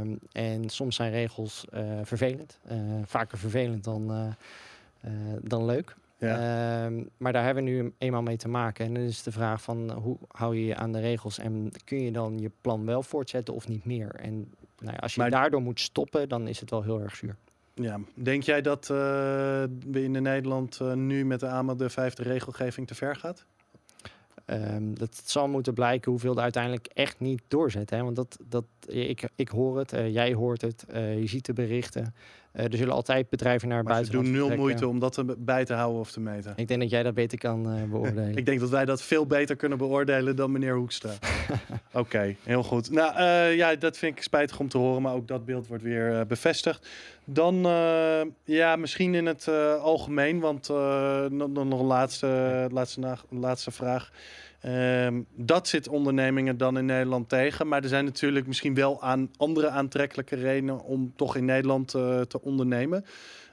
Ehm, 0.00 0.16
en 0.32 0.68
soms 0.68 0.96
zijn 0.96 1.10
regels 1.12 1.64
eh, 1.70 1.82
vervelend. 2.02 2.58
Eh, 2.66 2.76
vaker 3.04 3.38
vervelend 3.38 3.84
dan, 3.84 4.10
eh, 4.12 4.26
eh, 5.00 5.38
dan 5.42 5.64
leuk. 5.64 5.96
Ja. 6.18 6.34
Ehm, 6.84 7.02
maar 7.16 7.32
daar 7.32 7.44
hebben 7.44 7.64
we 7.64 7.70
nu 7.70 7.92
eenmaal 7.98 8.22
mee 8.22 8.36
te 8.36 8.48
maken. 8.48 8.84
En 8.86 8.94
dan 8.94 9.02
is 9.02 9.22
de 9.22 9.32
vraag 9.32 9.62
van 9.62 9.90
hoe 9.92 10.16
hou 10.28 10.56
je 10.56 10.64
je 10.64 10.76
aan 10.76 10.92
de 10.92 11.00
regels 11.00 11.38
en 11.38 11.72
kun 11.84 12.00
je 12.02 12.12
dan 12.12 12.38
je 12.38 12.50
plan 12.60 12.84
wel 12.86 13.02
voortzetten 13.02 13.54
of 13.54 13.68
niet 13.68 13.84
meer? 13.84 14.14
En 14.14 14.34
nou 14.78 14.92
ja, 14.92 14.98
als 14.98 15.14
je 15.14 15.20
Maar- 15.20 15.30
daardoor 15.30 15.62
moet 15.62 15.80
stoppen, 15.80 16.28
dan 16.28 16.48
is 16.48 16.60
het 16.60 16.70
wel 16.70 16.82
heel 16.82 17.00
erg 17.00 17.16
zuur. 17.16 17.36
Ja, 17.74 18.00
denk 18.14 18.42
jij 18.42 18.62
dat 18.62 18.82
eh, 18.82 18.96
we 19.86 20.02
in 20.02 20.22
Nederland 20.22 20.80
eh, 20.80 20.92
nu 20.92 21.24
met 21.24 21.40
de 21.40 21.48
AMA 21.48 21.74
de 21.74 21.90
vijfde 21.90 22.22
regelgeving 22.22 22.86
te 22.86 22.94
ver 22.94 23.16
gaat? 23.16 23.44
Ehm, 24.44 24.94
dat 24.94 25.22
zal 25.24 25.48
moeten 25.48 25.74
blijken 25.74 26.10
hoeveel 26.10 26.36
er 26.36 26.42
uiteindelijk 26.42 26.86
echt 26.86 27.20
niet 27.20 27.42
doorzetten. 27.48 27.96
Hè? 27.96 28.04
Want 28.04 28.16
dat, 28.16 28.38
dat, 28.48 28.64
ik, 28.86 29.28
ik 29.36 29.48
hoor 29.48 29.78
het, 29.78 29.92
eh, 29.92 30.12
jij 30.12 30.34
hoort 30.34 30.60
het, 30.60 30.84
je 30.92 31.26
ziet 31.26 31.46
de 31.46 31.52
berichten. 31.52 32.14
Eh, 32.52 32.64
er 32.64 32.76
zullen 32.76 32.94
altijd 32.94 33.28
bedrijven 33.28 33.68
naar 33.68 33.82
Maar 33.82 34.04
ze 34.04 34.10
buiten 34.10 34.32
doen 34.32 34.48
nul 34.48 34.56
moeite 34.56 34.88
om 34.88 34.98
dat 34.98 35.24
bij 35.38 35.64
te 35.64 35.74
houden 35.74 36.00
of 36.00 36.10
te 36.10 36.20
meten. 36.20 36.52
Ik 36.56 36.68
denk 36.68 36.80
dat 36.80 36.90
jij 36.90 37.02
dat 37.02 37.14
beter 37.14 37.38
kan 37.38 37.72
eh, 37.72 37.82
beoordelen. 37.90 38.36
Ik 38.36 38.46
denk 38.46 38.60
dat 38.60 38.70
wij 38.70 38.84
dat 38.84 39.02
veel 39.02 39.26
beter 39.26 39.56
kunnen 39.56 39.78
beoordelen 39.78 40.36
dan 40.36 40.52
meneer 40.52 40.74
Hoekstra. 40.74 41.10
Oké, 41.92 42.36
heel 42.42 42.62
goed. 42.62 42.90
Nou 42.90 43.16
eh, 43.16 43.56
ja, 43.56 43.74
dat 43.74 43.98
vind 43.98 44.16
ik 44.16 44.22
spijtig 44.22 44.58
om 44.58 44.68
te 44.68 44.78
horen, 44.78 45.02
maar 45.02 45.14
ook 45.14 45.28
dat 45.28 45.44
beeld 45.44 45.66
wordt 45.66 45.82
weer 45.82 46.26
bevestigd. 46.26 46.88
Dan 47.24 47.54
ja, 48.44 48.76
misschien 48.76 49.14
in 49.14 49.26
het 49.26 49.48
algemeen, 49.80 50.40
want 50.40 50.68
nog, 50.68 51.56
een 51.56 51.84
laatste, 51.84 52.66
laatste, 52.72 53.16
laatste 53.28 53.70
vraag. 53.70 54.10
Ehm, 54.60 55.20
dat 55.34 55.68
zit 55.68 55.88
ondernemingen 55.88 56.56
dan 56.56 56.78
in 56.78 56.84
Nederland 56.84 57.28
tegen. 57.28 57.68
Maar 57.68 57.82
er 57.82 57.88
zijn 57.88 58.04
natuurlijk 58.04 58.46
misschien 58.46 58.74
wel 58.74 59.02
aan 59.02 59.30
andere 59.36 59.68
aantrekkelijke 59.68 60.36
redenen 60.36 60.80
om 60.84 61.12
toch 61.16 61.36
in 61.36 61.44
Nederland 61.44 61.94
eh, 61.94 62.20
te 62.20 62.40
ondernemen. 62.42 63.04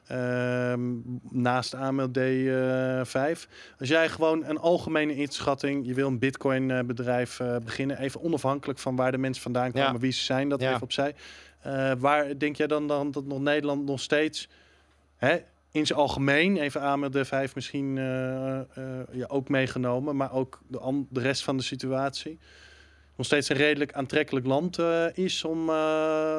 Ehm, 0.08 0.82
naast 1.30 1.74
AMLD 1.74 2.18
eh 2.18 3.02
5. 3.04 3.48
Als 3.80 3.90
jij 3.90 4.10
gewoon 4.10 4.46
een 4.46 4.58
algemene 4.58 5.16
inschatting, 5.16 5.86
je 5.88 5.94
wil 5.94 6.08
een 6.08 6.20
bitcoin 6.20 6.72
eh, 6.72 6.80
bedrijf 6.86 7.40
beginnen, 7.64 8.00
even 8.00 8.22
onafhankelijk 8.22 8.80
van 8.80 8.96
waar 8.96 9.12
de 9.12 9.18
mensen 9.18 9.44
vandaan 9.44 9.72
komen, 9.72 9.94
Ja. 9.94 9.98
wie 10.00 10.12
ze 10.12 10.24
zijn, 10.24 10.50
dat 10.50 10.62
Ja. 10.62 10.70
even 10.70 10.82
opzij. 10.82 11.16
Waar 11.98 12.38
denk 12.38 12.56
jij 12.56 12.68
dan, 12.68 12.88
dan 12.88 13.12
dat 13.12 13.26
nog 13.26 13.40
Nederland 13.40 13.86
nog 13.86 14.00
steeds 14.00 14.50
hè, 15.16 15.38
in 15.72 15.86
zijn 15.86 16.00
algemeen, 16.00 16.58
even 16.58 16.82
AMLD 16.82 17.28
5 17.28 17.56
misschien 17.56 17.98
eh, 17.98 18.60
ja, 19.12 19.26
ook 19.28 19.50
meegenomen, 19.50 20.16
maar 20.16 20.34
ook 20.34 20.62
de, 20.68 21.06
de 21.10 21.20
rest 21.20 21.44
van 21.44 21.58
de 21.58 21.64
situatie, 21.64 22.40
nog 23.16 23.26
steeds 23.26 23.50
een 23.50 23.58
redelijk 23.58 23.94
aantrekkelijk 23.94 24.46
land 24.46 24.80
eh, 24.80 25.06
is 25.14 25.44
om 25.44 25.66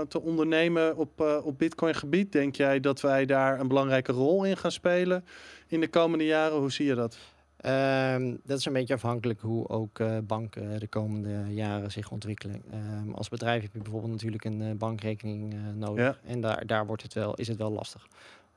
te 0.08 0.20
ondernemen 0.22 0.96
op, 0.96 1.40
op 1.44 1.58
bitcoin 1.58 1.94
gebied? 1.94 2.32
Denk 2.32 2.56
jij 2.56 2.80
dat 2.80 3.00
wij 3.00 3.26
daar 3.26 3.60
een 3.60 3.68
belangrijke 3.68 4.12
rol 4.12 4.44
in 4.44 4.56
gaan 4.56 4.72
spelen 4.72 5.24
in 5.66 5.80
de 5.80 5.88
komende 5.88 6.24
jaren? 6.24 6.58
Hoe 6.58 6.72
zie 6.72 6.86
je 6.86 6.94
dat? 6.94 7.18
Ehm, 7.58 8.36
dat 8.44 8.58
is 8.58 8.64
een 8.64 8.72
beetje 8.72 8.94
afhankelijk 8.94 9.40
hoe 9.40 9.68
ook 9.68 9.98
eh, 9.98 10.18
banken 10.24 10.80
de 10.80 10.86
komende 10.86 11.54
jaren 11.54 11.90
zich 11.90 12.10
ontwikkelen. 12.10 12.62
Ehm, 12.70 13.12
als 13.12 13.28
bedrijf 13.28 13.62
heb 13.62 13.72
je 13.72 13.78
bijvoorbeeld 13.78 14.12
natuurlijk 14.12 14.44
een 14.44 14.78
bankrekening 14.78 15.54
nodig. 15.74 16.04
Ja. 16.04 16.30
En 16.30 16.40
daar, 16.40 16.66
daar 16.66 16.86
wordt 16.86 17.02
het 17.02 17.14
wel, 17.14 17.34
is 17.34 17.48
het 17.48 17.56
wel 17.56 17.70
lastig. 17.70 18.06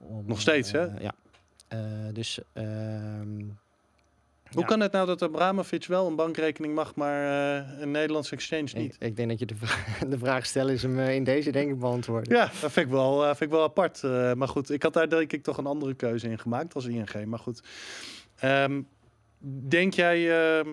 Om, 0.02 0.24
Nog 0.28 0.41
steeds, 0.41 0.72
hè? 0.72 0.86
eh, 0.86 1.02
Ja. 1.02 1.14
Eh, 1.68 1.80
dus... 2.14 2.39
ehm, 2.54 3.39
Hoe 4.52 4.62
ja, 4.62 4.66
kan 4.66 4.80
het 4.80 4.91
nou 4.91 5.06
dat 5.08 5.22
Abramovic 5.22 5.86
wel 5.86 6.08
een 6.08 6.16
bankrekening 6.16 6.76
mag, 6.76 6.95
maar 6.95 7.58
eh, 7.60 7.80
een 7.82 7.91
Nederlandse 7.91 8.34
exchange 8.36 8.70
niet? 8.74 8.95
ik 8.99 9.16
denk 9.16 9.30
dat 9.30 9.39
je 9.39 9.45
de, 9.45 9.56
vra- 9.56 10.06
de 10.14 10.18
vraag 10.18 10.45
stellen 10.45 10.74
is 10.74 10.82
hem 10.82 10.99
in 10.99 11.24
deze 11.24 11.52
denk 11.52 11.72
ik 11.72 11.80
beantwoorden. 11.80 12.36
Ja, 12.36 12.45
dat 12.62 12.72
vind 12.72 12.86
ik 12.86 12.91
wel, 12.91 13.22
eh, 13.22 13.28
vind 13.28 13.41
ik 13.41 13.49
wel 13.49 13.64
apart. 13.64 14.02
Maar 14.36 14.47
goed, 14.47 14.70
ik 14.72 14.84
had 14.84 14.93
daar 14.93 15.10
denk 15.10 15.34
ik 15.34 15.43
toch 15.43 15.58
een 15.58 15.66
andere 15.66 15.93
keuze 15.93 16.30
in 16.30 16.39
gemaakt 16.39 16.74
als 16.76 16.86
ING. 16.86 17.26
Maar 17.26 17.39
goed, 17.39 17.62
Ehm, 18.39 18.82
denk 19.68 19.93
jij... 19.93 20.32
ehm, 20.60 20.68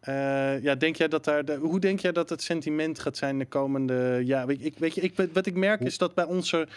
eh, 0.00 0.62
ja, 0.62 0.74
denk 0.74 0.96
jij 0.96 1.08
dat 1.08 1.24
daar. 1.24 1.44
De, 1.44 1.54
hoe 1.56 1.80
denk 1.80 2.00
jij 2.00 2.12
dat 2.12 2.28
het 2.30 2.42
sentiment 2.42 2.98
gaat 2.98 3.16
zijn 3.16 3.38
de 3.38 3.44
komende 3.46 4.20
ja, 4.24 4.46
weet, 4.46 4.58
je, 4.58 4.64
ik, 4.64 4.78
weet 4.78 4.94
je, 4.94 5.00
ik, 5.00 5.14
wat 5.32 5.46
ik 5.46 5.54
merk 5.54 5.80
is 5.80 5.98
dat 5.98 6.14
bij 6.14 6.24
onze 6.24 6.68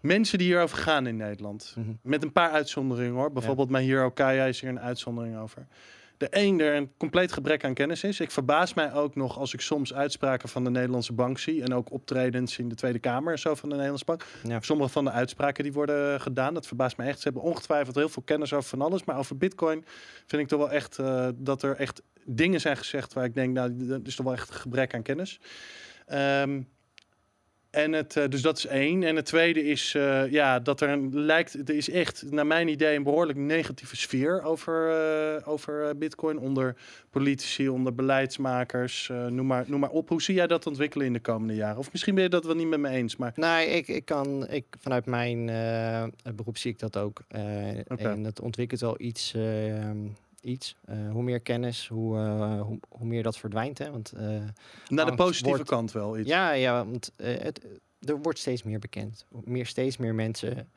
mensen 0.00 0.38
die 0.38 0.46
hierover 0.46 0.78
gaan 0.78 1.06
in 1.06 1.16
Nederland, 1.16 1.74
Mhm. 1.76 1.90
met 2.02 2.22
een 2.22 2.32
paar 2.32 2.50
uitzonderingen 2.50 3.14
hoor. 3.14 3.32
Bijvoorbeeld 3.32 3.70
mijn 3.70 3.84
Hero 3.84 4.10
Kaya 4.10 4.44
is 4.44 4.60
hier 4.60 4.70
een 4.70 4.80
uitzondering 4.80 5.38
over. 5.38 5.66
De 6.16 6.26
een 6.30 6.60
er 6.60 6.74
een 6.74 6.90
compleet 6.96 7.32
gebrek 7.32 7.64
aan 7.64 7.74
kennis 7.74 8.04
is. 8.04 8.20
Ik 8.20 8.30
verbaas 8.30 8.74
mij 8.74 8.92
ook 8.94 9.14
nog 9.14 9.38
als 9.38 9.54
ik 9.54 9.60
soms 9.60 9.94
uitspraken 9.94 10.48
van 10.48 10.64
de 10.64 10.70
Nederlandse 10.70 11.12
bank 11.12 11.38
zie. 11.38 11.62
En 11.62 11.74
ook 11.74 11.92
optredens 11.92 12.58
in 12.58 12.68
de 12.68 12.74
Tweede 12.74 12.98
Kamer 12.98 13.32
en 13.32 13.38
zo 13.38 13.54
van 13.54 13.68
de 13.68 13.74
Nederlandse 13.74 14.04
bank. 14.04 14.24
Ja. 14.42 14.60
Sommige 14.60 14.90
van 14.90 15.04
de 15.04 15.10
uitspraken 15.10 15.64
die 15.64 15.72
worden 15.72 16.20
gedaan, 16.20 16.54
dat 16.54 16.66
verbaast 16.66 16.96
me 16.96 17.04
echt. 17.04 17.16
Ze 17.20 17.24
hebben 17.24 17.42
ongetwijfeld 17.42 17.96
heel 17.96 18.08
veel 18.08 18.22
kennis 18.22 18.52
over 18.52 18.68
van 18.68 18.80
alles. 18.82 19.04
Maar 19.04 19.16
over 19.18 19.36
bitcoin 19.36 19.84
vind 20.26 20.42
ik 20.42 20.48
toch 20.48 20.58
wel 20.58 20.70
echt 20.70 20.98
eh, 20.98 21.28
dat 21.34 21.62
er 21.62 21.76
echt 21.76 22.02
dingen 22.24 22.60
zijn 22.60 22.76
gezegd 22.76 23.12
waar 23.12 23.24
ik 23.24 23.34
denk, 23.34 23.52
nou, 23.54 23.86
dat 23.86 24.06
is 24.06 24.14
toch 24.14 24.26
wel 24.26 24.34
echt 24.34 24.48
een 24.48 24.54
gebrek 24.54 24.94
aan 24.94 25.02
kennis. 25.02 25.40
Ehm, 26.06 26.62
en 27.70 27.92
het, 27.92 28.16
eh, 28.16 28.28
dus 28.28 28.42
dat 28.42 28.58
is 28.58 28.66
één. 28.66 29.02
En 29.02 29.16
het 29.16 29.24
tweede 29.24 29.64
is 29.64 29.94
eh, 29.94 30.30
ja, 30.30 30.58
dat 30.58 30.80
er 30.80 30.88
een, 30.88 31.20
lijkt, 31.20 31.68
er 31.68 31.74
is 31.74 31.90
echt, 31.90 32.24
naar 32.30 32.46
mijn 32.46 32.68
idee, 32.68 32.96
een 32.96 33.02
behoorlijk 33.02 33.38
negatieve 33.38 33.96
sfeer 33.96 34.42
over, 34.42 34.90
eh, 34.90 35.48
over 35.48 35.98
Bitcoin. 35.98 36.38
Onder 36.38 36.76
politici, 37.10 37.68
onder 37.68 37.94
beleidsmakers, 37.94 39.10
noem, 39.28 39.46
maar, 39.46 39.64
noem 39.66 39.80
maar 39.80 39.90
op. 39.90 40.08
Hoe 40.08 40.22
zie 40.22 40.34
jij 40.34 40.46
dat 40.46 40.66
ontwikkelen 40.66 41.06
in 41.06 41.12
de 41.12 41.20
komende 41.20 41.54
jaren? 41.54 41.78
Of 41.78 41.92
misschien 41.92 42.14
ben 42.14 42.22
je 42.24 42.30
dat 42.30 42.44
wel 42.44 42.54
niet 42.54 42.68
met 42.68 42.80
me 42.80 42.88
eens, 42.88 43.16
maar 43.16 43.32
Nee, 43.36 43.66
ik, 43.66 43.88
ik 43.88 44.04
kan, 44.04 44.48
ik, 44.48 44.64
vanuit 44.78 45.06
mijn 45.06 45.46
beroep 46.34 46.56
zie 46.58 46.70
ik 46.70 46.78
dat 46.78 46.96
ook. 46.96 47.22
En 47.28 48.22
dat 48.22 48.40
ontwikkelt 48.40 48.80
wel 48.80 49.00
iets. 49.00 49.34
eh, 49.34 49.90
iets. 50.40 50.76
Eh, 50.84 50.96
hoe 51.10 51.22
meer 51.22 51.40
kennis, 51.40 51.88
hoe, 51.88 52.18
eh, 52.18 52.60
hoe, 52.60 52.78
hoe 52.88 53.06
meer 53.06 53.22
dat 53.22 53.38
verdwijnt. 53.38 53.78
Hè? 53.78 53.90
Want, 53.90 54.12
eh, 54.12 54.22
naar 54.88 55.06
de 55.06 55.14
positieve 55.14 55.48
wordt- 55.56 55.70
kant 55.70 55.92
wel 55.92 56.18
iets. 56.18 56.28
ja, 56.28 56.50
ja, 56.52 56.84
want 56.86 57.12
het, 57.16 57.64
er 58.00 58.18
wordt 58.22 58.38
steeds 58.38 58.62
meer 58.62 58.78
bekend. 58.78 59.26
Meer, 59.44 59.66
steeds 59.66 59.96
meer 59.96 60.14
mensen 60.14 60.68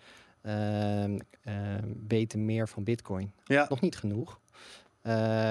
ehm, 0.42 1.20
ehm, 1.44 1.84
weten 2.08 2.46
meer 2.46 2.68
van 2.68 2.84
Bitcoin. 2.84 3.32
Ja. 3.46 3.66
Nog 3.70 3.82
niet 3.82 3.96
genoeg. 3.96 4.40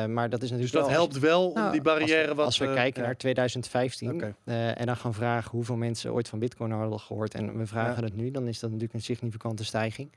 Maar 0.09 0.31
dat 0.31 0.43
is 0.43 0.49
Dus 0.49 0.59
natuurlijk 0.59 0.73
dat 0.73 0.73
wel... 0.73 0.83
als- 0.83 0.93
helpt 0.97 1.19
wel 1.19 1.49
om 1.49 1.55
Nou, 1.55 1.73
die 1.73 1.83
barrière 1.83 2.19
als 2.21 2.29
we, 2.29 2.35
wat... 2.35 2.45
Als 2.47 2.59
we 2.59 2.73
kijken 2.75 3.01
ja. 3.01 3.07
naar 3.07 3.17
2015 3.17 4.15
Oké. 4.15 4.35
eh, 4.45 4.81
en 4.81 4.87
dan 4.87 4.97
gaan 4.97 5.15
vragen 5.15 5.51
hoeveel 5.51 5.77
mensen 5.77 6.13
ooit 6.13 6.29
van 6.29 6.39
Bitcoin 6.39 6.71
hadden 6.71 7.01
gehoord 7.01 7.35
en 7.35 7.59
we 7.59 7.67
vragen 7.67 7.97
Ja. 8.03 8.05
het 8.09 8.17
nu, 8.17 8.31
dan 8.31 8.47
is 8.49 8.59
dat 8.59 8.71
natuurlijk 8.71 8.99
een 8.99 9.05
significante 9.05 9.65
stijging. 9.65 10.11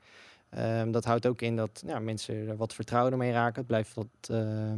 Ehm, 0.56 0.90
dat 0.90 1.04
houdt 1.04 1.26
ook 1.26 1.42
in 1.42 1.56
dat 1.56 1.82
ja, 1.86 1.98
mensen 1.98 2.48
er 2.48 2.56
wat 2.56 2.74
vertrouwder 2.74 3.18
mee 3.18 3.32
raken. 3.32 3.56
Het 3.56 3.66
blijft 3.66 3.94
wat 3.94 4.06
eh, 4.30 4.72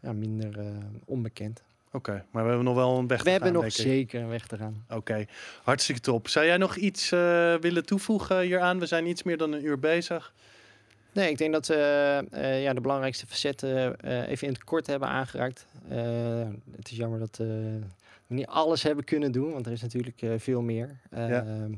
ja, 0.00 0.12
minder 0.12 0.58
eh, 0.58 0.66
onbekend. 1.04 1.62
Oké, 1.92 2.24
maar 2.30 2.42
we 2.42 2.48
hebben 2.48 2.64
nog 2.64 2.74
wel 2.74 2.98
een 2.98 3.06
weg 3.06 3.18
te 3.18 3.24
we 3.24 3.30
hebben 3.30 3.52
gaan, 3.52 3.62
nog 3.62 3.72
zeker 3.72 4.20
een 4.20 4.28
weg 4.28 4.46
te 4.46 4.56
gaan. 4.56 4.84
Oké, 4.90 5.26
hartstikke 5.62 6.00
top. 6.00 6.28
Zou 6.28 6.46
jij 6.46 6.56
nog 6.56 6.76
iets 6.76 7.12
eh, 7.12 7.54
willen 7.54 7.86
toevoegen 7.86 8.40
hieraan? 8.40 8.78
We 8.78 8.86
zijn 8.86 9.06
iets 9.06 9.22
meer 9.22 9.36
dan 9.36 9.52
een 9.52 9.64
uur 9.64 9.78
bezig. 9.78 10.32
Nee, 11.12 11.30
ik 11.30 11.38
denk 11.38 11.52
dat 11.52 11.66
we 11.66 12.26
ja, 12.62 12.72
de 12.72 12.80
belangrijkste 12.80 13.26
facetten 13.26 14.00
even 14.26 14.46
in 14.46 14.52
het 14.52 14.64
kort 14.64 14.86
hebben 14.86 15.08
aangeraakt. 15.08 15.66
Het 16.76 16.90
is 16.90 16.96
jammer 16.96 17.18
dat 17.18 17.36
we 17.36 17.80
niet 18.26 18.46
alles 18.46 18.82
hebben 18.82 19.04
kunnen 19.04 19.32
doen, 19.32 19.52
want 19.52 19.66
er 19.66 19.72
is 19.72 19.82
natuurlijk 19.82 20.24
veel 20.36 20.62
meer. 20.62 20.96
Ehm, 21.10 21.72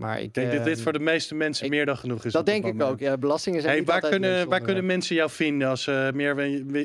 Maar 0.00 0.20
ik 0.20 0.34
denk 0.34 0.52
dat 0.52 0.64
dit 0.64 0.74
ehm, 0.74 0.82
voor 0.82 0.92
de 0.92 0.98
meeste 0.98 1.34
mensen 1.34 1.64
ik- 1.64 1.70
meer 1.70 1.86
dan 1.86 1.96
genoeg 1.96 2.24
is. 2.24 2.32
Dat 2.32 2.46
denk 2.46 2.64
ik 2.66 2.82
ook. 2.82 2.98
Ja, 2.98 3.16
belastingen 3.18 3.60
zijn 3.60 3.72
Hey, 3.72 3.80
niet 3.80 3.90
waar, 3.90 4.08
kunnen, 4.10 4.48
waar 4.48 4.60
kunnen 4.60 4.86
mensen 4.86 5.16
jou 5.16 5.30
vinden 5.30 5.68
als 5.68 5.82
ze 5.82 6.10
meer 6.14 6.30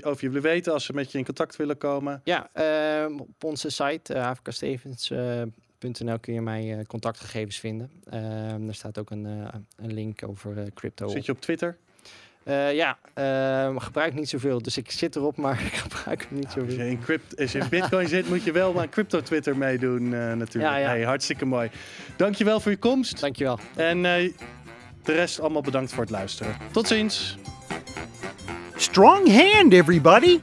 over 0.06 0.24
je 0.24 0.28
willen 0.28 0.42
weten, 0.42 0.74
als 0.74 0.86
ze 0.86 0.94
met 0.94 1.12
je 1.12 1.18
in 1.18 1.26
contact 1.26 1.56
willen 1.56 1.78
komen? 1.78 2.22
Ja, 2.24 2.50
ehm, 2.54 3.18
op 3.20 3.44
onze 3.44 3.70
site 3.70 4.14
uh, 4.14 4.28
avkstevens.nl 4.28 6.20
kun 6.20 6.34
je 6.34 6.42
mijn 6.42 6.80
eh, 6.80 6.86
contactgegevens 6.86 7.60
vinden. 7.60 7.92
Ehm 8.10 8.66
daar 8.66 8.74
staat 8.76 8.98
ook 8.98 9.10
een, 9.12 9.26
eh, 9.26 9.48
een 9.76 9.94
link 9.94 10.28
over 10.28 10.58
eh, 10.58 10.64
crypto. 10.74 11.08
Zit 11.08 11.26
je 11.26 11.32
op 11.32 11.42
Twitter? 11.42 11.78
Eh, 12.46 12.74
ja, 12.74 12.98
uh, 13.16 13.82
gebruik 13.82 14.14
niet 14.14 14.30
zoveel. 14.30 14.62
Dus 14.62 14.78
ik 14.78 14.92
zit 14.92 15.16
erop, 15.16 15.38
maar 15.38 15.62
ik 15.72 15.74
gebruik 15.74 16.26
hem 16.30 16.38
niet 16.38 16.46
Als 16.46 16.54
zoveel. 16.54 16.76
je 16.76 16.90
in, 16.90 17.00
crypt, 17.00 17.40
als 17.40 17.52
je 17.52 17.60
in 17.60 17.70
Bitcoin 17.70 18.08
zit, 18.08 18.30
moet 18.30 18.44
je 18.44 18.52
wel 18.52 18.74
maar 18.74 18.90
crypto 18.90 19.22
Twitter 19.22 19.58
meedoen 19.58 20.04
uh, 20.04 20.12
natuurlijk. 20.12 20.74
Ja, 20.74 20.78
ja. 20.78 20.88
Hey, 20.88 21.04
hartstikke 21.04 21.46
mooi. 21.46 21.70
Dankjewel 22.18 22.60
voor 22.60 22.72
je 22.72 22.78
komst. 22.78 23.20
Dankjewel. 23.20 23.60
En 23.76 23.98
uh, 23.98 24.04
de 25.04 25.14
rest 25.14 25.40
allemaal 25.40 25.62
bedankt 25.62 25.92
voor 25.92 26.04
het 26.04 26.12
luisteren. 26.12 26.56
Tot 26.72 26.88
ziens. 26.88 27.38
Strong 28.76 29.28
hand, 29.28 29.74
everybody! 29.74 30.40